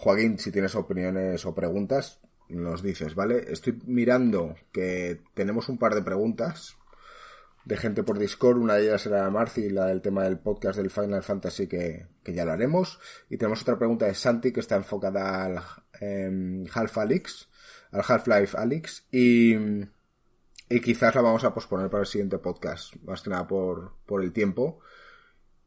Joaquín, 0.00 0.38
si 0.38 0.52
tienes 0.52 0.76
opiniones 0.76 1.44
o 1.44 1.56
preguntas, 1.56 2.20
nos 2.48 2.84
dices, 2.84 3.16
¿vale? 3.16 3.46
Estoy 3.48 3.82
mirando 3.84 4.54
que 4.70 5.22
tenemos 5.34 5.68
un 5.68 5.76
par 5.76 5.96
de 5.96 6.02
preguntas 6.02 6.76
de 7.64 7.76
gente 7.76 8.04
por 8.04 8.16
Discord. 8.16 8.58
Una 8.58 8.74
de 8.76 8.84
ellas 8.84 9.04
era 9.06 9.28
Marci, 9.28 9.70
la 9.70 9.86
del 9.86 10.00
tema 10.00 10.22
del 10.22 10.38
podcast 10.38 10.78
del 10.78 10.90
Final 10.90 11.24
Fantasy, 11.24 11.66
que, 11.66 12.06
ya 12.24 12.44
lo 12.44 12.52
haremos. 12.52 13.00
Y 13.28 13.38
tenemos 13.38 13.62
otra 13.62 13.76
pregunta 13.76 14.06
de 14.06 14.14
Santi, 14.14 14.52
que 14.52 14.60
está 14.60 14.76
enfocada 14.76 15.44
al 15.44 15.62
em, 16.00 16.64
Half 16.72 16.98
Alix, 16.98 17.48
al 17.90 18.04
Half-Life 18.06 18.56
Alix. 18.56 19.04
Y, 19.10 19.56
y 20.68 20.80
quizás 20.80 21.12
la 21.16 21.22
vamos 21.22 21.42
a 21.42 21.52
posponer 21.52 21.90
para 21.90 22.02
el 22.02 22.06
siguiente 22.06 22.38
podcast, 22.38 22.94
más 23.02 23.20
que 23.20 23.30
nada 23.30 23.48
por, 23.48 23.94
por 24.06 24.22
el 24.22 24.32
tiempo. 24.32 24.78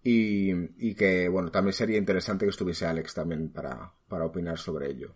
Y, 0.01 0.53
y 0.77 0.95
que, 0.95 1.27
bueno, 1.27 1.51
también 1.51 1.73
sería 1.73 1.97
interesante 1.97 2.45
que 2.45 2.51
estuviese 2.51 2.85
Alex 2.85 3.13
también 3.13 3.49
para, 3.49 3.93
para 4.11 4.25
opinar 4.25 4.59
sobre 4.59 4.89
ello. 4.89 5.15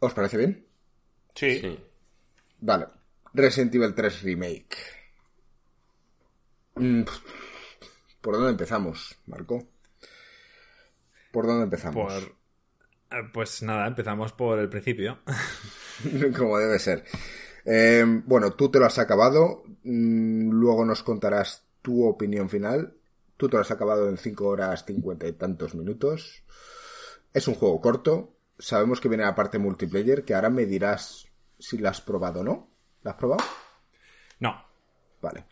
¿Os 0.00 0.12
parece 0.12 0.36
bien? 0.36 0.66
Sí. 1.34 1.78
Vale. 2.60 2.88
Resident 3.32 3.74
Evil 3.74 3.94
3 3.94 4.22
Remake. 4.22 4.76
Mm, 6.74 7.04
¿Por 8.20 8.34
dónde 8.34 8.50
empezamos, 8.50 9.18
Marco? 9.26 9.66
¿Por 11.32 11.46
dónde 11.46 11.64
empezamos? 11.64 12.12
Eh, 13.10 13.16
pues 13.32 13.62
nada, 13.62 13.86
empezamos 13.86 14.32
por 14.34 14.58
el 14.58 14.68
principio. 14.68 15.20
Como 16.36 16.58
debe 16.58 16.78
ser. 16.78 17.04
Eh, 17.64 18.04
bueno, 18.26 18.52
tú 18.52 18.70
te 18.70 18.78
lo 18.78 18.84
has 18.84 18.98
acabado. 18.98 19.64
Mm, 19.84 20.50
luego 20.50 20.84
nos 20.84 21.02
contarás 21.02 21.66
tu 21.80 22.04
opinión 22.06 22.50
final. 22.50 22.97
Tú 23.38 23.48
te 23.48 23.56
lo 23.56 23.62
has 23.62 23.70
acabado 23.70 24.10
en 24.10 24.18
5 24.18 24.46
horas 24.46 24.84
50 24.84 25.26
y 25.26 25.32
tantos 25.32 25.74
minutos. 25.74 26.44
Es 27.32 27.48
un 27.48 27.54
juego 27.54 27.80
corto 27.80 28.38
sabemos 28.58 29.00
que 29.00 29.08
viene 29.08 29.24
la 29.24 29.34
parte 29.34 29.58
multiplayer, 29.58 30.24
que 30.24 30.34
ahora 30.34 30.50
me 30.50 30.66
dirás 30.66 31.26
si 31.58 31.78
la 31.78 31.90
has 31.90 32.00
probado 32.00 32.40
o 32.40 32.44
no. 32.44 32.70
¿La 33.02 33.12
has 33.12 33.16
probado? 33.16 33.44
No. 34.40 34.64
Vale. 35.20 35.46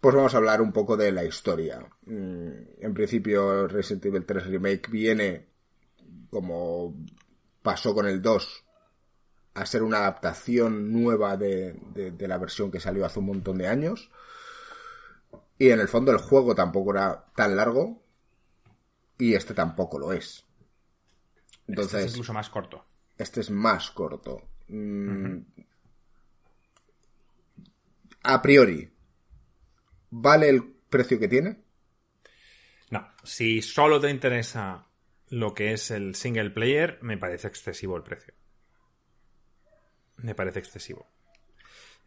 Pues 0.00 0.14
vamos 0.14 0.34
a 0.34 0.36
hablar 0.36 0.60
un 0.60 0.72
poco 0.72 0.96
de 0.96 1.12
la 1.12 1.24
historia. 1.24 1.80
Mm, 2.04 2.50
en 2.80 2.94
principio, 2.94 3.66
Resident 3.66 4.06
Evil 4.06 4.26
3 4.26 4.46
Remake 4.46 4.90
viene, 4.90 5.48
como 6.30 6.94
pasó 7.62 7.94
con 7.94 8.06
el 8.06 8.20
2, 8.20 8.64
a 9.54 9.66
ser 9.66 9.82
una 9.82 9.98
adaptación 9.98 10.92
nueva 10.92 11.36
de, 11.36 11.72
de 11.94 12.28
la 12.28 12.38
versión 12.38 12.70
que 12.70 12.80
salió 12.80 13.06
hace 13.06 13.20
un 13.20 13.26
montón 13.26 13.58
de 13.58 13.68
años. 13.68 14.10
Y 15.58 15.70
en 15.70 15.80
el 15.80 15.88
fondo 15.88 16.12
el 16.12 16.18
juego 16.18 16.54
tampoco 16.54 16.92
era 16.92 17.26
tan 17.36 17.56
largo. 17.56 18.02
Y 19.18 19.34
este 19.34 19.54
tampoco 19.54 19.98
lo 19.98 20.12
es. 20.12 20.44
Entonces, 21.66 21.94
este 21.94 22.06
es 22.06 22.12
incluso 22.14 22.32
más 22.32 22.50
corto. 22.50 22.84
Este 23.16 23.40
es 23.40 23.50
más 23.50 23.90
corto. 23.90 24.42
Mm, 24.68 25.38
a 28.22 28.42
priori, 28.42 28.90
¿vale 30.10 30.48
el 30.48 30.64
precio 30.88 31.18
que 31.18 31.28
tiene? 31.28 31.62
No, 32.90 33.06
si 33.22 33.62
solo 33.62 34.00
te 34.00 34.10
interesa 34.10 34.88
lo 35.28 35.54
que 35.54 35.72
es 35.72 35.90
el 35.90 36.14
single 36.14 36.50
player, 36.50 36.98
me 37.02 37.18
parece 37.18 37.48
excesivo 37.48 37.96
el 37.96 38.02
precio. 38.02 38.34
Me 40.16 40.34
parece 40.34 40.58
excesivo. 40.58 41.06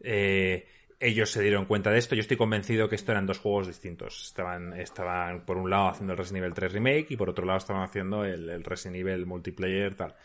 Eh, 0.00 0.66
ellos 1.00 1.30
se 1.30 1.42
dieron 1.42 1.66
cuenta 1.66 1.90
de 1.90 1.98
esto. 1.98 2.14
Yo 2.14 2.20
estoy 2.20 2.36
convencido 2.36 2.88
que 2.88 2.96
esto 2.96 3.12
eran 3.12 3.26
dos 3.26 3.38
juegos 3.38 3.66
distintos. 3.66 4.26
Estaban, 4.26 4.72
estaban 4.74 5.44
por 5.44 5.56
un 5.56 5.70
lado 5.70 5.88
haciendo 5.88 6.12
el 6.12 6.18
Resident 6.18 6.44
Evil 6.44 6.54
3 6.54 6.72
Remake 6.72 7.06
y 7.10 7.16
por 7.16 7.30
otro 7.30 7.46
lado 7.46 7.58
estaban 7.58 7.82
haciendo 7.82 8.24
el, 8.24 8.48
el 8.48 8.64
Resident 8.64 8.96
Evil 8.96 9.26
Multiplayer 9.26 9.94
tal. 9.94 10.16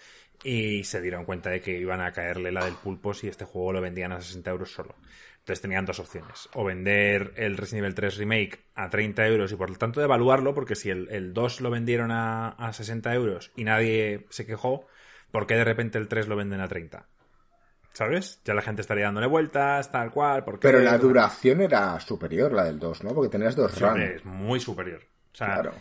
Y 0.44 0.84
se 0.84 1.02
dieron 1.02 1.26
cuenta 1.26 1.52
de 1.52 1.62
que 1.62 1.78
iban 1.78 2.02
a 2.02 2.12
caerle 2.12 2.52
la 2.52 2.66
del 2.66 2.74
pulpo 2.74 3.14
si 3.14 3.28
este 3.28 3.46
juego 3.46 3.74
lo 3.74 3.82
vendían 3.82 4.12
a 4.12 4.20
60 4.20 4.50
euros 4.50 4.72
solo. 4.72 4.96
Entonces 5.40 5.62
tenían 5.62 5.86
dos 5.86 6.00
opciones. 6.00 6.50
O 6.54 6.64
vender 6.64 7.34
el 7.36 7.56
Resident 7.58 7.84
Evil 7.84 7.96
3 7.96 8.18
Remake 8.18 8.60
a 8.76 8.90
30 8.90 9.28
euros 9.28 9.52
y 9.52 9.56
por 9.56 9.70
lo 9.70 9.78
tanto 9.78 10.02
devaluarlo, 10.02 10.54
porque 10.54 10.76
si 10.76 10.90
el, 10.90 11.08
el 11.12 11.34
2 11.34 11.62
lo 11.62 11.70
vendieron 11.70 12.12
a, 12.12 12.50
a 12.50 12.74
60 12.74 13.14
euros 13.14 13.52
y 13.56 13.64
nadie 13.64 14.26
se 14.30 14.46
quejó, 14.46 14.88
¿por 15.32 15.46
qué 15.46 15.56
de 15.56 15.66
repente 15.66 15.98
el 15.98 16.08
3 16.08 16.28
lo 16.28 16.36
venden 16.36 16.62
a 16.62 16.68
30? 16.68 17.08
¿Sabes? 17.94 18.42
Ya 18.44 18.56
la 18.56 18.64
gente 18.64 18.82
estaría 18.82 19.06
dándole 19.06 19.28
vueltas, 19.28 19.92
tal 19.92 20.10
cual. 20.12 20.44
Porque 20.44 20.68
Pero 20.68 20.80
la 20.80 20.98
duración 20.98 21.62
era 21.62 22.00
superior, 22.00 22.52
la 22.52 22.64
del 22.64 22.80
2, 22.80 23.04
¿no? 23.04 23.14
Porque 23.14 23.30
tenías 23.30 23.56
dos 23.56 23.80
hombre, 23.82 24.16
es 24.16 24.26
muy 24.26 24.60
superior. 24.60 25.02
O 25.32 25.36
sea, 25.36 25.54
Claro. 25.62 25.74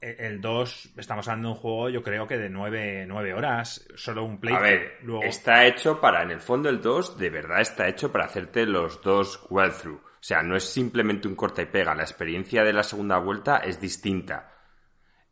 e- 0.00 0.16
el 0.20 0.40
2, 0.40 0.90
estamos 0.96 1.26
hablando 1.26 1.48
de 1.48 1.54
un 1.54 1.60
juego, 1.60 1.88
yo 1.88 2.02
creo 2.04 2.28
que 2.28 2.38
de 2.38 2.48
9, 2.48 3.34
horas, 3.34 3.84
solo 3.96 4.24
un 4.24 4.38
play. 4.38 4.54
A 4.54 4.60
ver, 4.60 4.98
luego... 5.02 5.24
está 5.24 5.66
hecho 5.66 6.00
para, 6.00 6.22
en 6.22 6.30
el 6.30 6.40
fondo 6.40 6.68
el 6.68 6.80
2, 6.80 7.18
de 7.18 7.30
verdad 7.30 7.60
está 7.60 7.88
hecho 7.88 8.12
para 8.12 8.26
hacerte 8.26 8.64
los 8.64 9.02
dos 9.02 9.44
walkthrough. 9.50 9.98
O 9.98 10.22
sea, 10.26 10.42
no 10.42 10.56
es 10.56 10.64
simplemente 10.64 11.26
un 11.28 11.34
corta 11.34 11.62
y 11.62 11.66
pega. 11.66 11.94
La 11.94 12.02
experiencia 12.02 12.64
de 12.64 12.72
la 12.72 12.82
segunda 12.82 13.18
vuelta 13.18 13.58
es 13.58 13.80
distinta. 13.80 14.52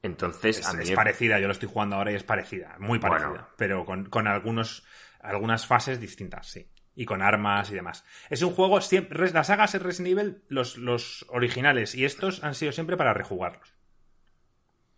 Entonces, 0.02 0.58
es, 0.58 0.66
a 0.68 0.72
mí 0.74 0.84
es 0.84 0.92
parecida, 0.92 1.40
yo 1.40 1.46
lo 1.46 1.52
estoy 1.52 1.68
jugando 1.68 1.96
ahora 1.96 2.12
y 2.12 2.16
es 2.16 2.24
parecida, 2.24 2.76
muy 2.78 2.98
parecida. 2.98 3.28
Bueno. 3.30 3.48
Pero 3.56 3.84
con, 3.86 4.04
con 4.06 4.26
algunos, 4.28 4.84
algunas 5.24 5.66
fases 5.66 6.00
distintas, 6.00 6.46
sí. 6.48 6.70
Y 6.96 7.04
con 7.06 7.22
armas 7.22 7.70
y 7.70 7.74
demás. 7.74 8.04
Es 8.30 8.42
un 8.42 8.52
juego, 8.54 8.80
siempre, 8.80 9.28
las 9.32 9.48
sagas 9.48 9.72
de 9.72 9.80
Resident 9.80 10.16
Evil, 10.18 10.42
los, 10.48 10.76
los 10.78 11.26
originales 11.28 11.94
y 11.96 12.04
estos 12.04 12.44
han 12.44 12.54
sido 12.54 12.70
siempre 12.72 12.96
para 12.96 13.12
rejugarlos. 13.14 13.74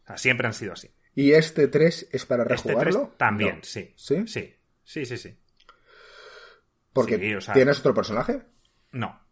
O 0.05 0.07
sea, 0.09 0.19
siempre 0.19 0.47
han 0.47 0.53
sido 0.55 0.75
así. 0.75 0.95
¿Y 1.15 1.33
este 1.33 1.69
3 1.69 2.09
es 2.13 2.27
para 2.27 2.43
Este 2.43 2.69
rejugarlo? 2.69 3.07
3 3.07 3.17
también, 3.19 3.57
No. 3.57 3.63
sí. 3.65 3.95
¿Sí? 3.97 4.27
Sí, 4.27 4.55
sí, 4.85 5.07
sí, 5.07 5.17
sí. 5.17 5.39
Porque 6.93 7.19
Sí, 7.19 7.35
o 7.35 7.41
sea- 7.41 7.55
tienes 7.55 7.79
otro 7.81 7.95
personaje. 7.95 8.43
No. 8.93 9.26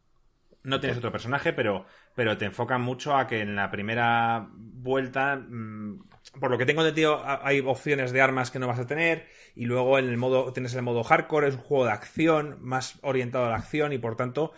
No 0.64 0.80
tienes 0.80 0.98
otro 0.98 1.12
personaje, 1.12 1.52
pero, 1.52 1.84
pero 2.14 2.38
te 2.38 2.46
enfocan 2.46 2.80
mucho 2.80 3.14
a 3.16 3.26
que 3.26 3.40
en 3.40 3.54
la 3.54 3.70
primera 3.70 4.48
vuelta, 4.56 5.36
mm, 5.36 6.08
por 6.40 6.50
lo 6.50 6.58
que 6.58 6.66
tengo 6.66 6.80
entendido, 6.82 7.18
ha- 7.22 7.46
hay 7.46 7.60
opciones 7.60 8.12
de 8.12 8.22
armas 8.22 8.50
que 8.50 8.58
no 8.58 8.66
vas 8.66 8.78
a 8.80 8.86
tener. 8.86 9.26
Y 9.54 9.66
luego 9.66 9.98
en 9.98 10.08
el 10.08 10.16
modo, 10.16 10.52
tienes 10.52 10.74
el 10.74 10.82
modo 10.82 11.04
hardcore, 11.04 11.48
es 11.48 11.54
un 11.54 11.60
juego 11.60 11.84
de 11.84 11.92
acción, 11.92 12.56
más 12.60 12.98
orientado 13.02 13.44
a 13.46 13.50
la 13.50 13.56
acción, 13.56 13.92
y 13.92 13.98
por 13.98 14.16
tanto, 14.16 14.52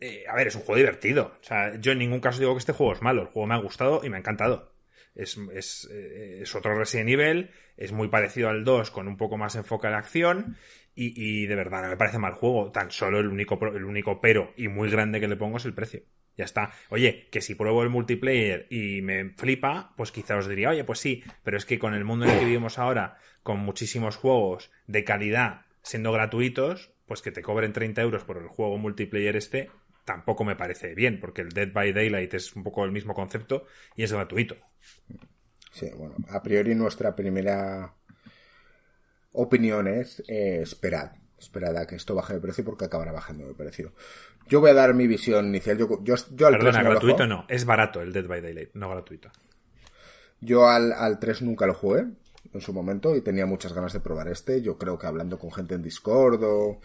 eh, 0.00 0.24
a 0.28 0.34
ver, 0.36 0.48
es 0.48 0.54
un 0.56 0.62
juego 0.62 0.78
divertido. 0.78 1.36
O 1.40 1.44
sea, 1.44 1.76
yo 1.80 1.92
en 1.92 1.98
ningún 1.98 2.20
caso 2.20 2.40
digo 2.40 2.54
que 2.54 2.58
este 2.58 2.72
juego 2.72 2.92
es 2.92 3.02
malo. 3.02 3.22
El 3.22 3.28
juego 3.28 3.46
me 3.46 3.54
ha 3.54 3.58
gustado 3.58 4.00
y 4.04 4.10
me 4.10 4.16
ha 4.16 4.20
encantado. 4.20 4.72
Es, 5.14 5.38
es, 5.54 5.88
eh, 5.92 6.40
es 6.42 6.54
otro 6.54 6.76
Resident 6.78 7.10
Evil, 7.10 7.50
es 7.76 7.92
muy 7.92 8.08
parecido 8.08 8.48
al 8.48 8.64
2 8.64 8.90
con 8.90 9.08
un 9.08 9.16
poco 9.18 9.36
más 9.36 9.54
enfoque 9.56 9.86
a 9.86 9.90
la 9.90 9.98
acción 9.98 10.56
y, 10.94 11.12
y 11.16 11.46
de 11.46 11.54
verdad 11.54 11.82
no 11.82 11.88
me 11.88 11.96
parece 11.96 12.18
mal 12.18 12.34
juego. 12.34 12.70
Tan 12.70 12.90
solo 12.90 13.20
el 13.20 13.28
único, 13.28 13.58
el 13.74 13.84
único 13.84 14.20
pero 14.20 14.52
y 14.56 14.68
muy 14.68 14.90
grande 14.90 15.20
que 15.20 15.28
le 15.28 15.36
pongo 15.36 15.56
es 15.56 15.64
el 15.64 15.74
precio. 15.74 16.02
Ya 16.36 16.44
está. 16.44 16.72
Oye, 16.88 17.28
que 17.30 17.42
si 17.42 17.54
pruebo 17.54 17.82
el 17.82 17.90
multiplayer 17.90 18.66
y 18.70 19.02
me 19.02 19.30
flipa, 19.30 19.92
pues 19.96 20.12
quizá 20.12 20.36
os 20.36 20.48
diría, 20.48 20.70
oye, 20.70 20.84
pues 20.84 20.98
sí, 20.98 21.22
pero 21.42 21.56
es 21.56 21.66
que 21.66 21.78
con 21.78 21.94
el 21.94 22.04
mundo 22.04 22.24
en 22.24 22.30
el 22.30 22.38
que 22.38 22.44
vivimos 22.46 22.78
ahora, 22.78 23.18
con 23.42 23.58
muchísimos 23.58 24.16
juegos 24.16 24.70
de 24.86 25.04
calidad 25.04 25.66
siendo 25.82 26.12
gratuitos, 26.12 26.94
pues 27.06 27.20
que 27.20 27.32
te 27.32 27.42
cobren 27.42 27.72
30 27.72 28.00
euros 28.00 28.24
por 28.24 28.38
el 28.38 28.48
juego 28.48 28.78
multiplayer 28.78 29.36
este, 29.36 29.70
tampoco 30.04 30.44
me 30.44 30.56
parece 30.56 30.94
bien, 30.94 31.20
porque 31.20 31.42
el 31.42 31.50
Dead 31.50 31.72
by 31.72 31.92
Daylight 31.92 32.32
es 32.34 32.54
un 32.56 32.62
poco 32.62 32.84
el 32.84 32.92
mismo 32.92 33.14
concepto 33.14 33.66
y 33.96 34.04
es 34.04 34.12
gratuito. 34.12 34.56
Sí, 35.72 35.90
bueno, 35.96 36.16
a 36.28 36.42
priori 36.42 36.74
nuestra 36.74 37.14
primera 37.14 37.94
opinión 39.32 39.88
es 39.88 40.22
eh, 40.28 40.60
esperad. 40.62 41.12
Esperad 41.38 41.76
a 41.76 41.86
que 41.86 41.96
esto 41.96 42.14
baje 42.14 42.34
de 42.34 42.40
precio 42.40 42.64
porque 42.64 42.84
acabará 42.84 43.10
bajando 43.12 43.46
de 43.46 43.54
precio. 43.54 43.92
Yo 44.48 44.60
voy 44.60 44.70
a 44.70 44.74
dar 44.74 44.94
mi 44.94 45.06
visión 45.06 45.46
inicial. 45.46 45.76
Yo, 45.76 45.88
yo, 46.02 46.14
yo 46.30 46.46
al 46.46 46.58
3 46.58 46.64
Perdona, 46.64 46.78
no 46.78 46.84
lo 46.84 46.90
gratuito 46.90 47.16
juego. 47.16 47.34
no, 47.34 47.46
es 47.48 47.64
barato 47.64 48.00
el 48.00 48.12
Dead 48.12 48.26
by 48.26 48.40
Daylight, 48.40 48.70
no 48.74 48.90
gratuito. 48.90 49.30
Yo 50.40 50.68
al, 50.68 50.92
al 50.92 51.18
3 51.18 51.42
nunca 51.42 51.66
lo 51.66 51.74
jugué 51.74 52.06
en 52.52 52.60
su 52.60 52.72
momento 52.72 53.16
y 53.16 53.22
tenía 53.22 53.46
muchas 53.46 53.72
ganas 53.72 53.92
de 53.92 54.00
probar 54.00 54.28
este. 54.28 54.62
Yo 54.62 54.78
creo 54.78 54.98
que 54.98 55.06
hablando 55.06 55.38
con 55.38 55.52
gente 55.52 55.74
en 55.74 55.82
Discord 55.82 56.42
o, 56.44 56.80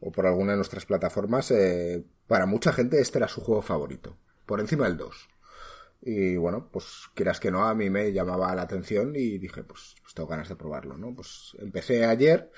o 0.00 0.12
por 0.12 0.26
alguna 0.26 0.52
de 0.52 0.56
nuestras 0.56 0.84
plataformas, 0.84 1.50
eh, 1.50 2.04
para 2.26 2.46
mucha 2.46 2.72
gente 2.72 3.00
este 3.00 3.18
era 3.18 3.28
su 3.28 3.40
juego 3.40 3.62
favorito, 3.62 4.16
por 4.46 4.60
encima 4.60 4.84
del 4.86 4.96
2. 4.96 5.28
Y 6.02 6.36
bueno, 6.36 6.68
pues 6.72 6.84
quieras 7.14 7.38
que 7.40 7.50
no, 7.50 7.64
a 7.64 7.74
mí 7.74 7.88
me 7.90 8.12
llamaba 8.12 8.54
la 8.54 8.62
atención 8.62 9.14
y 9.14 9.38
dije, 9.38 9.62
pues, 9.64 9.94
pues 10.02 10.14
tengo 10.14 10.28
ganas 10.28 10.48
de 10.48 10.56
probarlo, 10.56 10.96
¿no? 10.98 11.14
Pues 11.14 11.56
empecé 11.60 12.04
ayer. 12.04 12.50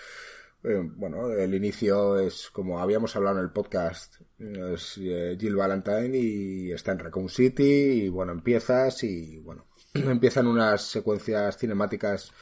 eh, 0.64 0.80
bueno, 0.96 1.30
el 1.32 1.54
inicio 1.54 2.18
es 2.18 2.50
como 2.50 2.80
habíamos 2.80 3.14
hablado 3.16 3.38
en 3.38 3.44
el 3.44 3.52
podcast, 3.52 4.16
es 4.38 4.98
eh, 4.98 5.36
Jill 5.38 5.56
Valentine 5.56 6.16
y 6.16 6.72
está 6.72 6.92
en 6.92 7.00
Raccoon 7.00 7.28
City 7.28 7.62
y 8.04 8.08
bueno, 8.08 8.32
empiezas 8.32 9.04
y 9.04 9.38
bueno, 9.40 9.66
empiezan 9.94 10.46
unas 10.46 10.82
secuencias 10.82 11.58
cinemáticas 11.58 12.32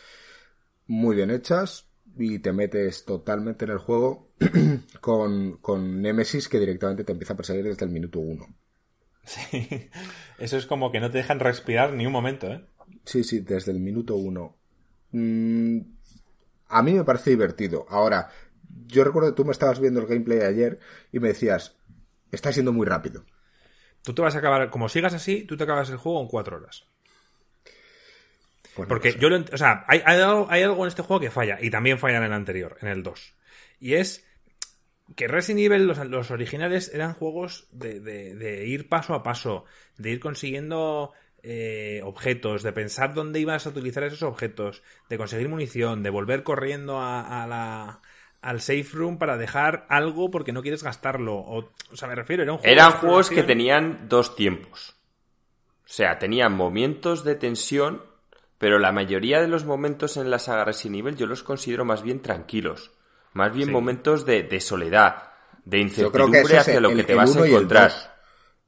muy 0.86 1.16
bien 1.16 1.30
hechas 1.30 1.88
y 2.16 2.38
te 2.40 2.52
metes 2.52 3.04
totalmente 3.04 3.64
en 3.64 3.72
el 3.72 3.78
juego 3.78 4.32
con, 5.00 5.58
con 5.58 6.00
Nemesis 6.00 6.48
que 6.48 6.60
directamente 6.60 7.04
te 7.04 7.12
empieza 7.12 7.34
a 7.34 7.36
perseguir 7.36 7.64
desde 7.64 7.84
el 7.86 7.90
minuto 7.90 8.20
uno. 8.20 8.46
Sí. 9.24 9.90
Eso 10.38 10.56
es 10.56 10.66
como 10.66 10.90
que 10.90 11.00
no 11.00 11.10
te 11.10 11.18
dejan 11.18 11.40
respirar 11.40 11.92
ni 11.92 12.06
un 12.06 12.12
momento, 12.12 12.52
¿eh? 12.52 12.64
Sí, 13.04 13.24
sí, 13.24 13.40
desde 13.40 13.72
el 13.72 13.80
minuto 13.80 14.16
uno. 14.16 14.56
Mm, 15.12 15.80
a 16.68 16.82
mí 16.82 16.92
me 16.94 17.04
parece 17.04 17.30
divertido. 17.30 17.86
Ahora, 17.88 18.28
yo 18.86 19.04
recuerdo 19.04 19.30
que 19.30 19.36
tú 19.36 19.44
me 19.44 19.52
estabas 19.52 19.80
viendo 19.80 20.00
el 20.00 20.06
gameplay 20.06 20.40
ayer 20.40 20.78
y 21.12 21.20
me 21.20 21.28
decías, 21.28 21.76
está 22.30 22.52
siendo 22.52 22.72
muy 22.72 22.86
rápido. 22.86 23.24
Tú 24.02 24.14
te 24.14 24.22
vas 24.22 24.34
a 24.34 24.38
acabar, 24.38 24.70
como 24.70 24.88
sigas 24.88 25.14
así, 25.14 25.44
tú 25.44 25.56
te 25.56 25.64
acabas 25.64 25.90
el 25.90 25.96
juego 25.96 26.20
en 26.20 26.28
cuatro 26.28 26.56
horas. 26.56 26.86
Pues 28.74 28.88
Porque 28.88 29.12
sé. 29.12 29.18
yo 29.18 29.28
lo 29.28 29.44
O 29.52 29.56
sea, 29.56 29.84
hay, 29.86 30.02
hay 30.04 30.20
algo, 30.20 30.46
hay 30.50 30.62
algo 30.62 30.82
en 30.84 30.88
este 30.88 31.02
juego 31.02 31.20
que 31.20 31.30
falla. 31.30 31.58
Y 31.60 31.70
también 31.70 31.98
falla 31.98 32.18
en 32.18 32.24
el 32.24 32.32
anterior, 32.32 32.78
en 32.80 32.88
el 32.88 33.02
2. 33.02 33.34
Y 33.80 33.94
es 33.94 34.24
que 35.16 35.28
Resident 35.28 35.60
Evil, 35.72 35.86
los, 35.86 35.98
los 36.08 36.30
originales, 36.30 36.90
eran 36.94 37.14
juegos 37.14 37.66
de, 37.72 38.00
de- 38.00 38.34
de 38.34 38.66
ir 38.66 38.88
paso 38.88 39.14
a 39.14 39.22
paso, 39.22 39.64
de 39.98 40.10
ir 40.10 40.20
consiguiendo 40.20 41.12
eh, 41.42 42.00
objetos, 42.04 42.62
de 42.62 42.72
pensar 42.72 43.14
dónde 43.14 43.40
ibas 43.40 43.66
a 43.66 43.70
utilizar 43.70 44.04
esos 44.04 44.22
objetos, 44.22 44.82
de 45.08 45.18
conseguir 45.18 45.48
munición, 45.48 46.02
de 46.02 46.10
volver 46.10 46.42
corriendo 46.42 46.98
a, 47.00 47.42
a 47.42 47.46
la 47.46 48.00
al 48.40 48.60
safe 48.60 48.88
room 48.94 49.18
para 49.18 49.36
dejar 49.36 49.86
algo 49.88 50.30
porque 50.32 50.52
no 50.52 50.62
quieres 50.62 50.82
gastarlo. 50.82 51.34
O, 51.36 51.70
o 51.92 51.96
sea, 51.96 52.08
me 52.08 52.16
refiero, 52.16 52.42
era 52.42 52.52
un 52.52 52.58
juego 52.58 52.72
Eran 52.72 52.92
juegos 52.92 53.30
que 53.30 53.42
tenían 53.44 54.08
dos 54.08 54.34
tiempos. 54.34 54.96
O 55.84 55.88
sea, 55.94 56.18
tenían 56.18 56.52
momentos 56.54 57.22
de 57.22 57.34
tensión, 57.36 58.02
pero 58.58 58.78
la 58.80 58.90
mayoría 58.92 59.40
de 59.40 59.46
los 59.48 59.64
momentos 59.64 60.16
en 60.16 60.30
la 60.30 60.38
saga 60.40 60.64
Resident 60.64 61.00
Evil 61.00 61.16
yo 61.16 61.26
los 61.26 61.42
considero 61.44 61.84
más 61.84 62.02
bien 62.02 62.20
tranquilos. 62.20 62.90
Más 63.34 63.52
bien 63.54 63.68
Sí. 63.68 63.72
momentos 63.72 64.26
de, 64.26 64.42
de 64.44 64.60
soledad, 64.60 65.30
de 65.64 65.78
Yo 65.88 66.10
creo 66.12 66.30
que 66.30 66.38
incertidumbre 66.38 66.58
hacia 66.58 66.76
el, 66.76 66.82
lo 66.82 66.88
que 66.90 66.94
el- 67.00 67.06
te 67.06 67.12
el 67.12 67.18
vas 67.18 67.36
a 67.36 67.38
el 67.40 67.46
encontrar. 67.46 67.90
2. 67.90 68.08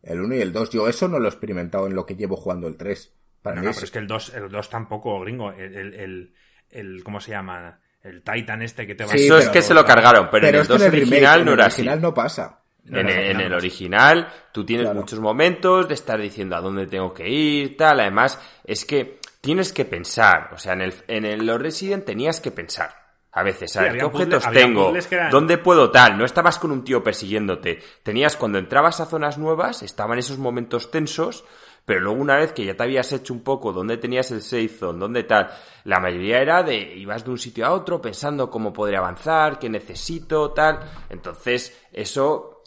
El 0.03 0.21
1 0.21 0.35
y 0.37 0.41
el 0.41 0.53
2. 0.53 0.71
Yo 0.71 0.89
eso 0.89 1.09
no 1.09 1.19
lo 1.19 1.27
he 1.27 1.31
experimentado 1.31 1.87
en 1.87 1.95
lo 1.95 2.05
que 2.07 2.15
llevo 2.17 2.37
jugando 2.37 2.69
el 2.69 2.77
3. 2.77 3.12
Para 3.43 3.57
No, 3.57 3.61
mí 3.62 3.65
no, 3.67 3.71
es- 3.71 3.77
pero 3.77 3.85
es 3.87 3.91
que 3.91 3.99
el 3.99 4.07
2, 4.07 4.35
el 4.35 4.49
2 4.51 4.71
tampoco, 4.71 5.21
gringo. 5.21 5.51
El, 5.53 5.75
el, 5.77 5.95
el, 5.95 6.35
el- 6.71 7.05
¿Cómo 7.05 7.21
se 7.21 7.31
llama? 7.33 7.81
El 8.03 8.23
Titan 8.23 8.61
este 8.62 8.87
que 8.87 8.95
te 8.95 9.05
va 9.05 9.11
Sí, 9.12 9.25
Eso 9.27 9.39
es 9.39 9.49
que 9.49 9.62
se 9.62 9.73
lo 9.75 9.85
cargaron, 9.85 10.29
pero, 10.31 10.47
en 10.47 10.53
pero 10.53 10.59
el 10.59 10.62
es 10.62 10.69
que 10.69 10.73
2 10.75 10.83
en 10.83 10.87
el 10.87 10.93
remake, 10.93 11.11
original 11.12 11.39
en 11.41 11.45
no 11.47 11.53
el 11.53 11.59
era 11.59 11.67
así. 11.67 11.81
original 11.83 12.01
no 12.03 12.15
pasa. 12.15 12.61
No, 12.85 12.99
en, 13.01 13.09
el, 13.09 13.19
en 13.31 13.41
el 13.41 13.55
original, 13.55 14.29
tú 14.53 14.67
tienes 14.67 14.85
Claro. 14.85 15.01
muchos 15.01 15.19
momentos 15.19 15.89
de 15.89 15.95
estar 15.95 16.21
diciendo 16.21 16.55
a 16.55 16.61
dónde 16.61 16.87
tengo 16.87 17.15
que 17.15 17.27
ir, 17.27 17.79
tal. 17.79 17.99
Además, 18.01 18.39
es 18.62 18.85
que 18.85 19.21
tienes 19.41 19.73
que 19.73 19.87
pensar. 19.87 20.51
O 20.53 20.59
sea, 20.59 20.75
en 20.75 20.83
el, 20.83 20.95
en 21.09 21.25
el 21.25 21.47
los 21.47 21.59
Resident 21.62 22.05
tenías 22.05 22.41
que 22.41 22.51
pensar. 22.51 22.95
A 23.37 23.43
veces, 23.43 23.76
a 23.76 23.82
ver, 23.82 23.93
¿qué 23.99 24.05
objetos 24.07 24.45
tengo? 24.61 24.80
eran- 25.16 25.30
¿Dónde 25.30 25.59
puedo 25.59 25.91
tal? 25.91 26.16
No 26.16 26.24
estabas 26.24 26.59
con 26.59 26.70
un 26.70 26.85
tío 26.85 27.03
persiguiéndote. 27.03 27.80
Tenías, 28.03 28.37
cuando 28.37 28.59
entrabas 28.59 29.01
a 29.01 29.07
zonas 29.07 29.39
nuevas, 29.39 29.82
estaban 29.82 30.18
esos 30.18 30.39
momentos 30.39 30.91
tensos, 30.93 31.45
pero 31.85 32.01
luego 32.01 32.20
una 32.20 32.37
vez 32.37 32.53
que 32.53 32.64
ya 32.64 32.76
te 32.76 32.82
habías 32.85 33.12
hecho 33.12 33.35
un 33.35 33.43
poco 33.43 33.72
dónde 33.72 33.97
tenías 33.99 34.30
el 34.30 34.41
safe 34.41 34.68
zone, 34.68 34.99
dónde 35.01 35.24
tal, 35.24 35.51
la 35.85 35.99
mayoría 36.01 36.41
era 36.41 36.62
de 36.62 36.76
ibas 36.97 37.24
de 37.24 37.30
un 37.32 37.39
sitio 37.39 37.66
a 37.66 37.72
otro 37.72 38.01
pensando 38.01 38.49
cómo 38.51 38.72
podría 38.72 38.99
avanzar, 39.01 39.59
qué 39.59 39.68
necesito, 39.68 40.53
tal. 40.53 40.80
Entonces, 41.11 41.76
eso 41.93 42.62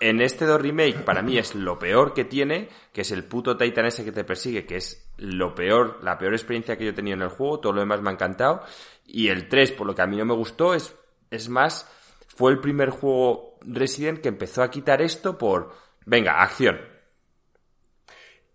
en 0.00 0.20
este 0.20 0.44
2 0.46 0.60
remake 0.60 1.04
para 1.04 1.22
mí 1.22 1.38
es 1.38 1.54
lo 1.54 1.78
peor 1.78 2.12
que 2.12 2.24
tiene, 2.24 2.68
que 2.92 3.02
es 3.02 3.10
el 3.12 3.24
puto 3.24 3.56
Titan 3.56 3.86
ese 3.86 4.04
que 4.04 4.12
te 4.12 4.24
persigue, 4.24 4.66
que 4.66 4.76
es 4.76 5.07
lo 5.18 5.54
peor, 5.54 5.98
la 6.02 6.16
peor 6.18 6.32
experiencia 6.32 6.76
que 6.78 6.84
yo 6.84 6.90
he 6.90 6.94
tenido 6.94 7.16
en 7.16 7.22
el 7.22 7.28
juego, 7.28 7.60
todo 7.60 7.72
lo 7.74 7.80
demás 7.80 8.00
me 8.00 8.10
ha 8.10 8.12
encantado. 8.14 8.62
Y 9.04 9.28
el 9.28 9.48
3, 9.48 9.72
por 9.72 9.86
lo 9.86 9.94
que 9.94 10.02
a 10.02 10.06
mí 10.06 10.16
no 10.16 10.24
me 10.24 10.34
gustó, 10.34 10.74
es, 10.74 10.94
es 11.30 11.48
más, 11.48 11.88
fue 12.28 12.52
el 12.52 12.60
primer 12.60 12.90
juego 12.90 13.58
Resident 13.62 14.20
que 14.20 14.28
empezó 14.28 14.62
a 14.62 14.70
quitar 14.70 15.02
esto 15.02 15.36
por, 15.38 15.72
venga, 16.06 16.40
acción. 16.42 16.78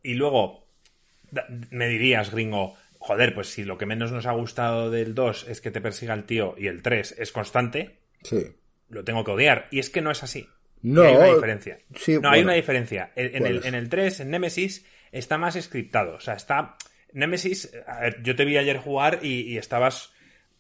Y 0.01 0.16
luego, 0.16 0.68
me 1.72 1.88
dirías, 1.88 2.32
gringo, 2.32 2.76
joder, 2.99 3.34
pues 3.34 3.47
si 3.49 3.64
lo 3.64 3.78
que 3.78 3.86
menos 3.86 4.11
nos 4.11 4.26
ha 4.26 4.32
gustado 4.34 4.89
del 4.89 5.16
2 5.16 5.47
es 5.49 5.61
que 5.61 5.72
te 5.72 5.82
persiga 5.82 6.14
el 6.14 6.26
tío 6.26 6.55
y 6.57 6.68
el 6.68 6.82
3 6.82 7.16
es 7.20 7.32
constante, 7.32 7.99
Sí. 8.24 8.55
lo 8.89 9.03
tengo 9.03 9.24
que 9.24 9.32
odiar. 9.32 9.68
Y 9.72 9.80
es 9.80 9.89
que 9.89 10.01
no 10.01 10.11
es 10.11 10.24
así. 10.24 10.47
No, 10.82 11.03
hay 11.03 11.16
una 11.16 11.34
diferencia. 11.34 11.80
sí, 11.95 12.20
no, 12.22 12.30
hay 12.30 12.41
una 12.41 12.53
diferencia. 12.53 13.11
En, 13.16 13.36
en 13.36 13.41
¿Cuál 13.41 13.55
el, 13.57 13.66
en 13.66 13.76
el 13.76 13.89
3, 13.89 14.20
en 14.22 14.30
Nemesis, 14.32 14.86
está 15.14 15.38
más 15.38 15.55
scriptado. 15.61 16.16
O 16.16 16.20
sea, 16.20 16.34
está. 16.34 16.76
Nemesis, 17.14 17.72
a 17.88 18.01
ver, 18.01 18.24
yo 18.24 18.36
te 18.36 18.43
vi 18.43 18.57
ayer 18.57 18.78
jugar 18.78 19.20
y, 19.22 19.57
estabas 19.57 20.14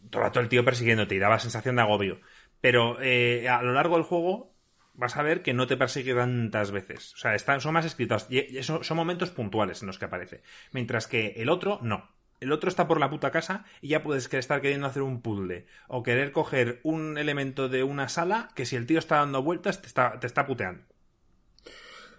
todo 0.09 0.21
el 0.21 0.27
rato 0.27 0.39
el 0.39 0.49
tío 0.49 0.63
persiguiéndote 0.63 1.15
y 1.15 1.19
daba 1.19 1.39
sensación 1.39 1.75
de 1.75 1.81
agobio. 1.81 2.21
Pero 2.61 3.01
eh, 3.01 3.49
a 3.49 3.61
lo 3.63 3.73
largo 3.73 3.95
del 3.95 4.05
juego 4.05 4.53
vas 4.93 5.17
a 5.17 5.23
ver 5.23 5.41
que 5.41 5.53
no 5.53 5.67
te 5.67 5.77
persigue 5.77 6.13
tantas 6.13 6.71
veces. 6.71 7.13
O 7.15 7.17
sea, 7.17 7.59
son 7.59 7.73
más 7.73 7.85
escritos. 7.85 8.27
Y 8.29 8.61
son 8.63 8.97
momentos 8.97 9.31
puntuales 9.31 9.81
en 9.81 9.87
los 9.87 9.99
que 9.99 10.05
aparece. 10.05 10.43
Mientras 10.71 11.07
que 11.07 11.33
el 11.37 11.49
otro, 11.49 11.79
no. 11.81 12.09
El 12.39 12.51
otro 12.51 12.69
está 12.69 12.87
por 12.87 12.99
la 12.99 13.09
puta 13.09 13.31
casa 13.31 13.65
y 13.81 13.87
ya 13.89 14.03
puedes 14.03 14.31
estar 14.31 14.61
queriendo 14.61 14.85
hacer 14.85 15.01
un 15.01 15.21
puzzle. 15.21 15.65
O 15.87 16.03
querer 16.03 16.31
coger 16.31 16.79
un 16.83 17.17
elemento 17.17 17.69
de 17.69 17.83
una 17.83 18.09
sala 18.09 18.49
que 18.53 18.65
si 18.65 18.75
el 18.75 18.85
tío 18.85 18.99
está 18.99 19.17
dando 19.17 19.41
vueltas 19.41 19.81
te 19.81 19.87
está, 19.87 20.19
te 20.19 20.27
está 20.27 20.45
puteando. 20.45 20.83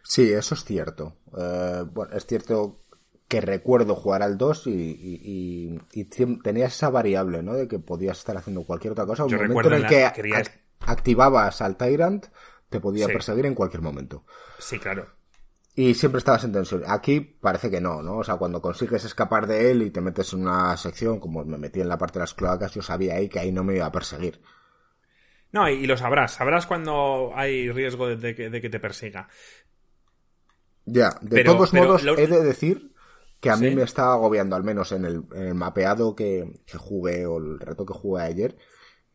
Sí, 0.05 0.31
eso 0.33 0.55
es 0.55 0.65
cierto. 0.65 1.17
Eh, 1.37 1.83
bueno, 1.93 2.15
es 2.15 2.27
cierto 2.27 2.83
que 3.27 3.41
recuerdo 3.41 3.97
jugar 3.97 4.23
al 4.23 4.37
2 4.39 4.67
y, 4.67 4.71
y, 4.71 5.21
y- 5.25 5.81
y 6.01 6.05
tiem- 6.05 6.41
tenías 6.43 6.75
esa 6.75 6.91
variable, 6.91 7.43
¿no? 7.43 7.55
De 7.55 7.67
que 7.67 7.79
podías 7.79 8.19
estar 8.19 8.37
haciendo 8.37 8.63
cualquier 8.65 8.93
otra 8.93 9.07
cosa. 9.07 9.25
Un 9.25 9.31
Yo 9.31 9.37
momento 9.39 9.59
recuerdo 9.61 9.77
en 9.79 9.83
el 9.85 9.89
que 9.89 10.13
querías- 10.15 10.51
activabas 10.81 11.61
al 11.63 11.77
Tyrant, 11.77 12.27
te 12.69 12.81
podía 12.81 13.07
Sí. 13.07 13.13
perseguir 13.13 13.47
en 13.47 13.55
cualquier 13.55 13.83
momento. 13.83 14.25
Sí, 14.59 14.79
claro. 14.79 15.07
Y 15.75 15.95
siempre 15.95 16.19
estabas 16.19 16.45
en 16.45 16.53
tensión. 16.53 16.85
Aquí 16.87 17.21
parece 17.21 17.71
que 17.71 17.81
no, 17.81 18.01
¿no? 18.03 18.19
O 18.19 18.25
sea, 18.25 18.37
cuando 18.37 18.61
consigues 18.63 19.05
escapar 19.05 19.47
de 19.49 19.71
él 19.73 19.83
y 19.83 19.91
te 19.91 20.01
metes 20.01 20.33
en 20.35 20.43
una 20.43 20.77
sección, 20.77 21.19
como 21.19 21.45
me 21.45 21.59
metí 21.59 21.81
en 21.81 21.89
la 21.89 21.99
parte 21.99 22.19
de 22.19 22.25
las 22.25 22.35
cloacas, 22.35 22.73
yo 22.75 22.83
sabía 22.83 23.15
ahí 23.15 23.29
que 23.29 23.41
ahí 23.41 23.51
no 23.51 23.65
me 23.65 23.75
iba 23.77 23.87
a 23.87 23.91
perseguir. 23.93 24.41
No, 25.51 25.69
y, 25.69 25.87
lo 25.87 25.97
sabrás. 25.97 26.33
Sabrás 26.35 26.67
cuando 26.67 27.31
hay 27.35 27.71
riesgo 27.71 28.09
de 28.09 28.35
que, 28.35 28.51
de 28.51 28.61
que 28.61 28.71
te 28.71 28.81
persiga. 28.81 29.29
Ya, 30.87 31.19
de 31.23 31.37
Pero- 31.37 31.53
todos 31.55 31.71
pero 31.71 31.85
modos, 31.85 32.03
lo- 32.03 32.19
he 32.19 32.27
de 32.27 32.43
decir 32.43 32.93
que 33.41 33.51
a 33.51 33.57
mí 33.57 33.71
me 33.75 33.83
estaba 33.83 34.15
agobiando, 34.15 34.57
al 34.57 34.65
menos 34.65 34.93
en 34.93 35.05
el, 35.05 35.25
en 35.35 35.43
el 35.49 35.55
mapeado 35.55 36.15
que, 36.17 36.61
que 36.67 36.79
jugué 36.79 37.27
o 37.27 37.39
el 37.39 37.59
reto 37.61 37.85
que 37.87 37.93
jugué 37.95 38.23
ayer, 38.23 38.57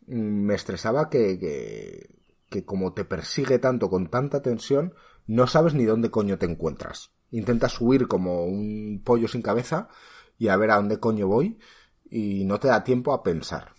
mm, 0.07 0.15
me 0.45 0.55
estresaba 0.55 1.09
que, 1.09 1.39
que, 1.39 2.15
que 2.49 2.65
como 2.65 2.93
te 2.93 3.05
persigue 3.05 3.59
tanto 3.59 3.89
con 3.89 4.07
tanta 4.09 4.41
tensión, 4.41 4.93
no 5.27 5.47
sabes 5.47 5.73
ni 5.73 5.85
dónde 5.85 6.09
coño 6.11 6.37
te 6.37 6.45
encuentras. 6.45 7.11
Intentas 7.31 7.79
huir 7.81 8.07
como 8.07 8.45
un 8.45 9.01
pollo 9.03 9.27
sin 9.27 9.41
cabeza 9.43 9.89
y 10.37 10.47
a 10.47 10.57
ver 10.57 10.71
a 10.71 10.75
dónde 10.77 10.99
coño 10.99 11.27
voy 11.27 11.59
y 12.09 12.45
no 12.45 12.59
te 12.59 12.67
da 12.67 12.83
tiempo 12.83 13.13
a 13.13 13.21
pensar. 13.23 13.73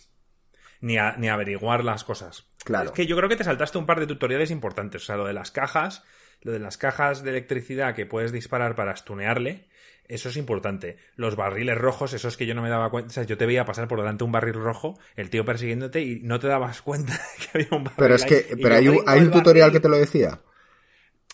Ni, 0.79 0.97
a- 0.97 1.15
ni 1.17 1.27
averiguar 1.29 1.83
las 1.83 2.03
cosas. 2.03 2.45
Claro. 2.63 2.85
Es 2.89 2.91
que 2.93 3.05
yo 3.05 3.15
creo 3.17 3.27
que 3.29 3.35
te 3.35 3.43
saltaste 3.43 3.77
un 3.77 3.85
par 3.85 3.99
de 3.99 4.07
tutoriales 4.07 4.51
importantes. 4.51 5.03
O 5.03 5.05
sea, 5.05 5.17
lo 5.17 5.25
de 5.25 5.33
las 5.33 5.51
cajas, 5.51 6.03
lo 6.41 6.51
de 6.51 6.59
las 6.59 6.77
cajas 6.77 7.23
de 7.23 7.29
electricidad 7.31 7.95
que 7.95 8.05
puedes 8.05 8.31
disparar 8.31 8.75
para 8.75 8.95
stunearle, 8.95 9.67
eso 10.07 10.29
es 10.29 10.37
importante. 10.37 10.97
Los 11.15 11.35
barriles 11.35 11.77
rojos, 11.77 12.13
esos 12.13 12.35
que 12.35 12.45
yo 12.45 12.53
no 12.53 12.61
me 12.61 12.69
daba 12.69 12.89
cuenta. 12.89 13.09
O 13.09 13.13
sea, 13.13 13.23
yo 13.23 13.37
te 13.37 13.45
veía 13.45 13.63
pasar 13.63 13.87
por 13.87 13.99
delante 13.99 14.23
un 14.23 14.31
barril 14.31 14.55
rojo, 14.55 14.99
el 15.15 15.29
tío 15.29 15.45
persiguiéndote 15.45 16.01
y 16.01 16.19
no 16.21 16.39
te 16.39 16.47
dabas 16.47 16.81
cuenta 16.83 17.19
que 17.39 17.57
había 17.59 17.69
un 17.77 17.83
barril. 17.85 17.97
Pero 17.97 18.15
es 18.15 18.25
que, 18.25 18.57
pero 18.61 18.75
hay 18.75 18.87
un, 18.87 18.95
"Gringo, 18.95 19.09
hay 19.09 19.19
un 19.21 19.31
tutorial 19.31 19.67
barril". 19.69 19.73
que 19.79 19.83
te 19.83 19.89
lo 19.89 19.97
decía. 19.97 20.39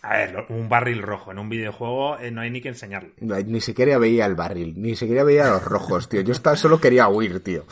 A 0.04 0.16
ver, 0.18 0.46
un 0.50 0.70
barril 0.70 1.02
rojo 1.02 1.32
en 1.32 1.40
un 1.40 1.50
videojuego 1.50 2.20
eh, 2.20 2.30
no 2.30 2.42
hay 2.42 2.52
ni 2.52 2.62
que 2.62 2.70
enseñarlo. 2.70 3.10
No, 3.20 3.36
Ni 3.40 3.60
siquiera 3.62 3.98
veía 3.98 4.28
el 4.28 4.36
barril, 4.36 4.76
ni 4.78 4.96
siquiera 4.96 5.24
veía 5.24 5.48
los 5.50 5.64
rojos, 5.66 6.08
tío. 6.08 6.22
Yo 6.22 6.34
estaba, 6.34 6.56
solo 6.56 6.80
quería 6.80 7.08
huir, 7.08 7.44
tío. 7.44 7.66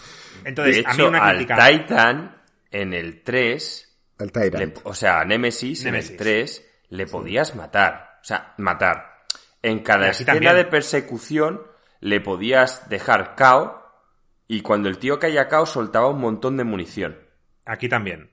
Entonces, 0.43 0.77
de 0.77 0.83
a 0.87 0.93
mí 0.95 1.03
una 1.03 1.23
al 1.23 1.35
crítica. 1.37 1.67
Titan, 1.69 2.41
en 2.71 2.93
el 2.93 3.21
3, 3.21 3.97
El 4.17 4.25
le- 4.25 4.31
Tyrant. 4.31 4.79
o 4.83 4.93
sea, 4.95 5.21
a 5.21 5.25
Nemesis, 5.25 5.85
en 5.85 5.91
Nemesis. 5.91 6.11
el 6.11 6.17
3, 6.17 6.65
le 6.89 7.05
podías 7.05 7.55
matar. 7.55 8.19
O 8.21 8.25
sea, 8.25 8.53
matar. 8.57 9.23
En 9.61 9.79
cada 9.79 10.09
escena 10.09 10.33
también. 10.33 10.55
de 10.55 10.65
persecución 10.65 11.61
le 11.99 12.21
podías 12.21 12.87
dejar 12.89 13.35
KO 13.35 13.81
y 14.47 14.61
cuando 14.61 14.89
el 14.89 14.99
tío 14.99 15.19
caía 15.19 15.47
KO 15.47 15.65
soltaba 15.65 16.09
un 16.09 16.21
montón 16.21 16.57
de 16.57 16.63
munición. 16.63 17.19
Aquí 17.65 17.89
también. 17.89 18.31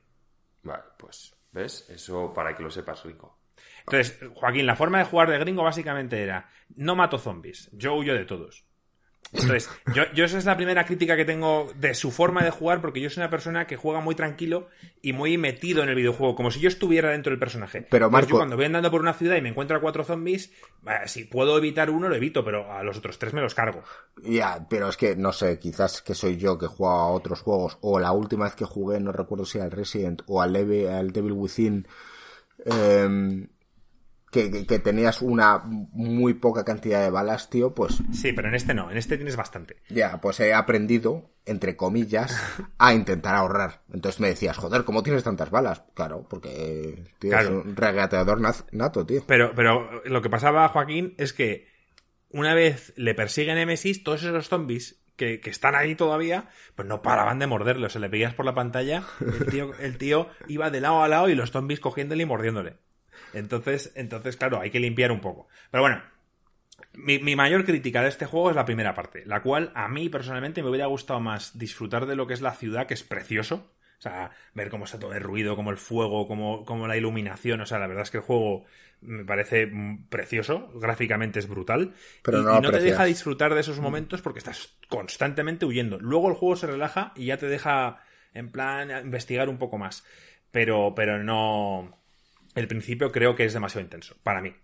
Vale, 0.61 0.83
pues, 0.97 1.35
¿ves? 1.51 1.89
Eso 1.89 2.33
para 2.33 2.55
que 2.55 2.63
lo 2.63 2.69
sepas, 2.69 3.03
Rico. 3.03 3.39
Entonces, 3.79 4.19
Joaquín, 4.33 4.65
la 4.65 4.75
forma 4.75 4.99
de 4.99 5.05
jugar 5.05 5.29
de 5.29 5.39
gringo 5.39 5.63
básicamente 5.63 6.21
era, 6.21 6.49
no 6.75 6.95
mato 6.95 7.17
zombies, 7.17 7.69
yo 7.73 7.95
huyo 7.95 8.13
de 8.13 8.25
todos. 8.25 8.65
Entonces, 9.33 9.69
yo, 9.95 10.03
yo 10.13 10.25
esa 10.25 10.37
es 10.37 10.45
la 10.45 10.55
primera 10.55 10.85
crítica 10.85 11.15
que 11.15 11.25
tengo 11.25 11.71
de 11.75 11.95
su 11.95 12.11
forma 12.11 12.43
de 12.43 12.51
jugar, 12.51 12.81
porque 12.81 13.01
yo 13.01 13.09
soy 13.09 13.21
una 13.21 13.29
persona 13.29 13.65
que 13.65 13.75
juega 13.77 13.99
muy 13.99 14.13
tranquilo 14.15 14.67
y 15.01 15.11
muy 15.13 15.37
metido 15.37 15.81
en 15.81 15.89
el 15.89 15.95
videojuego, 15.95 16.35
como 16.35 16.51
si 16.51 16.59
yo 16.59 16.67
estuviera 16.67 17.09
dentro 17.09 17.31
del 17.31 17.39
personaje. 17.39 17.81
Pero, 17.89 18.09
Marco- 18.11 18.29
yo 18.29 18.35
cuando 18.37 18.55
voy 18.55 18.65
andando 18.65 18.91
por 18.91 19.01
una 19.01 19.13
ciudad 19.13 19.35
y 19.35 19.41
me 19.41 19.49
encuentro 19.49 19.75
a 19.75 19.81
cuatro 19.81 20.03
zombies, 20.03 20.51
eh, 20.87 21.07
si 21.07 21.23
puedo 21.25 21.57
evitar 21.57 21.89
uno, 21.89 22.09
lo 22.09 22.15
evito, 22.15 22.45
pero 22.45 22.71
a 22.71 22.83
los 22.83 22.97
otros 22.97 23.17
tres 23.17 23.33
me 23.33 23.41
los 23.41 23.55
cargo. 23.55 23.83
Ya, 24.21 24.65
pero 24.69 24.87
es 24.89 24.97
que 24.97 25.15
no 25.15 25.33
sé, 25.33 25.57
quizás 25.57 26.01
que 26.01 26.13
soy 26.13 26.37
yo 26.37 26.57
que 26.59 26.67
juego 26.67 26.93
a 26.93 27.07
otros 27.09 27.41
juegos, 27.41 27.77
o 27.81 27.99
la 27.99 28.11
última 28.11 28.45
vez 28.45 28.55
que 28.55 28.65
jugué, 28.65 28.99
no 28.99 29.11
recuerdo 29.11 29.45
si 29.45 29.59
al 29.59 29.71
Resident 29.71 30.21
o 30.27 30.41
al, 30.41 30.53
Devil 30.53 31.31
Within, 31.31 31.87
em, 32.65 33.47
que, 34.33 34.65
que- 34.65 34.79
tenías 34.79 35.21
una 35.21 35.59
muy 35.65 36.33
poca 36.33 36.65
cantidad 36.65 37.01
de 37.01 37.09
balas, 37.09 37.49
tío, 37.49 37.73
pues 37.73 38.01
Sí, 38.11 38.33
pero 38.33 38.49
en 38.49 38.55
este 38.55 38.73
no, 38.73 38.91
en 38.91 38.97
este 38.97 39.15
tienes 39.15 39.37
bastante. 39.37 39.77
ya, 39.89 40.19
pues 40.19 40.39
he 40.41 40.53
aprendido, 40.53 41.29
entre 41.45 41.77
comillas, 41.77 42.37
a 42.77 42.93
intentar 42.93 43.35
ahorrar. 43.35 43.83
Entonces 43.93 44.19
me 44.19 44.27
decías, 44.27 44.57
joder, 44.57 44.83
¿cómo 44.83 45.03
tienes 45.03 45.23
tantas 45.23 45.49
balas? 45.51 45.83
Claro, 45.93 46.27
porque 46.29 47.05
tío, 47.19 47.29
Claro. 47.31 47.59
es 47.61 47.65
un 47.65 47.75
regateador 47.77 48.41
nato, 48.71 49.05
tío. 49.05 49.23
Pero, 49.27 49.53
pero 49.55 50.01
lo 50.03 50.21
que 50.21 50.29
pasaba, 50.29 50.67
Joaquín, 50.67 51.13
es 51.17 51.31
que 51.31 51.67
una 52.29 52.53
vez 52.55 52.91
le 52.97 53.13
persigue 53.15 53.53
Nemesis, 53.53 54.03
todos 54.03 54.23
esos 54.23 54.49
zombies 54.49 54.99
que, 55.15 55.39
que 55.39 55.51
están 55.51 55.75
ahí 55.75 55.93
todavía, 55.93 56.49
pues 56.75 56.87
no 56.87 57.03
paraban 57.03 57.37
de 57.37 57.45
morderlo. 57.45 57.87
Se 57.89 57.99
le 57.99 58.07
veías 58.07 58.33
por 58.33 58.45
la 58.45 58.55
pantalla, 58.55 59.03
el 59.21 59.45
tío, 59.45 59.71
el 59.79 59.97
tío 59.99 60.27
iba 60.47 60.71
de 60.71 60.81
lado 60.81 61.03
a 61.03 61.07
lado 61.07 61.29
y 61.29 61.35
los 61.35 61.51
zombies 61.51 61.79
cogiéndole 61.79 62.23
y 62.23 62.25
mordiéndole. 62.25 62.77
Entonces, 63.33 63.91
entonces, 63.95 64.37
claro, 64.37 64.59
hay 64.59 64.69
que 64.69 64.79
limpiar 64.79 65.11
un 65.11 65.21
poco. 65.21 65.47
Pero 65.71 65.83
bueno, 65.83 66.01
mi, 66.93 67.19
mi 67.19 67.35
mayor 67.35 67.65
crítica 67.65 68.01
de 68.01 68.09
este 68.09 68.25
juego 68.25 68.49
es 68.49 68.55
la 68.55 68.65
primera 68.65 68.93
parte, 68.93 69.25
la 69.25 69.41
cual 69.41 69.71
a 69.75 69.87
mí 69.87 70.09
personalmente 70.09 70.63
me 70.63 70.69
hubiera 70.69 70.87
gustado 70.87 71.19
más 71.19 71.57
disfrutar 71.57 72.05
de 72.05 72.15
lo 72.15 72.27
que 72.27 72.33
es 72.33 72.41
la 72.41 72.53
ciudad, 72.53 72.87
que 72.87 72.93
es 72.93 73.03
precioso. 73.03 73.73
O 73.97 74.01
sea, 74.03 74.31
ver 74.53 74.69
cómo 74.69 74.83
está 74.83 74.99
todo 74.99 75.13
el 75.13 75.21
ruido, 75.21 75.55
como 75.55 75.71
el 75.71 75.77
fuego, 75.77 76.27
como, 76.27 76.65
como 76.65 76.87
la 76.87 76.97
iluminación. 76.97 77.61
O 77.61 77.65
sea, 77.65 77.79
la 77.79 77.87
verdad 77.87 78.03
es 78.03 78.11
que 78.11 78.17
el 78.17 78.23
juego 78.23 78.65
me 78.99 79.23
parece 79.23 79.67
mm, 79.67 80.07
precioso, 80.09 80.71
gráficamente 80.75 81.39
es 81.39 81.47
brutal. 81.47 81.93
Pero 82.21 82.41
y, 82.41 82.43
no 82.43 82.57
y 82.57 82.61
no 82.61 82.71
te 82.71 82.81
deja 82.81 83.05
disfrutar 83.05 83.53
de 83.53 83.61
esos 83.61 83.79
momentos 83.79 84.21
porque 84.21 84.39
estás 84.39 84.77
constantemente 84.89 85.65
huyendo. 85.65 85.99
Luego 85.99 86.27
el 86.27 86.35
juego 86.35 86.57
se 86.57 86.67
relaja 86.67 87.13
y 87.15 87.27
ya 87.27 87.37
te 87.37 87.47
deja, 87.47 88.03
en 88.33 88.51
plan, 88.51 88.91
investigar 89.05 89.47
un 89.47 89.57
poco 89.57 89.77
más. 89.77 90.03
Pero, 90.51 90.93
pero 90.95 91.23
no. 91.23 92.02
El 92.55 92.67
principio 92.67 93.11
creo 93.11 93.35
que 93.35 93.45
es 93.45 93.53
demasiado 93.53 93.83
intenso, 93.83 94.15
para 94.23 94.41
mí. 94.41 94.55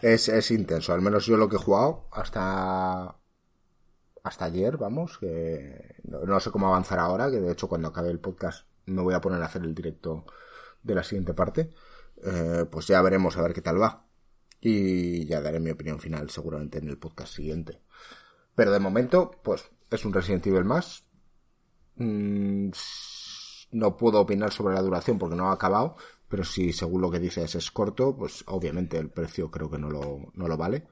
Es, 0.00 0.28
es 0.28 0.50
intenso, 0.50 0.92
al 0.92 1.00
menos 1.00 1.26
yo 1.26 1.36
lo 1.36 1.48
que 1.48 1.56
he 1.56 1.60
jugado 1.60 2.08
hasta 2.10 3.16
hasta 4.24 4.44
ayer, 4.44 4.76
vamos, 4.76 5.18
que 5.18 5.96
no, 6.04 6.20
no 6.20 6.40
sé 6.40 6.50
cómo 6.50 6.68
avanzar 6.68 6.98
ahora, 6.98 7.30
que 7.30 7.40
de 7.40 7.52
hecho 7.52 7.68
cuando 7.68 7.88
acabe 7.88 8.10
el 8.10 8.20
podcast 8.20 8.66
me 8.86 9.02
voy 9.02 9.14
a 9.14 9.20
poner 9.20 9.42
a 9.42 9.46
hacer 9.46 9.62
el 9.62 9.74
directo 9.74 10.26
de 10.82 10.94
la 10.94 11.02
siguiente 11.02 11.34
parte, 11.34 11.70
eh, 12.22 12.66
pues 12.70 12.86
ya 12.86 13.02
veremos 13.02 13.36
a 13.36 13.42
ver 13.42 13.52
qué 13.52 13.62
tal 13.62 13.80
va. 13.80 14.06
Y 14.60 15.26
ya 15.26 15.40
daré 15.40 15.58
mi 15.58 15.70
opinión 15.70 15.98
final 15.98 16.30
seguramente 16.30 16.78
en 16.78 16.88
el 16.88 16.98
podcast 16.98 17.34
siguiente. 17.34 17.80
Pero 18.54 18.70
de 18.70 18.78
momento, 18.78 19.32
pues 19.42 19.70
es 19.90 20.04
un 20.04 20.12
Resident 20.12 20.46
Evil 20.46 20.64
más. 20.64 21.04
Mm, 21.96 22.70
no 23.72 23.96
puedo 23.96 24.20
opinar 24.20 24.52
sobre 24.52 24.74
la 24.74 24.82
duración 24.82 25.18
porque 25.18 25.34
no 25.34 25.48
ha 25.48 25.52
acabado, 25.52 25.96
pero 26.32 26.44
si 26.44 26.72
según 26.72 27.02
lo 27.02 27.10
que 27.10 27.18
dices 27.20 27.54
es 27.54 27.70
corto, 27.70 28.16
pues 28.16 28.42
obviamente 28.46 28.96
el 28.96 29.10
precio 29.10 29.50
creo 29.50 29.70
que 29.70 29.76
no 29.76 29.90
lo, 29.90 30.32
no 30.32 30.48
lo 30.48 30.56
vale. 30.56 30.84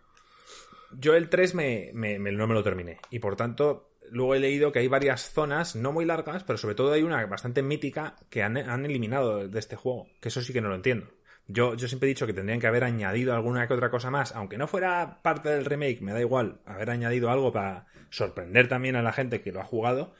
Yo 0.93 1.15
el 1.15 1.31
3 1.31 1.55
me, 1.55 1.91
me- 1.95 2.19
me- 2.19 2.31
no 2.33 2.47
me 2.47 2.53
lo 2.53 2.63
terminé. 2.63 2.99
Y 3.11 3.21
por 3.21 3.37
tanto, 3.37 3.91
luego 4.11 4.35
he 4.35 4.39
leído 4.39 4.71
que 4.71 4.81
hay 4.81 4.89
varias 4.89 5.31
zonas, 5.33 5.77
no 5.77 5.93
muy 5.93 6.05
largas, 6.05 6.45
pero 6.45 6.59
sobre 6.59 6.75
todo 6.75 6.93
hay 6.93 7.03
una 7.03 7.25
bastante 7.25 7.63
mítica 7.63 8.17
que 8.29 8.43
han, 8.43 8.59
han 8.59 8.85
eliminado 8.85 9.49
de 9.49 9.59
este 9.59 9.77
juego. 9.77 10.09
Que 10.21 10.29
eso 10.29 10.43
sí 10.43 10.53
que 10.53 10.61
no 10.61 10.69
lo 10.69 10.75
entiendo. 10.75 11.07
Yo, 11.49 11.75
yo 11.75 11.89
siempre 11.89 12.07
he 12.07 12.13
dicho 12.15 12.27
que 12.27 12.35
tendrían 12.35 12.61
que 12.61 12.67
haber 12.67 12.85
añadido 12.85 13.33
alguna 13.35 13.67
que 13.67 13.73
otra 13.73 13.91
cosa 13.91 14.11
más, 14.11 14.37
aunque 14.37 14.59
no 14.59 14.69
fuera 14.69 15.23
parte 15.23 15.49
del 15.49 15.65
remake, 15.65 16.03
me 16.03 16.13
da 16.13 16.21
igual, 16.21 16.61
haber 16.67 16.91
añadido 16.91 17.31
algo 17.31 17.51
para 17.51 17.87
sorprender 18.11 18.69
también 18.69 18.95
a 18.95 19.03
la 19.03 19.13
gente 19.15 19.41
que 19.41 19.53
lo 19.53 19.61
ha 19.61 19.65
jugado. 19.65 20.13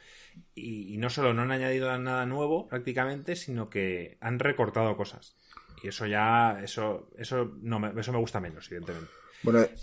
Y, 0.55 0.95
y 0.95 0.97
no 0.99 1.11
solo 1.11 1.35
no 1.35 1.43
han 1.43 1.51
añadido 1.51 1.97
nada 1.99 2.27
nuevo 2.27 2.69
prácticamente, 2.69 3.37
sino 3.37 3.71
que 3.71 4.19
han 4.21 4.39
recortado 4.39 4.97
cosas. 4.97 5.37
Y 5.83 5.89
eso 5.89 6.07
ya, 6.07 6.61
eso, 6.63 7.11
eso, 7.17 7.53
no 7.63 7.79
me, 7.79 7.99
eso 7.99 8.13
me 8.13 8.19
gusta 8.19 8.41
menos, 8.41 8.67
evidentemente. 8.71 9.11
Bueno, 9.43 9.61
eh, 9.61 9.75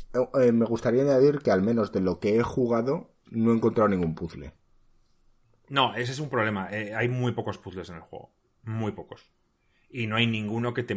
eh, 0.42 0.52
me 0.52 0.66
gustaría 0.66 1.02
añadir 1.02 1.40
que 1.40 1.52
al 1.52 1.64
menos 1.64 1.92
de 1.92 2.02
lo 2.02 2.20
que 2.20 2.38
he 2.38 2.44
jugado, 2.44 3.16
no 3.32 3.52
he 3.52 3.56
encontrado 3.56 3.90
ningún 3.90 4.14
puzzle. 4.14 4.54
No, 5.70 5.96
ese 5.96 6.12
es 6.12 6.20
un 6.20 6.30
problema. 6.30 6.70
Eh, 6.72 6.94
hay 6.94 7.10
muy 7.10 7.32
pocos 7.32 7.58
puzzles 7.58 7.90
en 7.90 7.96
el 7.96 8.02
juego. 8.02 8.32
Muy 8.64 8.92
pocos. 8.92 9.32
Y 9.90 10.08
no 10.08 10.18
hay 10.18 10.28
ninguno 10.28 10.74
que 10.74 10.84
te. 10.84 10.96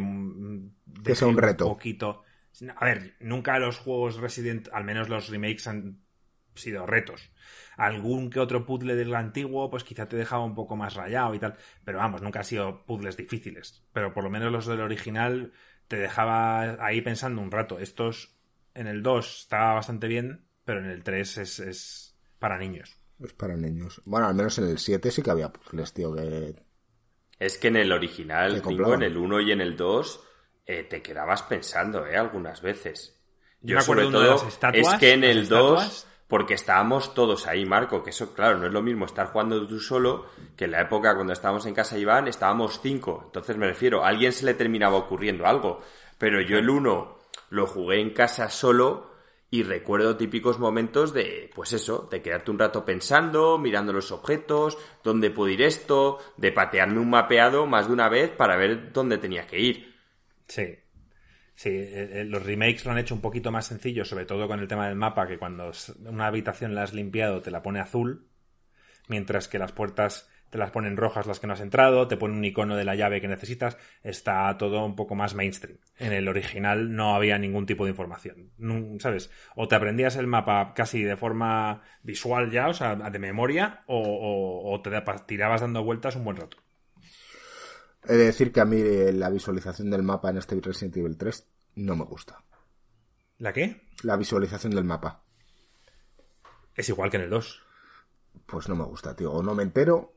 Que 1.03 1.15
sea 1.15 1.27
un 1.27 1.37
reto. 1.37 1.65
poquito. 1.65 2.23
A 2.75 2.85
ver, 2.85 3.15
nunca 3.19 3.57
los 3.59 3.77
juegos 3.77 4.17
Resident, 4.17 4.67
al 4.73 4.83
menos 4.83 5.09
los 5.09 5.29
remakes, 5.29 5.67
han 5.67 6.01
sido 6.55 6.85
retos. 6.85 7.31
Algún 7.77 8.29
que 8.29 8.39
otro 8.39 8.65
puzzle 8.65 8.95
del 8.95 9.15
antiguo, 9.15 9.69
pues 9.69 9.83
quizá 9.83 10.07
te 10.07 10.17
dejaba 10.17 10.43
un 10.43 10.55
poco 10.55 10.75
más 10.75 10.95
rayado 10.95 11.33
y 11.33 11.39
tal. 11.39 11.55
Pero 11.83 11.97
vamos, 11.97 12.21
nunca 12.21 12.39
han 12.39 12.45
sido 12.45 12.85
puzzles 12.85 13.17
difíciles. 13.17 13.83
Pero 13.93 14.13
por 14.13 14.23
lo 14.23 14.29
menos 14.29 14.51
los 14.51 14.65
del 14.65 14.81
original 14.81 15.53
te 15.87 15.97
dejaba 15.97 16.85
ahí 16.85 17.01
pensando 17.01 17.41
un 17.41 17.51
rato. 17.51 17.79
Estos 17.79 18.37
en 18.73 18.87
el 18.87 19.03
2 19.03 19.41
estaba 19.41 19.73
bastante 19.73 20.07
bien, 20.07 20.45
pero 20.65 20.79
en 20.79 20.85
el 20.85 21.03
3 21.03 21.37
es, 21.37 21.59
es 21.59 22.17
para 22.39 22.57
niños. 22.57 22.97
Es 23.23 23.33
para 23.33 23.55
niños. 23.55 24.01
Bueno, 24.05 24.27
al 24.27 24.35
menos 24.35 24.57
en 24.57 24.65
el 24.65 24.79
7 24.79 25.11
sí 25.11 25.21
que 25.21 25.31
había 25.31 25.51
puzzles, 25.51 25.93
tío, 25.93 26.13
que... 26.13 26.55
Es 27.39 27.57
que 27.57 27.69
en 27.69 27.77
el 27.77 27.91
original, 27.91 28.61
digo, 28.61 28.93
en 28.93 29.03
el 29.03 29.17
1 29.17 29.41
y 29.41 29.51
en 29.51 29.61
el 29.61 29.75
2, 29.75 30.23
eh, 30.65 30.83
te 30.83 31.01
quedabas 31.01 31.41
pensando, 31.43 32.05
¿eh? 32.05 32.15
Algunas 32.15 32.61
veces. 32.61 33.19
Yo, 33.61 33.75
me 33.75 33.81
sobre 33.81 34.01
acuerdo 34.03 34.19
de 34.21 34.27
todo, 34.27 34.43
las 34.43 34.53
estatuas, 34.53 34.93
es 34.93 34.99
que 34.99 35.13
en 35.13 35.23
el 35.23 35.47
2, 35.47 35.83
estatuas. 35.83 36.07
Porque 36.31 36.53
estábamos 36.53 37.13
todos 37.13 37.45
ahí, 37.45 37.65
Marco, 37.65 38.03
que 38.03 38.11
eso, 38.11 38.33
claro, 38.33 38.57
no 38.57 38.67
es 38.67 38.71
lo 38.71 38.81
mismo 38.81 39.03
estar 39.03 39.27
jugando 39.27 39.67
tú 39.67 39.81
solo, 39.81 40.27
que 40.55 40.63
en 40.63 40.71
la 40.71 40.79
época 40.79 41.13
cuando 41.13 41.33
estábamos 41.33 41.65
en 41.65 41.73
casa 41.73 41.97
Iván, 41.97 42.29
estábamos 42.29 42.79
cinco. 42.81 43.23
Entonces 43.25 43.57
me 43.57 43.67
refiero, 43.67 44.05
a 44.05 44.07
alguien 44.07 44.31
se 44.31 44.45
le 44.45 44.53
terminaba 44.53 44.95
ocurriendo 44.95 45.45
algo. 45.45 45.81
Pero 46.17 46.39
yo 46.39 46.57
el 46.57 46.69
1 46.69 47.17
lo 47.49 47.67
jugué 47.67 47.99
en 47.99 48.11
casa 48.11 48.49
solo 48.49 49.11
y 49.49 49.63
recuerdo 49.63 50.15
típicos 50.15 50.57
momentos 50.57 51.13
de, 51.13 51.49
pues 51.53 51.73
eso, 51.73 52.07
de 52.09 52.21
quedarte 52.21 52.49
un 52.49 52.59
rato 52.59 52.85
pensando, 52.85 53.57
mirando 53.57 53.91
los 53.91 54.13
objetos, 54.13 54.77
dónde 55.03 55.31
puedo 55.31 55.49
ir 55.49 55.61
esto, 55.61 56.19
de 56.37 56.53
patearme 56.53 56.99
un 56.99 57.09
mapeado 57.09 57.65
más 57.65 57.87
de 57.87 57.93
una 57.93 58.07
vez 58.07 58.31
para 58.31 58.55
ver 58.55 58.93
dónde 58.93 59.17
tenía 59.17 59.45
que 59.47 59.59
ir. 59.59 59.95
Sí. 60.47 60.77
Sí, 61.61 61.69
eh, 61.69 62.21
eh, 62.21 62.25
los 62.25 62.43
remakes 62.43 62.85
lo 62.85 62.91
han 62.91 62.97
hecho 62.97 63.13
un 63.13 63.21
poquito 63.21 63.51
más 63.51 63.67
sencillo, 63.67 64.03
sobre 64.05 64.25
todo 64.25 64.47
con 64.47 64.59
el 64.59 64.67
tema 64.67 64.87
del 64.87 64.95
mapa, 64.95 65.27
que 65.27 65.37
cuando 65.37 65.71
una 66.05 66.25
habitación 66.27 66.73
la 66.73 66.83
has 66.83 66.93
limpiado 66.93 67.41
te 67.41 67.51
la 67.51 67.61
pone 67.61 67.79
azul, 67.79 68.27
mientras 69.09 69.47
que 69.47 69.59
las 69.59 69.71
puertas 69.73 70.29
te 70.49 70.57
las 70.59 70.71
ponen 70.71 70.97
rojas 70.97 71.27
las 71.27 71.39
que 71.39 71.47
no 71.47 71.53
has 71.53 71.61
entrado, 71.61 72.07
te 72.07 72.17
pone 72.17 72.35
un 72.35 72.45
icono 72.45 72.75
de 72.77 72.85
la 72.85 72.95
llave 72.95 73.21
que 73.21 73.27
necesitas, 73.29 73.77
está 74.03 74.57
todo 74.57 74.85
un 74.85 74.95
poco 74.95 75.15
más 75.15 75.35
mainstream. 75.35 75.79
En 75.99 76.13
el 76.13 76.27
original 76.29 76.95
no 76.95 77.15
había 77.15 77.37
ningún 77.39 77.65
tipo 77.67 77.85
de 77.85 77.91
información, 77.91 78.51
¿sabes? 78.99 79.31
O 79.55 79.67
te 79.67 79.75
aprendías 79.75 80.15
el 80.17 80.27
mapa 80.27 80.73
casi 80.75 81.03
de 81.03 81.17
forma 81.17 81.81
visual 82.03 82.51
ya, 82.51 82.69
o 82.69 82.73
sea, 82.73 82.95
de 82.97 83.19
memoria, 83.19 83.83
o, 83.87 84.71
o- 84.73 84.81
te 84.81 84.91
tirabas 85.27 85.61
dando 85.61 85.83
vueltas 85.83 86.15
un 86.17 86.25
buen 86.25 86.37
rato. 86.37 86.57
He 88.07 88.13
de 88.13 88.25
decir 88.25 88.51
que 88.51 88.61
a 88.61 88.65
mí 88.65 88.77
eh, 88.79 89.13
la 89.13 89.29
visualización 89.29 89.89
del 89.89 90.03
mapa 90.03 90.29
en 90.29 90.37
este 90.37 90.59
Resident 90.59 90.97
Evil 90.97 91.17
3 91.17 91.47
no 91.75 91.95
me 91.95 92.05
gusta. 92.05 92.43
¿La 93.37 93.53
qué? 93.53 93.81
La 94.03 94.17
visualización 94.17 94.73
del 94.73 94.83
mapa. 94.83 95.23
Es 96.75 96.89
igual 96.89 97.09
que 97.09 97.17
en 97.17 97.23
el 97.23 97.29
2. 97.29 97.63
Pues 98.45 98.69
no 98.69 98.75
me 98.75 98.85
gusta, 98.85 99.15
tío. 99.15 99.31
O 99.31 99.43
no 99.43 99.53
me 99.53 99.63
entero. 99.63 100.13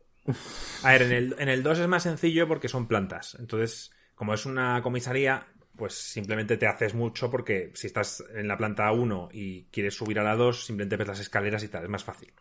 A 0.83 0.93
ver, 0.93 1.03
en 1.03 1.13
el, 1.13 1.37
en 1.39 1.49
el 1.49 1.63
2 1.63 1.81
es 1.81 1.89
más 1.89 2.03
sencillo 2.03 2.49
porque 2.49 2.69
son 2.69 2.89
plantas. 2.89 3.37
Entonces, 3.39 3.93
como 4.15 4.35
es 4.35 4.47
una 4.47 4.81
comisaría, 4.83 5.47
pues 5.77 5.95
simplemente 5.95 6.57
te 6.57 6.67
haces 6.67 6.95
mucho 6.95 7.31
porque 7.31 7.73
si 7.75 7.87
estás 7.87 8.25
en 8.35 8.49
la 8.49 8.57
planta 8.57 8.91
1 8.93 9.29
y 9.33 9.65
quieres 9.65 9.95
subir 9.95 10.19
a 10.19 10.23
la 10.23 10.37
2, 10.37 10.65
simplemente 10.65 10.97
ves 10.97 11.09
las 11.09 11.21
escaleras 11.21 11.63
y 11.65 11.69
tal, 11.69 11.85
es 11.85 11.91
más 11.91 12.05
fácil. 12.05 12.33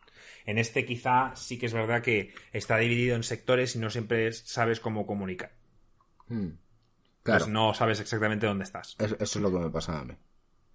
En 0.45 0.57
este 0.57 0.85
quizá 0.85 1.35
sí 1.35 1.57
que 1.57 1.65
es 1.67 1.73
verdad 1.73 2.01
que 2.01 2.33
está 2.51 2.77
dividido 2.77 3.15
en 3.15 3.23
sectores 3.23 3.75
y 3.75 3.79
no 3.79 3.89
siempre 3.89 4.31
sabes 4.33 4.79
cómo 4.79 5.05
comunicar. 5.05 5.53
Claro, 6.27 7.45
Pues 7.45 7.47
no 7.47 7.73
sabes 7.73 7.99
exactamente 7.99 8.45
dónde 8.47 8.63
estás. 8.65 8.95
es- 8.99 9.13
eso 9.13 9.21
es 9.21 9.35
lo 9.37 9.51
que 9.51 9.59
me 9.59 9.69
pasa 9.69 9.99
a 9.99 10.05
mí. 10.05 10.15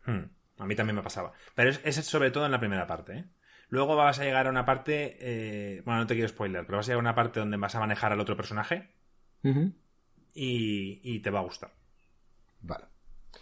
Hmm, 0.07 0.25
A 0.59 0.67
mí 0.67 0.75
también 0.75 0.97
me 0.97 1.03
pasaba. 1.03 1.33
Pero 1.55 1.71
es, 1.71 1.81
es 1.85 1.97
sobre 2.07 2.31
todo 2.31 2.47
en 2.47 2.53
la 2.53 2.59
primera 2.61 2.87
parte, 2.87 3.13
¿eh? 3.19 3.25
Luego 3.69 3.97
vas 3.97 4.19
a 4.19 4.25
llegar 4.25 4.47
a 4.47 4.51
una 4.51 4.65
parte... 4.65 5.17
eh, 5.21 5.83
bueno, 5.85 6.01
no 6.01 6.07
te 6.07 6.15
quiero 6.15 6.29
spoiler, 6.29 6.65
pero 6.65 6.79
vas 6.79 6.87
a 6.87 6.93
llegar 6.93 7.01
a 7.01 7.09
una 7.11 7.15
parte 7.15 7.39
donde 7.41 7.59
vas 7.59 7.75
a 7.75 7.81
manejar 7.81 8.13
al 8.13 8.21
otro 8.21 8.35
personaje 8.37 8.95
y, 10.35 11.01
y 11.05 11.21
te 11.21 11.31
va 11.31 11.41
a 11.41 11.43
gustar. 11.43 11.73
Vale. 12.63 12.87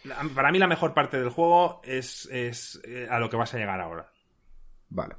La- 0.05 0.23
Para 0.35 0.51
mí 0.51 0.59
la 0.59 0.67
mejor 0.67 0.95
parte 0.95 1.19
del 1.19 1.31
juego 1.31 1.81
es, 1.85 2.27
es 2.33 2.81
eh, 2.85 3.07
a 3.09 3.19
lo 3.21 3.31
que 3.31 3.37
vas 3.37 3.55
a 3.55 3.59
llegar 3.59 3.81
ahora. 3.81 4.11
Vale. 4.89 5.15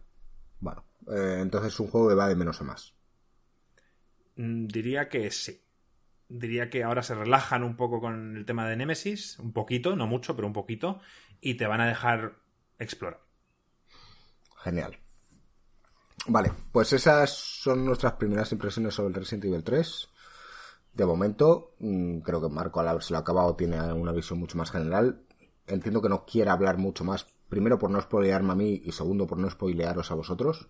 Bueno. 0.59 0.83
Eh, 1.09 1.39
entonces 1.41 1.73
es 1.73 1.79
un 1.79 1.87
juego 1.87 2.09
que 2.09 2.15
va 2.15 2.27
de 2.27 2.35
menos 2.35 2.61
a 2.61 2.63
más. 2.63 2.93
Mm, 4.35 4.67
Diría 4.67 5.09
que 5.09 5.29
sí. 5.31 5.61
Diría 6.29 6.69
que 6.69 6.83
ahora 6.83 7.03
se 7.03 7.15
relajan 7.15 7.63
un 7.63 7.77
poco 7.77 8.01
con 8.01 8.35
el 8.35 8.45
tema 8.45 8.67
de 8.67 8.75
Nemesis, 8.75 9.39
un 9.39 9.53
poquito, 9.53 9.95
no 9.95 10.07
mucho, 10.07 10.35
pero 10.35 10.47
un 10.47 10.53
poquito, 10.53 10.99
y 11.39 11.55
te 11.55 11.67
van 11.67 11.79
a 11.79 11.87
dejar 11.87 12.39
explorar. 12.79 13.21
Genial. 14.57 14.97
Vale, 16.27 16.51
pues 16.71 16.91
esas 16.91 17.31
son 17.31 17.85
nuestras 17.85 18.13
primeras 18.13 18.51
impresiones 18.51 18.93
sobre 18.93 19.09
el 19.09 19.13
Resident 19.15 19.45
Evil 19.45 19.63
3. 19.63 20.09
De 20.93 21.05
momento, 21.05 21.75
mm, 21.79 22.19
creo 22.19 22.41
que 22.41 22.49
Marco 22.49 22.81
al 22.81 22.89
haberse 22.89 23.13
lo 23.13 23.19
acabado 23.19 23.55
tiene 23.55 23.81
una 23.93 24.11
visión 24.11 24.39
mucho 24.39 24.57
más 24.57 24.71
general. 24.71 25.21
Entiendo 25.67 26.01
que 26.01 26.09
no 26.09 26.25
quiera 26.25 26.51
hablar 26.51 26.77
mucho 26.77 27.05
más, 27.05 27.27
primero 27.49 27.77
por 27.77 27.89
no 27.89 28.01
spoilearme 28.01 28.51
a 28.51 28.55
mí 28.55 28.81
y 28.83 28.91
segundo 28.91 29.27
por 29.27 29.37
no 29.37 29.49
spoilearos 29.49 30.11
a 30.11 30.15
vosotros. 30.15 30.67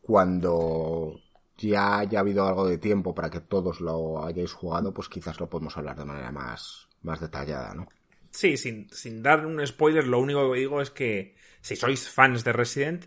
Cuando 0.00 1.20
ya 1.56 1.98
haya 1.98 2.20
habido 2.20 2.46
algo 2.46 2.66
de 2.66 2.78
tiempo 2.78 3.14
para 3.14 3.30
que 3.30 3.40
todos 3.40 3.80
lo 3.80 4.24
hayáis 4.24 4.52
jugado, 4.52 4.92
pues 4.92 5.08
quizás 5.08 5.40
lo 5.40 5.48
podemos 5.48 5.76
hablar 5.76 5.96
de 5.96 6.04
manera 6.04 6.30
más, 6.30 6.88
más 7.02 7.20
detallada, 7.20 7.74
¿no? 7.74 7.88
Sí, 8.30 8.56
sin, 8.56 8.90
sin 8.90 9.22
dar 9.22 9.46
un 9.46 9.66
spoiler, 9.66 10.06
lo 10.06 10.18
único 10.18 10.52
que 10.52 10.58
digo 10.58 10.82
es 10.82 10.90
que 10.90 11.36
si 11.62 11.74
sois 11.74 12.08
fans 12.10 12.44
de 12.44 12.52
Resident 12.52 13.06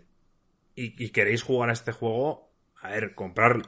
y, 0.74 1.02
y 1.02 1.10
queréis 1.10 1.42
jugar 1.42 1.70
a 1.70 1.72
este 1.72 1.92
juego, 1.92 2.50
a 2.82 2.90
ver, 2.90 3.14
comprarlo. 3.14 3.64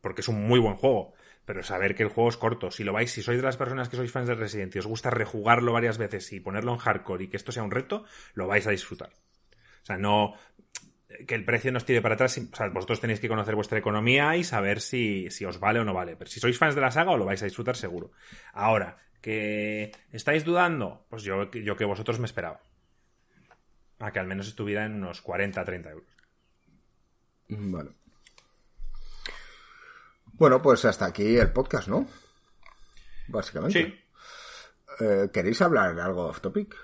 Porque 0.00 0.20
es 0.20 0.28
un 0.28 0.46
muy 0.46 0.60
buen 0.60 0.76
juego. 0.76 1.15
Pero 1.46 1.62
saber 1.62 1.94
que 1.94 2.02
el 2.02 2.10
juego 2.10 2.28
es 2.28 2.36
corto. 2.36 2.70
Si 2.70 2.84
lo 2.84 2.92
vais, 2.92 3.10
si 3.10 3.22
sois 3.22 3.38
de 3.38 3.44
las 3.44 3.56
personas 3.56 3.88
que 3.88 3.96
sois 3.96 4.10
fans 4.10 4.28
de 4.28 4.34
Resident 4.34 4.74
y 4.74 4.80
os 4.80 4.86
gusta 4.86 5.10
rejugarlo 5.10 5.72
varias 5.72 5.96
veces 5.96 6.30
y 6.32 6.40
ponerlo 6.40 6.72
en 6.72 6.78
hardcore 6.78 7.24
y 7.24 7.28
que 7.28 7.36
esto 7.36 7.52
sea 7.52 7.62
un 7.62 7.70
reto, 7.70 8.04
lo 8.34 8.48
vais 8.48 8.66
a 8.66 8.70
disfrutar. 8.72 9.10
O 9.10 9.86
sea, 9.86 9.96
no. 9.96 10.34
Que 11.26 11.36
el 11.36 11.44
precio 11.44 11.70
no 11.70 11.78
os 11.78 11.86
tire 11.86 12.02
para 12.02 12.14
atrás. 12.14 12.36
O 12.36 12.56
sea, 12.56 12.68
vosotros 12.68 13.00
tenéis 13.00 13.20
que 13.20 13.28
conocer 13.28 13.54
vuestra 13.54 13.78
economía 13.78 14.36
y 14.36 14.42
saber 14.42 14.80
si, 14.80 15.30
si 15.30 15.44
os 15.44 15.60
vale 15.60 15.78
o 15.78 15.84
no 15.84 15.94
vale. 15.94 16.16
Pero 16.16 16.28
si 16.28 16.40
sois 16.40 16.58
fans 16.58 16.74
de 16.74 16.80
la 16.80 16.90
saga, 16.90 17.12
os 17.12 17.18
lo 17.18 17.24
vais 17.24 17.40
a 17.40 17.46
disfrutar 17.46 17.76
seguro. 17.76 18.10
Ahora, 18.52 18.98
que 19.20 19.92
estáis 20.10 20.44
dudando, 20.44 21.06
pues 21.08 21.22
yo, 21.22 21.50
yo 21.50 21.76
que 21.76 21.84
vosotros 21.84 22.18
me 22.18 22.26
esperaba. 22.26 22.60
A 24.00 24.10
que 24.10 24.18
al 24.18 24.26
menos 24.26 24.48
estuviera 24.48 24.84
en 24.84 24.94
unos 24.94 25.22
40, 25.22 25.64
30 25.64 25.90
euros. 25.90 26.16
Vale. 27.48 27.90
Bueno, 30.38 30.60
pues 30.60 30.84
hasta 30.84 31.06
aquí 31.06 31.36
el 31.36 31.52
podcast, 31.52 31.88
¿no? 31.88 32.06
Básicamente. 33.28 33.82
Sí. 33.82 35.04
Eh, 35.04 35.30
¿Queréis 35.32 35.62
hablar 35.62 35.94
de 35.94 36.02
algo 36.02 36.26
off 36.26 36.40
topic? 36.40 36.76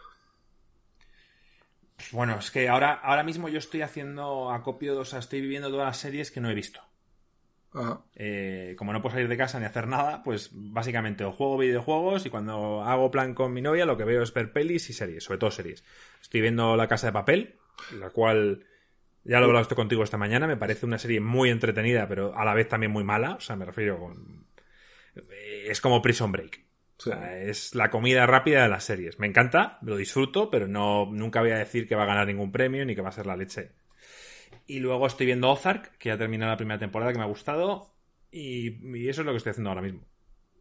Bueno, 2.11 2.39
es 2.39 2.51
que 2.51 2.69
ahora, 2.69 2.95
ahora 2.95 3.23
mismo 3.23 3.49
yo 3.49 3.59
estoy 3.59 3.83
haciendo 3.83 4.51
acopio, 4.51 4.99
o 4.99 5.05
sea, 5.05 5.19
estoy 5.19 5.41
viviendo 5.41 5.71
todas 5.71 5.87
las 5.87 5.99
series 5.99 6.31
que 6.31 6.41
no 6.41 6.51
he 6.51 6.55
visto. 6.55 6.81
Ajá. 7.75 8.03
Eh, 8.15 8.75
como 8.77 8.93
no 8.93 9.01
puedo 9.01 9.15
salir 9.15 9.29
de 9.29 9.37
casa 9.37 9.59
ni 9.59 9.67
hacer 9.67 9.87
nada, 9.87 10.23
pues 10.23 10.51
básicamente 10.53 11.25
o 11.25 11.33
juego 11.33 11.59
videojuegos 11.59 12.27
y 12.27 12.31
cuando 12.31 12.83
hago 12.83 13.11
plan 13.11 13.35
con 13.35 13.53
mi 13.53 13.63
novia 13.63 13.87
lo 13.87 13.97
que 13.97 14.05
veo 14.05 14.23
es 14.23 14.35
ver 14.35 14.53
pelis 14.53 14.91
y 14.91 14.93
series, 14.93 15.25
sobre 15.25 15.39
todo 15.39 15.51
series. 15.51 15.85
Estoy 16.21 16.41
viendo 16.41 16.77
La 16.77 16.89
Casa 16.89 17.07
de 17.07 17.13
Papel, 17.15 17.59
la 17.99 18.11
cual 18.11 18.67
ya 19.25 19.39
lo 19.39 19.45
he 19.45 19.49
hablado 19.49 19.63
esto 19.63 19.77
contigo 19.77 20.03
esta 20.05 20.19
mañana, 20.19 20.47
me 20.47 20.57
parece 20.57 20.87
una 20.87 20.99
serie 20.99 21.21
muy 21.21 21.51
entretenida, 21.51 22.09
pero 22.09 22.37
a 22.37 22.45
la 22.45 22.55
vez 22.55 22.69
también 22.69 22.93
muy 22.93 23.05
mala, 23.05 23.35
o 23.35 23.41
sea, 23.41 23.57
me 23.57 23.65
refiero 23.65 23.99
con... 23.99 24.47
eh, 25.17 25.67
Es 25.69 25.81
como 25.81 26.03
Prison 26.03 26.33
Break. 26.33 26.65
O 26.99 27.03
sea, 27.03 27.39
es 27.43 27.75
la 27.75 27.91
comida 27.91 28.27
rápida 28.27 28.63
de 28.63 28.69
las 28.69 28.85
series. 28.85 29.19
Me 29.19 29.27
encanta, 29.27 29.79
lo 29.83 29.97
disfruto, 29.97 30.51
pero 30.51 30.69
no 30.69 31.07
nunca 31.11 31.41
voy 31.41 31.51
a 31.51 31.59
decir 31.59 31.89
que 31.89 31.97
va 31.97 32.05
a 32.05 32.07
ganar 32.07 32.27
ningún 32.29 32.53
premio 32.53 32.85
ni 32.85 32.95
que 32.95 33.03
va 33.03 33.09
a 33.09 33.13
ser 33.13 33.27
la 33.27 33.37
leche. 33.37 33.73
Y 34.67 34.81
luego 34.81 35.07
estoy 35.07 35.27
viendo 35.27 35.51
Ozark, 35.51 35.99
que 35.99 36.11
ya 36.11 36.19
terminó 36.19 36.47
la 36.47 36.57
primera 36.57 36.79
temporada, 36.79 37.13
que 37.13 37.19
me 37.19 37.25
ha 37.25 37.29
gustado. 37.29 37.95
Y, 38.31 38.97
y 38.97 39.09
eso 39.09 39.23
es 39.23 39.27
lo 39.27 39.33
que 39.33 39.39
estoy 39.39 39.51
haciendo 39.51 39.71
ahora 39.71 39.83
mismo. 39.83 40.07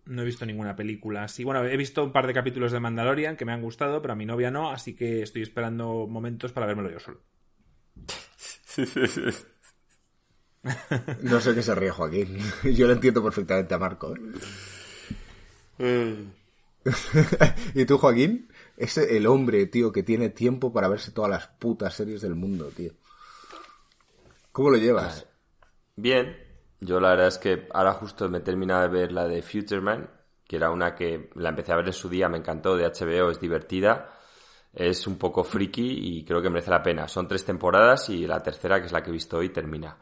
No 0.06 0.24
he 0.24 0.26
visto 0.26 0.46
ninguna 0.46 0.76
película 0.76 1.24
así. 1.24 1.44
Bueno, 1.44 1.64
he 1.66 1.78
visto 1.78 2.04
un 2.04 2.12
par 2.12 2.28
de 2.28 2.34
capítulos 2.34 2.72
de 2.72 2.80
Mandalorian 2.80 3.38
que 3.38 3.46
me 3.46 3.54
han 3.54 3.62
gustado, 3.62 4.02
pero 4.02 4.14
a 4.14 4.16
mi 4.16 4.26
novia 4.26 4.50
no, 4.52 4.72
así 4.72 4.96
que 4.96 5.22
estoy 5.22 5.44
esperando 5.44 6.08
momentos 6.08 6.52
para 6.54 6.66
vérmelo 6.66 6.90
yo 6.92 7.00
solo. 7.00 7.22
No 11.24 11.42
sé 11.42 11.56
qué 11.56 11.64
se 11.64 11.76
ríe 11.76 11.90
Joaquín. 11.90 12.38
Yo 12.64 12.88
lo 12.88 12.94
entiendo 12.94 13.24
perfectamente 13.24 13.74
a 13.74 13.80
Marco. 13.80 14.14
¿eh? 15.80 16.26
¿Y 17.74 17.86
tú, 17.86 17.98
Joaquín? 17.98 18.50
Es 18.78 18.98
el 18.98 19.28
hombre, 19.28 19.66
tío, 19.68 19.92
que 19.92 20.04
tiene 20.04 20.30
tiempo 20.30 20.72
para 20.72 20.88
verse 20.88 21.12
todas 21.12 21.32
las 21.32 21.48
putas 21.48 21.94
series 21.94 22.22
del 22.22 22.36
mundo, 22.36 22.70
tío. 22.76 22.94
¿Cómo 24.52 24.70
lo 24.70 24.78
llevas? 24.78 25.26
Bien. 25.96 26.38
Yo 26.80 27.00
la 27.00 27.10
verdad 27.10 27.28
es 27.28 27.38
que 27.38 27.68
ahora 27.74 27.94
justo 27.94 28.28
me 28.28 28.40
he 28.40 28.42
terminado 28.42 28.82
de 28.82 28.88
ver 28.88 29.12
la 29.12 29.28
de 29.28 29.44
Future 29.44 29.82
Man, 29.82 30.10
que 30.48 30.56
era 30.56 30.72
una 30.72 30.96
que 30.96 31.30
la 31.36 31.50
empecé 31.50 31.72
a 31.72 31.76
ver 31.76 31.86
en 31.86 31.94
su 31.94 32.10
día, 32.10 32.28
me 32.28 32.40
encantó, 32.40 32.76
de 32.76 32.86
HBO, 32.86 33.30
es 33.30 33.40
divertida. 33.40 34.10
Es 34.74 35.06
un 35.06 35.18
poco 35.18 35.44
friki 35.44 36.18
y 36.18 36.24
creo 36.24 36.42
que 36.42 36.50
merece 36.50 36.72
la 36.72 36.82
pena. 36.82 37.08
Son 37.08 37.28
tres 37.28 37.44
temporadas 37.44 38.10
y 38.10 38.26
la 38.26 38.42
tercera, 38.42 38.80
que 38.80 38.86
es 38.86 38.92
la 38.92 39.04
que 39.04 39.10
he 39.10 39.14
visto 39.14 39.38
hoy, 39.38 39.50
termina. 39.50 39.98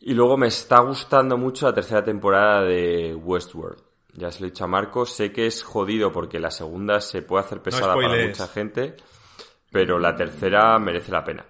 Y 0.00 0.14
luego 0.14 0.36
me 0.36 0.48
está 0.48 0.80
gustando 0.80 1.36
mucho 1.36 1.66
la 1.66 1.74
tercera 1.74 2.04
temporada 2.04 2.62
de 2.62 3.14
Westworld. 3.14 3.82
Ya 4.14 4.30
se 4.32 4.40
lo 4.40 4.46
he 4.46 4.50
dicho 4.50 4.64
a 4.64 4.68
Marco, 4.68 5.04
sé 5.04 5.30
que 5.30 5.46
es 5.46 5.62
jodido 5.62 6.10
porque 6.10 6.40
la 6.40 6.50
segunda 6.50 7.00
se 7.00 7.22
puede 7.22 7.44
hacer 7.44 7.60
pesada 7.60 7.94
para 7.94 8.26
mucha 8.26 8.48
gente, 8.48 8.96
pero 9.70 9.98
la 9.98 10.16
tercera 10.16 10.78
merece 10.78 11.12
la 11.12 11.22
pena. 11.22 11.44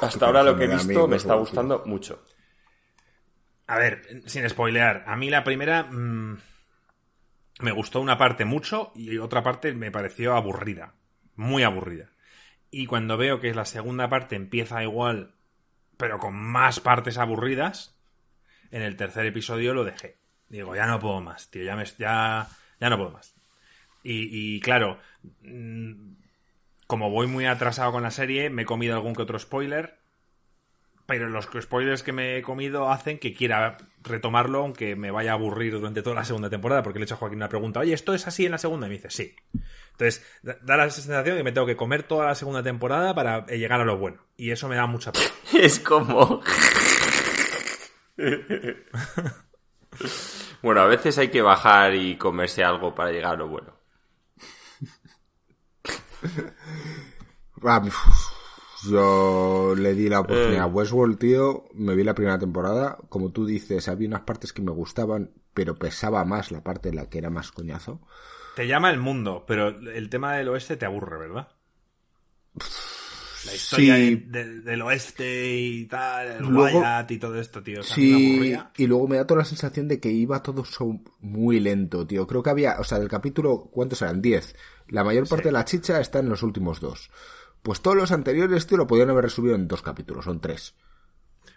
Hasta 0.00 0.26
ahora 0.26 0.42
lo 0.42 0.56
que 0.56 0.64
he 0.64 0.68
visto 0.68 1.06
me 1.06 1.16
está 1.16 1.34
gustando 1.34 1.82
mucho. 1.86 2.22
A 3.66 3.78
ver, 3.78 4.02
sin 4.26 4.48
spoilear, 4.48 5.04
a 5.06 5.16
mí 5.16 5.30
la 5.30 5.44
primera 5.44 5.84
mm, 5.84 6.38
me 7.60 7.72
gustó 7.72 8.00
una 8.00 8.18
parte 8.18 8.44
mucho 8.44 8.92
y 8.94 9.18
otra 9.18 9.42
parte 9.42 9.72
me 9.74 9.90
pareció 9.90 10.34
aburrida, 10.34 10.94
muy 11.36 11.62
aburrida. 11.62 12.10
Y 12.70 12.86
cuando 12.86 13.16
veo 13.16 13.40
que 13.40 13.54
la 13.54 13.64
segunda 13.64 14.08
parte 14.08 14.36
empieza 14.36 14.82
igual, 14.82 15.34
pero 15.96 16.18
con 16.18 16.34
más 16.34 16.80
partes 16.80 17.18
aburridas, 17.18 17.96
en 18.70 18.82
el 18.82 18.96
tercer 18.96 19.26
episodio 19.26 19.74
lo 19.74 19.84
dejé. 19.84 20.16
Digo, 20.48 20.74
ya 20.74 20.86
no 20.86 20.98
puedo 20.98 21.20
más, 21.20 21.50
tío, 21.50 21.62
ya, 21.62 21.76
me, 21.76 21.84
ya, 21.84 22.48
ya 22.80 22.90
no 22.90 22.96
puedo 22.96 23.12
más. 23.12 23.34
Y, 24.02 24.56
y 24.56 24.60
claro, 24.60 24.98
mm, 25.42 26.14
como 26.86 27.10
voy 27.10 27.26
muy 27.26 27.46
atrasado 27.46 27.92
con 27.92 28.02
la 28.02 28.10
serie, 28.10 28.50
me 28.50 28.62
he 28.62 28.66
comido 28.66 28.94
algún 28.94 29.14
que 29.14 29.22
otro 29.22 29.38
spoiler, 29.38 29.98
pero 31.06 31.28
los 31.28 31.48
spoilers 31.60 32.02
que 32.02 32.12
me 32.12 32.38
he 32.38 32.42
comido 32.42 32.90
hacen 32.90 33.18
que 33.18 33.34
quiera 33.34 33.76
retomarlo, 34.02 34.60
aunque 34.60 34.96
me 34.96 35.10
vaya 35.10 35.32
a 35.32 35.34
aburrir 35.34 35.72
durante 35.72 36.02
toda 36.02 36.16
la 36.16 36.24
segunda 36.24 36.48
temporada, 36.48 36.82
porque 36.82 36.98
le 36.98 37.04
he 37.04 37.06
hecho 37.06 37.14
a 37.14 37.18
Joaquín 37.18 37.38
una 37.38 37.48
pregunta, 37.48 37.80
oye, 37.80 37.92
¿esto 37.92 38.14
es 38.14 38.26
así 38.26 38.46
en 38.46 38.52
la 38.52 38.58
segunda? 38.58 38.86
Y 38.86 38.90
me 38.90 38.96
dice, 38.96 39.10
sí. 39.10 39.34
Entonces, 39.92 40.24
da 40.42 40.76
la 40.76 40.90
sensación 40.90 41.24
de 41.24 41.38
que 41.38 41.44
me 41.44 41.52
tengo 41.52 41.66
que 41.66 41.76
comer 41.76 42.04
toda 42.04 42.26
la 42.26 42.34
segunda 42.34 42.62
temporada 42.62 43.14
para 43.14 43.44
eh, 43.48 43.58
llegar 43.58 43.80
a 43.80 43.84
lo 43.84 43.98
bueno. 43.98 44.24
Y 44.36 44.50
eso 44.50 44.68
me 44.68 44.76
da 44.76 44.86
mucha 44.86 45.12
pena. 45.12 45.26
Es 45.62 45.78
como... 45.78 46.42
bueno, 50.62 50.80
a 50.80 50.86
veces 50.86 51.18
hay 51.18 51.28
que 51.28 51.42
bajar 51.42 51.94
y 51.94 52.16
comerse 52.16 52.64
algo 52.64 52.94
para 52.94 53.12
llegar 53.12 53.34
a 53.34 53.36
lo 53.36 53.48
bueno. 53.48 53.74
Yo 58.90 59.74
le 59.76 59.94
di 59.94 60.08
la 60.08 60.20
oportunidad 60.20 60.62
a 60.64 60.66
Westworld, 60.66 61.18
tío. 61.18 61.64
Me 61.74 61.94
vi 61.94 62.04
la 62.04 62.14
primera 62.14 62.38
temporada. 62.38 62.98
Como 63.08 63.30
tú 63.30 63.46
dices, 63.46 63.88
había 63.88 64.08
unas 64.08 64.22
partes 64.22 64.52
que 64.52 64.62
me 64.62 64.72
gustaban, 64.72 65.30
pero 65.52 65.74
pesaba 65.76 66.24
más 66.24 66.50
la 66.50 66.62
parte 66.62 66.88
en 66.90 66.96
la 66.96 67.08
que 67.08 67.18
era 67.18 67.30
más 67.30 67.50
coñazo. 67.52 68.00
Te 68.56 68.66
llama 68.68 68.90
el 68.90 68.98
mundo, 69.00 69.44
pero 69.46 69.68
el 69.68 70.08
tema 70.10 70.34
del 70.36 70.48
oeste 70.48 70.76
te 70.76 70.86
aburre, 70.86 71.18
¿verdad? 71.18 71.48
La 73.46 73.54
historia 73.54 73.96
Sí. 73.96 74.14
de- 74.16 74.44
de- 74.44 74.60
del 74.60 74.80
oeste 74.82 75.54
y 75.56 75.84
tal, 75.86 76.28
el 76.28 76.42
Luego- 76.46 76.78
Wyatt 76.78 77.10
y 77.10 77.18
todo 77.18 77.38
esto, 77.38 77.62
tío. 77.62 77.80
O 77.80 77.82
sea, 77.82 77.94
Sí, 77.94 78.56
y 78.78 78.86
luego 78.86 79.06
me 79.06 79.16
da 79.16 79.26
toda 79.26 79.40
la 79.40 79.44
sensación 79.44 79.86
de 79.86 80.00
que 80.00 80.10
iba 80.10 80.42
todo 80.42 80.64
so- 80.64 81.00
muy 81.20 81.60
lento, 81.60 82.06
tío. 82.06 82.26
Creo 82.26 82.42
que 82.42 82.48
había, 82.50 82.76
o 82.80 82.84
sea, 82.84 82.98
del 82.98 83.08
capítulo, 83.08 83.68
¿cuántos 83.70 84.00
eran? 84.00 84.22
Diez. 84.22 84.56
La 84.88 85.04
mayor 85.04 85.28
parte 85.28 85.46
de 85.48 85.52
la 85.52 85.64
chicha 85.66 86.00
está 86.00 86.20
en 86.20 86.28
los 86.30 86.42
últimos 86.42 86.80
dos. 86.80 87.10
Pues 87.64 87.80
todos 87.80 87.96
los 87.96 88.12
anteriores, 88.12 88.66
tío, 88.68 88.76
lo 88.78 88.86
podían 88.86 89.10
haber 89.10 89.24
resubido 89.24 89.56
en 89.56 89.66
dos 89.66 89.82
capítulos, 89.82 90.26
son 90.26 90.40
tres. 90.40 90.76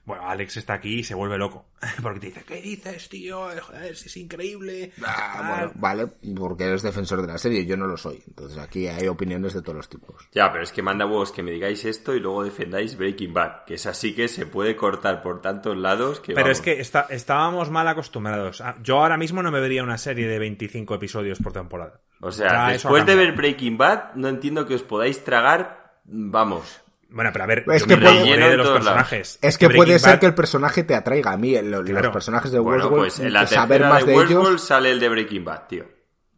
Bueno, 0.05 0.29
Alex 0.29 0.55
está 0.55 0.75
aquí 0.75 0.99
y 0.99 1.03
se 1.03 1.15
vuelve 1.15 1.37
loco. 1.37 1.65
Porque 2.01 2.19
te 2.21 2.27
dice, 2.27 2.43
¿qué 2.47 2.61
dices, 2.61 3.09
tío? 3.09 3.49
Si 3.93 4.05
es 4.07 4.15
increíble. 4.17 4.93
Ah, 5.05 5.43
bueno, 5.45 5.71
vale, 5.75 6.07
porque 6.37 6.63
eres 6.63 6.81
defensor 6.81 7.21
de 7.21 7.27
la 7.27 7.37
serie, 7.37 7.65
yo 7.65 7.75
no 7.75 7.87
lo 7.87 7.97
soy. 7.97 8.23
Entonces 8.25 8.57
aquí 8.57 8.87
hay 8.87 9.07
opiniones 9.09 9.53
de 9.53 9.61
todos 9.61 9.75
los 9.75 9.89
tipos. 9.89 10.29
Ya, 10.31 10.49
pero 10.49 10.63
es 10.63 10.71
que 10.71 10.81
manda 10.81 11.05
huevos 11.05 11.33
que 11.33 11.43
me 11.43 11.51
digáis 11.51 11.83
esto 11.83 12.15
y 12.15 12.21
luego 12.21 12.45
defendáis 12.45 12.97
Breaking 12.97 13.33
Bad, 13.33 13.65
que 13.65 13.73
es 13.73 13.85
así 13.85 14.15
que 14.15 14.29
se 14.29 14.45
puede 14.45 14.77
cortar 14.77 15.21
por 15.21 15.41
tantos 15.41 15.75
lados 15.75 16.21
que 16.21 16.33
Pero 16.33 16.45
vamos. 16.45 16.57
es 16.59 16.63
que 16.63 16.79
está- 16.79 17.07
estábamos 17.09 17.69
mal 17.69 17.87
acostumbrados. 17.89 18.61
Ah, 18.61 18.77
Yo 18.81 18.99
ahora 19.01 19.17
mismo 19.17 19.43
no 19.43 19.51
me 19.51 19.59
vería 19.59 19.83
una 19.83 19.97
serie 19.97 20.29
de 20.29 20.39
25 20.39 20.95
episodios 20.95 21.39
por 21.39 21.51
temporada. 21.51 21.99
O 22.21 22.31
sea, 22.31 22.47
Ya 22.49 22.69
después 22.71 23.05
de 23.05 23.15
ver 23.15 23.33
Breaking 23.33 23.77
Bad, 23.77 24.13
no 24.15 24.29
entiendo 24.29 24.65
que 24.65 24.75
os 24.75 24.83
podáis 24.83 25.21
tragar, 25.25 25.86
vamos. 26.07 26.81
Bueno, 27.09 27.29
pero 27.31 27.43
a 27.45 27.47
ver, 27.47 27.63
Es 27.71 27.81
yo 27.81 27.87
que 27.87 27.95
me 27.97 28.01
puede- 28.03 28.49
de 28.49 28.57
los 28.57 28.67
personajes. 28.69 29.39
Es 29.41 29.57
que 29.57 29.67
Breaking 29.67 29.85
puede 29.85 29.99
ser 29.99 30.13
Bad- 30.13 30.19
que 30.19 30.25
el 30.25 30.33
personaje 30.35 30.83
te 30.83 30.93
atraiga 30.95 31.31
a 31.31 31.37
mí, 31.37 31.55
el- 31.55 31.71
los 31.71 31.83
Claro. 31.83 32.11
personajes 32.11 32.51
de 32.51 32.59
Bueno, 32.59 32.83
Westworld, 32.89 33.03
pues 33.03 33.19
en 33.19 33.33
la 33.33 33.47
saber 33.47 33.81
más 33.81 34.05
de 34.05 34.11
de 34.11 34.23
ellos, 34.23 34.61
sale 34.61 34.91
el 34.91 34.99
de 34.99 35.09
Breaking 35.09 35.45
Bad, 35.45 35.67
tío. 35.67 35.85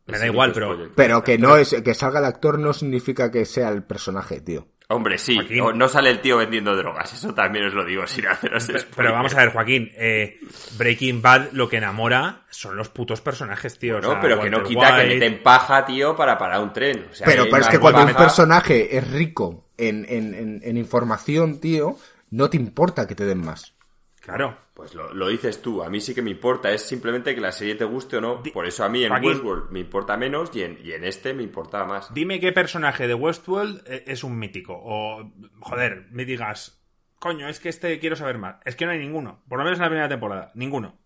Me 0.06 0.18
da 0.20 0.26
igual, 0.28 0.52
pero- 0.54 0.78
pero 0.96 1.24
que 1.24 1.38
no 1.38 1.56
es 1.56 1.76
que 1.84 1.94
salga 1.94 2.20
el 2.20 2.26
actor 2.26 2.60
no 2.60 2.74
significa 2.74 3.32
que 3.32 3.46
sea 3.46 3.70
el 3.70 3.84
personaje, 3.84 4.42
tío. 4.42 4.68
Hombre, 4.92 5.20
sí, 5.20 5.36
Joaquín. 5.36 5.62
o- 5.62 5.72
no 5.72 5.88
sale 5.88 6.10
el 6.10 6.20
tío 6.20 6.38
vendiendo 6.38 6.76
drogas, 6.76 7.14
eso 7.14 7.32
también 7.34 7.66
os 7.68 7.76
lo 7.76 7.86
digo 7.86 8.08
sin 8.08 8.26
haceros 8.26 8.66
Pero, 8.66 8.80
spoiler. 8.80 8.96
pero 8.96 9.14
vamos 9.14 9.36
a 9.36 9.38
ver, 9.38 9.52
Joaquín. 9.54 9.92
eh, 9.96 10.40
Breaking 10.80 11.22
Bad 11.22 11.50
lo 11.52 11.70
que 11.70 11.78
enamora 11.78 12.42
son 12.50 12.76
los 12.76 12.90
putos 12.90 13.22
personajes, 13.22 13.78
tío. 13.78 13.98
O 13.98 14.02
No, 14.02 14.12
sea, 14.14 14.20
pero 14.20 14.42
que 14.42 14.50
no 14.50 14.64
quita 14.64 14.96
que 14.96 15.02
White- 15.04 15.14
meten 15.14 15.44
paja, 15.44 15.86
tío, 15.86 16.16
para 16.16 16.40
parar 16.40 16.60
un 16.62 16.74
tren. 16.74 17.06
O 17.12 17.14
sea, 17.14 17.28
Pero, 17.28 17.44
es 17.56 17.68
que 17.68 17.78
cuando 17.78 18.02
un 18.04 18.16
personaje 18.16 18.98
es 18.98 19.12
rico 19.12 19.68
en, 19.78 20.06
en, 20.10 20.34
en, 20.34 20.60
en 20.64 20.78
información, 20.78 21.60
tío, 21.60 21.96
no 22.32 22.50
te 22.50 22.58
importa 22.58 23.06
que 23.06 23.14
te 23.14 23.26
den 23.26 23.46
más. 23.46 23.76
Claro. 24.22 24.58
Pues 24.80 24.96
lo, 24.96 25.14
lo 25.14 25.28
dices 25.28 25.62
tú, 25.62 25.84
a 25.84 25.90
mí 25.90 26.00
sí 26.00 26.16
que 26.16 26.22
me 26.22 26.32
importa, 26.32 26.72
es 26.72 26.84
simplemente 26.84 27.36
que 27.36 27.42
la 27.42 27.52
serie 27.52 27.76
te 27.76 27.84
guste 27.84 28.16
o 28.16 28.22
no. 28.22 28.42
Por 28.54 28.66
eso 28.66 28.86
a 28.86 28.88
mí 28.88 29.04
en 29.04 29.10
Joaquín. 29.10 29.32
Westworld 29.32 29.72
me 29.72 29.80
importa 29.82 30.16
menos 30.16 30.56
y 30.56 30.64
en, 30.64 30.80
y 30.82 30.94
en 30.94 31.04
este 31.04 31.34
me 31.34 31.44
importaba 31.44 31.86
más. 31.86 32.14
Dime 32.14 32.40
qué 32.40 32.54
personaje 32.54 33.06
de 33.06 33.14
Westworld 33.14 33.84
eh, 33.86 34.06
es 34.08 34.24
un 34.24 34.40
mítico. 34.40 34.80
O, 34.82 35.34
joder, 35.60 36.08
me 36.12 36.24
digas, 36.24 36.82
coño, 37.20 37.50
es 37.50 37.60
que 37.60 37.68
este 37.68 38.00
quiero 38.00 38.16
saber 38.16 38.38
más. 38.38 38.56
Es 38.64 38.78
que 38.78 38.86
no 38.86 38.94
hay 38.94 39.00
ninguno. 39.00 39.44
Por 39.50 39.58
lo 39.58 39.66
menos 39.66 39.80
en 39.80 39.84
la 39.84 39.90
primera 39.90 40.08
temporada. 40.08 40.54
Ninguno. 40.56 40.98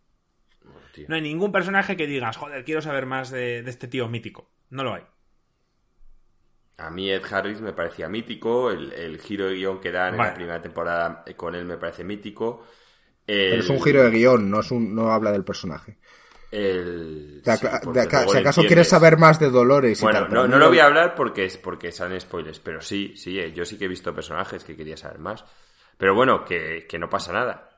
tío. 0.93 1.07
No 1.09 1.15
hay 1.15 1.21
ningún 1.21 1.51
personaje 1.51 1.97
que 1.97 2.05
digas, 2.05 2.37
joder, 2.37 2.63
quiero 2.65 2.83
saber 2.83 3.07
más 3.07 3.31
de, 3.31 3.63
de 3.63 3.71
este 3.71 3.87
tío 3.87 4.07
mítico. 4.07 4.51
No 4.69 4.83
lo 4.83 4.93
hay. 4.93 5.01
A 6.77 6.91
mí 6.91 7.09
Ed 7.09 7.23
Harris 7.27 7.59
me 7.59 7.73
parecía 7.73 8.07
mítico, 8.07 8.69
el, 8.69 8.93
el 8.93 9.19
giro 9.19 9.47
de 9.47 9.55
guion 9.55 9.81
que 9.81 9.91
dan 9.91 10.13
en 10.13 10.19
la 10.19 10.33
primera 10.35 10.61
temporada 10.61 11.25
con 11.35 11.55
él 11.55 11.65
me 11.65 11.77
parece 11.77 12.03
mítico. 12.03 12.67
Pero 13.47 13.61
es 13.61 13.69
un 13.69 13.79
giro 13.81 14.03
de 14.03 14.09
guion, 14.11 14.49
no, 14.49 14.59
es 14.61 14.71
un, 14.71 14.93
no 14.95 15.11
habla 15.11 15.31
del 15.31 15.43
personaje. 15.45 15.97
el- 16.51 17.41
sí, 17.45 17.67
de 17.93 18.01
si 18.27 18.37
acaso 18.37 18.65
quieres 18.65 18.89
saber 18.89 19.17
más 19.17 19.39
de 19.39 19.49
Dolores 19.49 20.01
y 20.03 20.09
Bueno, 20.09 20.09
tal, 20.09 20.29
no, 20.29 20.47
no 20.47 20.57
lo 20.57 20.69
voy 20.69 20.79
a 20.79 20.85
hablar 20.85 21.13
porque 21.15 21.45
es 21.45 21.57
porque 21.57 21.91
salen 21.91 22.19
spoilers, 22.19 22.59
pero 22.59 22.81
sí, 22.81 23.15
sí, 23.15 23.39
eh, 23.39 23.53
yo 23.53 23.63
sí 23.65 23.77
que 23.77 23.85
he 23.85 23.87
visto 23.87 24.13
personajes 24.13 24.63
que 24.63 24.75
quería 24.75 24.97
saber 24.97 25.19
más. 25.19 25.45
Pero 25.97 26.15
bueno, 26.15 26.43
que, 26.45 26.85
que 26.89 26.97
no 26.99 27.09
pasa 27.09 27.31
nada. 27.31 27.69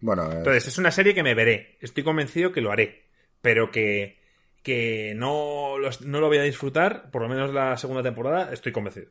Bueno, 0.00 0.30
eh, 0.32 0.54
Entonces, 0.54 0.68
es 0.68 0.78
una 0.78 0.90
serie 0.90 1.14
que 1.14 1.22
me 1.22 1.34
veré. 1.34 1.78
Estoy 1.80 2.04
convencido 2.04 2.52
que 2.52 2.60
lo 2.60 2.72
haré. 2.72 3.10
Pero 3.40 3.70
que, 3.70 4.18
que 4.62 5.14
no, 5.16 5.78
lo, 5.78 5.90
no 6.06 6.20
lo 6.20 6.28
voy 6.28 6.38
a 6.38 6.42
disfrutar, 6.42 7.10
por 7.10 7.22
lo 7.22 7.28
menos 7.28 7.52
la 7.52 7.76
segunda 7.78 8.02
temporada, 8.02 8.52
estoy 8.52 8.72
convencido. 8.72 9.10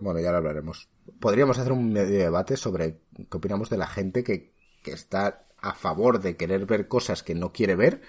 Bueno, 0.00 0.20
ya 0.20 0.30
lo 0.30 0.38
hablaremos. 0.38 0.88
Podríamos 1.20 1.58
hacer 1.58 1.72
un 1.72 1.92
medio 1.92 2.18
debate 2.18 2.56
sobre 2.56 3.00
qué 3.30 3.36
opinamos 3.36 3.70
de 3.70 3.76
la 3.76 3.86
gente 3.86 4.24
que, 4.24 4.52
que 4.82 4.92
está 4.92 5.46
a 5.58 5.74
favor 5.74 6.20
de 6.20 6.36
querer 6.36 6.66
ver 6.66 6.88
cosas 6.88 7.22
que 7.22 7.34
no 7.34 7.52
quiere 7.52 7.74
ver 7.76 8.02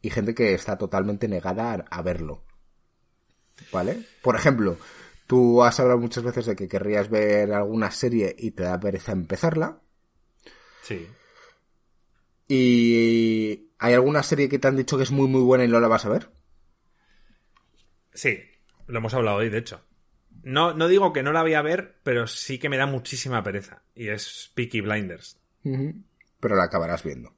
y 0.00 0.10
gente 0.10 0.34
que 0.34 0.54
está 0.54 0.78
totalmente 0.78 1.28
negada 1.28 1.72
a, 1.72 1.98
a 1.98 2.02
verlo. 2.02 2.44
¿Vale? 3.72 4.04
Por 4.22 4.34
ejemplo, 4.36 4.76
tú 5.26 5.62
has 5.62 5.78
hablado 5.78 5.98
muchas 5.98 6.24
veces 6.24 6.46
de 6.46 6.56
que 6.56 6.68
querrías 6.68 7.08
ver 7.08 7.52
alguna 7.52 7.90
serie 7.90 8.34
y 8.38 8.52
te 8.52 8.64
da 8.64 8.80
pereza 8.80 9.12
empezarla. 9.12 9.80
Sí. 10.82 11.06
¿Y 12.48 13.70
hay 13.78 13.94
alguna 13.94 14.22
serie 14.22 14.48
que 14.48 14.58
te 14.58 14.68
han 14.68 14.76
dicho 14.76 14.96
que 14.96 15.04
es 15.04 15.10
muy 15.10 15.28
muy 15.28 15.42
buena 15.42 15.64
y 15.64 15.68
no 15.68 15.80
la 15.80 15.88
vas 15.88 16.04
a 16.04 16.10
ver? 16.10 16.30
Sí, 18.12 18.38
lo 18.86 18.98
hemos 18.98 19.14
hablado 19.14 19.38
hoy, 19.38 19.48
de 19.48 19.58
hecho. 19.58 19.82
No, 20.42 20.74
no 20.74 20.88
digo 20.88 21.12
que 21.12 21.22
no 21.22 21.32
la 21.32 21.42
voy 21.42 21.54
a 21.54 21.62
ver, 21.62 21.96
pero 22.02 22.26
sí 22.26 22.58
que 22.58 22.68
me 22.68 22.76
da 22.76 22.86
muchísima 22.86 23.42
pereza. 23.42 23.82
Y 23.94 24.08
es 24.08 24.50
Peaky 24.54 24.80
Blinders. 24.80 25.38
Pero 26.40 26.56
la 26.56 26.64
acabarás 26.64 27.04
viendo. 27.04 27.32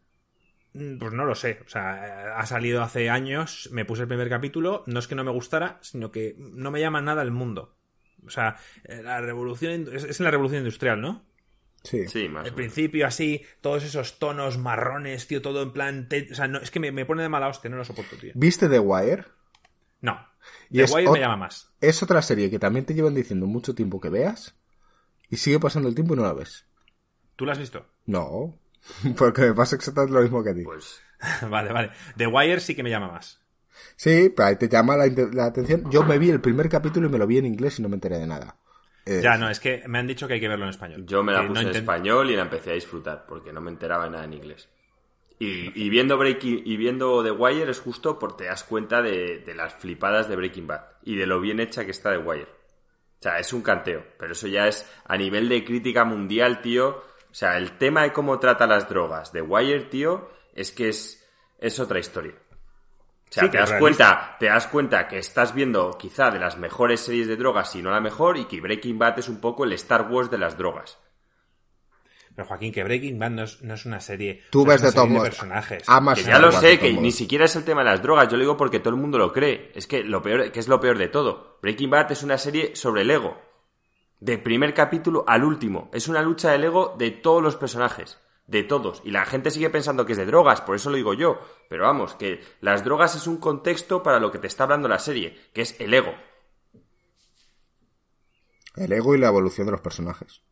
Mm, 0.73 0.99
Pues 0.99 1.13
no 1.13 1.25
lo 1.25 1.35
sé. 1.35 1.61
O 1.67 1.69
sea, 1.69 2.37
ha 2.39 2.47
salido 2.47 2.83
hace 2.83 3.11
años, 3.11 3.69
me 3.73 3.85
puse 3.85 4.03
el 4.03 4.09
primer 4.09 4.29
capítulo, 4.29 4.83
no 4.87 4.99
es 4.99 5.07
que 5.07 5.15
no 5.15 5.25
me 5.25 5.31
gustara, 5.31 5.79
sino 5.83 6.11
que 6.11 6.35
no 6.39 6.71
me 6.71 6.81
llama 6.81 7.01
nada 7.03 7.23
el 7.23 7.31
mundo. 7.31 7.77
O 8.27 8.31
sea, 8.31 8.57
eh, 8.85 9.03
la 9.03 9.21
revolución 9.21 9.87
es, 9.93 10.19
en 10.19 10.25
la 10.25 10.31
revolución 10.31 10.61
industrial, 10.61 11.01
¿no? 11.01 11.25
Sí. 11.83 12.09
Sí, 12.09 12.29
más. 12.31 12.45
menos. 12.45 12.57
principio 12.57 13.07
así, 13.07 13.45
todos 13.61 13.85
esos 13.85 14.19
tonos 14.19 14.57
marrones, 14.57 15.27
tío, 15.27 15.43
todo 15.43 15.63
en 15.63 15.73
plan... 15.73 16.09
te- 16.09 16.29
O 16.33 16.35
sea, 16.35 16.49
no, 16.49 16.59
es 16.59 16.71
que 16.71 16.81
me, 16.81 16.91
me 16.91 17.05
pone 17.05 17.23
de 17.23 17.29
mala 17.29 17.49
hostia, 17.49 17.69
no 17.71 17.77
lo 17.77 17.85
soporto, 17.85 18.17
tío. 18.17 18.33
¿Viste 18.35 18.71
The 18.71 18.79
Wire? 18.79 19.25
No. 20.01 20.19
Y 20.71 20.79
The 20.79 20.85
es 20.85 20.93
Wire 20.93 21.11
me 21.11 21.21
llama 21.21 21.37
más. 21.37 21.73
Es 21.81 22.03
otra 22.03 22.23
serie 22.23 22.51
que 22.51 22.59
también 22.59 22.85
te 22.85 22.95
llevan 22.95 23.15
diciendo 23.15 23.47
mucho 23.47 23.75
tiempo 23.75 24.01
que 24.01 24.09
veas 24.11 24.57
y 25.29 25.37
sigue 25.37 25.59
pasando 25.61 25.89
el 25.89 25.95
tiempo 25.95 26.15
y 26.15 26.17
no 26.17 26.23
la 26.23 26.33
ves. 26.33 26.67
¿Tú 27.37 27.47
la 27.47 27.53
has 27.53 27.59
visto? 27.59 27.87
No, 28.07 28.59
porque 29.17 29.43
me 29.43 29.55
pasa 29.55 29.77
exactamente 29.77 30.15
lo 30.15 30.23
mismo 30.23 30.43
que 30.43 30.51
a 30.51 30.55
ti. 30.55 30.63
Pues 30.63 31.01
vale, 31.51 31.73
vale. 31.73 31.91
The 32.17 32.27
Wire 32.27 32.61
sí 32.61 32.75
que 32.75 32.83
me 32.83 32.91
llama 32.91 33.11
más. 33.13 33.41
Sí, 33.97 34.33
pero 34.35 34.49
ahí 34.49 34.57
te 34.57 34.69
llama 34.69 34.97
la, 34.97 35.45
atención. 35.45 35.91
Yo 35.91 36.05
me 36.05 36.19
vi 36.19 36.31
el 36.31 36.41
primer 36.41 36.69
capítulo 36.69 37.09
y 37.09 37.11
me 37.11 37.19
lo 37.19 37.27
vi 37.27 37.39
en 37.39 37.47
inglés 37.47 37.79
y 37.79 37.83
no 37.83 37.89
me 37.89 37.97
enteré 37.97 38.19
de 38.19 38.27
nada. 38.27 38.57
Eh, 39.05 39.21
Ya, 39.23 39.37
no, 39.37 39.51
es 39.51 39.61
que 39.61 39.83
me 39.89 39.99
han 39.99 40.07
dicho 40.07 40.27
que 40.27 40.35
hay 40.35 40.41
que 40.41 40.49
verlo 40.49 40.65
en 40.65 40.71
español. 40.71 41.05
yo 41.07 41.23
me 41.23 41.33
la 41.33 41.47
puse 41.47 41.63
no 41.65 41.69
en 41.69 41.77
español 41.77 42.31
y 42.31 42.37
la 42.37 42.43
empecé 42.43 42.71
a 42.71 42.75
disfrutar 42.75 43.27
porque 43.27 43.53
no 43.53 43.61
me 43.61 43.71
enteraba 43.71 44.05
de 44.05 44.11
nada 44.11 44.25
en 44.25 44.33
inglés. 44.33 44.69
Y, 45.45 45.73
y 45.75 45.89
viendo 45.91 46.17
Breaking 46.17 46.63
y 46.65 46.77
viendo 46.77 47.23
The 47.23 47.31
Wire 47.31 47.71
es 47.71 47.81
justo 47.81 48.19
porque 48.19 48.45
te 48.45 48.51
das 48.51 48.65
cuenta 48.65 49.03
de, 49.03 49.39
de 49.39 49.55
las 49.55 49.75
flipadas 49.75 50.29
de 50.29 50.37
Breaking 50.37 50.67
Bad 50.67 50.83
y 51.03 51.17
de 51.17 51.27
lo 51.27 51.41
bien 51.41 51.61
hecha 51.61 51.85
que 51.85 51.91
está 51.91 52.11
The 52.11 52.19
Wire. 52.19 52.49
O 53.21 53.23
sea, 53.25 53.39
es 53.39 53.53
un 53.53 53.63
canteo, 53.63 54.05
pero 54.19 54.33
eso 54.33 54.47
ya 54.49 54.69
es 54.69 54.87
a 55.07 55.17
nivel 55.17 55.49
de 55.49 55.65
crítica 55.65 56.05
mundial, 56.05 56.61
tío. 56.61 56.89
O 56.89 57.35
sea, 57.35 57.57
el 57.57 57.79
tema 57.79 58.03
de 58.03 58.13
cómo 58.13 58.39
trata 58.39 58.67
las 58.67 58.89
drogas 58.89 59.33
de 59.33 59.43
Wire, 59.43 59.87
tío, 59.87 60.31
es 60.55 60.73
que 60.73 60.91
es, 60.91 61.27
es 61.59 61.81
otra 61.81 61.99
historia. 61.99 62.35
O 62.35 63.33
sea, 63.33 63.45
Sí, 63.45 63.51
te 63.51 63.59
das 63.59 63.73
cuenta, 63.73 64.37
te 64.39 64.47
das 64.47 64.67
cuenta 64.67 65.09
que 65.09 65.19
estás 65.19 65.55
viendo 65.55 65.97
quizá 65.99 66.31
de 66.31 66.39
las 66.39 66.59
mejores 66.59 67.01
series 67.01 67.27
de 67.27 67.37
drogas, 67.37 67.73
si 67.73 67.83
no 67.83 67.91
la 67.91 68.01
mejor, 68.01 68.37
y 68.37 68.45
que 68.45 68.61
Breaking 68.61 68.99
Bad 68.99 69.19
es 69.19 69.29
un 69.29 69.41
poco 69.41 69.65
el 69.65 69.73
Star 69.73 70.09
Wars 70.11 70.31
de 70.31 70.39
las 70.39 70.57
drogas. 70.57 70.99
Pero 72.35 72.49
Joaquín, 72.49 72.73
que 72.73 72.83
Breaking 72.83 73.19
Bad 73.19 73.31
no 73.31 73.45
es, 73.45 73.63
no 73.63 73.75
es 73.75 73.87
una 73.87 74.01
serie. 74.01 74.43
Tú 74.51 74.65
ves 74.65 74.83
de 74.83 74.93
todos 74.93 75.23
personajes. 75.23 75.85
Amas 75.87 76.19
Que 76.19 76.25
ya 76.25 76.39
lo 76.41 76.51
sé, 76.51 76.79
que 76.79 76.93
ni 76.93 77.13
siquiera 77.13 77.45
es 77.45 77.55
el 77.55 77.65
tema 77.65 77.85
de 77.85 77.91
las 77.91 78.03
drogas, 78.03 78.29
yo 78.29 78.37
lo 78.37 78.43
digo 78.43 78.57
porque 78.57 78.81
todo 78.81 78.95
el 78.95 79.01
mundo 79.01 79.19
lo 79.19 79.33
cree. 79.33 79.71
Es 79.75 79.87
que 79.87 80.03
lo 80.03 80.21
peor, 80.21 80.51
que 80.51 80.59
es 80.59 80.67
lo 80.67 80.81
peor 80.81 80.99
de 80.99 81.09
todo. 81.09 81.59
Breaking 81.63 81.91
Bad 81.91 82.11
es 82.11 82.23
una 82.23 82.39
serie 82.39 82.75
sobre 82.75 83.03
el 83.03 83.11
ego. 83.11 83.39
De 84.19 84.39
primer 84.39 84.75
capítulo 84.75 85.25
al 85.29 85.45
último. 85.45 85.91
Es 85.93 86.09
una 86.09 86.23
lucha 86.23 86.51
del 86.51 86.65
ego 86.65 86.97
de 86.99 87.13
todos 87.13 87.43
los 87.43 87.57
personajes. 87.57 88.19
De 88.47 88.65
todos. 88.65 89.01
Y 89.05 89.11
la 89.13 89.25
gente 89.27 89.51
sigue 89.51 89.71
pensando 89.71 90.05
que 90.05 90.13
es 90.13 90.19
de 90.19 90.27
drogas, 90.27 90.61
por 90.61 90.75
eso 90.75 90.91
lo 90.91 90.97
digo 90.97 91.15
yo. 91.15 91.41
Pero 91.69 91.85
vamos, 91.85 92.15
que 92.15 92.41
las 92.61 92.85
drogas 92.85 93.15
es 93.15 93.27
un 93.29 93.37
contexto 93.37 94.03
para 94.03 94.19
lo 94.19 94.33
que 94.33 94.39
te 94.39 94.49
está 94.49 94.65
hablando 94.65 94.89
la 94.89 94.99
serie, 94.99 95.39
que 95.53 95.63
es 95.63 95.81
el 95.81 95.95
ego. 95.95 96.13
El 98.77 98.93
ego 98.93 99.15
y 99.15 99.19
la 99.19 99.29
evolución 99.29 99.67
de 99.67 99.73
los 99.73 99.81
personajes. 99.81 100.43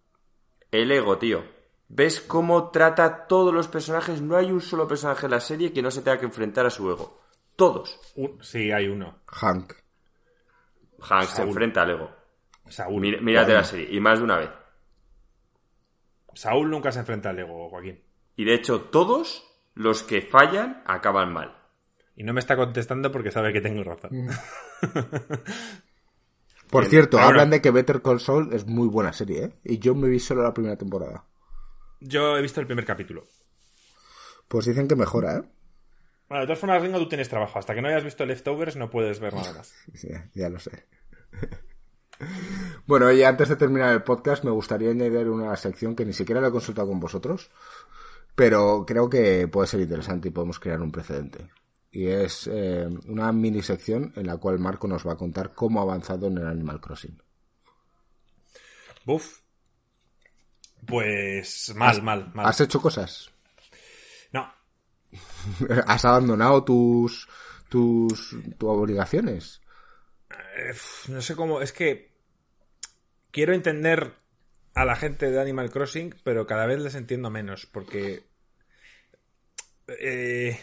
El 0.70 0.92
ego, 0.92 1.18
tío. 1.18 1.61
¿Ves 1.94 2.22
cómo 2.22 2.70
trata 2.70 3.04
a 3.04 3.26
todos 3.26 3.52
los 3.52 3.68
personajes? 3.68 4.22
No 4.22 4.36
hay 4.38 4.50
un 4.50 4.62
solo 4.62 4.88
personaje 4.88 5.26
en 5.26 5.32
la 5.32 5.40
serie 5.40 5.74
que 5.74 5.82
no 5.82 5.90
se 5.90 6.00
tenga 6.00 6.18
que 6.18 6.24
enfrentar 6.24 6.64
a 6.64 6.70
su 6.70 6.90
ego. 6.90 7.20
Todos. 7.54 8.00
Un- 8.16 8.42
sí, 8.42 8.72
hay 8.72 8.88
uno. 8.88 9.18
Hank. 9.26 9.74
Hank 11.00 11.24
se 11.28 11.42
enfrenta 11.42 11.82
al 11.82 11.90
ego. 11.90 12.10
Saúl. 12.66 12.98
Mira- 13.02 13.20
mírate 13.20 13.52
la 13.52 13.62
serie, 13.64 13.88
y 13.94 14.00
más 14.00 14.18
de 14.20 14.24
una 14.24 14.38
vez. 14.38 14.48
Saúl 16.32 16.70
nunca 16.70 16.90
se 16.92 17.00
enfrenta 17.00 17.28
al 17.28 17.38
ego, 17.40 17.68
Joaquín. 17.68 18.02
Y 18.36 18.44
de 18.46 18.54
hecho, 18.54 18.80
todos 18.84 19.44
los 19.74 20.02
que 20.02 20.22
fallan 20.22 20.82
acaban 20.86 21.30
mal. 21.30 21.58
Y 22.16 22.24
no 22.24 22.32
me 22.32 22.40
está 22.40 22.56
contestando 22.56 23.12
porque 23.12 23.30
sabe 23.30 23.52
que 23.52 23.60
tengo 23.60 23.82
Mm. 23.82 23.84
razón. 23.84 24.10
Por 26.70 26.84
Bien, 26.84 26.90
cierto, 26.90 27.18
hablan 27.18 27.50
de 27.50 27.60
que 27.60 27.70
Better 27.70 28.00
Call 28.00 28.18
Saul 28.20 28.54
es 28.54 28.66
muy 28.66 28.88
buena 28.88 29.12
serie, 29.12 29.44
¿eh? 29.44 29.52
Y 29.64 29.78
yo 29.78 29.94
me 29.94 30.08
vi 30.08 30.18
solo 30.18 30.42
la 30.42 30.54
primera 30.54 30.76
temporada. 30.76 31.24
Yo 32.04 32.36
he 32.36 32.42
visto 32.42 32.60
el 32.60 32.66
primer 32.66 32.84
capítulo. 32.84 33.24
Pues 34.48 34.66
dicen 34.66 34.88
que 34.88 34.96
mejora, 34.96 35.38
¿eh? 35.38 35.42
Bueno, 36.28 36.42
de 36.42 36.46
todas 36.46 36.58
formas, 36.58 36.82
Ringo, 36.82 36.98
tú 36.98 37.08
tienes 37.08 37.28
trabajo. 37.28 37.58
Hasta 37.58 37.74
que 37.74 37.82
no 37.82 37.88
hayas 37.88 38.04
visto 38.04 38.24
Leftovers 38.24 38.76
no 38.76 38.90
puedes 38.90 39.20
ver 39.20 39.34
nada 39.34 39.52
más. 39.52 39.74
Sí, 39.94 40.08
ya 40.34 40.48
lo 40.48 40.58
sé. 40.58 40.86
Bueno, 42.86 43.10
y 43.10 43.24
antes 43.24 43.48
de 43.48 43.56
terminar 43.56 43.92
el 43.92 44.04
podcast, 44.04 44.44
me 44.44 44.52
gustaría 44.52 44.90
añadir 44.90 45.28
una 45.28 45.56
sección 45.56 45.96
que 45.96 46.04
ni 46.04 46.12
siquiera 46.12 46.40
la 46.40 46.48
he 46.48 46.52
consultado 46.52 46.86
con 46.86 47.00
vosotros, 47.00 47.50
pero 48.36 48.84
creo 48.86 49.10
que 49.10 49.48
puede 49.48 49.66
ser 49.66 49.80
interesante 49.80 50.28
y 50.28 50.30
podemos 50.30 50.60
crear 50.60 50.80
un 50.80 50.92
precedente. 50.92 51.50
Y 51.90 52.06
es 52.06 52.48
eh, 52.50 52.88
una 53.08 53.32
mini 53.32 53.60
sección 53.62 54.12
en 54.14 54.26
la 54.26 54.36
cual 54.36 54.60
Marco 54.60 54.86
nos 54.86 55.04
va 55.06 55.14
a 55.14 55.16
contar 55.16 55.52
cómo 55.52 55.80
ha 55.80 55.82
avanzado 55.82 56.28
en 56.28 56.38
el 56.38 56.46
Animal 56.46 56.80
Crossing. 56.80 57.20
Buf. 59.04 59.41
Pues 60.86 61.72
mal, 61.76 62.02
mal, 62.02 62.30
mal. 62.34 62.46
¿Has 62.46 62.60
hecho 62.60 62.80
cosas? 62.80 63.30
No, 64.32 64.52
¿Has 65.86 66.04
abandonado 66.04 66.64
tus, 66.64 67.28
tus, 67.68 68.36
tus 68.58 68.68
obligaciones? 68.68 69.60
no 71.08 71.20
sé 71.20 71.34
cómo. 71.34 71.60
Es 71.60 71.72
que 71.72 72.12
quiero 73.30 73.54
entender 73.54 74.14
a 74.74 74.84
la 74.84 74.96
gente 74.96 75.30
de 75.30 75.40
Animal 75.40 75.70
Crossing, 75.70 76.14
pero 76.24 76.46
cada 76.46 76.66
vez 76.66 76.80
les 76.80 76.94
entiendo 76.94 77.30
menos 77.30 77.66
porque 77.66 78.24
eh, 79.88 80.58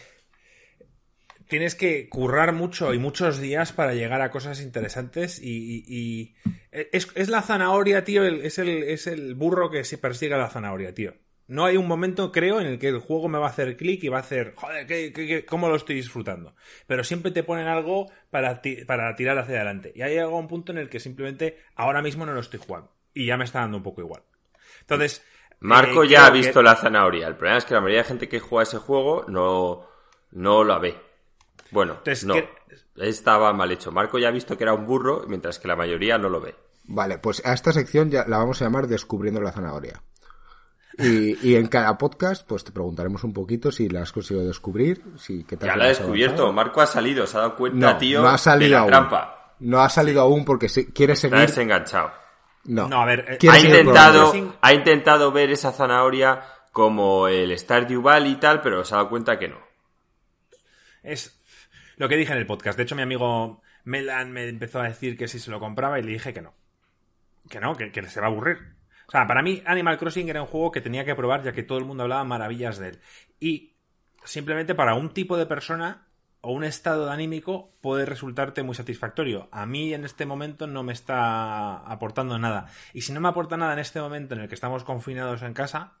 tienes 1.50 1.74
que 1.74 2.08
currar 2.08 2.54
mucho 2.54 2.94
y 2.94 2.98
muchos 2.98 3.38
días 3.38 3.72
para 3.72 3.92
llegar 3.92 4.22
a 4.22 4.30
cosas 4.30 4.62
interesantes 4.62 5.38
y, 5.42 5.50
y- 5.50 5.84
y- 5.88 6.34
es, 6.70 7.08
es 7.14 7.28
la 7.28 7.42
zanahoria, 7.42 8.04
tío, 8.04 8.24
el- 8.24 8.40
es, 8.40 8.58
el, 8.58 8.68
es 8.84 9.06
el 9.06 9.34
burro 9.34 9.70
que 9.70 9.84
se 9.84 9.98
persigue 9.98 10.34
a 10.34 10.38
la 10.38 10.48
zanahoria, 10.48 10.94
tío. 10.94 11.12
No 11.48 11.64
hay 11.64 11.76
un 11.76 11.88
momento, 11.88 12.30
creo, 12.30 12.60
en 12.60 12.68
el 12.68 12.78
que 12.78 12.86
el 12.88 13.00
juego 13.00 13.28
me 13.28 13.38
va 13.38 13.48
a 13.48 13.50
hacer 13.50 13.76
clic 13.76 14.04
y 14.04 14.08
va 14.08 14.18
a 14.18 14.20
hacer, 14.20 14.54
joder, 14.56 14.86
¿qué, 14.86 15.12
qué- 15.12 15.26
qué- 15.26 15.44
cómo 15.44 15.68
lo 15.68 15.74
estoy 15.74 15.96
disfrutando? 15.96 16.54
Pero 16.86 17.02
siempre 17.02 17.32
te 17.32 17.42
ponen 17.42 17.66
algo 17.66 18.06
para, 18.30 18.62
ti- 18.62 18.84
para 18.86 19.14
tirar 19.16 19.36
hacia 19.36 19.56
adelante. 19.56 19.92
Y 19.96 20.02
hay 20.02 20.10
llegado 20.12 20.36
un 20.36 20.46
punto 20.46 20.70
en 20.70 20.78
el 20.78 20.88
que 20.88 21.00
simplemente 21.00 21.58
ahora 21.74 22.02
mismo 22.02 22.24
no 22.24 22.32
lo 22.32 22.40
estoy 22.40 22.60
jugando. 22.64 22.92
Y 23.12 23.26
ya 23.26 23.36
me 23.36 23.44
está 23.44 23.58
dando 23.60 23.78
un 23.78 23.82
poco 23.82 24.00
igual. 24.00 24.22
Entonces... 24.82 25.24
Marco 25.58 26.04
eh, 26.04 26.08
ya 26.08 26.26
ha 26.26 26.32
que- 26.32 26.38
visto 26.38 26.62
la 26.62 26.76
zanahoria. 26.76 27.26
El 27.26 27.34
problema 27.34 27.58
es 27.58 27.64
que 27.64 27.74
la 27.74 27.80
mayoría 27.80 28.02
de 28.02 28.08
gente 28.08 28.28
que 28.28 28.38
juega 28.38 28.62
ese 28.62 28.78
juego 28.78 29.24
no, 29.28 29.86
no 30.30 30.62
la 30.64 30.78
ve. 30.78 30.94
Bueno, 31.70 31.94
Entonces, 31.98 32.24
no. 32.24 32.34
¿qué- 32.34 32.48
Estaba 32.96 33.52
mal 33.52 33.70
hecho. 33.72 33.90
Marco 33.92 34.18
ya 34.18 34.28
ha 34.28 34.32
visto 34.32 34.56
que 34.58 34.64
era 34.64 34.74
un 34.74 34.86
burro, 34.86 35.24
mientras 35.26 35.58
que 35.58 35.68
la 35.68 35.76
mayoría 35.76 36.18
no 36.18 36.28
lo 36.28 36.40
ve. 36.40 36.54
Vale, 36.84 37.18
pues 37.18 37.40
a 37.46 37.52
esta 37.54 37.72
sección 37.72 38.10
ya 38.10 38.24
la 38.26 38.38
vamos 38.38 38.60
a 38.60 38.64
llamar 38.66 38.86
Descubriendo 38.88 39.40
la 39.40 39.52
zanahoria. 39.52 40.02
Y, 40.98 41.48
y 41.48 41.54
en 41.56 41.68
cada 41.68 41.96
podcast, 41.96 42.46
pues 42.46 42.62
te 42.64 42.72
preguntaremos 42.72 43.24
un 43.24 43.32
poquito 43.32 43.72
si 43.72 43.88
la 43.88 44.02
has 44.02 44.12
conseguido 44.12 44.46
descubrir, 44.46 45.02
si 45.16 45.44
qué 45.44 45.56
tal 45.56 45.68
Ya 45.70 45.76
la 45.76 45.86
he 45.86 45.90
has 45.92 45.98
descubierto. 45.98 46.42
avanzado. 46.42 46.52
Marco 46.52 46.80
ha 46.82 46.86
salido, 46.86 47.26
se 47.26 47.36
ha 47.38 47.40
dado 47.40 47.56
cuenta, 47.56 47.92
No, 47.92 47.98
tío, 47.98 48.20
no 48.20 48.28
ha 48.28 48.36
salido 48.38 48.68
de 48.68 48.74
la 48.74 48.80
aún. 48.80 48.90
trampa. 48.90 49.54
No 49.60 49.80
ha 49.80 49.88
salido 49.88 50.20
aún 50.20 50.44
porque 50.44 50.68
si, 50.68 50.86
quiere 50.92 51.14
Está 51.14 51.28
seguir. 51.28 51.46
desenganchado. 51.46 52.10
No, 52.64 52.88
No, 52.88 53.00
a 53.00 53.06
ver, 53.06 53.20
eh, 53.40 53.48
Ha 53.48 53.58
intentado, 53.60 54.32
ha 54.60 54.74
intentado 54.74 55.32
ver 55.32 55.50
esa 55.50 55.72
zanahoria 55.72 56.42
como 56.72 57.28
el 57.28 57.56
Stardew 57.58 58.02
Valley 58.02 58.32
y 58.32 58.36
tal, 58.36 58.60
pero 58.60 58.84
se 58.84 58.94
ha 58.94 58.98
dado 58.98 59.08
cuenta 59.08 59.38
que 59.38 59.48
no. 59.48 59.56
Es 61.02 61.39
lo 62.00 62.08
que 62.08 62.16
dije 62.16 62.32
en 62.32 62.38
el 62.38 62.46
podcast. 62.46 62.78
De 62.78 62.84
hecho, 62.84 62.96
mi 62.96 63.02
amigo 63.02 63.60
Melan 63.84 64.32
me 64.32 64.48
empezó 64.48 64.80
a 64.80 64.84
decir 64.84 65.18
que 65.18 65.28
si 65.28 65.38
se 65.38 65.50
lo 65.50 65.60
compraba 65.60 65.98
y 65.98 66.02
le 66.02 66.12
dije 66.12 66.32
que 66.32 66.40
no. 66.40 66.54
Que 67.50 67.60
no, 67.60 67.76
que, 67.76 67.92
que 67.92 68.08
se 68.08 68.20
va 68.20 68.28
a 68.28 68.30
aburrir. 68.30 68.56
O 69.06 69.10
sea, 69.10 69.26
para 69.26 69.42
mí 69.42 69.62
Animal 69.66 69.98
Crossing 69.98 70.30
era 70.30 70.40
un 70.40 70.48
juego 70.48 70.72
que 70.72 70.80
tenía 70.80 71.04
que 71.04 71.14
probar 71.14 71.42
ya 71.42 71.52
que 71.52 71.62
todo 71.62 71.76
el 71.76 71.84
mundo 71.84 72.04
hablaba 72.04 72.24
maravillas 72.24 72.78
de 72.78 72.88
él. 72.88 73.00
Y 73.38 73.76
simplemente 74.24 74.74
para 74.74 74.94
un 74.94 75.12
tipo 75.12 75.36
de 75.36 75.44
persona 75.44 76.06
o 76.40 76.52
un 76.52 76.64
estado 76.64 77.04
de 77.04 77.12
anímico 77.12 77.76
puede 77.82 78.06
resultarte 78.06 78.62
muy 78.62 78.74
satisfactorio. 78.74 79.50
A 79.52 79.66
mí 79.66 79.92
en 79.92 80.06
este 80.06 80.24
momento 80.24 80.66
no 80.66 80.82
me 80.82 80.94
está 80.94 81.80
aportando 81.80 82.38
nada. 82.38 82.70
Y 82.94 83.02
si 83.02 83.12
no 83.12 83.20
me 83.20 83.28
aporta 83.28 83.58
nada 83.58 83.74
en 83.74 83.78
este 83.78 84.00
momento 84.00 84.34
en 84.34 84.40
el 84.40 84.48
que 84.48 84.54
estamos 84.54 84.84
confinados 84.84 85.42
en 85.42 85.52
casa, 85.52 85.99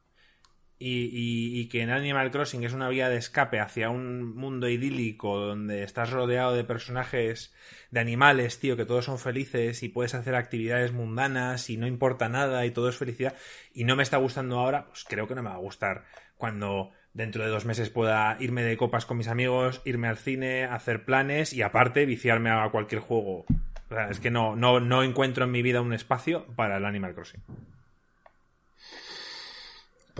y, 0.80 1.04
y- 1.12 1.60
y 1.60 1.68
que 1.68 1.82
en 1.82 1.90
Animal 1.90 2.30
Crossing 2.32 2.64
es 2.64 2.72
una 2.72 2.88
vía 2.88 3.08
de 3.08 3.18
escape 3.18 3.60
hacia 3.60 3.90
un 3.90 4.34
mundo 4.34 4.68
idílico 4.68 5.38
donde 5.38 5.84
estás 5.84 6.10
rodeado 6.10 6.54
de 6.54 6.64
personajes, 6.64 7.54
de 7.92 8.00
animales, 8.00 8.58
tío, 8.58 8.76
que 8.76 8.86
todos 8.86 9.04
son 9.04 9.18
felices 9.18 9.82
y 9.84 9.88
puedes 9.90 10.14
hacer 10.14 10.34
actividades 10.34 10.92
mundanas 10.92 11.70
y 11.70 11.76
no 11.76 11.86
importa 11.86 12.28
nada 12.28 12.64
y 12.66 12.70
todo 12.72 12.88
es 12.88 12.96
felicidad 12.96 13.34
y 13.74 13.84
no 13.84 13.94
me 13.94 14.02
está 14.02 14.16
gustando 14.16 14.58
ahora, 14.58 14.86
pues 14.86 15.04
creo 15.06 15.28
que 15.28 15.34
no 15.36 15.42
me 15.42 15.50
va 15.50 15.56
a 15.56 15.58
gustar 15.58 16.04
cuando 16.36 16.90
dentro 17.12 17.44
de 17.44 17.50
dos 17.50 17.66
meses 17.66 17.90
pueda 17.90 18.36
irme 18.40 18.62
de 18.62 18.76
copas 18.78 19.04
con 19.04 19.18
mis 19.18 19.28
amigos, 19.28 19.82
irme 19.84 20.08
al 20.08 20.16
cine, 20.16 20.64
hacer 20.64 21.04
planes 21.04 21.52
y 21.52 21.60
aparte 21.62 22.06
viciarme 22.06 22.50
a 22.50 22.68
cualquier 22.70 23.02
juego. 23.02 23.44
O 23.90 23.94
sea, 23.94 24.08
es 24.08 24.20
que 24.20 24.30
no, 24.30 24.56
no, 24.56 24.80
no 24.80 25.02
encuentro 25.02 25.44
en 25.44 25.50
mi 25.50 25.60
vida 25.60 25.82
un 25.82 25.92
espacio 25.92 26.46
para 26.56 26.78
el 26.78 26.84
Animal 26.86 27.12
Crossing. 27.14 27.42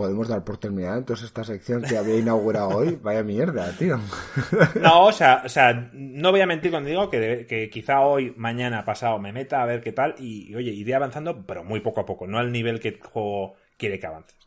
Podemos 0.01 0.27
dar 0.27 0.43
por 0.43 0.57
terminada 0.57 0.97
entonces 0.97 1.27
esta 1.27 1.43
sección 1.43 1.83
que 1.83 1.95
había 1.95 2.17
inaugurado 2.17 2.69
hoy. 2.69 2.97
Vaya 3.03 3.21
mierda, 3.21 3.71
tío. 3.77 3.99
No, 4.81 5.05
o 5.05 5.11
sea, 5.11 5.43
o 5.45 5.49
sea, 5.49 5.91
no 5.93 6.31
voy 6.31 6.41
a 6.41 6.47
mentir 6.47 6.71
cuando 6.71 6.89
digo 6.89 7.07
que, 7.07 7.45
que 7.47 7.69
quizá 7.69 7.99
hoy, 7.99 8.33
mañana, 8.35 8.83
pasado 8.83 9.19
me 9.19 9.31
meta 9.31 9.61
a 9.61 9.65
ver 9.67 9.81
qué 9.81 9.91
tal 9.91 10.15
y, 10.17 10.55
oye, 10.55 10.71
iré 10.71 10.95
avanzando, 10.95 11.45
pero 11.45 11.63
muy 11.63 11.81
poco 11.81 12.01
a 12.01 12.05
poco, 12.07 12.25
no 12.25 12.39
al 12.39 12.51
nivel 12.51 12.79
que 12.79 12.87
el 12.87 12.99
juego 12.99 13.53
quiere 13.77 13.99
que 13.99 14.07
avances. 14.07 14.37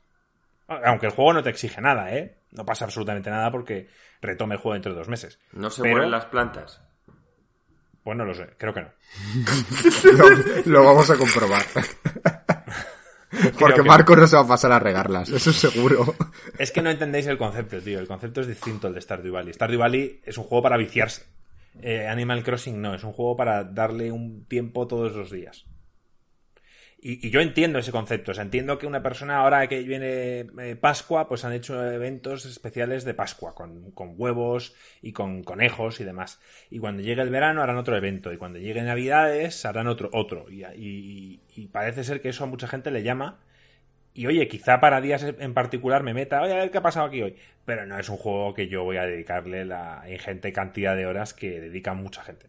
Aunque 0.67 1.07
el 1.07 1.13
juego 1.13 1.33
no 1.35 1.43
te 1.45 1.51
exige 1.51 1.81
nada, 1.81 2.13
¿eh? 2.13 2.39
No 2.51 2.65
pasa 2.65 2.85
absolutamente 2.85 3.31
nada 3.31 3.53
porque 3.53 3.87
retome 4.21 4.57
el 4.57 4.61
juego 4.61 4.73
dentro 4.75 4.91
de 4.93 4.99
dos 4.99 5.09
meses. 5.09 5.39
¿No 5.53 5.71
se 5.71 5.83
Pero- 5.83 5.95
mueren 5.95 6.11
las 6.11 6.25
plantas? 6.27 6.81
Pues 8.03 8.19
no 8.19 8.25
lo 8.25 8.35
sé, 8.35 8.49
creo 8.59 8.75
que 8.75 8.83
no. 8.83 8.89
lo, 10.19 10.29
lo 10.67 10.85
vamos 10.85 11.09
a 11.11 11.17
comprobar. 11.17 11.63
Porque 13.59 13.75
que 13.75 13.83
Marco 13.83 14.17
no 14.17 14.27
se 14.27 14.37
va 14.37 14.43
a 14.43 14.49
pasar 14.49 14.73
a 14.73 14.79
regarlas, 14.79 15.29
eso 15.29 15.51
es 15.51 15.57
seguro. 15.57 16.15
Es 16.59 16.71
que 16.71 16.83
no 16.83 16.91
entendéis 16.91 17.27
el 17.27 17.39
concepto, 17.39 17.81
tío. 17.81 17.99
El 17.99 18.07
concepto 18.07 18.41
es 18.41 18.47
distinto 18.47 18.87
al 18.87 18.95
de 18.95 19.01
Stardew 19.01 19.33
Valley. 19.33 19.53
Stardew 19.53 19.79
Valley 19.79 20.21
es 20.25 20.39
un 20.39 20.45
juego 20.45 20.63
para 20.63 20.77
viciarse. 20.77 21.25
Eh, 21.83 22.07
Animal 22.07 22.45
Crossing 22.45 22.81
no, 22.81 22.95
es 22.95 23.03
un 23.03 23.13
juego 23.13 23.37
para 23.37 23.65
darle 23.65 24.13
un 24.13 24.45
tiempo 24.47 24.87
todos 24.87 25.13
los 25.15 25.31
días. 25.31 25.65
Y, 27.07 27.27
y 27.27 27.31
yo 27.31 27.43
entiendo 27.43 27.79
ese 27.79 27.93
concepto. 27.93 28.31
O 28.31 28.35
sea, 28.35 28.45
entiendo 28.45 28.79
que 28.79 28.87
una 28.87 29.03
persona 29.03 29.37
ahora 29.37 29.67
que 29.69 29.83
viene 29.83 30.47
eh, 30.59 30.75
Pascua, 30.81 31.29
pues 31.29 31.45
han 31.45 31.53
hecho 31.53 31.85
eventos 31.87 32.47
especiales 32.47 33.05
de 33.05 33.13
Pascua, 33.13 33.55
con, 33.55 33.93
huevos 34.17 34.75
y 35.03 35.13
con 35.13 35.43
conejos 35.45 36.01
y 36.01 36.05
demás. 36.05 36.41
Y 36.71 36.79
cuando 36.79 37.03
llegue 37.03 37.21
el 37.21 37.29
verano 37.29 37.63
harán 37.63 37.77
otro 37.77 37.95
evento. 37.95 38.33
Y 38.33 38.39
cuando 38.39 38.59
llegue 38.59 38.81
Navidades 38.83 39.67
harán 39.67 39.87
otro, 39.87 40.09
otro. 40.15 40.51
Y, 40.51 40.65
y- 40.65 41.41
y 41.55 41.69
parece 41.69 42.05
ser 42.05 42.23
que 42.23 42.31
eso 42.31 42.45
a 42.45 42.47
mucha 42.47 42.69
gente 42.69 42.91
le 42.91 43.03
llama. 43.03 43.39
Y 44.15 44.27
oye, 44.27 44.49
quizá 44.49 44.81
para 44.81 45.03
días 45.03 45.25
en 45.25 45.53
particular 45.53 46.05
me 46.05 46.15
meta, 46.15 46.41
oye, 46.41 46.53
a 46.55 46.57
ver 46.57 46.71
qué 46.71 46.79
ha 46.79 46.83
pasado 46.83 47.05
aquí 47.07 47.21
hoy. 47.21 47.37
Pero 47.67 47.85
no 47.85 47.99
es 47.99 48.09
un 48.09 48.17
juego 48.17 48.55
que 48.55 48.69
yo 48.69 48.83
voy 48.83 48.97
a 48.97 49.03
dedicarle 49.05 49.67
la 49.67 50.05
ingente 50.09 50.55
cantidad 50.55 50.97
de 50.97 51.05
horas 51.05 51.35
que 51.35 51.61
dedica 51.61 51.93
mucha 51.93 52.23
gente. 52.23 52.47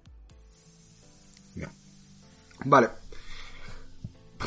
Ya. 1.56 1.70
Vale. 2.64 2.88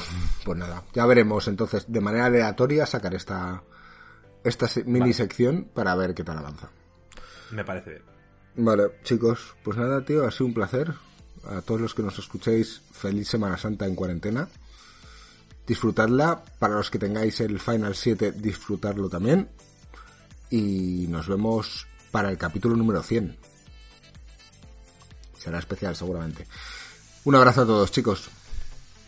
Pues 0.45 0.59
nada, 0.59 0.85
ya 0.95 1.05
veremos 1.07 1.47
entonces 1.49 1.85
de 1.89 2.01
manera 2.01 2.27
aleatoria 2.27 2.87
sacar 2.87 3.15
esta, 3.15 3.63
esta 4.45 4.67
mini 4.87 5.13
sección 5.13 5.69
para 5.75 5.95
ver 5.95 6.15
qué 6.15 6.25
tal 6.25 6.39
avanza. 6.39 6.71
Me 7.51 7.65
parece 7.65 7.91
bien. 7.91 8.03
Vale, 8.57 8.91
chicos, 9.05 9.55
pues 9.63 9.77
nada, 9.77 10.05
tío, 10.05 10.27
ha 10.27 10.31
sido 10.31 10.47
un 10.47 10.55
placer. 10.55 10.93
A 11.49 11.63
todos 11.63 11.81
los 11.81 11.95
que 11.95 12.03
nos 12.03 12.19
escuchéis, 12.19 12.83
feliz 12.93 13.29
Semana 13.29 13.57
Santa 13.57 13.87
en 13.87 13.95
cuarentena. 13.95 14.49
Disfrutadla. 15.67 16.43
Para 16.59 16.75
los 16.75 16.91
que 16.91 16.99
tengáis 16.99 17.41
el 17.41 17.61
Final 17.61 17.95
7, 17.95 18.33
disfrutarlo 18.33 19.09
también. 19.09 19.49
Y 20.51 21.07
nos 21.09 21.29
vemos 21.29 21.87
para 22.11 22.31
el 22.31 22.39
capítulo 22.39 22.75
número 22.75 23.03
100. 23.03 23.37
Será 25.39 25.59
especial, 25.59 25.95
seguramente. 25.95 26.47
Un 27.25 27.37
abrazo 27.37 27.63
a 27.63 27.67
todos, 27.67 27.93
chicos. 27.93 28.29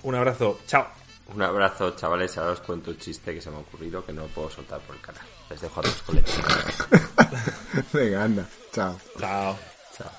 Un 0.03 0.15
abrazo, 0.15 0.61
chao. 0.67 0.87
Un 1.35 1.43
abrazo, 1.43 1.95
chavales. 1.95 2.37
Ahora 2.39 2.53
os 2.53 2.61
cuento 2.61 2.91
un 2.91 2.99
chiste 2.99 3.35
que 3.35 3.41
se 3.41 3.51
me 3.51 3.57
ha 3.57 3.61
ocurrido 3.61 4.05
que 4.05 4.13
no 4.13 4.25
puedo 4.27 4.51
soltar 4.51 4.81
por 4.81 4.97
el 4.97 5.03
canal. 5.03 5.23
Les 5.49 5.61
dejo 5.61 5.81
a 5.81 5.83
los 5.85 6.03
colegas. 6.03 6.39
Venga, 7.93 8.25
anda. 8.25 8.47
Chao. 8.73 8.99
Chao. 9.19 9.57
Chao. 9.97 10.11